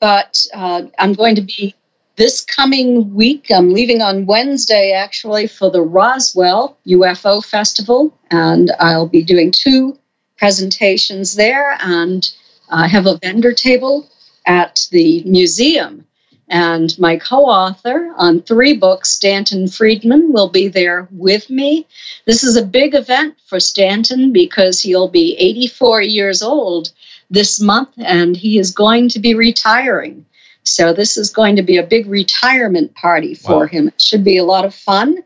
but 0.06 0.46
uh, 0.54 0.84
I'm 1.00 1.14
going 1.14 1.34
to 1.34 1.42
be 1.42 1.74
this 2.16 2.46
coming 2.46 3.16
week. 3.16 3.48
I'm 3.50 3.74
leaving 3.74 4.04
on 4.04 4.28
Wednesday 4.28 4.92
actually 4.92 5.48
for 5.48 5.72
the 5.72 5.82
Roswell 5.82 6.78
UFO 6.86 7.44
Festival, 7.44 8.16
and 8.30 8.72
I'll 8.80 9.08
be 9.08 9.24
doing 9.24 9.50
two 9.50 9.98
presentations 10.38 11.34
there 11.34 11.76
and 11.80 12.32
I 12.70 12.88
have 12.88 13.08
a 13.08 13.18
vendor 13.18 13.52
table 13.52 14.08
at 14.46 14.88
the 14.92 15.24
museum. 15.24 16.06
And 16.50 16.96
my 17.00 17.18
co 17.18 17.38
author 17.38 18.14
on 18.16 18.44
three 18.44 18.78
books, 18.78 19.10
Stanton 19.10 19.68
Friedman, 19.68 20.32
will 20.32 20.50
be 20.50 20.68
there 20.68 21.08
with 21.14 21.50
me. 21.50 21.88
This 22.26 22.44
is 22.44 22.56
a 22.56 22.64
big 22.64 22.94
event 22.94 23.38
for 23.48 23.60
Stanton 23.60 24.32
because 24.32 24.80
he'll 24.80 25.08
be 25.08 25.36
84 25.40 26.04
years 26.04 26.44
old 26.44 26.92
this 27.30 27.60
month, 27.60 27.90
and 27.98 28.36
he 28.38 28.58
is 28.60 28.72
going 28.72 29.10
to 29.10 29.20
be 29.20 29.34
retiring. 29.36 30.26
So 30.64 30.94
this 30.94 31.16
is 31.18 31.30
going 31.32 31.56
to 31.58 31.62
be 31.62 31.78
a 31.78 31.84
big 31.86 32.08
retirement 32.08 32.94
party 32.96 33.36
for 33.36 33.62
Wow. 33.62 33.66
him. 33.68 33.88
It 33.90 34.02
should 34.02 34.24
be 34.24 34.38
a 34.38 34.44
lot 34.44 34.66
of 34.66 34.74
fun. 34.74 35.20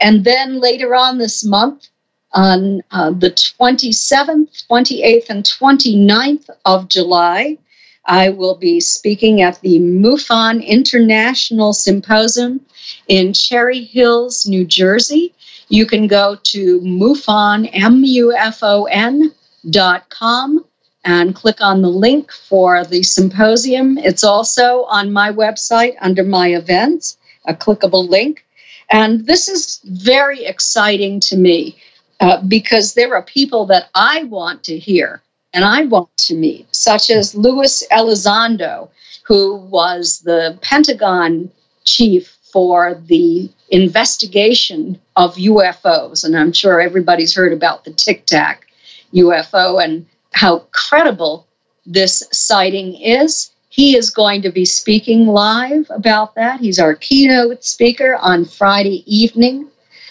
And 0.00 0.24
then 0.24 0.60
later 0.60 0.94
on 0.94 1.18
this 1.18 1.44
month, 1.44 1.88
on 2.32 2.82
uh, 2.90 3.10
the 3.12 3.30
27th, 3.30 4.66
28th, 4.70 5.30
and 5.30 5.42
29th 5.44 6.50
of 6.66 6.88
July, 6.88 7.56
I 8.04 8.28
will 8.28 8.54
be 8.56 8.78
speaking 8.80 9.40
at 9.40 9.60
the 9.62 9.78
MUFON 9.80 10.64
International 10.64 11.72
Symposium 11.72 12.60
in 13.08 13.32
Cherry 13.32 13.82
Hills, 13.82 14.46
New 14.46 14.64
Jersey. 14.66 15.34
You 15.68 15.86
can 15.86 16.06
go 16.06 16.36
to 16.42 16.80
MUFON, 16.82 17.70
M-U-F-O-N 17.72 19.32
dot 19.70 20.08
com 20.10 20.64
and 21.06 21.36
click 21.36 21.60
on 21.60 21.82
the 21.82 21.88
link 21.88 22.32
for 22.32 22.84
the 22.84 23.02
symposium. 23.04 23.96
It's 23.96 24.24
also 24.24 24.82
on 24.84 25.12
my 25.12 25.30
website 25.30 25.94
under 26.00 26.24
my 26.24 26.48
events, 26.48 27.16
a 27.46 27.54
clickable 27.54 28.08
link. 28.08 28.44
And 28.90 29.24
this 29.24 29.48
is 29.48 29.80
very 29.84 30.44
exciting 30.44 31.20
to 31.20 31.36
me 31.36 31.76
uh, 32.18 32.42
because 32.42 32.94
there 32.94 33.14
are 33.14 33.22
people 33.22 33.66
that 33.66 33.88
I 33.94 34.24
want 34.24 34.64
to 34.64 34.76
hear 34.76 35.22
and 35.54 35.64
I 35.64 35.84
want 35.84 36.14
to 36.18 36.34
meet, 36.34 36.66
such 36.74 37.08
as 37.08 37.34
Louis 37.34 37.84
Elizondo, 37.92 38.88
who 39.22 39.56
was 39.56 40.20
the 40.20 40.58
Pentagon 40.60 41.50
chief 41.84 42.36
for 42.52 43.00
the 43.06 43.48
investigation 43.68 45.00
of 45.14 45.36
UFOs. 45.36 46.24
And 46.24 46.36
I'm 46.36 46.52
sure 46.52 46.80
everybody's 46.80 47.34
heard 47.34 47.52
about 47.52 47.84
the 47.84 47.92
Tic 47.92 48.26
Tac 48.26 48.66
UFO 49.14 49.82
and 49.82 50.04
how 50.36 50.58
credible 50.72 51.46
this 51.86 52.22
sighting 52.30 52.94
is. 52.94 53.50
He 53.70 53.96
is 53.96 54.10
going 54.10 54.42
to 54.42 54.50
be 54.50 54.66
speaking 54.66 55.26
live 55.26 55.86
about 55.90 56.34
that. 56.34 56.60
He's 56.60 56.78
our 56.78 56.94
keynote 56.94 57.64
speaker 57.64 58.16
on 58.16 58.44
Friday 58.44 59.02
evening. 59.06 59.68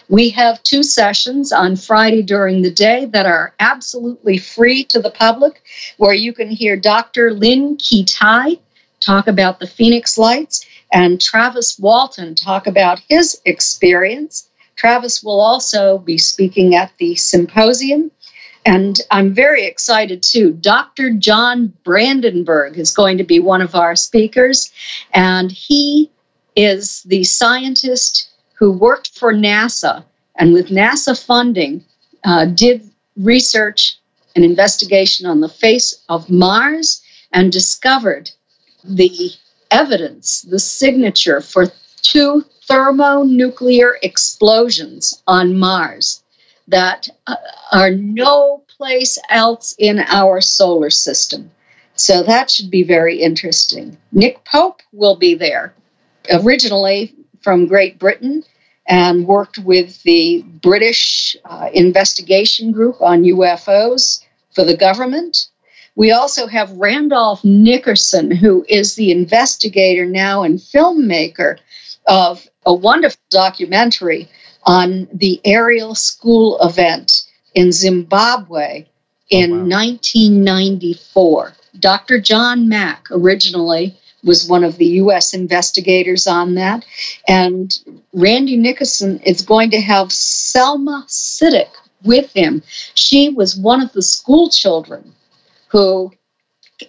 We 0.10 0.30
have 0.32 0.64
two 0.64 0.82
sessions 0.82 1.52
on 1.52 1.76
Friday 1.76 2.24
during 2.24 2.64
the 2.64 2.72
day 2.72 3.06
that 3.06 3.28
are 3.28 3.54
absolutely 3.60 4.40
free 4.40 4.84
to 4.86 5.00
the 5.00 5.12
public, 5.12 5.62
where 5.98 6.14
you 6.14 6.34
can 6.34 6.50
hear 6.50 6.76
Dr. 6.76 7.32
Lynn 7.32 7.78
Kitei 7.78 8.60
talk 9.02 9.28
about 9.28 9.60
the 9.60 9.68
Phoenix 9.68 10.18
Lights 10.18 10.66
and 10.92 11.22
Travis 11.22 11.78
Walton 11.78 12.34
talk 12.34 12.66
about 12.66 13.00
his 13.10 13.40
experience. 13.46 14.48
Travis 14.76 15.24
will 15.24 15.40
also 15.40 16.00
be 16.00 16.18
speaking 16.18 16.76
at 16.76 16.92
the 16.98 17.16
symposium. 17.16 18.12
And 18.66 19.00
I'm 19.12 19.32
very 19.32 19.66
excited 19.66 20.24
too. 20.24 20.54
Dr. 20.54 21.12
John 21.12 21.72
Brandenburg 21.84 22.80
is 22.80 22.92
going 22.92 23.20
to 23.20 23.24
be 23.24 23.40
one 23.40 23.62
of 23.62 23.76
our 23.76 23.96
speakers, 23.96 24.72
and 25.14 25.52
he 25.52 26.10
is 26.56 27.04
the 27.04 27.24
scientist 27.24 28.30
who 28.54 28.72
worked 28.72 29.18
for 29.18 29.34
NASA 29.34 30.04
and 30.38 30.52
with 30.52 30.70
NASA 30.70 31.16
funding 31.16 31.84
uh, 32.24 32.46
did 32.46 32.90
research 33.16 34.00
and 34.36 34.44
investigation 34.44 35.28
on 35.28 35.42
the 35.42 35.50
face 35.50 36.02
of 36.10 36.30
Mars 36.30 37.02
and 37.32 37.52
discovered 37.52 38.32
the 38.84 39.32
evidence, 39.70 40.42
the 40.42 40.60
signature 40.60 41.40
for 41.40 41.68
two 42.02 42.44
thermonuclear 42.68 43.98
explosions 44.02 45.22
on 45.28 45.58
Mars 45.58 46.24
that 46.68 47.10
uh, 47.28 47.36
are 47.72 47.92
no 47.92 48.64
place 48.78 49.18
else 49.30 49.76
in 49.78 50.00
our 50.00 50.42
solar 50.42 50.90
system. 50.90 51.52
So 51.96 52.24
that 52.24 52.52
should 52.52 52.70
be 52.70 52.84
very 52.84 53.22
interesting. 53.22 53.98
Nick 54.12 54.44
Pope 54.46 54.82
will 54.92 55.16
be 55.16 55.36
there, 55.36 55.74
originally 56.32 57.16
from 57.42 57.68
Great 57.68 57.98
Britain, 58.00 58.44
and 58.88 59.28
worked 59.28 59.58
with 59.60 60.02
the 60.04 60.44
British 60.62 61.36
uh, 61.46 61.70
investigation 61.74 62.72
group 62.72 63.02
on 63.02 63.24
UFOs 63.24 64.24
for 64.54 64.64
the 64.64 64.78
government. 64.78 65.48
We 65.96 66.12
also 66.12 66.48
have 66.48 66.72
Randolph 66.72 67.44
Nickerson, 67.44 68.30
who 68.32 68.66
is 68.68 68.96
the 68.96 69.12
investigator 69.12 70.06
now 70.06 70.44
and 70.44 70.60
filmmaker 70.60 71.58
of 72.08 72.48
a 72.66 72.74
wonderful 72.74 73.22
documentary 73.30 74.30
on 74.64 75.08
the 75.14 75.40
Ariel 75.46 75.96
school 75.96 76.58
event 76.62 77.24
in 77.54 77.72
Zimbabwe 77.72 78.86
oh, 78.86 78.90
in 79.30 79.52
Oh, 79.52 79.56
wow. 79.58 79.78
1994. 79.78 81.54
Dr. 81.80 82.20
John 82.20 82.70
Mack 82.70 83.06
originally 83.12 83.96
was 84.24 84.48
one 84.48 84.64
of 84.64 84.78
the 84.78 84.86
U.S. 85.04 85.34
investigators 85.34 86.26
on 86.26 86.56
that. 86.56 86.86
And 87.28 87.78
Randy 88.14 88.58
Nickerson 88.58 89.20
is 89.20 89.42
going 89.42 89.70
to 89.72 89.82
have 89.82 90.12
Selma 90.12 91.06
Siddick 91.08 91.70
with 92.04 92.32
him. 92.34 92.64
She 92.96 93.30
was 93.30 93.56
one 93.56 93.82
of 93.82 93.94
the 93.94 94.02
school 94.02 94.50
children 94.50 95.14
who 95.68 96.12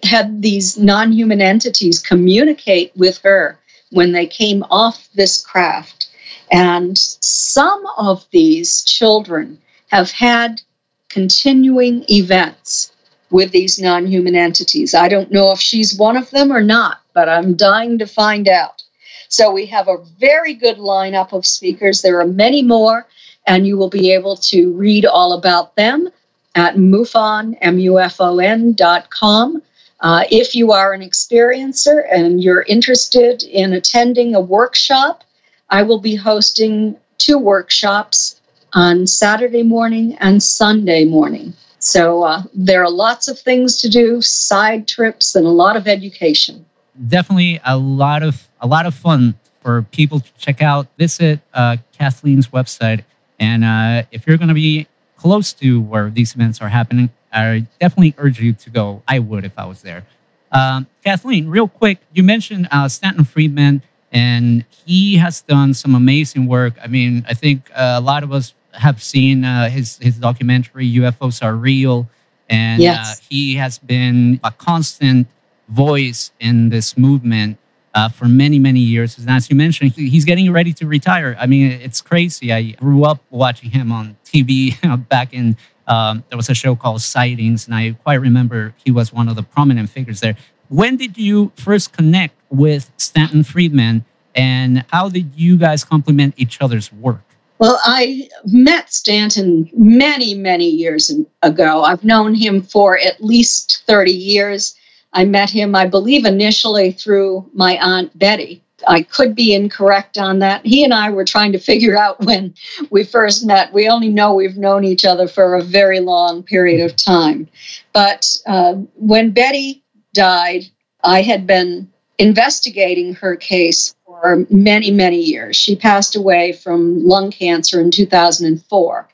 had 0.03 0.41
these 0.41 0.77
non 0.77 1.11
human 1.11 1.41
entities 1.41 1.99
communicate 1.99 2.91
with 2.95 3.19
her 3.19 3.59
when 3.91 4.11
they 4.11 4.27
came 4.27 4.63
off 4.69 5.07
this 5.13 5.41
craft. 5.41 6.09
And 6.51 6.97
some 6.97 7.85
of 7.97 8.25
these 8.31 8.83
children 8.83 9.59
have 9.89 10.11
had 10.11 10.61
continuing 11.09 12.05
events 12.09 12.91
with 13.29 13.51
these 13.51 13.79
non 13.79 14.07
human 14.07 14.35
entities. 14.35 14.93
I 14.93 15.09
don't 15.09 15.31
know 15.31 15.51
if 15.51 15.59
she's 15.59 15.97
one 15.97 16.17
of 16.17 16.29
them 16.31 16.51
or 16.51 16.61
not, 16.61 17.01
but 17.13 17.27
I'm 17.29 17.55
dying 17.55 17.97
to 17.99 18.05
find 18.05 18.47
out. 18.47 18.83
So 19.29 19.51
we 19.51 19.65
have 19.65 19.87
a 19.87 20.03
very 20.19 20.53
good 20.53 20.77
lineup 20.77 21.33
of 21.33 21.45
speakers. 21.45 22.01
There 22.01 22.19
are 22.21 22.27
many 22.27 22.61
more, 22.61 23.05
and 23.45 23.67
you 23.67 23.77
will 23.77 23.89
be 23.89 24.13
able 24.13 24.37
to 24.37 24.71
read 24.73 25.05
all 25.05 25.33
about 25.33 25.75
them 25.75 26.09
at 26.55 26.75
MUFON, 26.75 27.57
M-U-F-O-N 27.61 28.73
dot 28.73 29.09
com. 29.09 29.61
Uh, 29.99 30.23
if 30.29 30.55
you 30.55 30.71
are 30.71 30.93
an 30.93 31.01
experiencer 31.01 32.05
and 32.11 32.43
you're 32.43 32.63
interested 32.63 33.43
in 33.43 33.73
attending 33.73 34.35
a 34.35 34.41
workshop, 34.41 35.23
I 35.69 35.83
will 35.83 35.99
be 35.99 36.15
hosting 36.15 36.97
two 37.17 37.37
workshops 37.37 38.39
on 38.73 39.07
Saturday 39.07 39.63
morning 39.63 40.15
and 40.19 40.41
Sunday 40.41 41.05
morning. 41.05 41.53
So 41.79 42.23
uh, 42.23 42.43
there 42.53 42.83
are 42.83 42.89
lots 42.89 43.27
of 43.27 43.39
things 43.39 43.77
to 43.81 43.89
do, 43.89 44.21
side 44.21 44.87
trips, 44.87 45.35
and 45.35 45.45
a 45.45 45.49
lot 45.49 45.75
of 45.75 45.87
education. 45.87 46.65
Definitely 47.07 47.59
a 47.65 47.77
lot 47.77 48.23
of 48.23 48.47
a 48.61 48.67
lot 48.67 48.85
of 48.85 48.95
fun 48.95 49.35
for 49.61 49.83
people 49.83 50.19
to 50.19 50.33
check 50.37 50.61
out. 50.61 50.87
Visit 50.97 51.39
uh, 51.53 51.77
Kathleen's 51.97 52.47
website, 52.47 53.03
and 53.39 53.63
uh, 53.63 54.03
if 54.11 54.25
you're 54.25 54.37
going 54.37 54.47
to 54.47 54.55
be 54.55 54.87
close 55.17 55.53
to 55.53 55.81
where 55.81 56.09
these 56.09 56.33
events 56.33 56.61
are 56.61 56.69
happening, 56.69 57.09
I 57.37 57.67
definitely 57.79 58.15
urge 58.17 58.39
you 58.39 58.53
to 58.53 58.69
go. 58.69 59.01
I 59.07 59.19
would 59.19 59.45
if 59.45 59.53
I 59.57 59.65
was 59.65 59.81
there. 59.81 60.03
Um, 60.51 60.87
Kathleen, 61.03 61.49
real 61.49 61.67
quick, 61.67 61.99
you 62.13 62.23
mentioned 62.23 62.67
uh, 62.71 62.87
Stanton 62.87 63.25
Friedman, 63.25 63.81
and 64.11 64.63
he 64.85 65.17
has 65.17 65.41
done 65.41 65.73
some 65.73 65.93
amazing 65.95 66.47
work. 66.47 66.73
I 66.83 66.87
mean, 66.87 67.25
I 67.29 67.33
think 67.33 67.69
uh, 67.75 67.95
a 67.97 68.01
lot 68.01 68.23
of 68.23 68.31
us 68.31 68.53
have 68.73 69.01
seen 69.03 69.43
uh, 69.43 69.69
his 69.69 69.97
his 69.99 70.17
documentary 70.17 70.87
"UFOs 71.01 71.43
Are 71.43 71.55
Real," 71.55 72.07
and 72.49 72.79
uh, 72.79 72.83
Yes. 72.83 73.19
he 73.29 73.55
has 73.55 73.77
been 73.77 74.39
a 74.43 74.51
constant 74.51 75.27
voice 75.69 76.31
in 76.39 76.69
this 76.69 76.97
movement 76.97 77.57
uh, 77.93 78.07
for 78.09 78.25
many 78.25 78.57
many 78.59 78.79
years. 78.79 79.17
And 79.17 79.29
as 79.29 79.49
you 79.49 79.55
mentioned, 79.55 79.91
he- 79.93 80.09
he's 80.09 80.23
getting 80.25 80.51
ready 80.53 80.71
to 80.73 80.87
retire. 80.87 81.35
I 81.39 81.45
mean, 81.45 81.71
it's 81.71 81.99
crazy. 82.01 82.53
I 82.53 82.71
grew 82.71 83.03
up 83.03 83.19
watching 83.29 83.69
him 83.71 83.91
on 83.91 84.15
TV 84.25 84.77
back 85.09 85.33
in. 85.33 85.57
Um, 85.87 86.23
there 86.29 86.37
was 86.37 86.49
a 86.49 86.53
show 86.53 86.75
called 86.75 87.01
Sightings, 87.01 87.65
and 87.65 87.75
I 87.75 87.91
quite 88.03 88.15
remember 88.15 88.73
he 88.83 88.91
was 88.91 89.13
one 89.13 89.29
of 89.29 89.35
the 89.35 89.43
prominent 89.43 89.89
figures 89.89 90.19
there. 90.19 90.35
When 90.69 90.97
did 90.97 91.17
you 91.17 91.51
first 91.55 91.93
connect 91.93 92.35
with 92.49 92.91
Stanton 92.97 93.43
Friedman, 93.43 94.05
and 94.35 94.85
how 94.91 95.09
did 95.09 95.31
you 95.35 95.57
guys 95.57 95.83
complement 95.83 96.35
each 96.37 96.61
other's 96.61 96.91
work? 96.91 97.23
Well, 97.59 97.79
I 97.83 98.29
met 98.45 98.93
Stanton 98.93 99.69
many, 99.73 100.35
many 100.35 100.69
years 100.69 101.11
ago. 101.41 101.83
I've 101.83 102.03
known 102.03 102.35
him 102.35 102.61
for 102.61 102.99
at 102.99 103.23
least 103.23 103.83
30 103.87 104.11
years. 104.11 104.75
I 105.13 105.25
met 105.25 105.49
him, 105.49 105.73
I 105.73 105.87
believe, 105.87 106.25
initially 106.25 106.91
through 106.91 107.49
my 107.53 107.77
Aunt 107.77 108.17
Betty. 108.19 108.61
I 108.87 109.01
could 109.01 109.35
be 109.35 109.53
incorrect 109.53 110.17
on 110.17 110.39
that. 110.39 110.65
He 110.65 110.83
and 110.83 110.93
I 110.93 111.09
were 111.09 111.25
trying 111.25 111.51
to 111.53 111.59
figure 111.59 111.97
out 111.97 112.19
when 112.25 112.53
we 112.89 113.03
first 113.03 113.45
met. 113.45 113.73
We 113.73 113.87
only 113.89 114.09
know 114.09 114.33
we've 114.33 114.57
known 114.57 114.83
each 114.83 115.05
other 115.05 115.27
for 115.27 115.55
a 115.55 115.63
very 115.63 115.99
long 115.99 116.43
period 116.43 116.85
of 116.85 116.95
time. 116.95 117.47
But 117.93 118.27
uh, 118.45 118.73
when 118.95 119.31
Betty 119.31 119.83
died, 120.13 120.65
I 121.03 121.21
had 121.21 121.47
been 121.47 121.91
investigating 122.17 123.13
her 123.15 123.35
case 123.35 123.95
for 124.05 124.45
many, 124.49 124.91
many 124.91 125.21
years. 125.21 125.55
She 125.55 125.75
passed 125.75 126.15
away 126.15 126.53
from 126.53 127.05
lung 127.05 127.31
cancer 127.31 127.79
in 127.79 127.91
2004. 127.91 129.07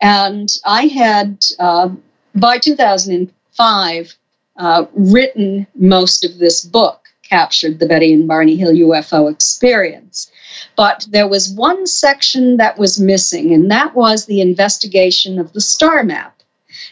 And 0.00 0.48
I 0.64 0.86
had, 0.86 1.44
uh, 1.58 1.90
by 2.34 2.58
2005, 2.58 4.14
uh, 4.56 4.86
written 4.94 5.66
most 5.74 6.24
of 6.24 6.38
this 6.38 6.64
book, 6.64 7.03
captured 7.28 7.78
the 7.78 7.86
Betty 7.86 8.12
and 8.12 8.28
Barney 8.28 8.56
Hill 8.56 8.72
UFO 8.72 9.30
experience. 9.30 10.30
But 10.76 11.06
there 11.10 11.28
was 11.28 11.50
one 11.50 11.86
section 11.86 12.56
that 12.58 12.78
was 12.78 13.00
missing, 13.00 13.52
and 13.52 13.70
that 13.70 13.94
was 13.94 14.26
the 14.26 14.40
investigation 14.40 15.38
of 15.38 15.52
the 15.52 15.60
star 15.60 16.02
map. 16.04 16.42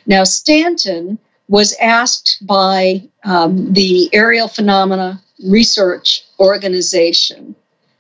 Now, 0.07 0.25
Stanton 0.25 1.19
was 1.49 1.75
asked 1.81 2.39
by 2.43 3.03
um, 3.25 3.73
the 3.73 4.09
Aerial 4.13 4.49
Phenomena 4.49 5.21
Research 5.45 6.25
Organization 6.39 7.55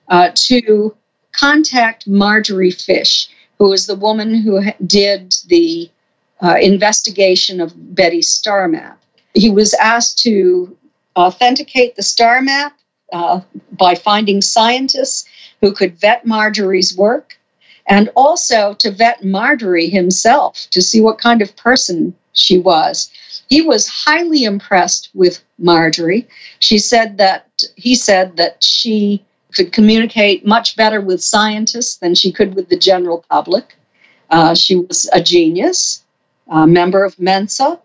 uh, 0.09 0.31
to 0.35 0.95
contact 1.33 2.07
Marjorie 2.07 2.71
Fish, 2.71 3.29
who 3.59 3.69
was 3.69 3.87
the 3.87 3.97
woman 3.97 4.35
who 4.35 4.63
did 4.87 5.35
the 5.47 5.91
uh, 6.43 6.57
investigation 6.61 7.61
of 7.61 7.95
Betty's 7.95 8.29
star 8.29 8.69
map. 8.69 9.01
He 9.35 9.51
was 9.51 9.75
asked 9.75 10.19
to 10.21 10.77
authenticate 11.17 11.97
the 11.97 12.03
star 12.03 12.41
map 12.41 12.77
uh, 13.13 13.41
by 13.73 13.95
finding 13.95 14.41
scientists 14.41 15.27
who 15.61 15.73
could 15.73 15.99
vet 15.99 16.27
Marjorie's 16.27 16.97
work 16.97 17.39
and 17.87 18.11
also 18.17 18.75
to 18.75 18.91
vet 18.91 19.25
Marjorie 19.25 19.89
himself 19.89 20.67
to 20.71 20.81
see 20.81 21.01
what 21.01 21.19
kind 21.19 21.43
of 21.43 21.57
person 21.57 22.15
she 22.33 22.59
was. 22.59 23.11
He 23.49 23.61
was 23.61 23.89
highly 23.89 24.45
impressed 24.45 25.11
with 25.15 25.43
Marjorie. 25.59 26.27
She 26.61 26.79
said 26.79 27.19
that 27.19 27.49
he 27.77 27.95
said 27.95 28.37
that 28.37 28.63
she 28.63 29.23
could 29.55 29.73
communicate 29.73 30.47
much 30.47 30.77
better 30.77 31.01
with 31.01 31.23
scientists 31.23 31.97
than 31.97 32.15
she 32.15 32.33
could 32.33 32.55
with 32.55 32.69
the 32.69 32.79
general 32.79 33.25
public. 33.29 33.77
Uh, 34.31 34.55
she 34.55 34.77
was 34.77 35.11
a 35.13 35.23
genius, 35.23 36.03
a 36.49 36.67
member 36.67 37.05
of 37.05 37.19
Mensa. 37.19 37.79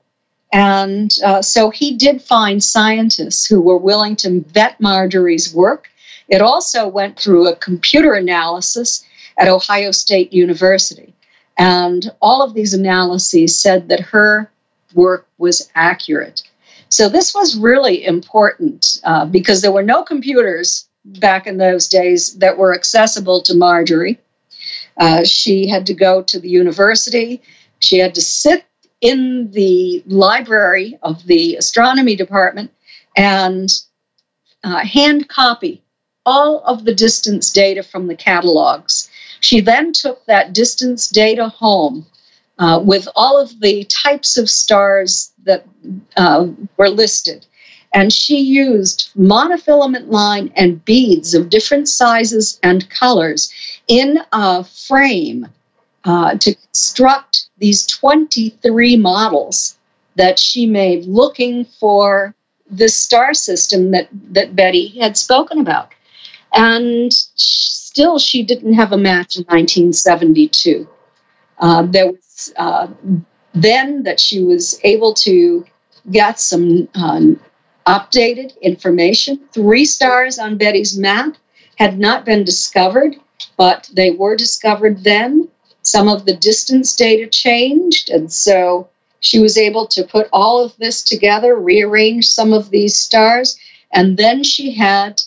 And 0.54 1.12
uh, 1.24 1.42
so 1.42 1.70
he 1.70 1.96
did 1.96 2.22
find 2.22 2.64
scientists 2.64 3.46
who 3.46 3.62
were 3.62 3.78
willing 3.78 4.16
to 4.18 4.42
vet 4.48 4.80
Marjorie's 4.80 5.54
work. 5.54 5.90
It 6.30 6.42
also 6.42 6.88
went 6.88 7.20
through 7.20 7.48
a 7.48 7.56
computer 7.56 8.14
analysis 8.14 9.06
at 9.38 9.48
Ohio 9.48 9.92
State 9.92 10.34
University. 10.34 11.14
And 11.58 12.12
all 12.22 12.42
of 12.42 12.54
these 12.54 12.74
analyses 12.74 13.60
said 13.60 13.90
that 13.90 14.00
her 14.00 14.50
work 14.94 15.28
was 15.38 15.70
accurate. 15.76 16.44
So 16.90 17.10
this 17.10 17.34
was 17.34 17.58
really 17.58 18.06
important 18.06 19.00
uh, 19.04 19.26
because 19.26 19.62
there 19.62 19.72
were 19.72 19.84
no 19.84 20.04
computers 20.04 20.88
back 21.04 21.48
in 21.48 21.58
those 21.58 21.88
days 21.88 22.36
that 22.36 22.58
were 22.58 22.74
accessible 22.74 23.42
to 23.42 23.56
Marjorie. 23.56 24.20
Uh, 24.98 25.24
she 25.24 25.68
had 25.68 25.86
to 25.88 25.94
go 25.94 26.22
to 26.24 26.40
the 26.40 26.50
university. 26.50 27.42
She 27.80 27.98
had 27.98 28.16
to 28.16 28.22
sit 28.22 28.66
in 29.02 29.52
the 29.52 30.04
library 30.08 30.98
of 31.04 31.26
the 31.28 31.56
astronomy 31.56 32.16
department 32.16 32.72
and 33.16 33.70
uh, 34.64 34.84
hand 34.84 35.30
copy 35.30 35.82
all 36.26 36.62
of 36.66 36.84
the 36.84 36.94
distance 36.94 37.50
data 37.50 37.82
from 37.82 38.08
the 38.08 38.16
catalogs. 38.16 39.10
She 39.40 39.62
then 39.62 39.94
took 39.94 40.26
that 40.26 40.54
distance 40.54 41.08
data 41.08 41.48
home 41.48 42.06
uh, 42.60 42.82
with 42.84 43.08
all 43.16 43.40
of 43.40 43.62
the 43.62 43.86
types 43.86 44.36
of 44.36 44.50
stars 44.50 45.32
that 45.44 45.66
uh, 46.18 46.48
were 46.76 46.90
listed. 46.90 47.46
And 47.94 48.12
she 48.12 48.40
used 48.40 49.10
monofilament 49.18 50.12
line 50.12 50.52
and 50.56 50.84
beads 50.84 51.34
of 51.34 51.50
different 51.50 51.88
sizes 51.88 52.60
and 52.62 52.90
colors 52.90 53.52
in 53.88 54.20
a 54.34 54.66
frame 54.66 55.48
uh, 56.04 56.36
to 56.36 56.54
construct 56.56 57.27
these 57.60 57.86
23 57.86 58.98
models 58.98 59.78
that 60.16 60.40
she 60.40 60.66
made 60.66 61.06
looking 61.06 61.66
for 61.66 62.34
the 62.70 62.90
star 62.90 63.34
system 63.34 63.92
that, 63.92 64.10
that 64.12 64.56
Betty 64.56 64.88
had 65.00 65.18
spoken 65.18 65.60
about. 65.60 65.92
And 66.54 67.12
still, 67.14 68.20
she 68.20 68.44
didn't 68.44 68.74
have 68.74 68.92
a 68.92 68.98
match 68.98 69.36
in 69.36 69.44
1972. 69.44 70.88
Uh, 71.60 71.84
there 71.84 72.08
was 72.08 72.54
uh, 72.58 72.88
then 73.54 74.04
that 74.04 74.20
she 74.20 74.44
was 74.44 74.80
able 74.84 75.14
to 75.14 75.66
get 76.12 76.40
some 76.40 76.88
um, 76.96 77.40
updated 77.88 78.60
information. 78.62 79.40
Three 79.52 79.86
stars 79.86 80.38
on 80.38 80.58
Betty's 80.58 80.98
map 80.98 81.36
had 81.78 81.98
not 81.98 82.26
been 82.26 82.44
discovered, 82.44 83.16
but 83.58 83.90
they 83.94 84.12
were 84.12 84.36
discovered 84.36 85.04
then. 85.04 85.48
Some 85.88 86.10
of 86.10 86.26
the 86.26 86.36
distance 86.36 86.94
data 86.94 87.28
changed, 87.28 88.10
and 88.10 88.30
so 88.30 88.90
she 89.22 89.40
was 89.40 89.58
able 89.58 89.88
to 89.88 90.04
put 90.04 90.28
all 90.34 90.62
of 90.62 90.76
this 90.76 91.02
together, 91.02 91.56
rearrange 91.56 92.28
some 92.28 92.52
of 92.52 92.72
these 92.72 92.94
stars, 92.94 93.58
and 93.94 94.18
then 94.18 94.44
she 94.44 94.74
had 94.74 95.22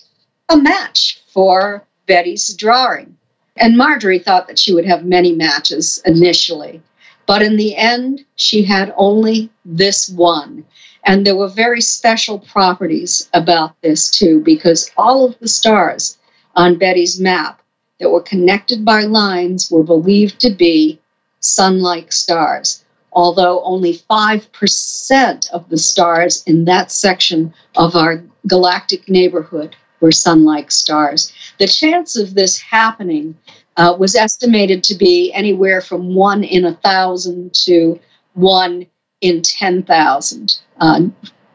a 0.50 0.58
match 0.58 1.22
for 1.32 1.86
Betty's 2.06 2.52
drawing. 2.52 3.16
And 3.56 3.78
Marjorie 3.78 4.18
thought 4.18 4.48
that 4.48 4.58
she 4.58 4.74
would 4.74 4.84
have 4.84 5.02
many 5.02 5.32
matches 5.32 6.02
initially. 6.04 6.82
But 7.24 7.40
in 7.40 7.56
the 7.56 7.74
end, 7.74 8.26
she 8.36 8.62
had 8.62 8.92
only 8.98 9.48
this 9.64 10.10
one. 10.10 10.66
And 11.06 11.26
there 11.26 11.36
were 11.36 11.48
very 11.48 11.80
special 11.80 12.38
properties 12.38 13.30
about 13.32 13.80
this 13.80 14.10
too, 14.10 14.42
because 14.42 14.90
all 14.98 15.24
of 15.24 15.38
the 15.38 15.48
stars 15.48 16.18
on 16.54 16.76
Betty's 16.76 17.18
map 17.18 17.59
that 18.00 18.10
were 18.10 18.22
connected 18.22 18.84
by 18.84 19.02
lines 19.02 19.70
were 19.70 19.82
believed 19.82 20.40
to 20.40 20.50
be 20.50 20.98
sun 21.40 21.80
like 21.80 22.12
stars, 22.12 22.84
although 23.12 23.62
only 23.62 23.94
5% 24.10 25.50
of 25.50 25.68
the 25.68 25.78
stars 25.78 26.42
in 26.44 26.64
that 26.64 26.90
section 26.90 27.54
of 27.76 27.94
our 27.94 28.22
galactic 28.46 29.08
neighborhood 29.08 29.76
were 30.00 30.12
sun 30.12 30.44
like 30.44 30.70
stars. 30.70 31.32
The 31.58 31.68
chance 31.68 32.16
of 32.16 32.34
this 32.34 32.58
happening 32.58 33.36
uh, 33.76 33.94
was 33.98 34.16
estimated 34.16 34.82
to 34.84 34.94
be 34.94 35.32
anywhere 35.32 35.80
from 35.80 36.14
one 36.14 36.42
in 36.42 36.64
a 36.64 36.74
thousand 36.76 37.54
to 37.66 38.00
one 38.34 38.86
in 39.20 39.42
10,000. 39.42 40.58
Uh, 40.80 41.02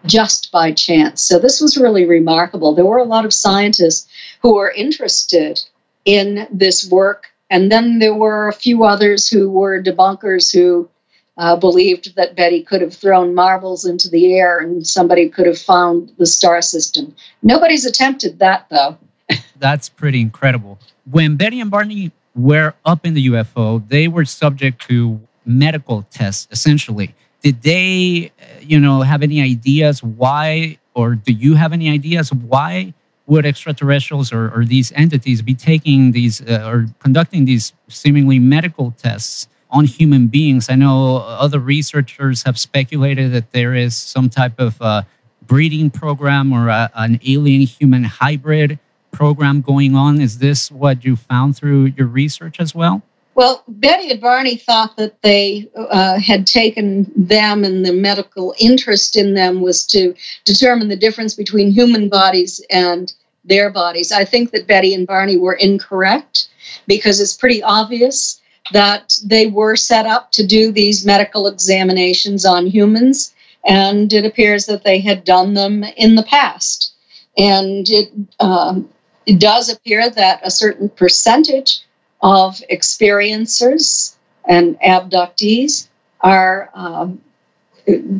just 0.06 0.52
by 0.52 0.72
chance. 0.72 1.24
So, 1.24 1.40
this 1.40 1.60
was 1.60 1.78
really 1.78 2.06
remarkable. 2.06 2.76
There 2.76 2.86
were 2.86 3.00
a 3.00 3.04
lot 3.04 3.26
of 3.26 3.34
scientists 3.34 4.08
who 4.44 4.54
were 4.54 4.70
interested 4.70 5.64
in 6.06 6.48
this 6.52 6.90
work. 6.90 7.28
And 7.50 7.72
then 7.72 8.00
there 8.00 8.14
were 8.14 8.48
a 8.48 8.54
few 8.54 8.84
others 8.84 9.28
who 9.28 9.50
were 9.50 9.82
debunkers 9.82 10.52
who 10.52 10.90
uh, 11.38 11.56
believed 11.56 12.16
that 12.16 12.36
Betty 12.36 12.64
could 12.64 12.82
have 12.82 12.94
thrown 12.94 13.36
marbles 13.36 13.86
into 13.86 14.10
the 14.10 14.34
air 14.34 14.60
and 14.60 14.88
somebody 14.88 15.30
could 15.30 15.46
have 15.46 15.60
found 15.60 16.12
the 16.18 16.26
star 16.26 16.62
system. 16.62 17.16
Nobody's 17.44 17.86
attempted 17.86 18.40
that, 18.40 18.68
though. 18.70 18.98
That's 19.60 19.90
pretty 19.90 20.22
incredible. 20.22 20.80
When 21.10 21.36
Betty 21.36 21.60
and 21.60 21.70
Barney 21.70 22.12
were 22.36 22.74
up 22.86 23.06
in 23.06 23.14
the 23.14 23.28
UFO, 23.28 23.88
they 23.88 24.08
were 24.08 24.26
subject 24.26 24.88
to 24.88 25.20
medical 25.46 26.04
tests, 26.04 26.48
essentially 26.52 27.14
did 27.46 27.62
they 27.62 28.32
uh, 28.42 28.46
you 28.62 28.80
know 28.80 29.02
have 29.02 29.22
any 29.22 29.40
ideas 29.40 30.02
why 30.02 30.76
or 30.96 31.14
do 31.14 31.32
you 31.32 31.54
have 31.54 31.74
any 31.74 31.92
ideas 31.92 32.34
why 32.34 32.92
would 33.28 33.46
extraterrestrials 33.46 34.32
or, 34.32 34.50
or 34.54 34.66
these 34.66 34.92
entities 34.94 35.42
be 35.42 35.56
taking 35.56 36.12
these 36.12 36.42
uh, 36.42 36.70
or 36.72 36.88
conducting 37.00 37.46
these 37.46 37.74
seemingly 37.88 38.40
medical 38.40 38.92
tests 38.92 39.48
on 39.72 39.86
human 39.86 40.28
beings? 40.28 40.70
I 40.70 40.76
know 40.76 41.18
other 41.18 41.60
researchers 41.60 42.44
have 42.44 42.58
speculated 42.60 43.32
that 43.34 43.52
there 43.52 43.74
is 43.74 43.96
some 43.96 44.30
type 44.30 44.60
of 44.60 44.82
uh, 44.82 45.04
breeding 45.48 45.90
program 45.90 46.54
or 46.54 46.70
a, 46.70 46.90
an 46.96 47.20
alien 47.26 47.62
human 47.62 48.04
hybrid 48.04 48.80
program 49.12 49.62
going 49.62 49.96
on. 49.96 50.22
Is 50.22 50.40
this 50.40 50.72
what 50.72 51.04
you 51.04 51.16
found 51.16 51.56
through 51.56 51.94
your 51.98 52.08
research 52.08 52.60
as 52.60 52.76
well 52.76 53.02
well, 53.36 53.64
Betty 53.68 54.10
and 54.12 54.22
Barney 54.22 54.56
thought 54.56 54.96
that 54.96 55.22
they 55.22 55.70
uh, 55.76 56.18
had 56.20 56.48
taken 56.48 57.12
them 57.18 57.66
and 57.66 57.86
the 57.86 57.92
medical 57.92 58.56
interest 58.58 59.18
in 59.18 59.34
them 59.34 59.62
was 59.62 59.86
to 59.88 60.16
determine 60.46 60.88
the 60.88 60.96
difference 60.96 61.34
between 61.34 61.70
human 61.70 62.08
bodies 62.08 62.66
and 62.70 63.14
their 63.44 63.70
bodies. 63.70 64.14
I 64.14 64.24
think 64.24 64.52
that 64.52 64.68
Betty 64.68 64.94
and 64.94 65.06
Barney 65.06 65.36
were 65.36 65.54
incorrect 65.54 66.48
because 66.88 67.20
it's 67.20 67.36
pretty 67.36 67.62
obvious 67.62 68.42
that 68.72 69.14
they 69.24 69.48
were 69.48 69.76
set 69.76 70.06
up 70.06 70.32
to 70.32 70.48
do 70.48 70.72
these 70.72 71.06
medical 71.06 71.48
examinations 71.48 72.46
on 72.46 72.66
humans, 72.66 73.36
and 73.68 74.12
it 74.14 74.26
appears 74.26 74.66
that 74.66 74.84
they 74.84 75.00
had 75.00 75.26
done 75.26 75.54
them 75.54 75.84
in 75.84 76.16
the 76.16 76.24
past. 76.24 76.94
And 77.38 77.86
it, 77.90 78.12
um, 78.40 78.90
it 79.26 79.40
does 79.40 79.70
appear 79.70 80.10
that 80.10 80.40
a 80.42 80.50
certain 80.50 80.88
percentage 80.90 81.85
of 82.22 82.62
experiencers 82.72 84.16
and 84.48 84.80
abductees 84.80 85.88
are 86.22 86.70
um, 86.74 87.22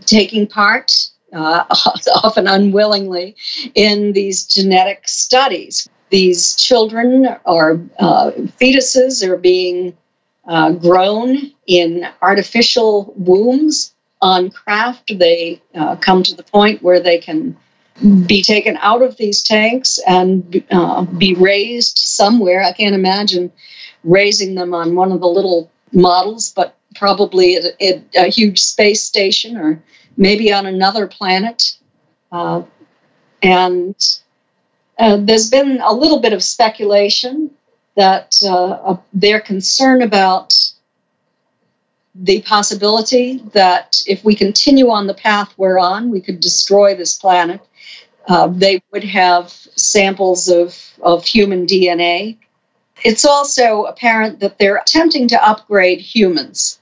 taking 0.06 0.48
part, 0.48 0.92
uh, 1.34 1.64
often 2.24 2.48
unwillingly, 2.48 3.36
in 3.74 4.14
these 4.14 4.46
genetic 4.46 5.08
studies. 5.08 5.90
These 6.10 6.56
children 6.56 7.28
or 7.46 7.82
uh, 8.00 8.32
fetuses 8.62 9.28
are 9.28 9.38
being 9.38 9.98
uh, 10.48 10.72
grown 10.74 11.52
in 11.68 12.08
artificial 12.22 13.14
wombs 13.18 13.94
on 14.22 14.52
craft. 14.52 15.12
They 15.18 15.62
uh, 15.74 15.96
come 15.98 16.24
to 16.24 16.36
the 16.36 16.44
point 16.44 16.84
where 16.84 17.00
they 17.00 17.18
can 17.18 17.58
be 18.28 18.44
taken 18.44 18.78
out 18.82 19.02
of 19.02 19.18
these 19.18 19.42
tanks 19.42 20.00
and 20.06 20.64
uh, 20.72 21.04
be 21.06 21.34
raised 21.34 21.98
somewhere. 21.98 22.62
I 22.62 22.74
can't 22.74 22.96
imagine 22.96 23.52
raising 24.06 24.56
them 24.56 24.74
on 24.74 24.96
one 24.96 25.12
of 25.12 25.20
the 25.20 25.28
little 25.28 25.70
models, 25.92 26.54
but 26.54 26.78
probably 26.96 27.58
at 27.58 28.04
a, 28.16 28.30
huge 28.30 28.62
space 28.62 29.04
station 29.04 29.58
or 29.58 29.82
maybe 30.16 30.54
on 30.54 30.66
another 30.66 31.08
planet. 31.08 31.78
Uh, 32.32 32.64
and 33.44 34.20
uh, 34.98 35.18
there's 35.20 35.50
been 35.50 35.82
a 35.82 35.94
little 35.94 36.20
bit 36.20 36.32
of 36.32 36.44
speculation 36.44 37.52
that 37.96 38.36
uh, 38.48 38.96
they're 39.14 39.42
concerned 39.42 40.04
about 40.04 40.54
the 42.14 42.42
possibility 42.44 43.40
that 43.54 43.98
if 44.08 44.24
we 44.24 44.36
continue 44.36 44.90
on 44.90 45.08
the 45.08 45.14
path 45.14 45.54
we're 45.58 45.80
on, 45.80 46.10
we 46.10 46.22
could 46.22 46.40
destroy 46.40 46.96
this 46.96 47.18
planet. 47.18 47.60
Uh, 48.28 48.48
they 48.48 48.82
would 48.92 49.04
have 49.04 49.52
samples 49.76 50.48
of, 50.48 50.94
of 51.02 51.26
human 51.26 51.66
DNA 51.66 52.38
it's 53.04 53.26
also 53.26 53.84
apparent 53.84 54.40
that 54.40 54.58
they're 54.58 54.78
attempting 54.78 55.28
to 55.30 55.48
upgrade 55.48 56.00
humans. 56.00 56.80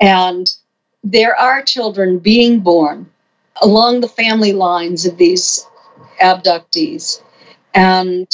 And 0.00 0.52
there 1.02 1.38
are 1.38 1.62
children 1.62 2.18
being 2.18 2.60
born 2.60 3.10
along 3.62 4.00
the 4.00 4.08
family 4.08 4.52
lines 4.52 5.06
of 5.06 5.16
these 5.16 5.66
abductees. 6.20 7.22
And 7.74 8.28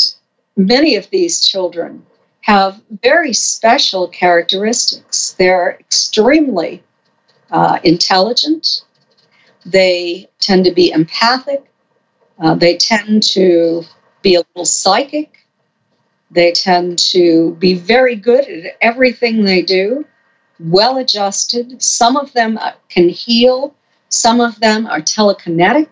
many 0.57 0.97
of 0.97 1.09
these 1.11 1.47
children 1.47 2.05
have 2.43 2.81
very 3.03 3.33
special 3.33 4.09
characteristics. 4.09 5.35
They're 5.39 5.77
extremely 5.79 6.83
uh, 7.51 7.79
intelligent, 7.85 8.83
they 9.65 10.29
tend 10.41 10.65
to 10.65 10.73
be 10.73 10.91
empathic, 10.91 11.65
uh, 12.41 12.55
they 12.55 12.77
tend 12.77 13.23
to 13.23 13.85
be 14.23 14.35
a 14.35 14.43
little 14.55 14.65
psychic. 14.65 15.42
They 16.33 16.53
tend 16.53 16.99
to 17.11 17.55
be 17.59 17.75
very 17.75 18.17
good 18.17 18.49
at 18.49 18.77
everything 18.81 19.45
they 19.45 19.61
do, 19.61 20.07
well 20.59 20.97
adjusted. 20.97 21.83
Some 21.83 22.17
of 22.17 22.33
them 22.33 22.57
uh, 22.57 22.73
can 22.89 23.11
heal, 23.11 23.75
some 24.09 24.41
of 24.41 24.59
them 24.61 24.87
are 24.87 25.01
telekinetic. 25.01 25.89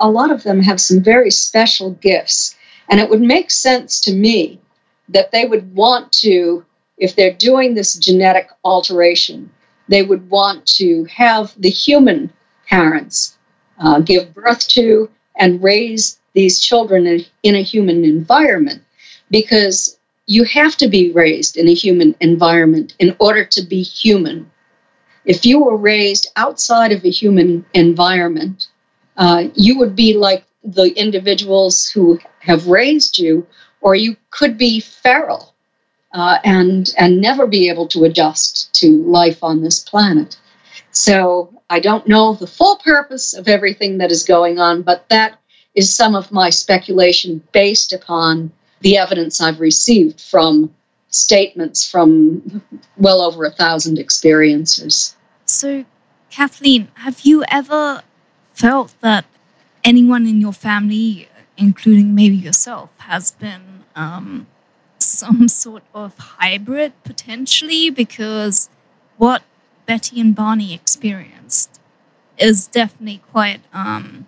A 0.00 0.10
lot 0.10 0.30
of 0.30 0.42
them 0.42 0.60
have 0.62 0.80
some 0.80 1.02
very 1.02 1.30
special 1.30 1.92
gifts. 1.92 2.56
And 2.88 3.00
it 3.00 3.10
would 3.10 3.20
make 3.20 3.50
sense 3.50 4.00
to 4.02 4.12
me 4.12 4.60
that 5.08 5.30
they 5.32 5.44
would 5.44 5.74
want 5.74 6.12
to, 6.22 6.64
if 6.96 7.14
they're 7.14 7.34
doing 7.34 7.74
this 7.74 7.94
genetic 7.94 8.48
alteration, 8.64 9.50
they 9.88 10.02
would 10.02 10.28
want 10.28 10.66
to 10.78 11.04
have 11.04 11.54
the 11.56 11.70
human 11.70 12.32
parents 12.68 13.36
uh, 13.78 14.00
give 14.00 14.34
birth 14.34 14.66
to 14.68 15.10
and 15.36 15.62
raise 15.62 16.18
these 16.32 16.60
children 16.60 17.06
in, 17.06 17.24
in 17.42 17.54
a 17.54 17.62
human 17.62 18.04
environment 18.04 18.82
because 19.30 19.98
you 20.26 20.44
have 20.44 20.76
to 20.76 20.88
be 20.88 21.10
raised 21.12 21.56
in 21.56 21.68
a 21.68 21.74
human 21.74 22.14
environment 22.20 22.94
in 22.98 23.16
order 23.18 23.44
to 23.44 23.62
be 23.62 23.82
human. 23.82 24.50
If 25.24 25.44
you 25.44 25.62
were 25.62 25.76
raised 25.76 26.28
outside 26.36 26.92
of 26.92 27.04
a 27.04 27.10
human 27.10 27.64
environment, 27.74 28.68
uh, 29.16 29.48
you 29.54 29.78
would 29.78 29.96
be 29.96 30.14
like 30.14 30.44
the 30.64 30.92
individuals 30.96 31.88
who 31.88 32.18
have 32.40 32.66
raised 32.66 33.18
you, 33.18 33.46
or 33.80 33.94
you 33.94 34.16
could 34.30 34.58
be 34.58 34.80
feral 34.80 35.54
uh, 36.12 36.38
and 36.44 36.90
and 36.98 37.20
never 37.20 37.46
be 37.46 37.68
able 37.68 37.86
to 37.88 38.04
adjust 38.04 38.72
to 38.74 39.02
life 39.04 39.42
on 39.42 39.62
this 39.62 39.80
planet. 39.80 40.38
So 40.90 41.52
I 41.70 41.80
don't 41.80 42.08
know 42.08 42.34
the 42.34 42.46
full 42.46 42.76
purpose 42.76 43.34
of 43.34 43.48
everything 43.48 43.98
that 43.98 44.10
is 44.10 44.24
going 44.24 44.58
on, 44.58 44.82
but 44.82 45.08
that 45.08 45.38
is 45.74 45.94
some 45.94 46.14
of 46.14 46.32
my 46.32 46.50
speculation 46.50 47.42
based 47.52 47.92
upon 47.92 48.52
the 48.80 48.96
evidence 48.96 49.40
I've 49.40 49.60
received 49.60 50.20
from 50.20 50.74
statements 51.10 51.88
from 51.88 52.62
well 52.96 53.20
over 53.20 53.44
a 53.44 53.50
thousand 53.50 53.98
experiencers. 53.98 55.14
So, 55.46 55.84
Kathleen, 56.30 56.88
have 56.94 57.20
you 57.20 57.44
ever 57.50 58.02
felt 58.52 58.94
that 59.00 59.24
anyone 59.82 60.26
in 60.26 60.40
your 60.40 60.52
family, 60.52 61.28
including 61.56 62.14
maybe 62.14 62.36
yourself, 62.36 62.90
has 62.98 63.30
been 63.32 63.84
um, 63.96 64.46
some 64.98 65.48
sort 65.48 65.82
of 65.94 66.16
hybrid 66.18 66.92
potentially? 67.04 67.90
Because 67.90 68.68
what 69.16 69.42
Betty 69.86 70.20
and 70.20 70.34
Barney 70.34 70.74
experienced 70.74 71.80
is 72.36 72.66
definitely 72.66 73.22
quite 73.32 73.62
um, 73.72 74.26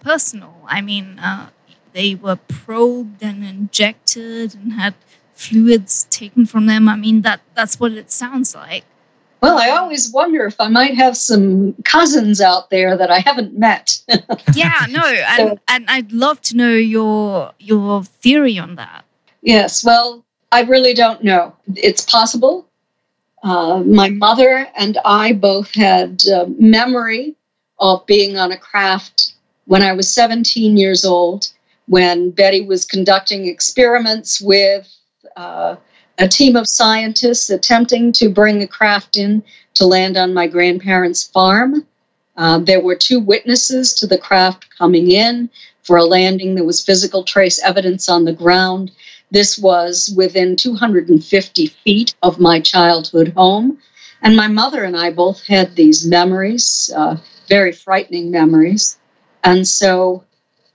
personal. 0.00 0.62
I 0.66 0.80
mean, 0.80 1.18
uh, 1.18 1.50
they 1.92 2.14
were 2.14 2.36
probed 2.36 3.22
and 3.22 3.44
injected 3.44 4.54
and 4.54 4.72
had 4.72 4.94
fluids 5.34 6.04
taken 6.10 6.46
from 6.46 6.66
them. 6.66 6.88
I 6.88 6.96
mean, 6.96 7.22
that 7.22 7.40
that's 7.54 7.78
what 7.80 7.92
it 7.92 8.10
sounds 8.10 8.54
like. 8.54 8.84
Well, 9.40 9.58
I 9.58 9.70
always 9.70 10.12
wonder 10.12 10.46
if 10.46 10.60
I 10.60 10.68
might 10.68 10.94
have 10.94 11.16
some 11.16 11.74
cousins 11.84 12.40
out 12.40 12.70
there 12.70 12.96
that 12.96 13.10
I 13.10 13.18
haven't 13.18 13.58
met. 13.58 13.98
yeah, 14.54 14.86
no, 14.88 15.02
and, 15.04 15.58
and 15.66 15.84
I'd 15.88 16.12
love 16.12 16.40
to 16.42 16.56
know 16.56 16.74
your 16.74 17.52
your 17.58 18.04
theory 18.04 18.58
on 18.58 18.76
that. 18.76 19.04
yes, 19.42 19.84
well, 19.84 20.24
I 20.52 20.62
really 20.62 20.94
don't 20.94 21.24
know. 21.24 21.56
It's 21.74 22.04
possible. 22.04 22.68
Uh, 23.42 23.82
my 23.84 24.10
mother 24.10 24.68
and 24.76 24.98
I 25.04 25.32
both 25.32 25.74
had 25.74 26.22
uh, 26.32 26.46
memory 26.58 27.34
of 27.80 28.06
being 28.06 28.38
on 28.38 28.52
a 28.52 28.56
craft 28.56 29.34
when 29.64 29.82
I 29.82 29.92
was 29.92 30.12
17 30.14 30.76
years 30.76 31.04
old, 31.04 31.50
when 31.86 32.30
Betty 32.30 32.62
was 32.62 32.84
conducting 32.84 33.46
experiments 33.46 34.40
with 34.40 34.88
uh, 35.36 35.76
a 36.18 36.28
team 36.28 36.56
of 36.56 36.68
scientists 36.68 37.50
attempting 37.50 38.12
to 38.12 38.28
bring 38.28 38.62
a 38.62 38.66
craft 38.66 39.16
in 39.16 39.42
to 39.74 39.86
land 39.86 40.16
on 40.16 40.34
my 40.34 40.46
grandparents' 40.46 41.24
farm. 41.24 41.86
Uh, 42.36 42.58
there 42.58 42.80
were 42.80 42.96
two 42.96 43.20
witnesses 43.20 43.92
to 43.94 44.06
the 44.06 44.18
craft 44.18 44.66
coming 44.76 45.10
in 45.10 45.50
for 45.82 45.96
a 45.96 46.04
landing. 46.04 46.54
There 46.54 46.64
was 46.64 46.84
physical 46.84 47.24
trace 47.24 47.62
evidence 47.62 48.08
on 48.08 48.24
the 48.24 48.32
ground. 48.32 48.90
This 49.30 49.58
was 49.58 50.12
within 50.16 50.56
250 50.56 51.66
feet 51.66 52.14
of 52.22 52.38
my 52.38 52.60
childhood 52.60 53.32
home. 53.36 53.78
And 54.22 54.36
my 54.36 54.46
mother 54.46 54.84
and 54.84 54.96
I 54.96 55.10
both 55.10 55.44
had 55.46 55.74
these 55.74 56.06
memories, 56.06 56.90
uh, 56.94 57.16
very 57.48 57.72
frightening 57.72 58.30
memories. 58.30 58.98
And 59.42 59.66
so, 59.66 60.24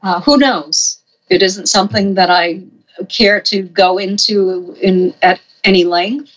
uh, 0.03 0.21
who 0.21 0.37
knows? 0.37 0.99
It 1.29 1.43
isn't 1.43 1.67
something 1.67 2.13
that 2.15 2.29
I 2.29 2.63
care 3.09 3.41
to 3.41 3.63
go 3.63 3.97
into 3.97 4.75
in 4.81 5.13
at 5.21 5.41
any 5.63 5.83
length, 5.83 6.31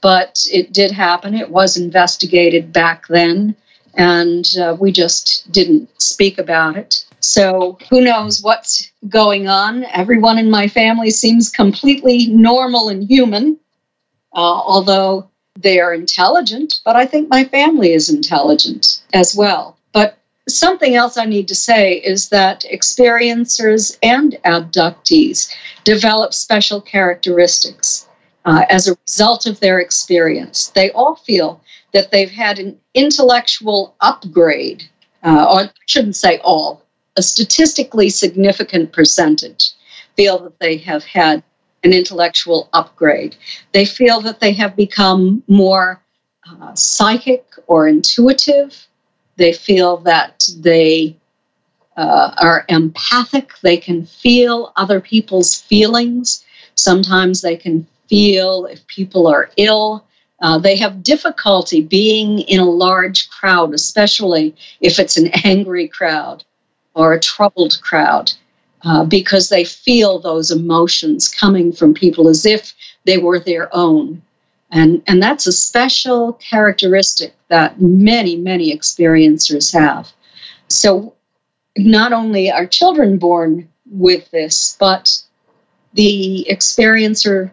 but 0.00 0.38
it 0.52 0.72
did 0.72 0.90
happen. 0.90 1.34
It 1.34 1.50
was 1.50 1.76
investigated 1.76 2.72
back 2.72 3.06
then, 3.08 3.56
and 3.94 4.44
uh, 4.60 4.76
we 4.78 4.92
just 4.92 5.50
didn't 5.50 5.88
speak 6.00 6.38
about 6.38 6.76
it. 6.76 7.04
So 7.20 7.78
who 7.90 8.00
knows 8.00 8.42
what's 8.42 8.90
going 9.08 9.48
on? 9.48 9.84
Everyone 9.84 10.38
in 10.38 10.50
my 10.50 10.68
family 10.68 11.10
seems 11.10 11.50
completely 11.50 12.26
normal 12.26 12.90
and 12.90 13.02
human, 13.02 13.58
uh, 14.34 14.38
although 14.38 15.30
they 15.58 15.80
are 15.80 15.94
intelligent. 15.94 16.80
But 16.84 16.96
I 16.96 17.06
think 17.06 17.28
my 17.28 17.44
family 17.44 17.92
is 17.92 18.10
intelligent 18.10 19.02
as 19.12 19.34
well. 19.34 19.77
Something 20.48 20.94
else 20.94 21.16
I 21.18 21.26
need 21.26 21.46
to 21.48 21.54
say 21.54 21.94
is 21.94 22.30
that 22.30 22.64
experiencers 22.72 23.98
and 24.02 24.38
abductees 24.44 25.54
develop 25.84 26.32
special 26.32 26.80
characteristics 26.80 28.08
uh, 28.46 28.64
as 28.70 28.88
a 28.88 28.96
result 29.06 29.46
of 29.46 29.60
their 29.60 29.78
experience. 29.78 30.68
They 30.68 30.90
all 30.92 31.16
feel 31.16 31.60
that 31.92 32.10
they've 32.10 32.30
had 32.30 32.58
an 32.58 32.78
intellectual 32.94 33.94
upgrade, 34.00 34.88
uh, 35.22 35.46
or 35.50 35.60
I 35.60 35.70
shouldn't 35.86 36.16
say 36.16 36.38
all, 36.38 36.82
a 37.16 37.22
statistically 37.22 38.08
significant 38.08 38.92
percentage 38.92 39.72
feel 40.16 40.38
that 40.38 40.58
they 40.60 40.78
have 40.78 41.04
had 41.04 41.42
an 41.84 41.92
intellectual 41.92 42.68
upgrade. 42.72 43.36
They 43.72 43.84
feel 43.84 44.20
that 44.22 44.40
they 44.40 44.52
have 44.52 44.74
become 44.74 45.42
more 45.46 46.02
uh, 46.50 46.74
psychic 46.74 47.44
or 47.66 47.86
intuitive. 47.86 48.87
They 49.38 49.52
feel 49.52 49.98
that 49.98 50.48
they 50.58 51.16
uh, 51.96 52.34
are 52.38 52.64
empathic. 52.68 53.52
They 53.62 53.76
can 53.76 54.04
feel 54.04 54.72
other 54.76 55.00
people's 55.00 55.54
feelings. 55.60 56.44
Sometimes 56.74 57.40
they 57.40 57.56
can 57.56 57.86
feel 58.08 58.66
if 58.66 58.84
people 58.88 59.28
are 59.28 59.50
ill. 59.56 60.04
Uh, 60.40 60.58
they 60.58 60.76
have 60.76 61.04
difficulty 61.04 61.80
being 61.80 62.40
in 62.40 62.58
a 62.58 62.68
large 62.68 63.30
crowd, 63.30 63.74
especially 63.74 64.54
if 64.80 64.98
it's 64.98 65.16
an 65.16 65.28
angry 65.44 65.86
crowd 65.86 66.44
or 66.94 67.12
a 67.12 67.20
troubled 67.20 67.80
crowd, 67.80 68.32
uh, 68.82 69.04
because 69.04 69.48
they 69.48 69.64
feel 69.64 70.18
those 70.18 70.50
emotions 70.50 71.28
coming 71.28 71.72
from 71.72 71.94
people 71.94 72.28
as 72.28 72.44
if 72.44 72.74
they 73.04 73.18
were 73.18 73.38
their 73.38 73.68
own. 73.72 74.20
And, 74.72 75.00
and 75.06 75.22
that's 75.22 75.46
a 75.46 75.52
special 75.52 76.32
characteristic 76.34 77.34
that 77.48 77.80
many, 77.80 78.36
many 78.36 78.76
experiencers 78.76 79.72
have. 79.72 80.12
So, 80.68 81.14
not 81.76 82.12
only 82.12 82.50
are 82.50 82.66
children 82.66 83.18
born 83.18 83.68
with 83.90 84.30
this, 84.30 84.76
but 84.78 85.22
the 85.94 86.46
experiencer 86.50 87.50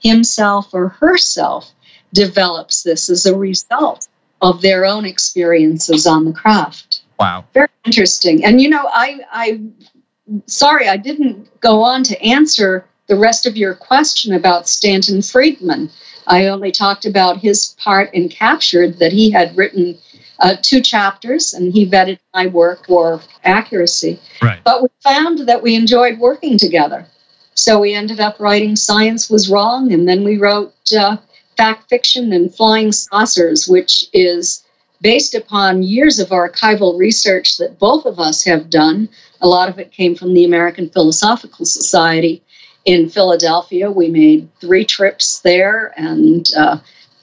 himself 0.00 0.72
or 0.72 0.88
herself 0.88 1.70
develops 2.12 2.82
this 2.82 3.08
as 3.08 3.26
a 3.26 3.36
result 3.36 4.08
of 4.42 4.62
their 4.62 4.84
own 4.84 5.04
experiences 5.04 6.06
on 6.06 6.24
the 6.24 6.32
craft. 6.32 7.02
Wow. 7.18 7.44
Very 7.52 7.68
interesting. 7.84 8.44
And 8.44 8.60
you 8.60 8.70
know, 8.70 8.88
I, 8.90 9.20
I, 9.30 9.60
sorry, 10.46 10.88
I 10.88 10.96
didn't 10.96 11.60
go 11.60 11.82
on 11.82 12.02
to 12.04 12.20
answer 12.22 12.86
the 13.06 13.16
rest 13.16 13.46
of 13.46 13.56
your 13.56 13.74
question 13.74 14.32
about 14.34 14.68
Stanton 14.68 15.20
Friedman. 15.20 15.90
I 16.30 16.46
only 16.46 16.70
talked 16.70 17.04
about 17.04 17.38
his 17.38 17.74
part 17.78 18.14
in 18.14 18.28
Captured, 18.28 18.98
that 19.00 19.12
he 19.12 19.30
had 19.30 19.56
written 19.56 19.98
uh, 20.38 20.56
two 20.62 20.80
chapters 20.80 21.52
and 21.52 21.72
he 21.72 21.84
vetted 21.84 22.20
my 22.32 22.46
work 22.46 22.86
for 22.86 23.20
accuracy. 23.44 24.18
Right. 24.40 24.60
But 24.64 24.82
we 24.82 24.88
found 25.02 25.40
that 25.40 25.62
we 25.62 25.74
enjoyed 25.74 26.18
working 26.20 26.56
together. 26.56 27.04
So 27.54 27.80
we 27.80 27.94
ended 27.94 28.20
up 28.20 28.38
writing 28.38 28.76
Science 28.76 29.28
Was 29.28 29.50
Wrong, 29.50 29.92
and 29.92 30.08
then 30.08 30.24
we 30.24 30.38
wrote 30.38 30.72
uh, 30.96 31.16
Fact 31.56 31.88
Fiction 31.90 32.32
and 32.32 32.54
Flying 32.54 32.92
Saucers, 32.92 33.68
which 33.68 34.04
is 34.12 34.64
based 35.02 35.34
upon 35.34 35.82
years 35.82 36.20
of 36.20 36.28
archival 36.28 36.96
research 36.96 37.58
that 37.58 37.78
both 37.78 38.06
of 38.06 38.20
us 38.20 38.44
have 38.44 38.70
done. 38.70 39.08
A 39.40 39.48
lot 39.48 39.68
of 39.68 39.78
it 39.78 39.90
came 39.90 40.14
from 40.14 40.32
the 40.32 40.44
American 40.44 40.88
Philosophical 40.88 41.66
Society 41.66 42.42
in 42.90 43.08
Philadelphia. 43.08 43.88
We 43.88 44.08
made 44.08 44.48
three 44.60 44.84
trips 44.84 45.40
there 45.40 45.94
and 45.96 46.44
uh, 46.56 46.78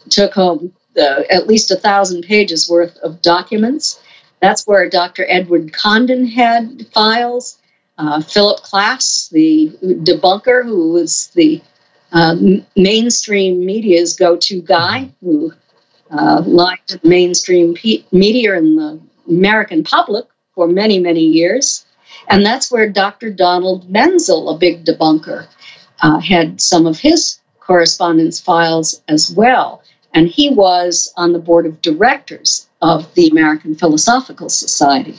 took 0.10 0.34
home 0.34 0.72
the, 0.96 1.30
at 1.30 1.46
least 1.46 1.72
a 1.72 1.76
thousand 1.76 2.24
pages 2.24 2.70
worth 2.70 2.96
of 3.00 3.22
documents. 3.22 4.00
That's 4.42 4.66
where 4.66 4.90
Dr. 4.90 5.26
Edward 5.28 5.74
Condon 5.74 6.26
had 6.26 6.88
files. 6.94 7.60
Uh, 7.98 8.22
Philip 8.22 8.62
Klass, 8.62 9.30
the 9.32 9.72
debunker, 9.82 10.64
who 10.64 10.94
was 10.94 11.32
the 11.36 11.62
uh, 12.14 12.36
mainstream 12.78 13.66
media's 13.66 14.16
go 14.16 14.38
to 14.38 14.62
guy, 14.62 15.12
who 15.22 15.52
uh, 16.12 16.44
lied 16.46 16.80
to 16.88 16.98
the 17.00 17.10
mainstream 17.10 17.74
pe- 17.74 18.06
media 18.14 18.56
and 18.56 18.78
the 18.78 19.02
American 19.28 19.84
public 19.84 20.26
for 20.56 20.68
many, 20.68 20.98
many 21.00 21.26
years. 21.26 21.86
And 22.30 22.46
that's 22.46 22.72
where 22.72 22.90
Dr. 22.90 23.32
Donald 23.32 23.90
Menzel, 23.90 24.50
a 24.50 24.58
big 24.58 24.86
debunker, 24.86 25.48
uh, 26.02 26.20
had 26.20 26.62
some 26.62 26.86
of 26.86 27.00
his 27.00 27.40
correspondence 27.60 28.40
files 28.40 29.02
as 29.08 29.32
well. 29.32 29.84
And 30.14 30.28
he 30.28 30.50
was 30.50 31.14
on 31.18 31.34
the 31.34 31.40
board 31.40 31.66
of 31.66 31.82
directors 31.82 32.68
of 32.82 33.14
the 33.14 33.28
American 33.28 33.76
Philosophical 33.76 34.50
Society. 34.50 35.16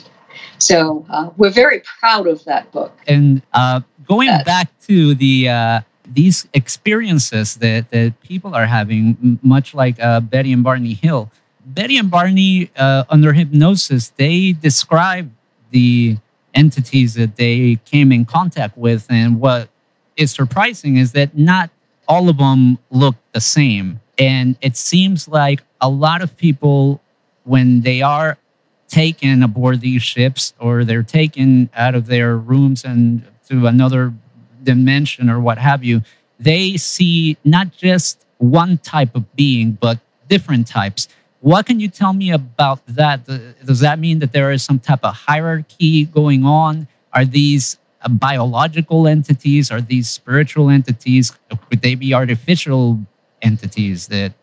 So 0.57 1.05
uh, 1.09 1.29
we're 1.37 1.51
very 1.51 1.81
proud 1.99 2.27
of 2.27 2.43
that 2.45 2.71
book. 2.71 2.97
And 3.07 3.41
uh, 3.53 3.81
going 4.07 4.27
back 4.45 4.67
to 4.87 5.15
the 5.15 5.49
uh, 5.49 5.81
these 6.13 6.47
experiences 6.53 7.55
that, 7.55 7.89
that 7.91 8.19
people 8.21 8.55
are 8.55 8.65
having, 8.65 9.39
much 9.41 9.73
like 9.73 9.99
uh, 9.99 10.19
Betty 10.19 10.51
and 10.51 10.63
Barney 10.63 10.93
Hill. 10.93 11.31
Betty 11.65 11.97
and 11.97 12.09
Barney, 12.09 12.71
uh, 12.75 13.03
under 13.09 13.31
hypnosis, 13.33 14.09
they 14.09 14.53
describe 14.53 15.31
the 15.69 16.17
entities 16.55 17.13
that 17.13 17.35
they 17.35 17.77
came 17.85 18.11
in 18.11 18.25
contact 18.25 18.75
with. 18.77 19.05
And 19.09 19.39
what 19.39 19.69
is 20.19 20.31
surprising 20.31 20.97
is 20.97 21.13
that 21.13 21.35
not 21.37 21.69
all 22.07 22.27
of 22.29 22.37
them 22.37 22.77
look 22.91 23.15
the 23.33 23.41
same. 23.41 24.01
And 24.17 24.57
it 24.61 24.75
seems 24.75 25.27
like 25.27 25.63
a 25.79 25.89
lot 25.89 26.21
of 26.21 26.35
people, 26.35 27.01
when 27.45 27.81
they 27.81 28.01
are 28.01 28.37
taken 28.89 29.43
aboard 29.43 29.79
these 29.81 30.03
ships 30.03 30.53
or 30.59 30.83
they're 30.83 31.03
taken 31.03 31.69
out 31.73 31.95
of 31.95 32.07
their 32.07 32.35
rooms 32.37 32.83
and 32.83 33.25
to 33.47 33.67
another 33.67 34.13
dimension 34.63 35.29
or 35.29 35.39
what 35.39 35.57
have 35.57 35.83
you, 35.83 36.01
they 36.39 36.75
see 36.77 37.37
not 37.43 37.71
just 37.71 38.25
one 38.37 38.77
type 38.79 39.15
of 39.15 39.23
being, 39.35 39.71
but 39.71 39.99
different 40.27 40.67
types. 40.67 41.07
What 41.41 41.65
can 41.65 41.79
you 41.79 41.87
tell 41.87 42.13
me 42.13 42.31
about 42.31 42.85
that? 42.87 43.25
Does 43.65 43.79
that 43.79 43.99
mean 43.99 44.19
that 44.19 44.33
there 44.33 44.51
is 44.51 44.63
some 44.63 44.79
type 44.79 45.03
of 45.03 45.15
hierarchy 45.15 46.05
going 46.05 46.43
on? 46.43 46.87
Are 47.13 47.25
these 47.25 47.77
biological 48.07 49.07
entities? 49.07 49.71
Are 49.71 49.81
these 49.81 50.09
spiritual 50.09 50.69
entities? 50.69 51.33
Could 51.69 51.81
they 51.81 51.95
be 51.95 52.13
artificial 52.13 52.99
entities 53.41 54.07
that 54.07 54.33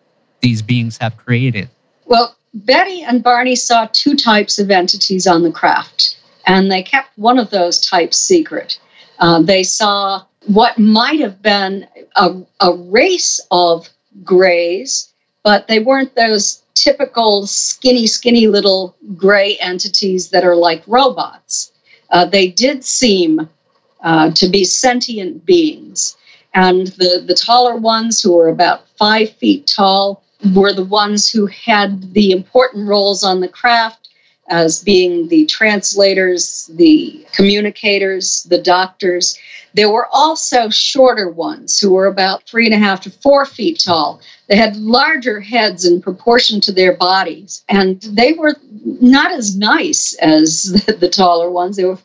these 0.40 0.62
beings 0.62 0.98
have 0.98 1.16
created? 1.16 1.68
Well, 2.04 2.36
Betty 2.54 3.02
and 3.02 3.22
Barney 3.22 3.57
saw 3.57 3.88
two 3.92 4.14
types 4.14 4.59
of 4.59 4.70
entities 4.70 5.26
on 5.26 5.42
the 5.42 5.50
craft, 5.50 6.18
and 6.46 6.70
they 6.70 6.82
kept 6.82 7.16
one 7.16 7.38
of 7.38 7.50
those 7.50 7.80
types 7.80 8.16
secret. 8.16 8.78
Uh, 9.18 9.42
they 9.42 9.62
saw 9.62 10.22
what 10.46 10.78
might 10.78 11.20
have 11.20 11.42
been 11.42 11.86
a, 12.16 12.36
a 12.61 12.74
race 12.74 13.40
of 13.50 13.88
grays, 14.24 15.12
but 15.42 15.68
they 15.68 15.80
weren't 15.80 16.14
those 16.14 16.62
typical 16.74 17.46
skinny, 17.46 18.07
skinny 18.07 18.46
little 18.46 18.96
gray 19.16 19.57
entities 19.57 20.30
that 20.30 20.44
are 20.44 20.57
like 20.57 20.82
robots. 20.86 21.72
Uh, 22.11 22.24
they 22.24 22.48
did 22.48 22.84
seem 22.84 23.48
uh, 24.02 24.30
to 24.32 24.48
be 24.48 24.64
sentient 24.64 25.44
beings. 25.44 26.16
And 26.54 26.88
the, 26.88 27.22
the 27.26 27.34
taller 27.34 27.76
ones, 27.76 28.22
who 28.22 28.34
were 28.34 28.48
about 28.48 28.88
five 28.96 29.30
feet 29.36 29.66
tall, 29.66 30.22
were 30.54 30.72
the 30.72 30.84
ones 30.84 31.30
who 31.30 31.46
had 31.46 32.14
the 32.14 32.30
important 32.30 32.88
roles 32.88 33.24
on 33.24 33.40
the 33.40 33.48
craft 33.48 34.05
as 34.49 34.82
being 34.82 35.28
the 35.28 35.47
translators, 35.47 36.70
the 36.74 37.26
communicators, 37.32 38.44
the 38.44 38.61
doctors. 38.61 39.38
There 39.74 39.90
were 39.90 40.09
also 40.12 40.68
shorter 40.70 41.28
ones 41.28 41.78
who 41.78 41.92
were 41.92 42.07
about 42.07 42.44
three 42.44 42.66
and 42.66 42.74
a 42.74 42.78
half 42.78 43.01
to 43.03 43.11
four 43.11 43.44
feet 43.44 43.82
tall. 43.84 44.20
They 44.49 44.57
had 44.57 44.76
larger 44.76 45.40
heads 45.40 45.84
in 45.84 46.01
proportion 46.01 46.61
to 46.62 46.72
their 46.72 46.97
bodies, 46.97 47.64
and 47.68 48.01
they 48.03 48.32
were 48.32 48.55
not 48.84 49.32
as 49.32 49.57
nice 49.57 50.14
as 50.14 50.62
the, 51.01 51.09
taller 51.09 51.51
ones. 51.51 51.76
They 51.76 51.84
were 51.84 51.99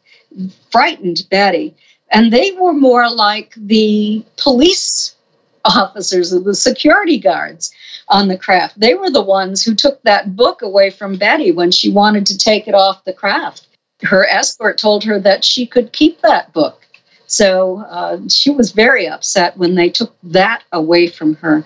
frightened 0.71 1.27
Betty. 1.29 1.75
And 2.11 2.33
they 2.33 2.51
were 2.51 2.73
more 2.73 3.09
like 3.09 3.53
the 3.55 4.23
police 4.35 5.15
officers 5.63 6.33
or 6.33 6.39
the 6.39 6.55
security 6.55 7.17
guards 7.17 7.71
on 8.11 8.27
the 8.27 8.37
craft. 8.37 8.79
They 8.79 8.93
were 8.93 9.09
the 9.09 9.23
ones 9.23 9.63
who 9.63 9.73
took 9.73 10.01
that 10.03 10.35
book 10.35 10.61
away 10.61 10.89
from 10.89 11.17
Betty 11.17 11.51
when 11.51 11.71
she 11.71 11.89
wanted 11.89 12.25
to 12.27 12.37
take 12.37 12.67
it 12.67 12.75
off 12.75 13.05
the 13.05 13.13
craft. 13.13 13.67
Her 14.03 14.27
escort 14.27 14.77
told 14.77 15.03
her 15.05 15.19
that 15.19 15.45
she 15.45 15.65
could 15.65 15.93
keep 15.93 16.21
that 16.21 16.51
book. 16.53 16.81
So 17.27 17.85
uh, 17.89 18.19
she 18.27 18.49
was 18.49 18.73
very 18.73 19.07
upset 19.07 19.57
when 19.57 19.75
they 19.75 19.89
took 19.89 20.13
that 20.23 20.63
away 20.73 21.07
from 21.07 21.35
her. 21.35 21.63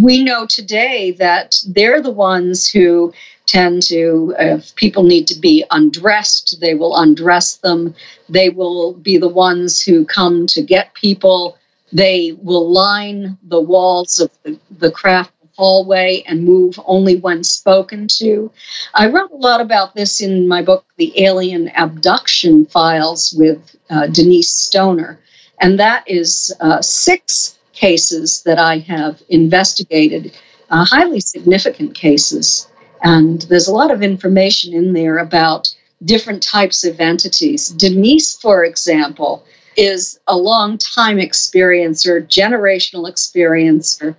We 0.00 0.24
know 0.24 0.46
today 0.46 1.10
that 1.18 1.56
they're 1.66 2.00
the 2.00 2.10
ones 2.10 2.70
who 2.70 3.12
tend 3.46 3.82
to, 3.82 4.34
if 4.38 4.74
people 4.76 5.02
need 5.02 5.26
to 5.26 5.38
be 5.38 5.64
undressed, 5.70 6.58
they 6.60 6.72
will 6.72 6.96
undress 6.96 7.56
them. 7.56 7.94
They 8.30 8.48
will 8.48 8.94
be 8.94 9.18
the 9.18 9.28
ones 9.28 9.82
who 9.82 10.06
come 10.06 10.46
to 10.46 10.62
get 10.62 10.94
people. 10.94 11.58
They 11.92 12.32
will 12.40 12.72
line 12.72 13.36
the 13.42 13.60
walls 13.60 14.18
of 14.20 14.30
the, 14.42 14.58
the 14.70 14.90
craft 14.90 15.33
hallway 15.56 16.22
and 16.26 16.44
move 16.44 16.78
only 16.86 17.16
when 17.16 17.44
spoken 17.44 18.08
to. 18.08 18.50
I 18.94 19.08
wrote 19.08 19.30
a 19.30 19.36
lot 19.36 19.60
about 19.60 19.94
this 19.94 20.20
in 20.20 20.48
my 20.48 20.62
book, 20.62 20.84
The 20.96 21.12
Alien 21.24 21.70
Abduction 21.76 22.66
Files, 22.66 23.34
with 23.38 23.76
uh, 23.90 24.08
Denise 24.08 24.50
Stoner. 24.50 25.18
And 25.60 25.78
that 25.78 26.04
is 26.06 26.52
uh, 26.60 26.82
six 26.82 27.58
cases 27.72 28.42
that 28.42 28.58
I 28.58 28.78
have 28.78 29.22
investigated, 29.28 30.32
uh, 30.70 30.84
highly 30.84 31.20
significant 31.20 31.94
cases. 31.94 32.68
And 33.02 33.42
there's 33.42 33.68
a 33.68 33.74
lot 33.74 33.90
of 33.90 34.02
information 34.02 34.72
in 34.72 34.92
there 34.92 35.18
about 35.18 35.74
different 36.04 36.42
types 36.42 36.84
of 36.84 37.00
entities. 37.00 37.68
Denise, 37.68 38.36
for 38.36 38.64
example, 38.64 39.44
is 39.76 40.18
a 40.26 40.36
long 40.36 40.78
time 40.78 41.18
experiencer, 41.18 42.26
generational 42.26 43.10
experiencer 43.10 44.14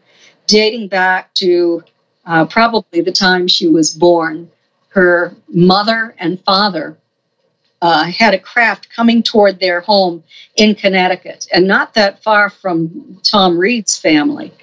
dating 0.48 0.88
back 0.88 1.34
to 1.36 1.84
uh, 2.26 2.46
probably 2.46 3.02
the 3.02 3.12
time 3.12 3.48
she 3.48 3.68
was 3.68 3.94
born. 3.94 4.50
Her 4.90 5.36
mother 5.50 6.16
and 6.18 6.40
father 6.44 6.98
uh, 7.82 8.06
had 8.06 8.34
a 8.34 8.40
craft 8.40 8.90
coming 8.90 9.22
toward 9.22 9.60
their 9.60 9.82
home 9.82 10.24
in 10.56 10.76
Connecticut, 10.76 11.48
and 11.54 11.68
not 11.68 11.94
that 11.94 12.24
far 12.24 12.50
from 12.50 13.20
Tom 13.24 13.58
Reed's 13.58 13.98
family. 13.98 14.54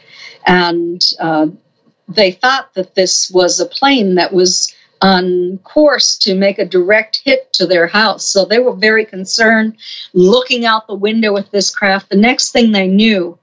And 0.46 1.04
uh, 1.20 1.46
they 2.08 2.32
thought 2.32 2.74
that 2.74 2.94
this 2.94 3.30
was 3.30 3.60
a 3.60 3.66
plane 3.66 4.14
that 4.16 4.32
was 4.32 4.74
on 5.02 5.58
course 5.58 6.16
to 6.16 6.34
make 6.34 6.58
a 6.58 6.64
direct 6.64 7.20
hit 7.24 7.52
to 7.52 7.66
their 7.66 7.86
house. 7.86 8.24
So 8.24 8.44
they 8.44 8.60
were 8.60 8.74
very 8.74 9.04
concerned, 9.04 9.76
looking 10.14 10.64
out 10.64 10.86
the 10.86 10.94
window 10.94 11.36
at 11.36 11.50
this 11.50 11.74
craft. 11.74 12.08
The 12.08 12.16
next 12.16 12.52
thing 12.52 12.72
they 12.72 12.86
knew, 12.86 13.38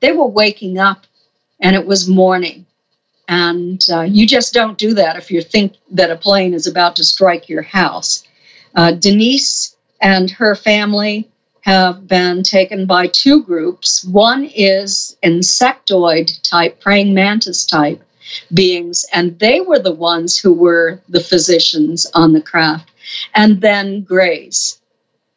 they 0.00 0.12
were 0.12 0.26
waking 0.26 0.78
up 0.78 1.06
and 1.60 1.74
it 1.76 1.86
was 1.86 2.08
morning. 2.08 2.66
And 3.28 3.82
uh, 3.90 4.02
you 4.02 4.26
just 4.26 4.52
don't 4.52 4.78
do 4.78 4.94
that 4.94 5.16
if 5.16 5.30
you 5.30 5.40
think 5.40 5.74
that 5.90 6.10
a 6.10 6.16
plane 6.16 6.52
is 6.52 6.66
about 6.66 6.96
to 6.96 7.04
strike 7.04 7.48
your 7.48 7.62
house. 7.62 8.24
Uh, 8.74 8.92
Denise 8.92 9.76
and 10.00 10.30
her 10.30 10.54
family 10.54 11.30
have 11.62 12.06
been 12.06 12.42
taken 12.42 12.84
by 12.84 13.06
two 13.06 13.42
groups. 13.42 14.04
One 14.04 14.44
is 14.44 15.16
insectoid 15.24 16.42
type, 16.42 16.80
praying 16.80 17.14
mantis 17.14 17.64
type 17.64 18.02
beings, 18.52 19.04
and 19.12 19.38
they 19.38 19.60
were 19.60 19.78
the 19.78 19.94
ones 19.94 20.38
who 20.38 20.52
were 20.52 21.00
the 21.08 21.20
physicians 21.20 22.06
on 22.14 22.32
the 22.34 22.42
craft. 22.42 22.90
And 23.34 23.60
then 23.60 24.02
grays. 24.02 24.80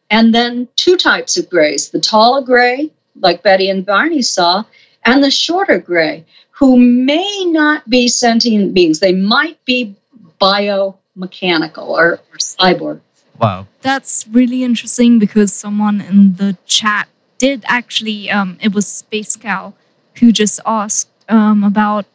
And 0.09 0.33
then 0.33 0.67
two 0.75 0.97
types 0.97 1.37
of 1.37 1.49
grays 1.49 1.89
the 1.89 1.99
taller 1.99 2.41
gray, 2.41 2.91
like 3.19 3.43
Betty 3.43 3.69
and 3.69 3.85
Barney 3.85 4.21
saw, 4.21 4.63
and 5.07 5.23
the 5.23 5.31
shorter 5.31 5.79
gray, 5.79 6.25
who 6.51 6.77
may 6.77 7.45
not 7.45 7.89
be 7.89 8.07
sentient 8.07 8.73
beings. 8.73 8.99
They 8.99 9.13
might 9.13 9.63
be 9.65 9.95
biomechanical 10.41 11.87
or, 11.87 12.19
or 12.31 12.37
cyborg. 12.37 12.99
Wow. 13.39 13.67
That's 13.81 14.27
really 14.27 14.63
interesting 14.63 15.17
because 15.17 15.53
someone 15.53 16.01
in 16.01 16.35
the 16.35 16.57
chat 16.65 17.07
did 17.37 17.63
actually, 17.67 18.29
um, 18.29 18.57
it 18.61 18.73
was 18.73 18.85
Space 18.85 19.35
Cow 19.35 19.73
who 20.19 20.31
just 20.31 20.59
asked 20.65 21.09
um, 21.29 21.63
about 21.63 22.05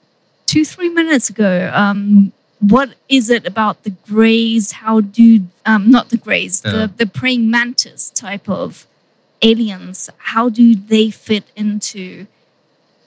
two, 0.46 0.64
three 0.64 0.88
minutes 0.90 1.30
ago, 1.30 1.70
um, 1.72 2.32
what 2.60 2.94
is 3.08 3.30
it 3.30 3.46
about 3.46 3.84
the 3.84 3.90
grays? 3.90 4.72
How 4.72 5.00
do, 5.00 5.40
um, 5.64 5.90
not 5.90 6.10
the 6.10 6.16
grays, 6.18 6.60
Yeah. 6.64 6.72
the, 6.72 6.92
the 6.98 7.06
praying 7.06 7.50
mantis 7.50 8.10
type 8.10 8.48
of 8.48 8.86
aliens, 9.40 10.10
how 10.18 10.48
do 10.48 10.74
they 10.74 11.10
fit 11.10 11.44
into 11.56 12.26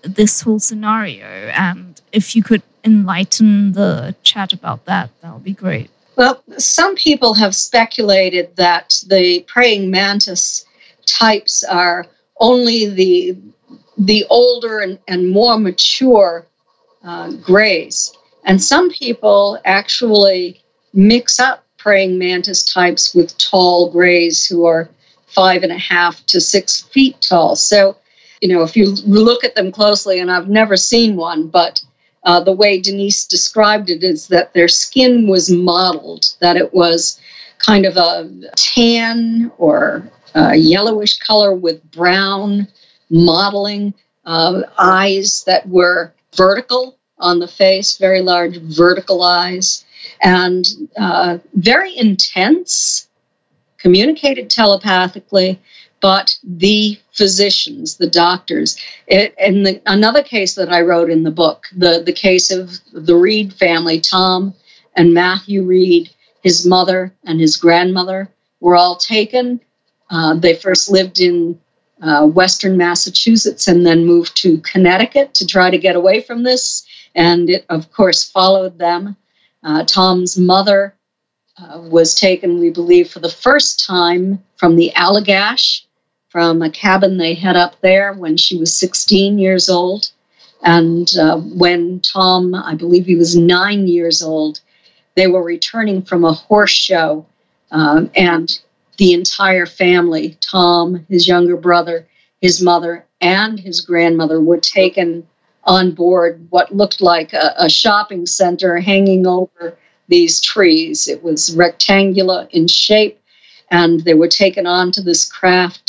this 0.05 0.41
whole 0.41 0.59
scenario? 0.59 1.25
And 1.25 1.99
if 2.11 2.35
you 2.35 2.43
could 2.43 2.63
enlighten 2.83 3.73
the 3.73 4.15
chat 4.23 4.53
about 4.53 4.85
that, 4.85 5.09
that 5.21 5.33
would 5.33 5.43
be 5.43 5.53
great. 5.53 5.89
Well, 6.15 6.41
some 6.57 6.95
people 6.95 7.33
have 7.33 7.55
speculated 7.55 8.55
that 8.55 9.01
the 9.07 9.41
praying 9.47 9.91
mantis 9.91 10.65
types 11.05 11.63
are 11.63 12.05
only 12.39 12.87
the 12.87 13.37
the 13.97 14.25
older 14.29 14.79
and, 14.79 14.99
and 15.07 15.29
more 15.29 15.57
mature 15.57 16.45
uh, 17.03 17.31
grays. 17.31 18.11
And 18.43 18.61
some 18.61 18.89
people 18.89 19.59
actually 19.63 20.61
mix 20.93 21.39
up 21.39 21.63
praying 21.77 22.17
mantis 22.17 22.63
types 22.63 23.13
with 23.15 23.37
tall 23.37 23.89
grays 23.89 24.45
who 24.45 24.65
are 24.65 24.89
five 25.27 25.63
and 25.63 25.71
a 25.71 25.77
half 25.77 26.25
to 26.25 26.41
six 26.41 26.81
feet 26.81 27.15
tall. 27.21 27.55
So, 27.55 27.97
you 28.41 28.49
know, 28.49 28.63
if 28.63 28.75
you 28.75 28.91
look 29.05 29.43
at 29.43 29.55
them 29.55 29.71
closely, 29.71 30.19
and 30.19 30.31
I've 30.31 30.49
never 30.49 30.77
seen 30.77 31.15
one, 31.15 31.47
but 31.47 31.81
uh, 32.23 32.39
the 32.39 32.51
way 32.51 32.79
Denise 32.79 33.25
described 33.25 33.89
it 33.89 34.03
is 34.03 34.27
that 34.27 34.53
their 34.53 34.67
skin 34.67 35.27
was 35.27 35.49
modeled, 35.49 36.35
that 36.39 36.57
it 36.57 36.73
was 36.73 37.19
kind 37.59 37.85
of 37.85 37.97
a 37.97 38.29
tan 38.55 39.51
or 39.57 40.09
uh, 40.35 40.51
yellowish 40.51 41.19
color 41.19 41.53
with 41.53 41.89
brown 41.91 42.67
modeling, 43.09 43.93
uh, 44.25 44.63
eyes 44.77 45.43
that 45.45 45.67
were 45.69 46.13
vertical 46.35 46.97
on 47.19 47.39
the 47.39 47.47
face, 47.47 47.97
very 47.97 48.21
large 48.21 48.57
vertical 48.57 49.23
eyes, 49.23 49.85
and 50.21 50.65
uh, 50.97 51.37
very 51.53 51.95
intense, 51.97 53.07
communicated 53.77 54.49
telepathically, 54.49 55.59
but 56.01 56.37
the 56.43 56.99
physicians, 57.15 57.97
the 57.97 58.09
doctors. 58.09 58.77
It, 59.07 59.33
in 59.39 59.63
the, 59.63 59.81
another 59.85 60.21
case 60.21 60.55
that 60.55 60.71
I 60.71 60.81
wrote 60.81 61.09
in 61.09 61.23
the 61.23 61.31
book, 61.31 61.67
the, 61.75 62.03
the 62.05 62.13
case 62.13 62.51
of 62.51 62.71
the 62.91 63.15
Reed 63.15 63.53
family, 63.53 64.01
Tom 64.01 64.53
and 64.95 65.13
Matthew 65.13 65.63
Reed, 65.63 66.09
his 66.43 66.65
mother 66.65 67.13
and 67.23 67.39
his 67.39 67.57
grandmother 67.57 68.29
were 68.59 68.75
all 68.75 68.97
taken. 68.97 69.61
Uh, 70.09 70.35
they 70.35 70.55
first 70.55 70.91
lived 70.91 71.19
in 71.19 71.59
uh, 72.01 72.27
Western 72.27 72.77
Massachusetts 72.77 73.67
and 73.67 73.85
then 73.85 74.05
moved 74.05 74.35
to 74.37 74.59
Connecticut 74.59 75.33
to 75.35 75.47
try 75.47 75.69
to 75.69 75.77
get 75.77 75.95
away 75.95 76.21
from 76.21 76.43
this. 76.43 76.85
And 77.15 77.49
it, 77.49 77.65
of 77.69 77.91
course, 77.91 78.29
followed 78.29 78.77
them. 78.77 79.15
Uh, 79.63 79.85
Tom's 79.85 80.37
mother 80.37 80.93
uh, 81.57 81.79
was 81.81 82.13
taken, 82.13 82.59
we 82.59 82.69
believe, 82.69 83.09
for 83.09 83.19
the 83.19 83.29
first 83.29 83.85
time 83.85 84.43
from 84.57 84.75
the 84.75 84.91
Allagash, 84.95 85.84
from 86.35 86.61
a 86.61 86.69
cabin 86.69 87.15
they 87.15 87.33
had 87.33 87.55
up 87.55 87.79
there 87.79 88.11
when 88.11 88.35
she 88.35 88.57
was 88.57 88.77
16 88.77 89.39
years 89.39 89.69
old. 89.69 90.11
And 90.61 91.09
uh, 91.17 91.37
when 91.37 92.01
Tom, 92.01 92.53
I 92.53 92.75
believe 92.75 93.05
he 93.05 93.15
was 93.15 93.37
nine 93.37 93.87
years 93.87 94.21
old, 94.21 94.59
they 95.15 95.27
were 95.27 95.41
returning 95.41 96.01
from 96.01 96.25
a 96.25 96.33
horse 96.33 96.73
show. 96.73 97.25
Um, 97.71 98.11
and 98.17 98.51
the 98.97 99.13
entire 99.13 99.65
family, 99.65 100.37
Tom, 100.41 101.05
his 101.07 101.25
younger 101.25 101.55
brother, 101.55 102.05
his 102.41 102.61
mother, 102.61 103.05
and 103.21 103.57
his 103.57 103.79
grandmother, 103.79 104.41
were 104.41 104.59
taken 104.59 105.25
on 105.63 105.91
board 105.91 106.45
what 106.49 106.75
looked 106.75 106.99
like 106.99 107.31
a, 107.31 107.53
a 107.59 107.69
shopping 107.69 108.25
center 108.25 108.77
hanging 108.79 109.25
over 109.25 109.77
these 110.09 110.41
trees. 110.41 111.07
It 111.07 111.23
was 111.23 111.55
rectangular 111.55 112.49
in 112.51 112.67
shape, 112.67 113.21
and 113.71 114.01
they 114.01 114.15
were 114.15 114.27
taken 114.27 114.67
onto 114.67 115.01
this 115.01 115.23
craft 115.23 115.84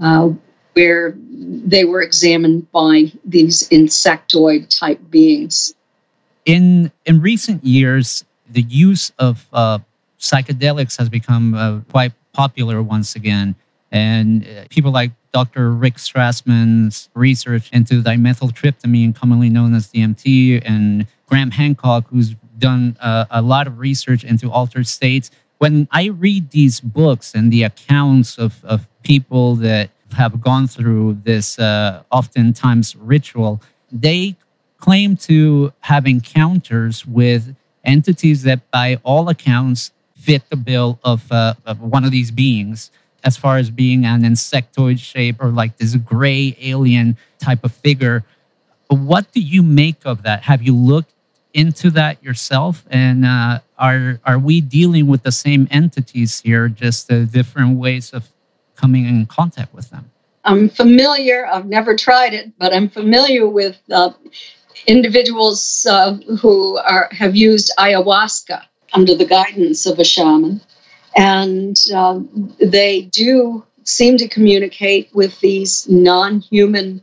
uh, 0.00 0.30
where 0.74 1.14
they 1.18 1.84
were 1.84 2.02
examined 2.02 2.70
by 2.70 3.12
these 3.24 3.68
insectoid 3.70 4.68
type 4.78 5.00
beings. 5.10 5.74
In 6.44 6.92
in 7.04 7.20
recent 7.20 7.64
years, 7.64 8.24
the 8.50 8.62
use 8.62 9.10
of 9.18 9.46
uh, 9.52 9.78
psychedelics 10.20 10.96
has 10.98 11.08
become 11.08 11.54
uh, 11.54 11.80
quite 11.90 12.12
popular 12.32 12.82
once 12.82 13.16
again, 13.16 13.54
and 13.90 14.46
uh, 14.46 14.64
people 14.68 14.92
like 14.92 15.12
Dr. 15.32 15.72
Rick 15.72 15.96
Strassman's 15.96 17.08
research 17.14 17.70
into 17.72 18.02
dimethyltryptamine, 18.02 19.14
commonly 19.14 19.50
known 19.50 19.74
as 19.74 19.88
DMT, 19.88 20.62
and 20.64 21.06
Graham 21.26 21.50
Hancock, 21.50 22.06
who's 22.08 22.34
done 22.58 22.96
uh, 23.00 23.26
a 23.30 23.42
lot 23.42 23.66
of 23.66 23.78
research 23.78 24.24
into 24.24 24.50
altered 24.50 24.86
states. 24.86 25.30
When 25.58 25.88
I 25.90 26.06
read 26.06 26.50
these 26.50 26.80
books 26.80 27.34
and 27.34 27.52
the 27.52 27.62
accounts 27.62 28.38
of, 28.38 28.62
of 28.64 28.86
people 29.02 29.56
that 29.56 29.90
have 30.12 30.40
gone 30.40 30.66
through 30.66 31.18
this 31.24 31.58
uh, 31.58 32.02
oftentimes 32.10 32.94
ritual, 32.96 33.62
they 33.90 34.36
claim 34.78 35.16
to 35.16 35.72
have 35.80 36.06
encounters 36.06 37.06
with 37.06 37.54
entities 37.84 38.42
that, 38.42 38.70
by 38.70 38.98
all 39.02 39.28
accounts, 39.28 39.92
fit 40.16 40.42
the 40.50 40.56
bill 40.56 40.98
of, 41.04 41.30
uh, 41.32 41.54
of 41.64 41.80
one 41.80 42.04
of 42.04 42.10
these 42.10 42.30
beings 42.30 42.90
as 43.24 43.36
far 43.36 43.56
as 43.56 43.70
being 43.70 44.04
an 44.04 44.22
insectoid 44.22 44.98
shape 44.98 45.36
or 45.40 45.48
like 45.48 45.76
this 45.78 45.96
gray 45.96 46.56
alien 46.60 47.16
type 47.38 47.64
of 47.64 47.72
figure. 47.72 48.24
What 48.88 49.32
do 49.32 49.40
you 49.40 49.62
make 49.62 50.04
of 50.04 50.22
that? 50.22 50.42
Have 50.42 50.62
you 50.62 50.74
looked 50.76 51.12
into 51.54 51.90
that 51.92 52.22
yourself? 52.22 52.84
And 52.90 53.24
uh, 53.24 53.60
are 53.78 54.20
are 54.24 54.38
we 54.38 54.60
dealing 54.60 55.06
with 55.06 55.22
the 55.22 55.32
same 55.32 55.68
entities 55.70 56.40
here, 56.40 56.68
just 56.68 57.12
uh, 57.12 57.24
different 57.24 57.78
ways 57.78 58.12
of 58.12 58.28
coming 58.74 59.06
in 59.06 59.26
contact 59.26 59.74
with 59.74 59.90
them? 59.90 60.10
I'm 60.44 60.68
familiar. 60.68 61.46
I've 61.46 61.66
never 61.66 61.96
tried 61.96 62.32
it, 62.32 62.52
but 62.58 62.72
I'm 62.72 62.88
familiar 62.88 63.48
with 63.48 63.78
uh, 63.90 64.10
individuals 64.86 65.86
uh, 65.88 66.14
who 66.40 66.78
are 66.78 67.08
have 67.12 67.36
used 67.36 67.72
ayahuasca 67.78 68.62
under 68.92 69.14
the 69.14 69.26
guidance 69.26 69.86
of 69.86 69.98
a 69.98 70.04
shaman 70.04 70.60
and 71.16 71.78
uh, 71.94 72.20
they 72.60 73.02
do 73.02 73.64
seem 73.84 74.18
to 74.18 74.28
communicate 74.28 75.08
with 75.14 75.40
these 75.40 75.88
non 75.88 76.40
human 76.40 77.00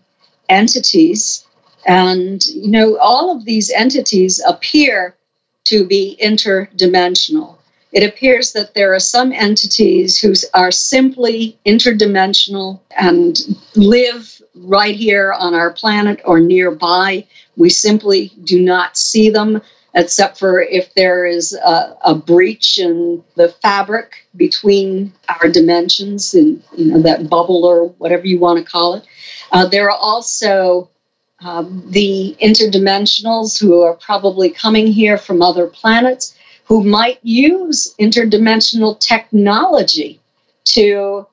entities. 0.50 1.46
And, 1.86 2.46
you 2.46 2.70
know, 2.70 2.98
all 2.98 3.36
of 3.36 3.46
these 3.46 3.72
entities 3.72 4.42
appear 4.48 5.16
to 5.66 5.86
be 5.86 6.18
interdimensional. 6.22 7.58
It 7.92 8.04
appears 8.04 8.54
that 8.54 8.74
there 8.74 8.94
are 8.94 9.00
some 9.00 9.32
entities 9.32 10.20
who 10.20 10.34
are 10.54 10.72
simply 10.72 11.58
interdimensional 11.66 12.80
and 12.98 13.40
live 13.76 14.42
right 14.56 14.96
here 14.96 15.32
on 15.32 15.54
our 15.54 15.72
planet 15.72 16.20
or 16.26 16.40
nearby. 16.40 17.26
We 17.56 17.70
simply 17.70 18.32
do 18.44 18.62
not 18.62 18.98
see 18.98 19.30
them 19.30 19.62
except 19.96 20.40
for 20.40 20.60
if 20.60 20.94
there 20.96 21.26
is 21.26 21.54
a, 21.54 21.96
a, 22.04 22.16
breach 22.16 22.80
in 22.80 23.24
the 23.36 23.50
fabric 23.50 24.28
between 24.36 25.14
our 25.30 25.50
dimensions 25.50 26.34
and 26.34 26.64
you 26.76 26.86
know 26.86 27.02
that 27.02 27.30
bubble 27.30 27.64
or 27.64 27.90
whatever 28.00 28.26
you 28.26 28.40
want 28.40 28.58
to 28.58 28.72
call 28.72 28.96
it. 28.96 29.06
Uh, 29.52 29.68
there 29.68 29.86
are 29.86 29.98
also 29.98 30.90
um, 31.44 31.84
the 31.90 32.36
interdimensionals 32.42 33.60
who 33.60 33.82
are 33.82 33.96
probably 33.96 34.50
coming 34.50 34.88
here 34.88 35.18
from 35.18 35.42
other 35.42 35.68
planets 35.68 36.36
who 36.66 36.84
might 36.84 37.20
use 37.24 37.94
interdimensional 38.00 39.00
technology 39.00 40.20
to 40.66 41.28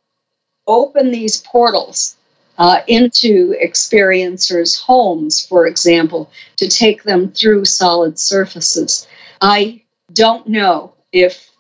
open 0.67 1.11
these 1.11 1.41
portals 1.43 2.17
uh, 2.59 2.81
into 2.87 3.55
experiencers' 3.63 4.79
homes, 4.79 5.47
for 5.47 5.67
example, 5.67 6.31
to 6.57 6.69
take 6.69 7.05
them 7.05 7.31
through 7.33 7.65
solid 7.65 8.19
surfaces. 8.19 9.07
I 9.41 9.83
don't 10.13 10.47
know 10.47 10.93
if 11.13 11.51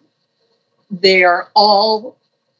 they 0.90 1.22
are 1.24 1.48
all 1.54 2.16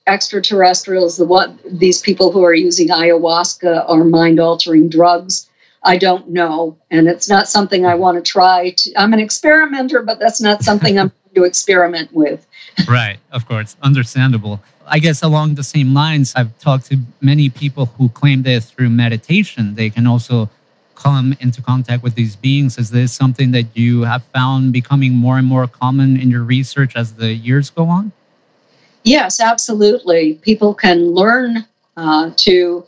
extraterrestrials, 0.07 1.17
the 1.17 1.27
what 1.27 1.55
these 1.67 2.01
people 2.01 2.33
who 2.33 2.43
are 2.45 2.55
using 2.55 2.89
ayahuasca 2.89 3.89
or 3.89 4.05
mind 4.05 4.41
altering 4.41 4.89
drugs. 4.89 5.50
I 5.82 5.97
don't 5.97 6.28
know. 6.28 6.77
And 6.90 7.09
it's 7.09 7.28
not 7.28 7.48
something 7.48 7.86
I 7.86 7.94
want 7.94 8.23
to 8.23 8.31
try 8.31 8.70
to 8.70 8.94
I'm 8.97 9.12
an 9.12 9.20
experimenter, 9.20 10.02
but 10.02 10.19
that's 10.19 10.40
not 10.40 10.62
something 10.62 10.98
I'm 10.98 11.09
going 11.09 11.35
to 11.35 11.44
experiment 11.44 12.12
with. 12.12 12.47
right, 12.89 13.19
of 13.32 13.47
course. 13.47 13.77
Understandable. 13.82 14.61
I 14.86 14.98
guess 14.98 15.23
along 15.23 15.55
the 15.55 15.62
same 15.62 15.94
lines, 15.94 16.35
I've 16.36 16.57
talked 16.59 16.86
to 16.86 16.98
many 17.20 17.48
people 17.48 17.86
who 17.86 18.09
claim 18.09 18.43
that 18.43 18.65
through 18.65 18.90
meditation, 18.90 19.74
they 19.74 19.89
can 19.89 20.07
also 20.07 20.51
come 20.97 21.35
into 21.40 21.62
contact 21.62 22.02
with 22.02 22.15
these 22.15 22.36
beings. 22.36 22.77
Is 22.77 22.90
this 22.90 23.12
something 23.12 23.52
that 23.52 23.66
you 23.74 24.02
have 24.02 24.23
found 24.35 24.73
becoming 24.73 25.12
more 25.12 25.39
and 25.39 25.47
more 25.47 25.66
common 25.66 26.20
in 26.20 26.31
your 26.31 26.43
research 26.43 26.94
as 26.97 27.15
the 27.15 27.32
years 27.32 27.70
go 27.70 27.86
on? 27.86 28.12
Yes, 29.05 29.40
absolutely. 29.40 30.35
People 30.35 30.74
can 30.74 31.12
learn 31.12 31.66
uh, 31.97 32.32
to 32.36 32.86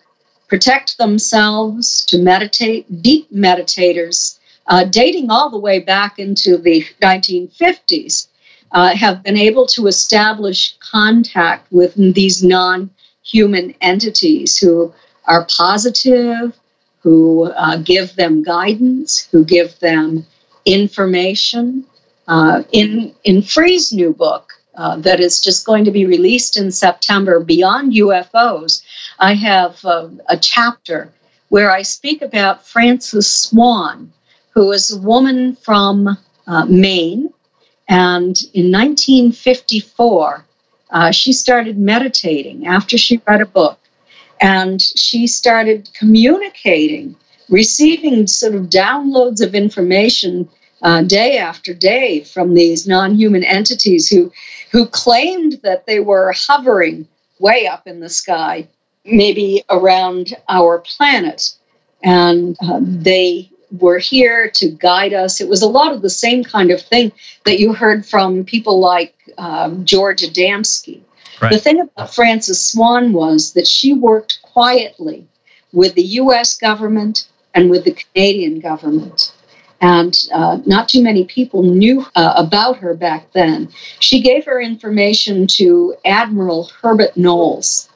protect 0.52 0.98
themselves, 0.98 2.04
to 2.04 2.18
meditate, 2.18 2.84
deep 3.00 3.26
meditators, 3.32 4.38
uh, 4.66 4.84
dating 4.84 5.30
all 5.30 5.48
the 5.48 5.58
way 5.58 5.78
back 5.78 6.18
into 6.18 6.58
the 6.58 6.84
1950s 7.00 8.26
uh, 8.72 8.94
have 8.94 9.22
been 9.22 9.38
able 9.38 9.66
to 9.66 9.86
establish 9.86 10.76
contact 10.78 11.66
with 11.72 11.94
these 12.12 12.44
non 12.44 12.90
human 13.24 13.74
entities 13.80 14.58
who 14.58 14.92
are 15.24 15.46
positive, 15.46 16.52
who 16.98 17.50
uh, 17.52 17.78
give 17.78 18.14
them 18.16 18.42
guidance, 18.42 19.26
who 19.32 19.46
give 19.46 19.78
them 19.78 20.26
information. 20.66 21.82
Uh, 22.28 22.62
in, 22.72 23.14
in 23.24 23.40
FREE's 23.40 23.90
new 23.90 24.12
book, 24.12 24.52
uh, 24.74 24.96
that 24.96 25.18
is 25.18 25.40
just 25.40 25.64
going 25.64 25.86
to 25.86 25.90
be 25.90 26.04
released 26.04 26.58
in 26.58 26.70
September, 26.70 27.40
Beyond 27.40 27.92
UFOs, 27.92 28.81
I 29.22 29.34
have 29.34 29.84
uh, 29.84 30.08
a 30.28 30.36
chapter 30.36 31.12
where 31.48 31.70
I 31.70 31.82
speak 31.82 32.22
about 32.22 32.66
Frances 32.66 33.32
Swan, 33.32 34.12
who 34.50 34.72
is 34.72 34.90
a 34.90 34.98
woman 34.98 35.54
from 35.54 36.18
uh, 36.48 36.64
Maine 36.66 37.32
and 37.88 38.36
in 38.54 38.72
1954, 38.72 40.44
uh, 40.90 41.10
she 41.10 41.32
started 41.32 41.78
meditating 41.78 42.66
after 42.66 42.98
she 42.98 43.20
read 43.26 43.42
a 43.42 43.46
book. 43.46 43.78
And 44.40 44.80
she 44.80 45.26
started 45.28 45.88
communicating, 45.94 47.14
receiving 47.48 48.26
sort 48.26 48.56
of 48.56 48.70
downloads 48.70 49.40
of 49.40 49.54
information 49.54 50.48
uh, 50.82 51.02
day 51.02 51.38
after 51.38 51.72
day 51.72 52.24
from 52.24 52.54
these 52.54 52.88
non 52.88 53.14
human 53.14 53.44
entities 53.44 54.08
who, 54.08 54.32
who 54.72 54.86
claimed 54.86 55.60
that 55.62 55.86
they 55.86 56.00
were 56.00 56.34
hovering 56.34 57.06
way 57.38 57.68
up 57.68 57.86
in 57.86 58.00
the 58.00 58.08
sky, 58.08 58.66
maybe 59.04 59.64
around 59.70 60.36
our 60.48 60.78
planet. 60.78 61.54
And 62.02 62.56
uh, 62.62 62.80
they 62.82 63.50
were 63.78 63.98
here 63.98 64.50
to 64.50 64.68
guide 64.70 65.14
us. 65.14 65.40
It 65.40 65.48
was 65.48 65.62
a 65.62 65.68
lot 65.68 65.92
of 65.92 66.02
the 66.02 66.10
same 66.10 66.44
kind 66.44 66.70
of 66.70 66.80
thing 66.80 67.12
that 67.44 67.58
you 67.58 67.72
heard 67.72 68.04
from 68.04 68.44
people 68.44 68.80
like 68.80 69.14
um, 69.38 69.84
George 69.84 70.22
Adamski. 70.22 71.00
Right. 71.40 71.52
The 71.52 71.58
thing 71.58 71.80
about 71.80 72.14
Frances 72.14 72.62
Swan 72.62 73.12
was 73.12 73.54
that 73.54 73.66
she 73.66 73.94
worked 73.94 74.40
quietly 74.42 75.26
with 75.72 75.94
the 75.94 76.02
US 76.02 76.56
government 76.56 77.26
and 77.54 77.70
with 77.70 77.84
the 77.84 77.92
Canadian 77.92 78.60
government. 78.60 79.32
And 79.80 80.16
uh, 80.32 80.58
not 80.64 80.88
too 80.88 81.02
many 81.02 81.24
people 81.24 81.64
knew 81.64 82.06
uh, 82.14 82.34
about 82.36 82.76
her 82.76 82.94
back 82.94 83.32
then. 83.32 83.68
She 83.98 84.20
gave 84.20 84.44
her 84.44 84.60
information 84.60 85.48
to 85.58 85.96
Admiral 86.04 86.70
Herbert 86.80 87.16
Knowles, 87.16 87.88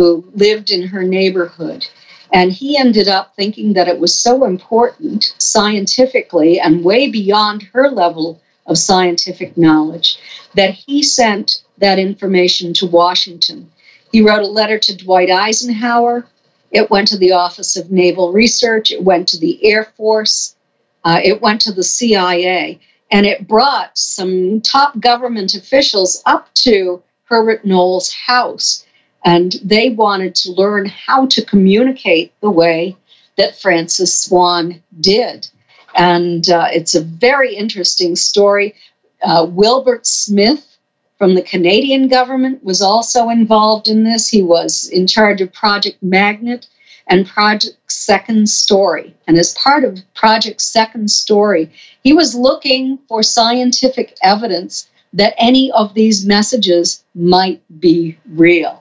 who 0.00 0.24
lived 0.32 0.70
in 0.70 0.86
her 0.86 1.02
neighborhood. 1.02 1.86
And 2.32 2.50
he 2.50 2.78
ended 2.78 3.06
up 3.06 3.36
thinking 3.36 3.74
that 3.74 3.86
it 3.86 4.00
was 4.00 4.14
so 4.14 4.46
important 4.46 5.34
scientifically 5.36 6.58
and 6.58 6.82
way 6.82 7.10
beyond 7.10 7.64
her 7.74 7.90
level 7.90 8.40
of 8.66 8.78
scientific 8.78 9.58
knowledge 9.58 10.18
that 10.54 10.72
he 10.72 11.02
sent 11.02 11.62
that 11.76 11.98
information 11.98 12.72
to 12.72 12.86
Washington. 12.86 13.70
He 14.10 14.22
wrote 14.22 14.42
a 14.42 14.46
letter 14.46 14.78
to 14.78 14.96
Dwight 14.96 15.30
Eisenhower. 15.30 16.24
It 16.70 16.88
went 16.88 17.08
to 17.08 17.18
the 17.18 17.32
Office 17.32 17.76
of 17.76 17.90
Naval 17.90 18.32
Research. 18.32 18.90
It 18.90 19.04
went 19.04 19.28
to 19.28 19.38
the 19.38 19.62
Air 19.62 19.92
Force. 19.98 20.56
Uh, 21.04 21.20
it 21.22 21.42
went 21.42 21.60
to 21.62 21.72
the 21.72 21.82
CIA. 21.82 22.80
And 23.10 23.26
it 23.26 23.46
brought 23.46 23.98
some 23.98 24.62
top 24.62 24.98
government 24.98 25.54
officials 25.54 26.22
up 26.24 26.48
to 26.64 27.02
Herbert 27.24 27.66
Knowles' 27.66 28.14
house 28.14 28.86
and 29.24 29.56
they 29.62 29.90
wanted 29.90 30.34
to 30.34 30.52
learn 30.52 30.86
how 30.86 31.26
to 31.26 31.44
communicate 31.44 32.32
the 32.40 32.50
way 32.50 32.96
that 33.36 33.60
Frances 33.60 34.18
Swan 34.18 34.82
did. 35.00 35.48
And 35.94 36.48
uh, 36.48 36.68
it's 36.72 36.94
a 36.94 37.02
very 37.02 37.54
interesting 37.54 38.16
story. 38.16 38.74
Uh, 39.22 39.46
Wilbert 39.48 40.06
Smith 40.06 40.78
from 41.18 41.34
the 41.34 41.42
Canadian 41.42 42.08
government 42.08 42.64
was 42.64 42.80
also 42.80 43.28
involved 43.28 43.88
in 43.88 44.04
this. 44.04 44.28
He 44.28 44.40
was 44.42 44.88
in 44.88 45.06
charge 45.06 45.40
of 45.40 45.52
Project 45.52 46.02
Magnet 46.02 46.66
and 47.08 47.26
Project 47.26 47.76
Second 47.88 48.48
Story. 48.48 49.14
And 49.26 49.36
as 49.36 49.52
part 49.54 49.84
of 49.84 49.98
Project 50.14 50.62
Second 50.62 51.10
Story, 51.10 51.70
he 52.02 52.12
was 52.12 52.34
looking 52.34 52.98
for 53.08 53.22
scientific 53.22 54.16
evidence 54.22 54.88
that 55.12 55.34
any 55.36 55.72
of 55.72 55.94
these 55.94 56.24
messages 56.24 57.04
might 57.14 57.60
be 57.80 58.16
real. 58.30 58.79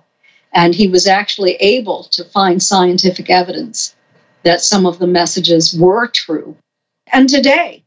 And 0.54 0.74
he 0.74 0.88
was 0.88 1.08
actually 1.08 1.56
able 1.56 2.06
to 2.06 2.24
find 2.24 2.62
scientific 2.62 3.30
evidence 3.30 3.96
that 4.44 4.62
some 4.62 4.86
of 4.86 5.00
the 5.00 5.08
messages 5.08 5.78
were 5.78 6.08
true. 6.08 6.56
And 7.12 7.30
today, 7.30 7.84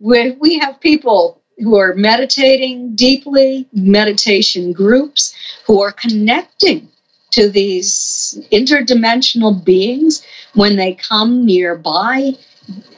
we, 0.00 0.58
have 0.58 0.80
people 0.80 1.40
who 1.58 1.78
are 1.78 1.94
meditating 1.94 2.94
deeply, 2.94 3.66
meditation 3.72 4.72
groups, 4.72 5.34
who 5.66 5.80
are 5.82 5.92
connecting 5.92 6.88
to 7.32 7.48
these 7.48 8.38
interdimensional 8.52 9.64
beings 9.64 10.22
when 10.54 10.76
they 10.76 10.94
come 10.94 11.44
nearby. 11.44 12.32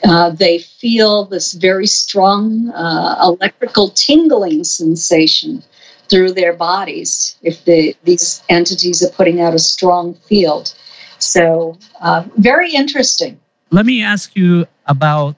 Uh, 0.04 0.30
they 0.30 0.58
feel 0.58 1.24
this 1.24 1.52
very 1.52 1.86
strong 1.86 2.70
uh, 2.70 3.18
electrical 3.22 3.90
tingling 3.90 4.64
sensation 4.64 5.62
through 6.08 6.32
their 6.32 6.52
bodies 6.52 7.36
if 7.42 7.64
the, 7.64 7.94
these 8.04 8.42
entities 8.48 9.02
are 9.02 9.10
putting 9.10 9.40
out 9.40 9.54
a 9.54 9.58
strong 9.58 10.14
field. 10.14 10.74
So, 11.18 11.78
uh, 12.00 12.24
very 12.36 12.72
interesting. 12.74 13.40
Let 13.70 13.86
me 13.86 14.02
ask 14.02 14.34
you 14.36 14.66
about 14.86 15.36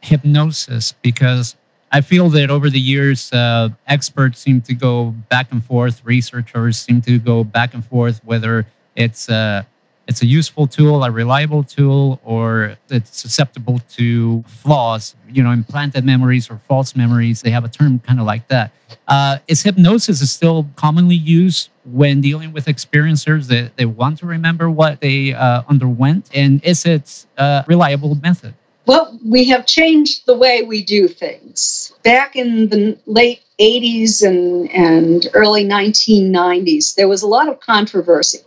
hypnosis 0.00 0.92
because 1.02 1.56
I 1.92 2.00
feel 2.00 2.28
that 2.30 2.50
over 2.50 2.70
the 2.70 2.80
years, 2.80 3.32
uh, 3.32 3.68
experts 3.86 4.40
seem 4.40 4.60
to 4.62 4.74
go 4.74 5.10
back 5.28 5.52
and 5.52 5.64
forth, 5.64 6.02
researchers 6.04 6.78
seem 6.78 7.00
to 7.02 7.18
go 7.18 7.44
back 7.44 7.74
and 7.74 7.84
forth 7.84 8.20
whether 8.24 8.66
it's 8.96 9.28
uh, 9.28 9.62
it's 10.08 10.22
a 10.22 10.26
useful 10.26 10.66
tool, 10.66 11.04
a 11.04 11.10
reliable 11.10 11.62
tool, 11.62 12.20
or 12.24 12.76
it's 12.90 13.20
susceptible 13.20 13.80
to 13.90 14.42
flaws, 14.46 15.14
you 15.30 15.42
know, 15.42 15.50
implanted 15.50 16.04
memories 16.04 16.50
or 16.50 16.60
false 16.68 16.96
memories. 16.96 17.42
They 17.42 17.50
have 17.50 17.64
a 17.64 17.68
term 17.68 18.00
kind 18.00 18.18
of 18.18 18.26
like 18.26 18.48
that. 18.48 18.72
Uh, 19.06 19.38
is 19.48 19.62
hypnosis 19.62 20.20
is 20.20 20.30
still 20.30 20.68
commonly 20.76 21.14
used 21.14 21.70
when 21.84 22.20
dealing 22.20 22.52
with 22.52 22.66
experiencers 22.66 23.48
that 23.48 23.76
they 23.76 23.84
want 23.84 24.18
to 24.18 24.26
remember 24.26 24.70
what 24.70 25.00
they 25.00 25.34
uh, 25.34 25.62
underwent? 25.68 26.28
And 26.34 26.62
is 26.64 26.84
it 26.84 27.26
a 27.36 27.64
reliable 27.66 28.14
method? 28.16 28.54
Well, 28.86 29.18
we 29.24 29.44
have 29.44 29.66
changed 29.66 30.26
the 30.26 30.36
way 30.36 30.62
we 30.62 30.82
do 30.82 31.06
things. 31.06 31.92
Back 32.02 32.34
in 32.34 32.68
the 32.68 32.98
late 33.06 33.42
80s 33.60 34.26
and, 34.26 34.68
and 34.72 35.28
early 35.34 35.64
1990s, 35.64 36.96
there 36.96 37.06
was 37.06 37.22
a 37.22 37.28
lot 37.28 37.48
of 37.48 37.60
controversy 37.60 38.40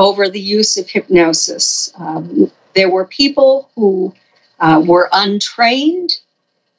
over 0.00 0.28
the 0.28 0.40
use 0.40 0.76
of 0.76 0.88
hypnosis. 0.88 1.92
Um, 1.96 2.50
there 2.74 2.90
were 2.90 3.06
people 3.06 3.70
who 3.76 4.12
uh, 4.58 4.82
were 4.84 5.08
untrained, 5.12 6.10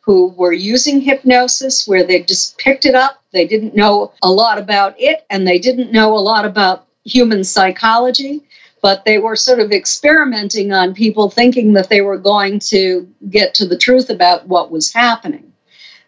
who 0.01 0.27
were 0.29 0.51
using 0.51 0.99
hypnosis 0.99 1.87
where 1.87 2.03
they 2.03 2.23
just 2.23 2.57
picked 2.57 2.85
it 2.85 2.95
up. 2.95 3.23
They 3.31 3.47
didn't 3.47 3.75
know 3.75 4.11
a 4.21 4.29
lot 4.29 4.57
about 4.57 4.95
it 4.99 5.25
and 5.29 5.47
they 5.47 5.59
didn't 5.59 5.93
know 5.93 6.13
a 6.13 6.19
lot 6.19 6.43
about 6.45 6.87
human 7.05 7.43
psychology 7.43 8.43
but 8.81 9.05
they 9.05 9.19
were 9.19 9.35
sort 9.35 9.59
of 9.59 9.71
experimenting 9.71 10.73
on 10.73 10.93
people 10.93 11.29
thinking 11.29 11.73
that 11.73 11.89
they 11.89 12.01
were 12.01 12.17
going 12.17 12.59
to 12.59 13.07
get 13.29 13.53
to 13.53 13.67
the 13.67 13.77
truth 13.77 14.09
about 14.09 14.47
what 14.47 14.71
was 14.71 14.91
happening. 14.91 15.53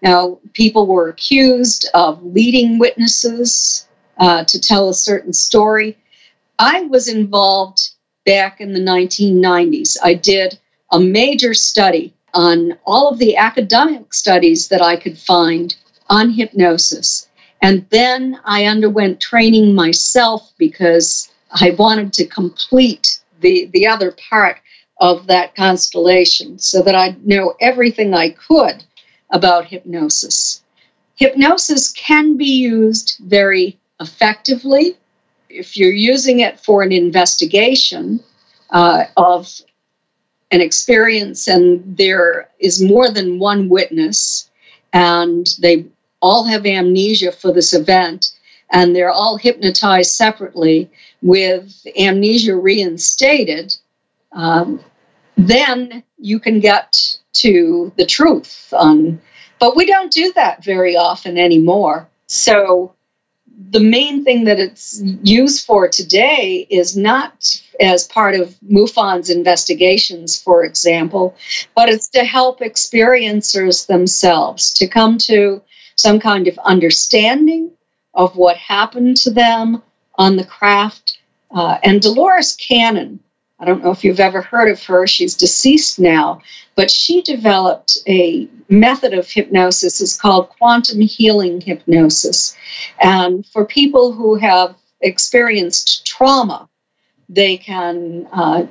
Now, 0.01 0.39
people 0.53 0.87
were 0.87 1.09
accused 1.09 1.87
of 1.93 2.23
leading 2.23 2.79
witnesses 2.79 3.87
uh, 4.17 4.43
to 4.45 4.59
tell 4.59 4.89
a 4.89 4.93
certain 4.93 5.33
story. 5.33 5.97
I 6.59 6.81
was 6.83 7.07
involved 7.07 7.89
back 8.25 8.61
in 8.61 8.73
the 8.73 8.79
1990s. 8.79 9.97
I 10.03 10.13
did 10.13 10.59
a 10.91 10.99
major 10.99 11.53
study 11.53 12.13
on 12.33 12.77
all 12.85 13.09
of 13.09 13.19
the 13.19 13.37
academic 13.37 14.13
studies 14.13 14.67
that 14.69 14.81
I 14.81 14.95
could 14.95 15.17
find 15.17 15.75
on 16.09 16.31
hypnosis. 16.31 17.27
And 17.61 17.85
then 17.89 18.39
I 18.45 18.65
underwent 18.65 19.19
training 19.19 19.73
myself 19.73 20.51
because 20.57 21.31
I 21.51 21.71
wanted 21.71 22.13
to 22.13 22.25
complete 22.25 23.19
the, 23.41 23.69
the 23.73 23.87
other 23.87 24.15
part 24.29 24.57
of 24.99 25.27
that 25.27 25.55
constellation 25.55 26.59
so 26.59 26.81
that 26.81 26.95
I 26.95 27.15
know 27.23 27.55
everything 27.59 28.13
I 28.13 28.29
could 28.29 28.83
about 29.31 29.65
hypnosis. 29.65 30.63
Hypnosis 31.15 31.91
can 31.91 32.37
be 32.37 32.45
used 32.45 33.17
very 33.21 33.79
effectively 33.99 34.97
if 35.53 35.77
you're 35.77 35.91
using 35.91 36.39
it 36.39 36.59
for 36.59 36.81
an 36.81 36.91
investigation 36.91 38.19
uh, 38.71 39.05
of 39.17 39.61
an 40.51 40.61
experience 40.61 41.47
and 41.47 41.97
there 41.97 42.49
is 42.59 42.81
more 42.83 43.09
than 43.09 43.39
one 43.39 43.69
witness 43.69 44.49
and 44.93 45.47
they 45.59 45.85
all 46.21 46.43
have 46.43 46.65
amnesia 46.65 47.31
for 47.31 47.51
this 47.51 47.73
event 47.73 48.31
and 48.71 48.95
they're 48.95 49.11
all 49.11 49.37
hypnotized 49.37 50.11
separately 50.11 50.89
with 51.21 51.85
amnesia 51.97 52.55
reinstated, 52.55 53.75
um, 54.31 54.79
then 55.37 56.03
you 56.17 56.39
can 56.39 56.59
get 56.59 57.17
to 57.33 57.91
the 57.97 58.05
truth. 58.05 58.73
Um, 58.77 59.21
but 59.59 59.75
we 59.75 59.85
don't 59.85 60.11
do 60.11 60.33
that 60.33 60.63
very 60.63 60.95
often 60.95 61.37
anymore. 61.37 62.07
So 62.27 62.93
the 63.73 63.79
main 63.79 64.23
thing 64.23 64.43
that 64.43 64.59
it's 64.59 65.01
used 65.23 65.65
for 65.65 65.87
today 65.87 66.67
is 66.69 66.95
not 66.95 67.59
as 67.79 68.07
part 68.07 68.35
of 68.35 68.55
MUFON's 68.61 69.31
investigations, 69.31 70.39
for 70.39 70.63
example, 70.63 71.35
but 71.75 71.89
it's 71.89 72.07
to 72.09 72.23
help 72.23 72.59
experiencers 72.59 73.87
themselves 73.87 74.71
to 74.73 74.87
come 74.87 75.17
to 75.17 75.59
some 75.95 76.19
kind 76.19 76.47
of 76.47 76.57
understanding 76.59 77.71
of 78.13 78.35
what 78.37 78.57
happened 78.57 79.17
to 79.17 79.31
them 79.31 79.81
on 80.15 80.35
the 80.35 80.45
craft. 80.45 81.19
Uh, 81.49 81.79
and 81.83 81.99
Dolores 81.99 82.55
Cannon, 82.55 83.19
I 83.59 83.65
don't 83.65 83.83
know 83.83 83.91
if 83.91 84.03
you've 84.03 84.19
ever 84.19 84.41
heard 84.41 84.69
of 84.69 84.83
her, 84.83 85.07
she's 85.07 85.35
deceased 85.35 85.99
now, 85.99 86.41
but 86.75 86.89
she 86.89 87.21
developed 87.21 87.97
a 88.07 88.47
method 88.67 89.13
of 89.13 89.29
hypnosis. 89.29 90.01
It's 90.01 90.19
called 90.19 90.49
quantum 90.49 91.01
healing 91.01 91.61
hypnosis. 91.61 92.57
And 93.01 93.45
for 93.45 93.65
people 93.65 94.11
who 94.11 94.35
have 94.35 94.75
experienced 95.01 96.05
trauma, 96.05 96.67
they 97.29 97.57
can 97.57 98.27
uh, 98.31 98.65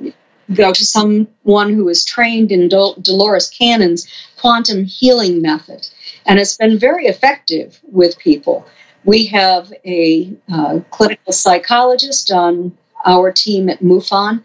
go 0.55 0.73
to 0.73 0.85
someone 0.85 1.73
who 1.73 1.89
is 1.89 2.05
trained 2.05 2.53
in 2.53 2.69
Dol- 2.69 2.97
Dolores 3.01 3.49
Cannon's 3.49 4.07
quantum 4.37 4.85
healing 4.85 5.41
method. 5.41 5.89
And 6.27 6.39
it's 6.39 6.57
been 6.57 6.79
very 6.79 7.07
effective 7.07 7.81
with 7.85 8.19
people. 8.19 8.67
We 9.05 9.27
have 9.27 9.73
a 9.85 10.33
uh, 10.53 10.81
clinical 10.91 11.33
psychologist 11.33 12.31
on 12.31 12.77
our 13.05 13.33
team 13.33 13.69
at 13.69 13.81
MUFON 13.81 14.43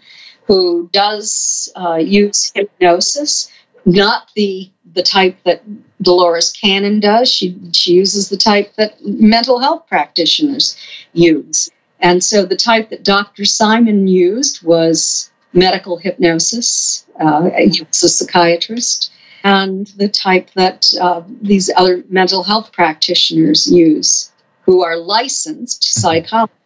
who 0.47 0.89
does 0.93 1.71
uh, 1.75 1.95
use 1.95 2.51
hypnosis, 2.55 3.51
not 3.85 4.29
the 4.35 4.69
the 4.93 5.03
type 5.03 5.37
that 5.43 5.61
Dolores 6.01 6.51
Cannon 6.51 6.99
does. 6.99 7.31
She 7.31 7.55
she 7.73 7.93
uses 7.93 8.29
the 8.29 8.37
type 8.37 8.73
that 8.75 8.93
mental 9.05 9.59
health 9.59 9.85
practitioners 9.87 10.75
use. 11.13 11.69
And 11.99 12.23
so 12.23 12.45
the 12.45 12.55
type 12.55 12.89
that 12.89 13.03
Dr. 13.03 13.43
Simon 13.43 14.07
used 14.07 14.63
was 14.63 15.31
medical 15.53 15.97
hypnosis. 15.97 17.05
Uh, 17.19 17.49
he 17.57 17.81
was 17.81 18.03
a 18.03 18.09
psychiatrist. 18.09 19.11
And 19.43 19.87
the 19.97 20.07
type 20.07 20.49
that 20.55 20.91
uh, 21.01 21.23
these 21.41 21.69
other 21.75 22.03
mental 22.09 22.43
health 22.43 22.71
practitioners 22.71 23.67
use 23.71 24.31
who 24.61 24.83
are 24.83 24.97
licensed 24.97 25.81
mm-hmm. 25.81 26.01
psychologists. 26.01 26.56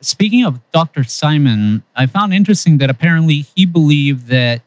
Speaking 0.00 0.44
of 0.44 0.60
Dr. 0.72 1.04
Simon, 1.04 1.82
I 1.94 2.06
found 2.06 2.32
interesting 2.32 2.78
that 2.78 2.88
apparently 2.88 3.46
he 3.54 3.66
believed 3.66 4.28
that 4.28 4.62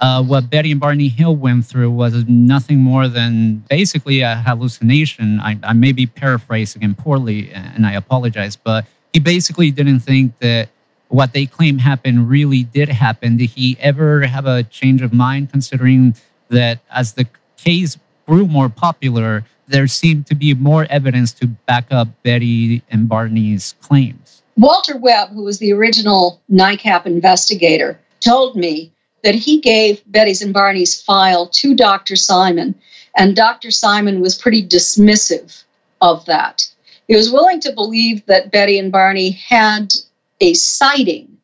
uh, 0.00 0.22
what 0.22 0.48
Betty 0.48 0.70
and 0.70 0.80
Barney 0.80 1.08
Hill 1.08 1.36
went 1.36 1.66
through 1.66 1.90
was 1.90 2.24
nothing 2.26 2.78
more 2.78 3.06
than 3.06 3.58
basically 3.68 4.20
a 4.20 4.36
hallucination. 4.36 5.38
I, 5.40 5.58
I 5.62 5.74
may 5.74 5.92
be 5.92 6.06
paraphrasing 6.06 6.80
him 6.80 6.94
poorly, 6.94 7.50
and 7.50 7.86
I 7.86 7.92
apologize, 7.92 8.56
but 8.56 8.86
he 9.12 9.20
basically 9.20 9.70
didn't 9.70 10.00
think 10.00 10.38
that 10.38 10.70
what 11.08 11.34
they 11.34 11.44
claim 11.44 11.76
happened 11.76 12.30
really 12.30 12.62
did 12.62 12.88
happen. 12.88 13.36
Did 13.36 13.50
he 13.50 13.76
ever 13.80 14.22
have 14.22 14.46
a 14.46 14.62
change 14.62 15.02
of 15.02 15.12
mind, 15.12 15.50
considering 15.50 16.14
that 16.48 16.78
as 16.90 17.12
the 17.12 17.26
case 17.58 17.98
grew 18.26 18.46
more 18.46 18.70
popular, 18.70 19.44
there 19.66 19.86
seemed 19.86 20.26
to 20.28 20.34
be 20.34 20.54
more 20.54 20.86
evidence 20.88 21.32
to 21.32 21.46
back 21.46 21.86
up 21.90 22.08
Betty 22.22 22.82
and 22.90 23.08
Barney's 23.08 23.74
claims. 23.82 24.29
Walter 24.60 24.98
Webb, 24.98 25.30
who 25.30 25.42
was 25.42 25.58
the 25.58 25.72
original 25.72 26.42
NICAP 26.52 27.06
investigator, 27.06 27.98
told 28.20 28.56
me 28.56 28.92
that 29.24 29.34
he 29.34 29.58
gave 29.58 30.02
Betty's 30.04 30.42
and 30.42 30.52
Barney's 30.52 31.00
file 31.00 31.48
to 31.48 31.74
Dr. 31.74 32.14
Simon, 32.14 32.74
and 33.16 33.34
Dr. 33.34 33.70
Simon 33.70 34.20
was 34.20 34.36
pretty 34.36 34.62
dismissive 34.62 35.64
of 36.02 36.26
that. 36.26 36.70
He 37.08 37.16
was 37.16 37.32
willing 37.32 37.60
to 37.60 37.72
believe 37.72 38.26
that 38.26 38.52
Betty 38.52 38.78
and 38.78 38.92
Barney 38.92 39.30
had 39.30 39.94
a 40.42 40.52
sighting. 40.52 41.38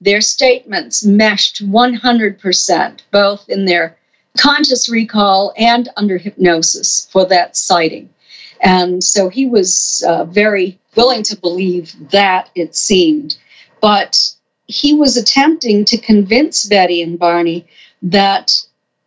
Their 0.00 0.20
statements 0.20 1.04
meshed 1.04 1.68
100%, 1.68 3.00
both 3.10 3.48
in 3.48 3.64
their 3.64 3.96
conscious 4.38 4.88
recall 4.88 5.52
and 5.56 5.88
under 5.96 6.18
hypnosis 6.18 7.08
for 7.10 7.24
that 7.26 7.56
sighting. 7.56 8.10
And 8.62 9.02
so 9.02 9.28
he 9.28 9.46
was 9.46 10.04
uh, 10.06 10.24
very 10.24 10.79
willing 10.96 11.22
to 11.24 11.36
believe 11.36 11.94
that, 12.10 12.50
it 12.54 12.74
seemed. 12.74 13.36
But 13.80 14.18
he 14.66 14.92
was 14.94 15.16
attempting 15.16 15.84
to 15.86 15.98
convince 15.98 16.66
Betty 16.66 17.02
and 17.02 17.18
Barney 17.18 17.66
that 18.02 18.52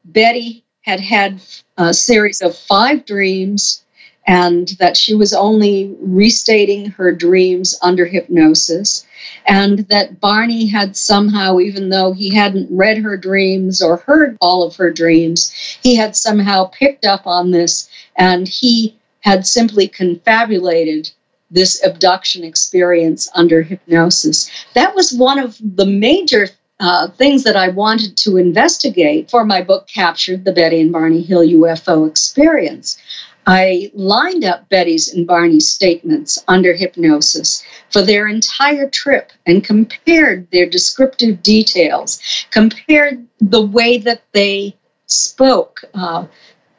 Betty 0.05 0.63
had 0.81 0.99
had 0.99 1.41
a 1.77 1.93
series 1.93 2.41
of 2.41 2.57
five 2.57 3.05
dreams 3.05 3.83
and 4.25 4.69
that 4.79 4.95
she 4.95 5.13
was 5.13 5.33
only 5.33 5.95
restating 5.99 6.85
her 6.91 7.11
dreams 7.11 7.77
under 7.81 8.05
hypnosis, 8.05 9.05
and 9.45 9.79
that 9.89 10.21
Barney 10.21 10.65
had 10.65 10.95
somehow, 10.95 11.59
even 11.59 11.89
though 11.89 12.13
he 12.13 12.33
hadn't 12.33 12.69
read 12.71 12.97
her 12.99 13.17
dreams 13.17 13.81
or 13.81 13.97
heard 13.97 14.37
all 14.39 14.63
of 14.63 14.77
her 14.77 14.91
dreams, 14.91 15.51
he 15.83 15.95
had 15.95 16.15
somehow 16.15 16.65
picked 16.65 17.05
up 17.05 17.27
on 17.27 17.51
this 17.51 17.89
and 18.15 18.47
he 18.47 18.97
had 19.21 19.45
simply 19.45 19.87
confabulated 19.87 21.11
this 21.53 21.83
abduction 21.85 22.43
experience 22.43 23.29
under 23.35 23.61
hypnosis. 23.61 24.49
That 24.73 24.95
was 24.95 25.13
one 25.13 25.39
of 25.39 25.57
the 25.61 25.85
major 25.85 26.49
uh, 26.79 27.07
things 27.09 27.43
that 27.43 27.55
I 27.55 27.69
wanted 27.69 28.17
to 28.17 28.37
investigate 28.37 29.29
for 29.29 29.45
my 29.45 29.61
book, 29.61 29.87
Captured 29.87 30.43
the 30.43 30.51
Betty 30.51 30.81
and 30.81 30.91
Barney 30.91 31.21
Hill 31.21 31.41
UFO 31.41 32.09
Experience. 32.09 32.97
I 33.45 33.91
lined 33.93 34.45
up 34.45 34.69
Betty's 34.69 35.13
and 35.13 35.27
Barney's 35.27 35.67
statements 35.67 36.41
under 36.47 36.73
hypnosis 36.73 37.63
for 37.89 38.01
their 38.01 38.27
entire 38.27 38.89
trip 38.89 39.31
and 39.45 39.63
compared 39.63 40.49
their 40.51 40.65
descriptive 40.65 41.43
details, 41.43 42.21
compared 42.51 43.25
the 43.41 43.61
way 43.61 43.97
that 43.97 44.23
they 44.31 44.75
spoke. 45.07 45.83
Uh, 45.93 46.25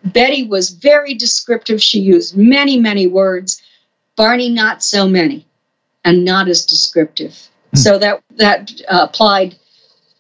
Betty 0.05 0.43
was 0.43 0.71
very 0.71 1.15
descriptive. 1.15 1.83
She 1.83 2.01
used 2.01 2.37
many, 2.37 2.79
many 2.79 3.07
words. 3.07 3.63
Barney, 4.17 4.49
not 4.49 4.83
so 4.83 5.09
many, 5.09 5.47
and 6.05 6.25
not 6.25 6.49
as 6.49 6.65
descriptive. 6.65 7.49
Hmm. 7.73 7.77
So 7.79 7.99
that 7.99 8.23
that 8.37 8.73
uh, 8.89 9.07
applied 9.09 9.57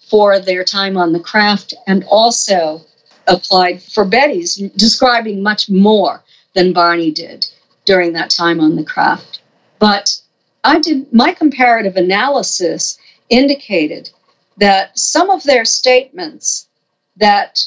for 0.09 0.39
their 0.39 0.65
time 0.65 0.97
on 0.97 1.12
the 1.12 1.21
craft, 1.21 1.75
and 1.87 2.05
also 2.05 2.83
applied 3.27 3.83
for 3.83 4.05
Betty's, 4.05 4.57
describing 4.77 5.43
much 5.43 5.71
more 5.71 6.23
than 6.55 6.73
Barney 6.73 7.11
did 7.11 7.47
during 7.85 8.12
that 8.12 8.31
time 8.31 8.61
on 8.61 8.77
the 8.77 8.85
craft. 8.85 9.41
But 9.79 10.21
I 10.62 10.79
did 10.79 11.12
my 11.12 11.33
comparative 11.33 11.97
analysis 11.97 12.99
indicated 13.29 14.11
that 14.57 14.99
some 14.99 15.31
of 15.31 15.43
their 15.45 15.65
statements 15.65 16.69
that 17.16 17.61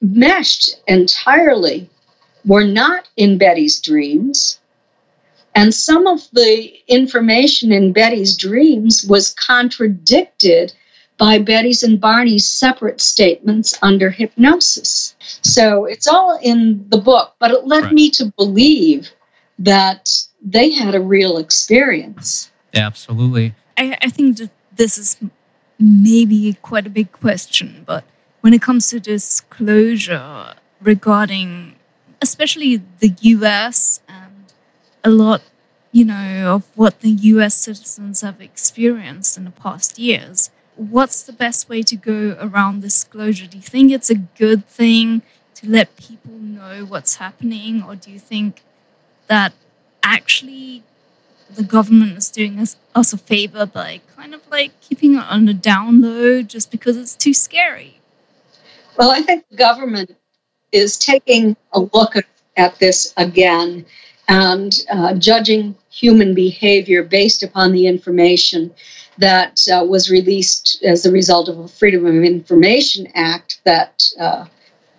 meshed 0.00 0.70
entirely 0.86 1.88
were 2.44 2.64
not 2.64 3.08
in 3.16 3.38
Betty's 3.38 3.80
dreams. 3.80 4.58
And 5.54 5.74
some 5.74 6.06
of 6.06 6.28
the 6.32 6.72
information 6.88 7.72
in 7.72 7.92
Betty's 7.92 8.36
dreams 8.36 9.04
was 9.04 9.34
contradicted 9.34 10.72
by 11.18 11.38
Betty's 11.38 11.82
and 11.82 12.00
Barney's 12.00 12.48
separate 12.48 13.00
statements 13.00 13.78
under 13.82 14.10
hypnosis. 14.10 15.14
So 15.42 15.84
it's 15.84 16.06
all 16.06 16.38
in 16.42 16.86
the 16.88 16.96
book, 16.96 17.34
but 17.38 17.50
it 17.50 17.66
led 17.66 17.84
right. 17.84 17.92
me 17.92 18.10
to 18.10 18.32
believe 18.36 19.10
that 19.58 20.10
they 20.40 20.72
had 20.72 20.94
a 20.94 21.00
real 21.00 21.38
experience. 21.38 22.50
Yeah, 22.72 22.86
absolutely. 22.86 23.54
I, 23.76 23.96
I 24.00 24.08
think 24.08 24.38
that 24.38 24.50
this 24.74 24.96
is 24.96 25.16
maybe 25.78 26.54
quite 26.62 26.86
a 26.86 26.90
big 26.90 27.12
question, 27.12 27.84
but 27.86 28.04
when 28.40 28.54
it 28.54 28.62
comes 28.62 28.88
to 28.88 28.98
disclosure 28.98 30.54
regarding 30.80 31.76
especially 32.22 32.80
the 33.00 33.14
US 33.20 34.00
and 34.08 34.31
a 35.04 35.10
lot, 35.10 35.42
you 35.90 36.04
know, 36.04 36.54
of 36.54 36.76
what 36.76 37.00
the 37.00 37.10
US 37.10 37.54
citizens 37.54 38.20
have 38.20 38.40
experienced 38.40 39.36
in 39.36 39.44
the 39.44 39.50
past 39.50 39.98
years, 39.98 40.50
what's 40.76 41.22
the 41.22 41.32
best 41.32 41.68
way 41.68 41.82
to 41.82 41.96
go 41.96 42.36
around 42.40 42.82
disclosure? 42.82 43.46
Do 43.46 43.58
you 43.58 43.62
think 43.62 43.92
it's 43.92 44.10
a 44.10 44.14
good 44.14 44.66
thing 44.66 45.22
to 45.56 45.68
let 45.68 45.96
people 45.96 46.32
know 46.32 46.84
what's 46.84 47.16
happening, 47.16 47.82
or 47.82 47.94
do 47.94 48.10
you 48.10 48.18
think 48.18 48.62
that 49.26 49.52
actually 50.02 50.82
the 51.54 51.62
government 51.62 52.16
is 52.16 52.30
doing 52.30 52.58
us, 52.58 52.76
us 52.94 53.12
a 53.12 53.18
favor 53.18 53.66
by 53.66 54.00
kind 54.16 54.34
of 54.34 54.40
like 54.50 54.78
keeping 54.80 55.14
it 55.14 55.24
on 55.24 55.44
the 55.44 55.54
down 55.54 56.00
low 56.00 56.42
just 56.42 56.70
because 56.70 56.96
it's 56.96 57.14
too 57.14 57.34
scary? 57.34 58.00
Well, 58.96 59.10
I 59.10 59.22
think 59.22 59.44
the 59.50 59.56
government 59.56 60.16
is 60.72 60.98
taking 60.98 61.56
a 61.72 61.80
look 61.80 62.14
at 62.56 62.78
this 62.78 63.12
again 63.16 63.84
and 64.32 64.80
uh, 64.90 65.12
judging 65.14 65.74
human 65.90 66.34
behavior 66.34 67.02
based 67.02 67.42
upon 67.42 67.70
the 67.72 67.86
information 67.86 68.72
that 69.18 69.60
uh, 69.70 69.84
was 69.84 70.10
released 70.10 70.82
as 70.82 71.04
a 71.04 71.12
result 71.12 71.50
of 71.50 71.58
a 71.58 71.68
Freedom 71.68 72.06
of 72.06 72.24
Information 72.24 73.06
Act 73.14 73.60
that 73.64 74.02
uh, 74.18 74.46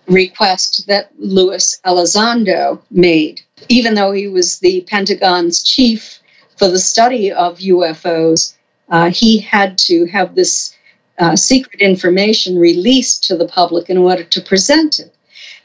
request 0.06 0.86
that 0.86 1.10
Luis 1.18 1.80
Elizondo 1.84 2.80
made. 2.90 3.40
Even 3.68 3.94
though 3.94 4.12
he 4.12 4.28
was 4.28 4.60
the 4.60 4.82
Pentagon's 4.82 5.64
chief 5.64 6.20
for 6.56 6.68
the 6.68 6.78
study 6.78 7.32
of 7.32 7.58
UFOs, 7.58 8.54
uh, 8.90 9.10
he 9.10 9.38
had 9.38 9.78
to 9.78 10.06
have 10.06 10.36
this 10.36 10.76
uh, 11.18 11.34
secret 11.34 11.80
information 11.80 12.56
released 12.56 13.24
to 13.24 13.36
the 13.36 13.48
public 13.48 13.90
in 13.90 13.98
order 13.98 14.22
to 14.22 14.40
present 14.40 15.00
it. 15.00 15.13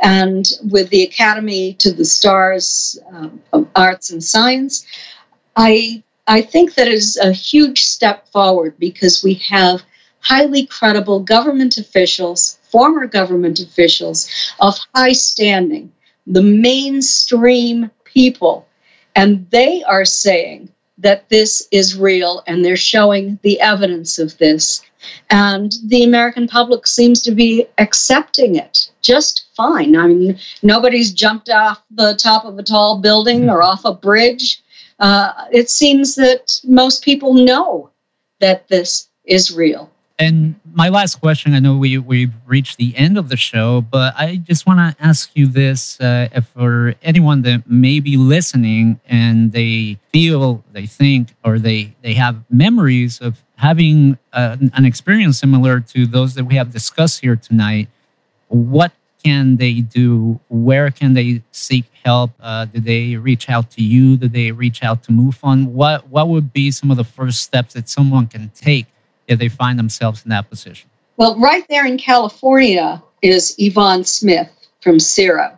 And 0.01 0.45
with 0.69 0.89
the 0.89 1.03
Academy 1.03 1.73
to 1.76 1.91
the 1.91 2.05
Stars 2.05 2.97
um, 3.11 3.41
of 3.53 3.67
Arts 3.76 4.11
and 4.11 4.23
Science, 4.23 4.85
I 5.55 6.03
I 6.27 6.41
think 6.41 6.76
that 6.76 6.88
is 6.88 7.17
a 7.17 7.31
huge 7.31 7.85
step 7.85 8.27
forward 8.27 8.76
because 8.77 9.23
we 9.23 9.34
have 9.49 9.81
highly 10.19 10.65
credible 10.65 11.19
government 11.19 11.77
officials, 11.77 12.59
former 12.71 13.07
government 13.07 13.59
officials 13.59 14.30
of 14.59 14.77
high 14.93 15.13
standing, 15.13 15.91
the 16.27 16.43
mainstream 16.43 17.89
people, 18.03 18.67
and 19.15 19.49
they 19.49 19.81
are 19.84 20.05
saying 20.05 20.69
that 20.99 21.27
this 21.30 21.67
is 21.71 21.97
real 21.97 22.43
and 22.45 22.63
they're 22.63 22.76
showing 22.76 23.39
the 23.41 23.59
evidence 23.59 24.19
of 24.19 24.38
this. 24.38 24.81
And 25.30 25.73
the 25.85 26.03
American 26.03 26.47
public 26.47 26.88
seems 26.88 27.21
to 27.23 27.31
be 27.31 27.65
accepting 27.77 28.55
it 28.55 28.89
just 29.01 29.47
fine. 29.55 29.95
I 29.95 30.07
mean, 30.07 30.39
nobody's 30.61 31.11
jumped 31.11 31.49
off 31.49 31.81
the 31.91 32.15
top 32.15 32.45
of 32.45 32.57
a 32.57 32.63
tall 32.63 32.99
building 32.99 33.49
or 33.49 33.63
off 33.63 33.85
a 33.85 33.93
bridge. 33.93 34.61
Uh, 34.99 35.31
it 35.51 35.69
seems 35.69 36.15
that 36.15 36.59
most 36.63 37.03
people 37.03 37.34
know 37.34 37.89
that 38.39 38.67
this 38.67 39.07
is 39.26 39.51
real. 39.55 39.89
And 40.19 40.59
my 40.73 40.89
last 40.89 41.21
question 41.21 41.53
I 41.53 41.59
know 41.59 41.77
we, 41.77 41.97
we've 41.97 42.33
reached 42.45 42.77
the 42.77 42.93
end 42.97 43.17
of 43.17 43.29
the 43.29 43.37
show, 43.37 43.79
but 43.79 44.13
I 44.17 44.35
just 44.35 44.67
want 44.67 44.79
to 44.79 45.03
ask 45.03 45.31
you 45.33 45.47
this 45.47 45.99
uh, 46.01 46.27
for 46.53 46.93
anyone 47.01 47.41
that 47.43 47.69
may 47.69 48.01
be 48.01 48.17
listening 48.17 48.99
and 49.05 49.53
they 49.53 49.97
feel, 50.11 50.61
they 50.73 50.85
think, 50.87 51.33
or 51.45 51.57
they, 51.57 51.95
they 52.01 52.13
have 52.15 52.43
memories 52.49 53.21
of 53.21 53.41
having 53.55 54.17
uh, 54.33 54.57
an 54.73 54.83
experience 54.83 55.39
similar 55.39 55.79
to 55.79 56.05
those 56.05 56.35
that 56.35 56.43
we 56.43 56.55
have 56.55 56.73
discussed 56.73 57.21
here 57.21 57.37
tonight, 57.37 57.87
what 58.49 58.91
can 59.23 59.55
they 59.55 59.75
do? 59.79 60.37
Where 60.49 60.91
can 60.91 61.13
they 61.13 61.43
seek 61.51 61.85
help? 62.03 62.31
Uh, 62.41 62.65
do 62.65 62.81
they 62.81 63.15
reach 63.15 63.49
out 63.49 63.71
to 63.71 63.83
you? 63.83 64.17
Do 64.17 64.27
they 64.27 64.51
reach 64.51 64.83
out 64.83 65.01
to 65.03 65.11
MUFON? 65.11 65.67
What, 65.67 66.09
what 66.09 66.27
would 66.27 66.51
be 66.51 66.71
some 66.71 66.91
of 66.91 66.97
the 66.97 67.05
first 67.05 67.41
steps 67.41 67.73
that 67.75 67.87
someone 67.87 68.27
can 68.27 68.49
take? 68.53 68.85
If 69.30 69.39
they 69.39 69.47
find 69.47 69.80
themselves 69.80 70.23
in 70.26 70.30
that 70.30 70.49
position? 70.49 70.89
Well, 71.15 71.39
right 71.39 71.65
there 71.69 71.85
in 71.85 71.97
California 71.97 73.01
is 73.22 73.56
Yvonne 73.57 74.03
Smith 74.03 74.49
from 74.81 74.97
CERO. 74.97 75.57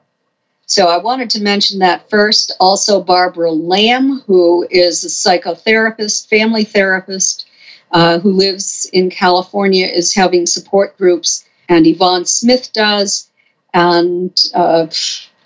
So 0.65 0.87
I 0.87 0.97
wanted 0.97 1.29
to 1.31 1.41
mention 1.41 1.79
that 1.79 2.09
first. 2.09 2.51
Also, 2.59 3.01
Barbara 3.01 3.51
Lamb, 3.51 4.21
who 4.25 4.67
is 4.69 5.03
a 5.03 5.07
psychotherapist, 5.07 6.29
family 6.29 6.63
therapist, 6.63 7.47
uh, 7.91 8.19
who 8.19 8.31
lives 8.31 8.89
in 8.93 9.09
California, 9.09 9.85
is 9.85 10.15
having 10.15 10.45
support 10.45 10.97
groups, 10.97 11.45
and 11.67 11.85
Yvonne 11.85 12.25
Smith 12.25 12.71
does. 12.73 13.29
And 13.73 14.37
uh, 14.53 14.87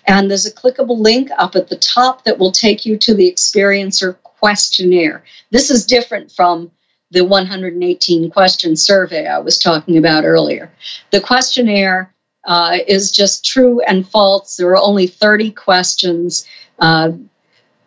And 0.06 0.30
there's 0.30 0.46
a 0.46 0.54
clickable 0.54 1.00
link 1.00 1.32
up 1.40 1.56
at 1.56 1.70
the 1.70 1.76
top 1.76 2.24
that 2.24 2.38
will 2.38 2.52
take 2.52 2.86
you 2.86 2.98
to 3.00 3.16
the 3.16 3.32
Experiencer 3.32 4.16
questionnaire. 4.22 5.24
This 5.50 5.72
is 5.72 5.88
different 5.88 6.32
from 6.32 6.70
the 7.10 7.26
118 7.26 8.30
question 8.30 8.76
survey 8.76 9.26
I 9.26 9.40
was 9.40 9.58
talking 9.58 9.98
about 9.98 10.24
earlier. 10.24 10.72
The 11.10 11.20
questionnaire 11.20 12.14
uh, 12.46 12.78
is 12.88 13.12
just 13.12 13.44
true 13.44 13.82
and 13.82 14.08
false. 14.08 14.58
There 14.58 14.70
are 14.70 14.78
only 14.78 15.08
30 15.08 15.50
questions. 15.54 16.48
Uh, 16.78 17.14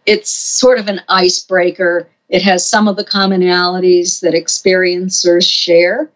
it's 0.04 0.30
sort 0.30 0.80
of 0.80 0.88
an 0.88 1.00
icebreaker. 1.08 2.08
It 2.28 2.42
has 2.42 2.68
some 2.68 2.88
of 2.88 2.96
the 2.96 3.04
commonalities 3.04 4.18
that 4.22 4.34
experiencers 4.34 5.48
share. 5.48 6.10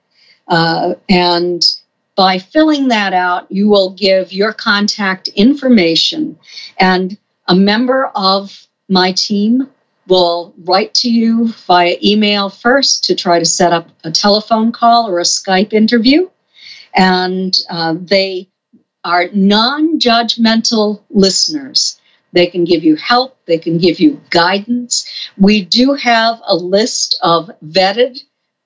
Uh, 0.51 0.95
and 1.09 1.63
by 2.17 2.39
filling 2.39 2.89
that 2.89 3.15
out, 3.15 3.51
you 3.51 3.69
will 3.69 3.91
give 3.91 4.33
your 4.33 4.53
contact 4.53 5.29
information, 5.29 6.39
and 6.79 7.17
a 7.49 7.55
member 7.55 8.11
of 8.15 8.67
my 8.89 9.13
team 9.13 9.69
will 10.09 10.53
write 10.65 10.93
to 10.93 11.09
you 11.09 11.49
via 11.67 11.97
email 12.03 12.51
first 12.51 13.05
to 13.05 13.15
try 13.15 13.39
to 13.39 13.45
set 13.45 13.73
up 13.73 13.89
a 14.05 14.11
telephone 14.11 14.73
call 14.73 15.09
or 15.09 15.21
a 15.21 15.23
Skype 15.25 15.73
interview. 15.73 16.29
And 16.95 17.57
uh, 17.71 17.95
they 17.99 18.49
are 19.05 19.29
non 19.33 20.01
judgmental 20.01 21.01
listeners. 21.11 22.01
They 22.33 22.47
can 22.47 22.65
give 22.65 22.85
you 22.85 22.97
help, 22.97 23.39
they 23.47 23.59
can 23.59 23.79
give 23.79 23.99
you 24.01 24.21
guidance. 24.31 25.07
We 25.39 25.65
do 25.65 25.95
have 25.95 26.41
a 26.47 26.55
list 26.57 27.19
of 27.23 27.51
vetted 27.65 28.21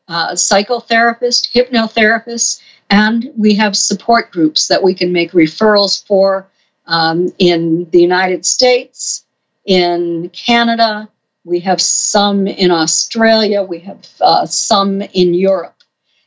uh, 0.09 0.33
psychotherapists, 0.33 1.51
hypnotherapists, 1.51 2.61
and 2.91 3.31
we 3.37 3.55
have 3.55 3.77
support 3.77 4.31
groups 4.31 4.69
that 4.69 4.83
we 4.83 4.95
can 4.95 5.13
make 5.13 5.33
referrals 5.33 6.07
for 6.07 6.47
um, 6.87 7.33
in 7.39 7.89
the 7.91 8.01
United 8.01 8.45
States, 8.45 9.25
in 9.65 10.31
Canada. 10.31 11.09
We 11.45 11.61
have 11.61 11.81
some 11.81 12.47
in 12.47 12.71
Australia. 12.71 13.63
We 13.63 13.81
have 13.81 14.07
uh, 14.21 14.47
some 14.47 15.03
in 15.03 15.35
Europe 15.35 15.83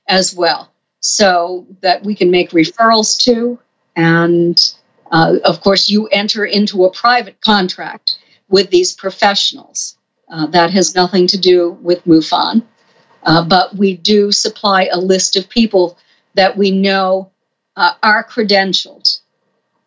as 0.07 0.35
well. 0.35 0.71
So 0.99 1.65
that 1.81 2.03
we 2.03 2.15
can 2.15 2.31
make 2.31 2.51
referrals 2.51 3.17
to. 3.23 3.59
And 3.95 4.59
uh, 5.11 5.35
of 5.45 5.61
course, 5.61 5.89
you 5.89 6.07
enter 6.07 6.43
into 6.45 6.83
a 6.83 6.91
private 6.91 7.39
contract 7.41 8.17
with 8.49 8.69
these 8.69 8.93
professionals. 8.93 9.97
Uh, 10.29 10.45
that 10.47 10.71
has 10.71 10.93
nothing 10.93 11.25
to 11.27 11.37
do 11.37 11.71
with 11.81 12.03
MUFON. 12.03 12.61
Uh, 13.27 13.43
but 13.43 13.75
we 13.75 13.97
do 13.97 14.31
supply 14.31 14.87
a 14.91 14.97
list 14.97 15.35
of 15.35 15.49
people 15.49 15.97
that 16.35 16.57
we 16.57 16.71
know 16.71 17.29
uh, 17.75 17.93
are 18.01 18.23
credentialed. 18.23 19.19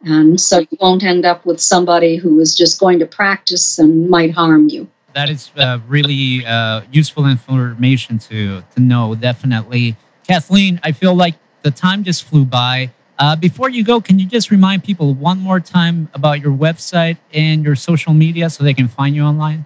And 0.02 0.38
so 0.38 0.60
you 0.60 0.78
won't 0.78 1.02
end 1.02 1.24
up 1.24 1.46
with 1.46 1.58
somebody 1.58 2.16
who 2.16 2.38
is 2.38 2.54
just 2.54 2.78
going 2.78 2.98
to 2.98 3.06
practice 3.06 3.78
and 3.78 4.10
might 4.10 4.32
harm 4.32 4.68
you. 4.68 4.88
That 5.14 5.30
is 5.30 5.50
uh, 5.56 5.80
really 5.88 6.44
uh, 6.44 6.82
useful 6.92 7.26
information 7.26 8.18
to, 8.18 8.62
to 8.74 8.80
know, 8.80 9.14
definitely. 9.14 9.96
Kathleen, 10.26 10.78
I 10.84 10.92
feel 10.92 11.14
like 11.14 11.34
the 11.62 11.70
time 11.70 12.04
just 12.04 12.24
flew 12.24 12.44
by. 12.44 12.92
Uh, 13.18 13.36
before 13.36 13.70
you 13.70 13.84
go, 13.84 14.02
can 14.02 14.18
you 14.18 14.26
just 14.26 14.50
remind 14.50 14.84
people 14.84 15.14
one 15.14 15.38
more 15.40 15.60
time 15.60 16.10
about 16.12 16.40
your 16.40 16.52
website 16.52 17.16
and 17.32 17.64
your 17.64 17.74
social 17.74 18.12
media 18.12 18.50
so 18.50 18.64
they 18.64 18.74
can 18.74 18.88
find 18.88 19.16
you 19.16 19.22
online? 19.22 19.64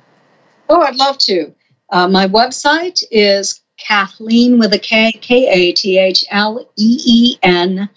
Oh, 0.69 0.81
I'd 0.81 0.97
love 0.97 1.19
to. 1.19 1.53
Uh, 1.91 2.09
my 2.09 2.27
website 2.27 3.03
is 3.11 3.64
Kathleen 3.85 4.59
with 4.59 4.73
a 4.73 4.79
K, 4.79 5.13
K 5.13 5.47
A 5.49 5.73
T 5.73 5.99
H 5.99 6.25
L 6.31 6.67
E 6.77 6.99
E 7.05 7.39
N 7.43 7.89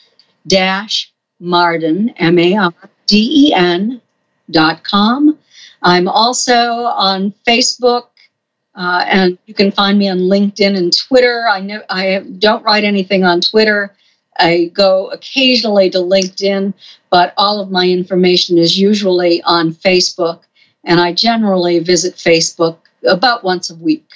dash 0.45 1.11
Marden, 1.39 2.09
M 2.17 2.37
A 2.39 2.55
R 2.57 2.73
D 3.05 3.47
E 3.47 3.53
N 3.53 4.01
dot 4.51 4.83
com. 4.83 5.37
I'm 5.83 6.07
also 6.07 6.53
on 6.53 7.33
Facebook, 7.47 8.07
uh, 8.75 9.05
and 9.07 9.37
you 9.45 9.53
can 9.53 9.71
find 9.71 9.97
me 9.97 10.09
on 10.09 10.17
LinkedIn 10.19 10.77
and 10.77 10.95
Twitter. 10.95 11.47
I 11.49 11.61
know 11.61 11.81
I 11.89 12.23
don't 12.39 12.63
write 12.63 12.83
anything 12.83 13.23
on 13.23 13.41
Twitter. 13.41 13.95
I 14.39 14.71
go 14.73 15.09
occasionally 15.11 15.89
to 15.91 15.99
LinkedIn, 15.99 16.73
but 17.09 17.33
all 17.37 17.59
of 17.61 17.71
my 17.71 17.87
information 17.87 18.57
is 18.57 18.77
usually 18.77 19.41
on 19.43 19.73
Facebook, 19.73 20.41
and 20.83 20.99
I 20.99 21.13
generally 21.13 21.79
visit 21.79 22.15
Facebook 22.15 22.77
about 23.07 23.43
once 23.43 23.69
a 23.69 23.75
week. 23.75 24.09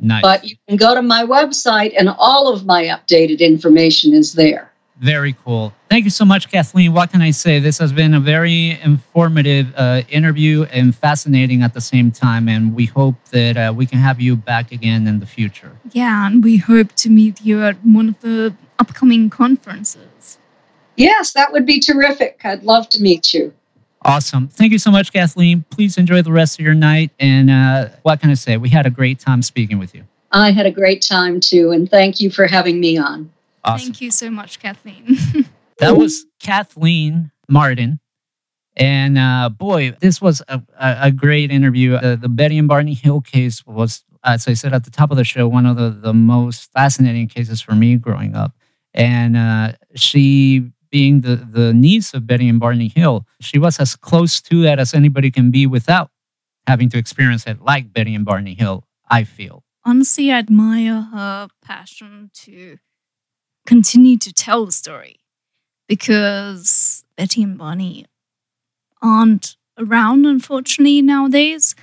Nice. 0.00 0.22
But 0.22 0.44
you 0.44 0.56
can 0.68 0.76
go 0.76 0.94
to 0.94 1.02
my 1.02 1.24
website, 1.24 1.94
and 1.98 2.08
all 2.08 2.52
of 2.52 2.64
my 2.64 2.84
updated 2.84 3.40
information 3.40 4.14
is 4.14 4.34
there. 4.34 4.70
Very 4.98 5.34
cool. 5.44 5.72
Thank 5.88 6.04
you 6.04 6.10
so 6.10 6.24
much, 6.24 6.50
Kathleen. 6.50 6.92
What 6.92 7.12
can 7.12 7.22
I 7.22 7.30
say? 7.30 7.60
This 7.60 7.78
has 7.78 7.92
been 7.92 8.14
a 8.14 8.20
very 8.20 8.80
informative 8.82 9.72
uh, 9.76 10.02
interview 10.08 10.64
and 10.72 10.94
fascinating 10.94 11.62
at 11.62 11.72
the 11.72 11.80
same 11.80 12.10
time. 12.10 12.48
And 12.48 12.74
we 12.74 12.86
hope 12.86 13.14
that 13.30 13.56
uh, 13.56 13.72
we 13.74 13.86
can 13.86 13.98
have 13.98 14.20
you 14.20 14.34
back 14.34 14.72
again 14.72 15.06
in 15.06 15.20
the 15.20 15.26
future. 15.26 15.70
Yeah, 15.92 16.26
and 16.26 16.42
we 16.42 16.56
hope 16.56 16.92
to 16.96 17.10
meet 17.10 17.40
you 17.42 17.62
at 17.62 17.76
one 17.84 18.08
of 18.08 18.20
the 18.20 18.54
upcoming 18.80 19.30
conferences. 19.30 20.38
Yes, 20.96 21.32
that 21.32 21.52
would 21.52 21.64
be 21.64 21.78
terrific. 21.78 22.40
I'd 22.42 22.64
love 22.64 22.88
to 22.88 23.00
meet 23.00 23.32
you. 23.32 23.54
Awesome. 24.08 24.48
Thank 24.48 24.72
you 24.72 24.78
so 24.78 24.90
much, 24.90 25.12
Kathleen. 25.12 25.64
Please 25.70 25.98
enjoy 25.98 26.22
the 26.22 26.32
rest 26.32 26.58
of 26.58 26.64
your 26.64 26.74
night. 26.74 27.10
And 27.18 27.50
uh, 27.50 27.90
what 28.02 28.20
can 28.20 28.30
I 28.30 28.34
say? 28.34 28.56
We 28.56 28.70
had 28.70 28.86
a 28.86 28.90
great 28.90 29.18
time 29.18 29.42
speaking 29.42 29.78
with 29.78 29.94
you. 29.94 30.04
I 30.32 30.50
had 30.50 30.66
a 30.66 30.70
great 30.70 31.04
time 31.06 31.40
too, 31.40 31.70
and 31.70 31.90
thank 31.90 32.20
you 32.20 32.30
for 32.30 32.46
having 32.46 32.80
me 32.80 32.96
on. 32.98 33.30
Awesome. 33.64 33.86
Thank 33.86 34.00
you 34.00 34.10
so 34.10 34.30
much, 34.30 34.60
Kathleen. 34.60 35.16
That 35.78 35.96
was 35.96 36.26
Kathleen 36.40 37.30
Marden. 37.48 38.00
And 38.76 39.18
uh, 39.18 39.48
boy, 39.48 39.92
this 40.00 40.20
was 40.20 40.42
a, 40.48 40.60
a, 40.78 40.96
a 41.02 41.10
great 41.12 41.50
interview. 41.50 41.94
Uh, 41.94 42.16
the 42.16 42.28
Betty 42.28 42.58
and 42.58 42.68
Barney 42.68 42.94
Hill 42.94 43.20
case 43.20 43.64
was, 43.66 44.04
as 44.24 44.46
I 44.46 44.54
said 44.54 44.72
at 44.72 44.84
the 44.84 44.90
top 44.90 45.10
of 45.10 45.16
the 45.16 45.24
show, 45.24 45.48
one 45.48 45.66
of 45.66 45.76
the, 45.76 45.90
the 45.90 46.12
most 46.12 46.72
fascinating 46.72 47.28
cases 47.28 47.60
for 47.60 47.72
me 47.72 47.96
growing 47.96 48.34
up. 48.34 48.56
And 48.94 49.36
uh, 49.36 49.72
she, 49.94 50.70
being 50.90 51.20
the, 51.22 51.36
the 51.36 51.72
niece 51.74 52.14
of 52.14 52.26
Betty 52.26 52.48
and 52.48 52.58
Barney 52.60 52.88
Hill, 52.88 53.26
she 53.40 53.58
was 53.58 53.78
as 53.78 53.96
close 53.96 54.40
to 54.42 54.62
that 54.62 54.78
as 54.78 54.94
anybody 54.94 55.30
can 55.30 55.50
be 55.50 55.66
without 55.66 56.10
having 56.66 56.88
to 56.90 56.98
experience 56.98 57.46
it 57.46 57.60
like 57.62 57.92
Betty 57.92 58.14
and 58.14 58.24
Barney 58.24 58.54
Hill, 58.54 58.84
I 59.10 59.24
feel. 59.24 59.64
Honestly, 59.84 60.30
I 60.30 60.38
admire 60.38 61.00
her 61.12 61.48
passion 61.64 62.30
to 62.44 62.78
continue 63.66 64.18
to 64.18 64.32
tell 64.32 64.66
the 64.66 64.72
story 64.72 65.16
because 65.88 67.04
Betty 67.16 67.42
and 67.42 67.56
Barney 67.56 68.06
aren't 69.00 69.56
around, 69.78 70.26
unfortunately, 70.26 71.00
nowadays. 71.02 71.74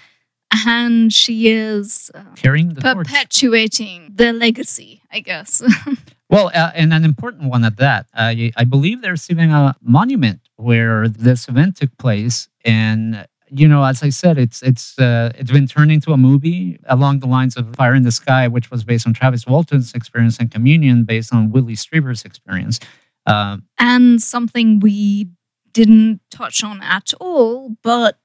And 0.68 1.12
she 1.12 1.50
is 1.50 2.12
uh, 2.14 2.24
Carrying 2.36 2.76
the 2.76 2.82
torch. 2.82 3.08
perpetuating 3.08 4.12
their 4.14 4.32
legacy, 4.34 5.02
I 5.12 5.20
guess. 5.20 5.62
Well, 6.30 6.48
uh, 6.54 6.72
and 6.74 6.92
an 6.94 7.06
important 7.06 7.50
one 7.50 7.64
at 7.64 7.78
that. 7.78 8.08
I 8.14 8.64
believe 8.68 9.02
they're 9.02 9.12
receiving 9.12 9.52
a 9.52 9.76
monument 9.82 10.42
where 10.56 11.08
this 11.08 11.48
event 11.48 11.78
took 11.78 11.96
place, 11.98 12.50
and 12.64 13.28
you 13.50 13.68
know, 13.68 13.84
as 13.84 14.02
I 14.02 14.10
said, 14.10 14.38
it's 14.38 14.62
it's 14.64 14.98
uh, 14.98 15.32
it's 15.38 15.52
been 15.52 15.68
turned 15.68 15.92
into 15.92 16.12
a 16.14 16.18
movie 16.18 16.80
along 16.86 17.20
the 17.20 17.28
lines 17.28 17.56
of 17.58 17.76
Fire 17.76 17.94
in 17.94 18.04
the 18.04 18.12
Sky, 18.12 18.48
which 18.48 18.72
was 18.72 18.84
based 18.84 19.06
on 19.06 19.14
Travis 19.14 19.46
Walton's 19.46 19.94
experience, 19.94 20.40
and 20.40 20.50
Communion, 20.52 21.04
based 21.04 21.34
on 21.34 21.52
Whitley 21.52 21.76
Strieber's 21.76 22.26
experience. 22.26 22.80
Uh, 23.26 23.58
and 23.80 24.22
something 24.22 24.80
we 24.80 25.30
didn't 25.74 26.22
touch 26.32 26.64
on 26.64 26.82
at 26.82 27.14
all, 27.20 27.76
but 27.84 28.18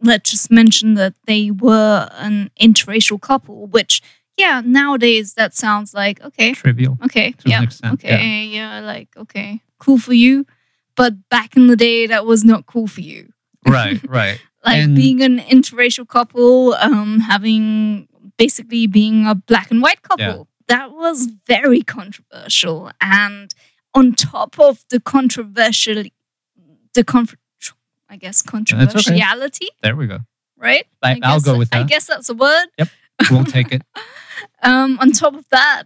let's 0.00 0.30
just 0.30 0.50
mention 0.50 0.94
that 0.94 1.14
they 1.26 1.50
were 1.50 2.08
an 2.12 2.50
interracial 2.60 3.20
couple, 3.20 3.66
which, 3.66 4.02
yeah, 4.36 4.62
nowadays 4.64 5.34
that 5.34 5.54
sounds 5.54 5.92
like, 5.94 6.20
okay, 6.22 6.52
trivial. 6.54 6.98
okay, 7.04 7.34
yeah, 7.44 7.64
okay, 7.92 8.44
yeah. 8.46 8.80
like, 8.80 9.08
okay, 9.16 9.60
cool 9.78 9.98
for 9.98 10.14
you. 10.14 10.46
But 10.94 11.28
back 11.28 11.56
in 11.56 11.66
the 11.68 11.76
day, 11.76 12.06
that 12.06 12.26
was 12.26 12.44
not 12.44 12.66
cool 12.66 12.86
for 12.86 13.00
you. 13.00 13.32
Right, 13.66 14.00
right. 14.08 14.40
Like 14.64 14.82
And- 14.82 14.94
being 14.96 15.22
an 15.22 15.38
interracial 15.38 16.06
couple, 16.06 16.74
um, 16.74 17.20
having 17.20 18.08
basically 18.36 18.86
being 18.86 19.26
a 19.26 19.34
black 19.34 19.70
and 19.70 19.82
white 19.82 20.02
couple. 20.02 20.48
That 20.68 20.92
was 20.92 21.28
very 21.46 21.82
controversial. 21.82 22.90
And 23.00 23.52
on 23.94 24.12
top 24.14 24.58
of 24.58 24.84
the 24.90 25.00
controversial 25.00 26.04
the 26.94 27.04
conf- 27.04 27.36
I 28.08 28.16
guess 28.16 28.42
controversiality, 28.42 29.68
There 29.82 29.96
we 29.96 30.06
go. 30.06 30.20
right? 30.56 30.86
I- 31.02 31.18
I'll 31.22 31.40
go 31.40 31.56
with 31.58 31.70
that. 31.70 31.80
I 31.80 31.84
guess 31.84 32.06
that's 32.06 32.28
a 32.28 32.34
word. 32.34 32.66
Yep. 32.78 32.88
We'll 33.30 33.44
take 33.44 33.72
it. 33.72 33.82
Um, 34.62 34.98
on 35.00 35.12
top 35.12 35.34
of 35.34 35.44
that, 35.50 35.84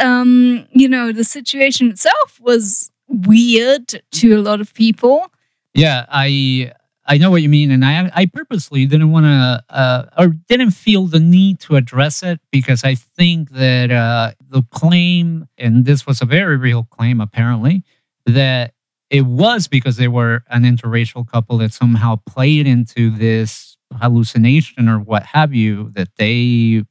um, 0.00 0.66
you 0.72 0.88
know, 0.88 1.12
the 1.12 1.24
situation 1.24 1.90
itself 1.90 2.40
was 2.40 2.90
weird 3.08 4.02
to 4.12 4.36
a 4.36 4.40
lot 4.40 4.60
of 4.60 4.74
people. 4.74 5.26
Yeah, 5.74 6.06
I 6.08 6.72
I 7.04 7.18
know 7.18 7.30
what 7.30 7.42
you 7.42 7.48
mean, 7.48 7.70
and 7.70 7.84
I 7.84 8.10
I 8.14 8.26
purposely 8.26 8.86
didn't 8.86 9.12
want 9.12 9.26
to 9.26 9.64
uh, 9.68 10.06
or 10.18 10.28
didn't 10.48 10.72
feel 10.72 11.06
the 11.06 11.20
need 11.20 11.60
to 11.60 11.76
address 11.76 12.22
it 12.22 12.40
because 12.50 12.84
I 12.84 12.94
think 12.94 13.50
that 13.50 13.90
uh, 13.90 14.32
the 14.48 14.62
claim, 14.70 15.46
and 15.58 15.84
this 15.84 16.06
was 16.06 16.22
a 16.22 16.24
very 16.24 16.56
real 16.56 16.84
claim 16.84 17.20
apparently, 17.20 17.84
that 18.24 18.72
it 19.10 19.22
was 19.22 19.68
because 19.68 19.96
they 19.96 20.08
were 20.08 20.42
an 20.50 20.64
interracial 20.64 21.26
couple 21.26 21.58
that 21.58 21.72
somehow 21.72 22.16
played 22.26 22.66
into 22.66 23.10
this 23.10 23.76
hallucination 24.00 24.88
or 24.88 24.98
what 24.98 25.22
have 25.22 25.54
you 25.54 25.90
that 25.94 26.08
they 26.16 26.82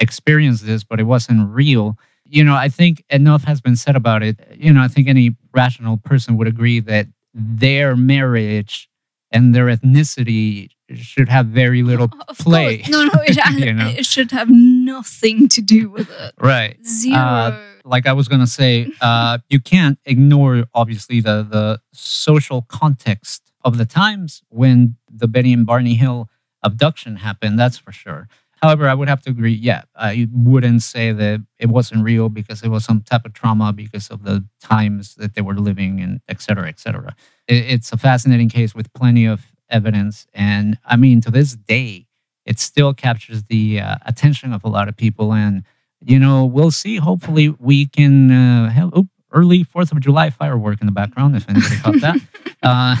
experienced 0.00 0.66
this, 0.66 0.84
but 0.84 0.98
it 1.00 1.04
wasn't 1.04 1.48
real. 1.50 1.96
You 2.24 2.44
know, 2.44 2.54
I 2.54 2.68
think 2.68 3.04
enough 3.10 3.44
has 3.44 3.60
been 3.60 3.76
said 3.76 3.96
about 3.96 4.22
it. 4.22 4.38
You 4.56 4.72
know, 4.72 4.82
I 4.82 4.88
think 4.88 5.08
any 5.08 5.36
rational 5.54 5.96
person 5.98 6.36
would 6.38 6.46
agree 6.48 6.80
that 6.80 7.06
their 7.34 7.96
marriage 7.96 8.88
and 9.32 9.54
their 9.54 9.66
ethnicity 9.66 10.68
should 10.94 11.28
have 11.28 11.46
very 11.46 11.82
little 11.82 12.08
Of 12.28 12.38
play. 12.38 12.78
course, 12.78 12.88
no, 12.88 13.04
no, 13.04 13.10
it, 13.22 13.36
You 13.64 13.72
know? 13.72 13.88
it 13.88 14.06
should 14.06 14.30
have 14.32 14.48
nothing 14.50 15.48
to 15.50 15.60
do 15.60 15.88
with 15.90 16.10
it. 16.10 16.34
Right. 16.40 16.84
Zero. 16.84 17.16
Uh, 17.18 17.60
Like 17.84 18.06
I 18.06 18.12
was 18.12 18.28
gonna 18.28 18.46
say, 18.46 18.90
uh, 19.00 19.38
you 19.48 19.58
can't 19.60 19.98
ignore 20.04 20.64
obviously 20.74 21.20
the 21.20 21.42
the 21.56 21.80
social 21.92 22.62
context 22.62 23.52
of 23.64 23.78
the 23.78 23.86
times 23.86 24.42
when 24.50 24.96
the 25.10 25.26
Betty 25.26 25.52
and 25.52 25.64
Barney 25.64 25.94
Hill 25.94 26.28
abduction 26.62 27.16
happened. 27.16 27.58
That's 27.58 27.78
for 27.78 27.92
sure. 27.92 28.28
However, 28.62 28.88
I 28.88 28.94
would 28.94 29.08
have 29.08 29.22
to 29.22 29.30
agree. 29.30 29.52
Yeah, 29.54 29.82
I 29.96 30.28
wouldn't 30.32 30.82
say 30.82 31.12
that 31.12 31.44
it 31.58 31.68
wasn't 31.70 32.04
real 32.04 32.28
because 32.28 32.62
it 32.62 32.68
was 32.68 32.84
some 32.84 33.00
type 33.00 33.24
of 33.24 33.32
trauma 33.32 33.72
because 33.72 34.08
of 34.10 34.22
the 34.24 34.44
times 34.60 35.14
that 35.14 35.34
they 35.34 35.40
were 35.40 35.54
living 35.54 36.00
and 36.00 36.20
et 36.28 36.42
cetera, 36.42 36.68
et 36.68 36.78
cetera. 36.78 37.14
It, 37.48 37.54
it's 37.74 37.92
a 37.92 37.96
fascinating 37.96 38.50
case 38.50 38.74
with 38.74 38.92
plenty 38.92 39.24
of 39.24 39.46
evidence, 39.70 40.26
and 40.34 40.78
I 40.84 40.96
mean, 40.96 41.20
to 41.22 41.30
this 41.30 41.54
day, 41.56 42.06
it 42.44 42.58
still 42.58 42.92
captures 42.92 43.44
the 43.44 43.80
uh, 43.80 43.96
attention 44.04 44.52
of 44.52 44.62
a 44.64 44.68
lot 44.68 44.88
of 44.88 44.96
people. 44.96 45.32
And 45.32 45.62
you 46.02 46.18
know, 46.18 46.44
we'll 46.44 46.70
see. 46.70 46.96
Hopefully, 46.96 47.48
we 47.58 47.86
can 47.86 48.30
uh, 48.30 48.70
have 48.70 48.90
oh, 48.94 49.08
early 49.32 49.62
Fourth 49.64 49.90
of 49.92 50.00
July 50.00 50.28
firework 50.30 50.80
in 50.80 50.86
the 50.86 50.92
background 50.92 51.34
if 51.36 51.48
anybody 51.48 51.76
caught 51.78 52.00
that. 52.00 52.16
Uh, 52.62 52.94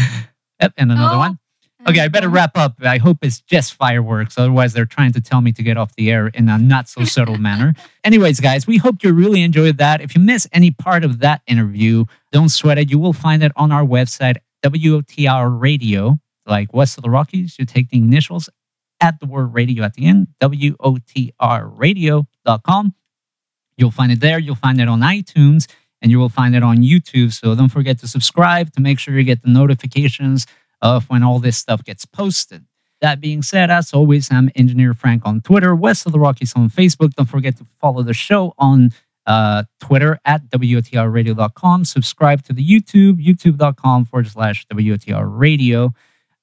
yep, 0.60 0.74
and 0.76 0.92
another 0.92 1.16
Oh, 1.16 1.20
one. 1.20 1.40
Okay, 1.88 2.00
I 2.00 2.08
better 2.08 2.30
wrap 2.30 2.58
up. 2.58 2.78
I 2.82 2.98
hope 2.98 3.20
it's 3.22 3.42
just 3.42 3.76
fireworks. 3.76 4.40
Otherwise, 4.40 4.74
they're 4.74 4.86
trying 4.86 5.14
to 5.14 5.22
tell 5.22 5.42
me 5.42 5.52
to 5.52 5.62
get 5.62 5.78
off 5.78 5.94
the 5.96 6.10
air 6.10 6.30
in 6.30 6.50
a 6.50 6.58
not 6.58 6.90
so 6.90 7.04
subtle 7.04 7.38
manner. 7.38 7.76
Anyways, 8.04 8.40
guys, 8.40 8.66
we 8.66 8.78
hope 8.78 9.04
you 9.04 9.14
really 9.14 9.44
enjoyed 9.44 9.78
that. 9.78 10.02
If 10.02 10.16
you 10.16 10.22
miss 10.22 10.48
any 10.52 10.72
part 10.72 11.04
of 11.04 11.20
that 11.20 11.44
interview, 11.46 12.06
don't 12.32 12.50
sweat 12.50 12.80
it. 12.80 12.90
You 12.90 12.98
will 12.98 13.14
find 13.14 13.44
it 13.44 13.52
on 13.56 13.72
our 13.72 13.84
website, 13.84 14.38
WOTR 14.64 15.62
Radio, 15.62 16.18
like 16.48 16.74
West 16.74 16.98
of 16.98 17.04
the 17.04 17.12
Rockies. 17.12 17.60
You 17.60 17.66
take 17.66 17.92
the 17.92 17.98
initials 17.98 18.50
at 19.00 19.20
the 19.20 19.28
word 19.28 19.54
radio 19.54 19.84
at 19.84 19.94
the 19.94 20.08
end, 20.08 20.30
WOTRradio.com. 20.42 22.96
You'll 23.78 23.92
find 23.92 24.12
it 24.12 24.22
there. 24.22 24.40
You'll 24.40 24.56
find 24.56 24.82
it 24.82 24.88
on 24.88 25.02
iTunes 25.02 25.68
and 26.02 26.10
you 26.10 26.18
will 26.18 26.30
find 26.30 26.56
it 26.56 26.64
on 26.64 26.78
YouTube. 26.78 27.32
So 27.34 27.54
don't 27.54 27.70
forget 27.70 28.00
to 28.00 28.08
subscribe 28.08 28.74
to 28.74 28.82
make 28.82 28.98
sure 29.00 29.16
you 29.16 29.24
get 29.24 29.44
the 29.44 29.50
notifications 29.50 30.48
of 30.86 31.10
when 31.10 31.24
all 31.24 31.40
this 31.40 31.58
stuff 31.58 31.84
gets 31.84 32.06
posted. 32.06 32.64
That 33.02 33.20
being 33.20 33.42
said, 33.42 33.72
as 33.72 33.94
always, 33.94 34.32
I'm 34.32 34.50
Engineer 34.56 34.94
Frank 34.94 35.24
on 35.26 35.42
Twitter, 35.42 35.76
West 35.76 36.06
of 36.06 36.12
the 36.12 36.20
Rockies 36.20 36.54
on 36.56 36.70
Facebook. 36.70 37.14
Don't 37.16 37.26
forget 37.26 37.58
to 37.58 37.66
follow 37.82 38.04
the 38.04 38.14
show 38.14 38.54
on 38.58 38.92
uh, 39.26 39.64
Twitter 39.82 40.20
at 40.26 40.48
WOTRradio.com. 40.52 41.86
Subscribe 41.86 42.44
to 42.44 42.54
the 42.54 42.66
YouTube, 42.66 43.24
youtube.com 43.26 44.06
forward 44.06 44.28
slash 44.28 44.66
WOTR 44.68 45.26
radio. 45.28 45.92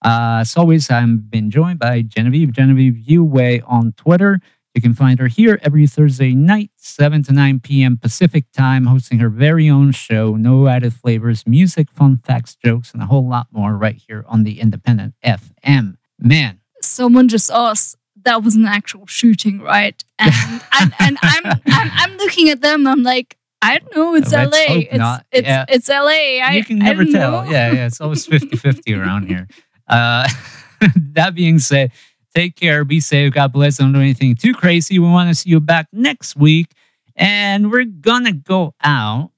Uh, 0.05 0.39
as 0.41 0.57
always, 0.57 0.91
I've 0.91 1.31
been 1.31 1.49
joined 1.49 1.79
by 1.79 2.03
Genevieve, 2.03 2.53
Genevieve 2.53 2.95
Uway 3.09 3.63
on 3.67 3.93
Twitter. 3.93 4.41
You 4.75 4.81
can 4.81 4.95
find 4.95 5.19
her 5.19 5.27
here 5.29 5.59
every 5.63 5.87
Thursday 5.87 6.33
night, 6.35 6.71
7 6.77 7.23
to 7.25 7.33
9 7.33 7.61
p.m. 7.61 7.99
Pacific 7.99 8.47
time, 8.53 8.87
hosting 8.87 9.19
her 9.19 9.29
very 9.29 9.69
own 9.69 9.93
show, 9.93 10.35
No 10.37 10.67
Added 10.67 10.95
Flavors, 10.95 11.47
music, 11.47 11.91
fun 11.91 12.19
facts, 12.25 12.57
jokes, 12.57 12.93
and 12.95 13.03
a 13.03 13.07
whole 13.07 13.29
lot 13.29 13.49
more 13.51 13.77
right 13.77 13.97
here 14.09 14.25
on 14.29 14.45
the 14.45 14.61
Independent 14.61 15.15
FM. 15.23 15.97
Man, 16.19 16.61
someone 16.81 17.29
just 17.29 17.51
asked 17.51 17.97
that 18.25 18.43
was 18.45 18.55
an 18.55 18.65
actual 18.67 19.05
shooting 19.07 19.61
right 19.61 20.05
and 20.21 20.33
and, 20.81 20.95
and 21.01 21.19
I'm, 21.23 21.45
I'm 21.67 21.91
i'm 21.93 22.17
looking 22.19 22.51
at 22.51 22.61
them 22.61 22.87
i'm 22.87 23.03
like 23.03 23.37
i 23.63 23.79
don't 23.79 23.97
know 23.97 24.15
it's 24.15 24.31
Let's 24.31 24.53
la 24.53 24.75
it's 24.77 24.95
not. 24.95 25.27
it's 25.33 25.47
Yeah. 25.49 25.65
it's 25.69 25.89
la 25.89 26.07
I, 26.07 26.53
you 26.55 26.65
can 26.65 26.79
never 26.79 27.05
tell. 27.05 27.43
know. 27.45 27.51
Yeah, 27.51 27.73
yeah, 27.73 27.87
it's 27.87 28.01
always 28.01 28.25
50 28.25 28.57
50 28.57 28.95
around 29.01 29.27
here. 29.27 29.49
Uh, 29.89 30.29
that 31.15 31.35
being 31.35 31.59
said, 31.59 31.91
take 32.35 32.57
care, 32.57 32.85
be 32.85 33.01
safe, 33.01 33.33
God 33.33 33.53
bless, 33.53 33.79
don't 33.79 33.93
do 33.93 34.01
anything 34.01 34.35
too 34.35 34.55
crazy. 34.55 34.99
We 34.99 35.07
want 35.07 35.29
to 35.29 35.35
see 35.35 35.51
you 35.51 35.61
back 35.61 35.89
next 35.93 36.37
week, 36.37 36.73
and 37.17 37.71
we're 37.71 37.85
gonna 37.85 38.33
go 38.33 38.75
out 38.83 39.31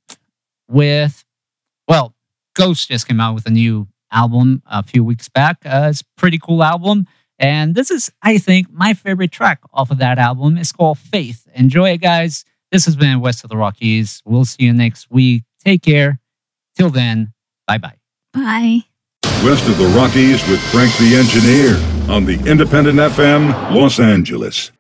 with, 0.69 1.25
well, 1.89 2.15
Ghost 2.55 2.89
just 2.89 3.09
came 3.09 3.21
out 3.21 3.35
with 3.35 3.47
a 3.47 3.51
new 3.51 3.89
album 4.11 4.63
a 4.67 4.83
few 4.83 5.05
weeks 5.05 5.29
back. 5.29 5.59
Uh, 5.65 5.89
it's 5.91 6.01
a 6.03 6.05
pretty 6.17 6.39
cool 6.39 6.63
album. 6.63 7.07
And 7.39 7.75
this 7.75 7.91
is, 7.91 8.11
I 8.23 8.39
think, 8.39 8.71
my 8.71 8.95
favorite 8.95 9.33
track 9.33 9.61
off 9.73 9.91
of 9.91 9.99
that 9.99 10.19
album. 10.19 10.57
It's 10.57 10.73
called 10.73 10.99
Faith. 10.99 11.49
Enjoy 11.55 11.91
it, 11.91 12.01
guys. 12.01 12.45
This 12.71 12.85
has 12.87 12.97
been 12.97 13.21
West 13.21 13.45
of 13.45 13.51
the 13.51 13.57
Rockies. 13.57 14.23
We'll 14.25 14.45
see 14.45 14.65
you 14.65 14.73
next 14.73 15.11
week. 15.11 15.43
Take 15.65 15.83
care. 15.83 16.21
Till 16.77 16.91
then, 16.91 17.33
bye 17.67 17.79
bye. 17.79 17.99
bye 18.33 18.85
West 19.45 19.69
of 19.69 19.77
the 19.77 19.85
Rockies 19.89 20.41
with 20.49 20.59
Frank 20.73 20.91
the 20.97 21.15
Engineer 21.17 21.77
on 22.11 22.25
the 22.25 22.43
Independent 22.51 22.99
FM, 22.99 23.75
Los 23.75 24.01
Angeles. 24.01 24.73